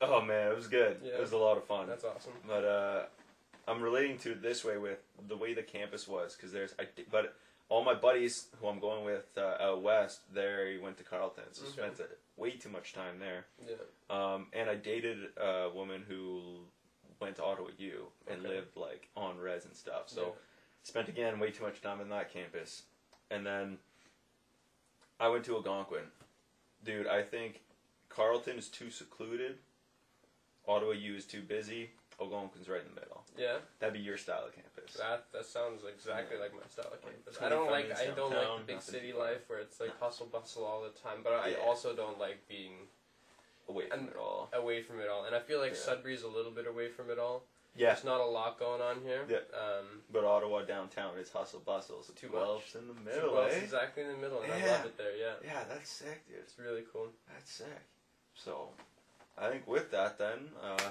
Oh 0.00 0.20
man, 0.20 0.50
it 0.50 0.56
was 0.56 0.66
good. 0.66 1.00
Yeah. 1.02 1.14
It 1.14 1.20
was 1.20 1.32
a 1.32 1.38
lot 1.38 1.56
of 1.56 1.64
fun. 1.64 1.86
That's 1.86 2.04
awesome. 2.04 2.32
But 2.46 2.64
uh, 2.64 3.06
I'm 3.68 3.80
relating 3.80 4.18
to 4.18 4.32
it 4.32 4.42
this 4.42 4.64
way 4.64 4.76
with 4.76 4.98
the 5.28 5.36
way 5.36 5.54
the 5.54 5.62
campus 5.62 6.08
was 6.08 6.34
because 6.34 6.50
there's 6.52 6.74
I 6.78 6.88
but 7.10 7.34
all 7.68 7.84
my 7.84 7.94
buddies 7.94 8.48
who 8.60 8.66
I'm 8.66 8.80
going 8.80 9.04
with 9.04 9.26
uh, 9.38 9.56
out 9.60 9.82
west 9.82 10.20
they 10.34 10.78
went 10.82 10.96
to 10.98 11.04
Carleton, 11.04 11.44
so 11.52 11.62
Okay. 11.64 11.72
spent 11.72 12.00
way 12.36 12.52
too 12.52 12.68
much 12.68 12.92
time 12.92 13.18
there. 13.18 13.46
Yeah. 13.66 13.74
Um, 14.10 14.46
and 14.52 14.68
I 14.70 14.74
dated 14.74 15.18
a 15.36 15.70
woman 15.74 16.02
who 16.06 16.60
went 17.20 17.36
to 17.36 17.44
Ottawa 17.44 17.68
U 17.78 18.06
and 18.26 18.40
Okay. 18.44 18.48
lived 18.56 18.76
like 18.76 19.08
on 19.16 19.38
res 19.38 19.64
and 19.64 19.76
stuff. 19.76 20.08
So 20.08 20.22
Yeah. 20.26 20.32
spent 20.82 21.08
again 21.08 21.38
way 21.38 21.50
too 21.50 21.62
much 21.62 21.80
time 21.80 22.00
in 22.00 22.08
that 22.08 22.30
campus. 22.32 22.82
And 23.30 23.46
then 23.46 23.78
I 25.20 25.28
went 25.28 25.44
to 25.46 25.54
Algonquin. 25.56 26.10
Dude, 26.82 27.06
I 27.06 27.22
think 27.22 27.62
Carleton 28.08 28.58
is 28.58 28.68
too 28.68 28.90
secluded. 28.90 29.58
Ottawa 30.66 30.92
U 30.92 31.14
is 31.14 31.26
too 31.26 31.42
busy. 31.42 31.90
Algonquin's 32.20 32.68
right 32.68 32.80
in 32.82 32.94
the 32.94 33.00
middle. 33.00 33.24
Yeah. 33.36 33.58
That'd 33.78 33.94
be 33.94 34.00
your 34.00 34.16
style 34.16 34.44
of 34.46 34.52
campus. 34.52 34.71
That 34.98 35.26
that 35.32 35.46
sounds 35.46 35.82
exactly 35.84 36.36
like 36.38 36.52
my 36.52 36.60
style 36.68 36.92
of 36.92 37.00
campus. 37.02 37.38
I 37.40 37.48
don't 37.48 37.70
like 37.70 37.90
I 37.98 38.06
don't 38.14 38.30
like 38.34 38.58
the 38.66 38.72
big 38.72 38.82
city 38.82 39.12
life 39.12 39.48
where 39.48 39.60
it's 39.60 39.80
like 39.80 39.98
hustle 40.00 40.26
bustle 40.26 40.64
all 40.64 40.82
the 40.82 40.90
time. 41.00 41.20
But 41.22 41.32
I 41.34 41.48
Yeah. 41.48 41.56
also 41.66 41.94
don't 41.94 42.18
like 42.18 42.46
being 42.48 42.88
Away 43.68 43.88
from 43.88 44.08
it 44.08 44.16
all. 44.16 44.48
away 44.52 44.82
from 44.82 45.00
it 45.00 45.08
all. 45.08 45.24
And 45.24 45.34
I 45.34 45.40
feel 45.40 45.60
like 45.60 45.72
Yeah. 45.72 45.78
Sudbury's 45.78 46.22
a 46.22 46.28
little 46.28 46.50
bit 46.52 46.66
away 46.66 46.88
from 46.88 47.10
it 47.10 47.18
all. 47.18 47.44
Yeah. 47.74 47.92
There's 47.94 48.04
not 48.04 48.20
a 48.20 48.26
lot 48.26 48.58
going 48.58 48.82
on 48.82 49.00
here. 49.02 49.24
Yeah. 49.28 49.38
Um, 49.58 50.02
But 50.10 50.24
Ottawa 50.24 50.62
downtown, 50.62 51.16
it's 51.18 51.30
hustle 51.32 51.60
bustle. 51.60 52.02
So 52.02 52.12
Too 52.12 52.28
Guelph's 52.28 52.74
in 52.74 52.86
the 52.88 52.94
middle, 52.94 53.34
Guelph's 53.34 53.54
eh? 53.54 53.58
exactly 53.60 54.02
in 54.02 54.08
the 54.10 54.16
middle, 54.18 54.42
and 54.42 54.52
I 54.52 54.58
Yeah. 54.58 54.72
love 54.72 54.86
it 54.86 54.96
there. 54.98 55.16
Yeah, 55.16 55.34
Yeah, 55.42 55.64
that's 55.64 55.88
sick, 55.88 56.26
dude. 56.28 56.38
it's 56.38 56.58
really 56.58 56.84
cool. 56.92 57.08
That's 57.32 57.50
sick. 57.50 57.68
So, 58.34 58.74
I 59.38 59.48
think 59.48 59.66
with 59.66 59.90
that, 59.92 60.18
then, 60.18 60.54
uh, 60.60 60.90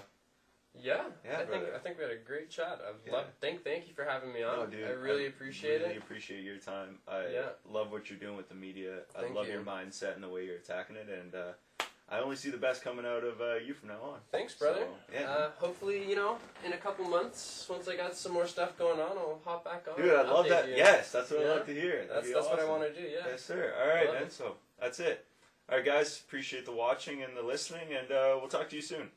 Yeah, 0.80 1.04
Yeah, 1.26 1.40
I 1.40 1.46
think. 1.46 1.64
I 1.76 1.78
think 1.80 1.98
we 1.98 2.04
had 2.04 2.14
a 2.14 2.18
great 2.18 2.50
chat. 2.50 2.80
I've 2.88 2.96
Yeah. 3.06 3.14
loved. 3.14 3.30
Thank 3.42 3.64
thank 3.64 3.88
you 3.88 3.94
for 3.94 4.04
having 4.06 4.32
me 4.34 4.42
on. 4.44 4.58
no, 4.60 4.66
dude, 4.66 4.86
I 4.88 4.92
really 4.92 5.28
appreciate 5.28 5.82
really 5.82 5.96
it. 5.96 5.98
appreciate 5.98 6.44
your 6.44 6.58
time. 6.58 7.00
I 7.08 7.28
Yeah. 7.28 7.50
love 7.70 7.92
what 7.92 8.10
you're 8.10 8.20
doing 8.20 8.38
with 8.38 8.50
the 8.50 8.56
media. 8.56 9.00
I 9.16 9.28
love 9.28 9.48
you. 9.48 9.54
your 9.54 9.62
mindset 9.64 10.16
and 10.16 10.24
the 10.24 10.30
way 10.30 10.46
you're 10.46 10.56
attacking 10.56 10.96
it. 10.96 11.08
And 11.10 11.36
uh, 11.36 11.54
I 12.10 12.20
only 12.20 12.36
see 12.38 12.50
the 12.50 12.58
best 12.58 12.84
coming 12.84 13.06
out 13.06 13.24
of 13.24 13.42
uh, 13.42 13.56
you 13.56 13.74
from 13.74 13.90
now 13.90 14.02
on. 14.02 14.20
Thanks, 14.32 14.54
brother. 14.56 14.80
So, 14.80 15.14
yeah. 15.14 15.30
Uh, 15.30 15.52
hopefully, 15.58 16.08
you 16.10 16.16
know, 16.16 16.40
in 16.66 16.74
a 16.74 16.78
couple 16.78 17.06
months, 17.06 17.68
once 17.70 17.88
I 17.88 17.96
got 17.96 18.16
some 18.16 18.32
more 18.32 18.48
stuff 18.48 18.78
going 18.78 19.00
on, 19.00 19.18
I'll 19.18 19.42
hop 19.44 19.66
back 19.66 19.86
on. 19.90 20.02
Dude, 20.02 20.14
I 20.14 20.22
love 20.24 20.48
that. 20.50 20.68
you. 20.70 20.76
Yes, 20.76 21.12
that's 21.12 21.32
what 21.32 21.42
I 21.42 21.44
Yeah. 21.44 21.52
like 21.54 21.66
to 21.68 21.74
hear. 21.74 21.98
That'd 22.06 22.10
That's 22.10 22.34
that's 22.34 22.48
what 22.48 22.60
I 22.60 22.66
want 22.66 22.84
to 22.84 22.94
do. 23.02 23.08
Yeah. 23.08 23.28
Yes, 23.28 23.42
sir. 23.44 23.74
All 23.80 23.88
right, 23.88 24.12
man. 24.12 24.24
it. 24.24 24.32
So 24.32 24.58
that's 24.80 25.00
it. 25.00 25.26
All 25.70 25.76
right, 25.78 25.86
guys. 25.86 26.20
Appreciate 26.22 26.66
the 26.66 26.72
watching 26.72 27.22
and 27.24 27.36
the 27.38 27.44
listening, 27.44 27.94
and 27.94 28.12
uh, 28.12 28.38
we'll 28.40 28.50
talk 28.50 28.70
to 28.70 28.76
you 28.76 28.82
soon. 28.82 29.12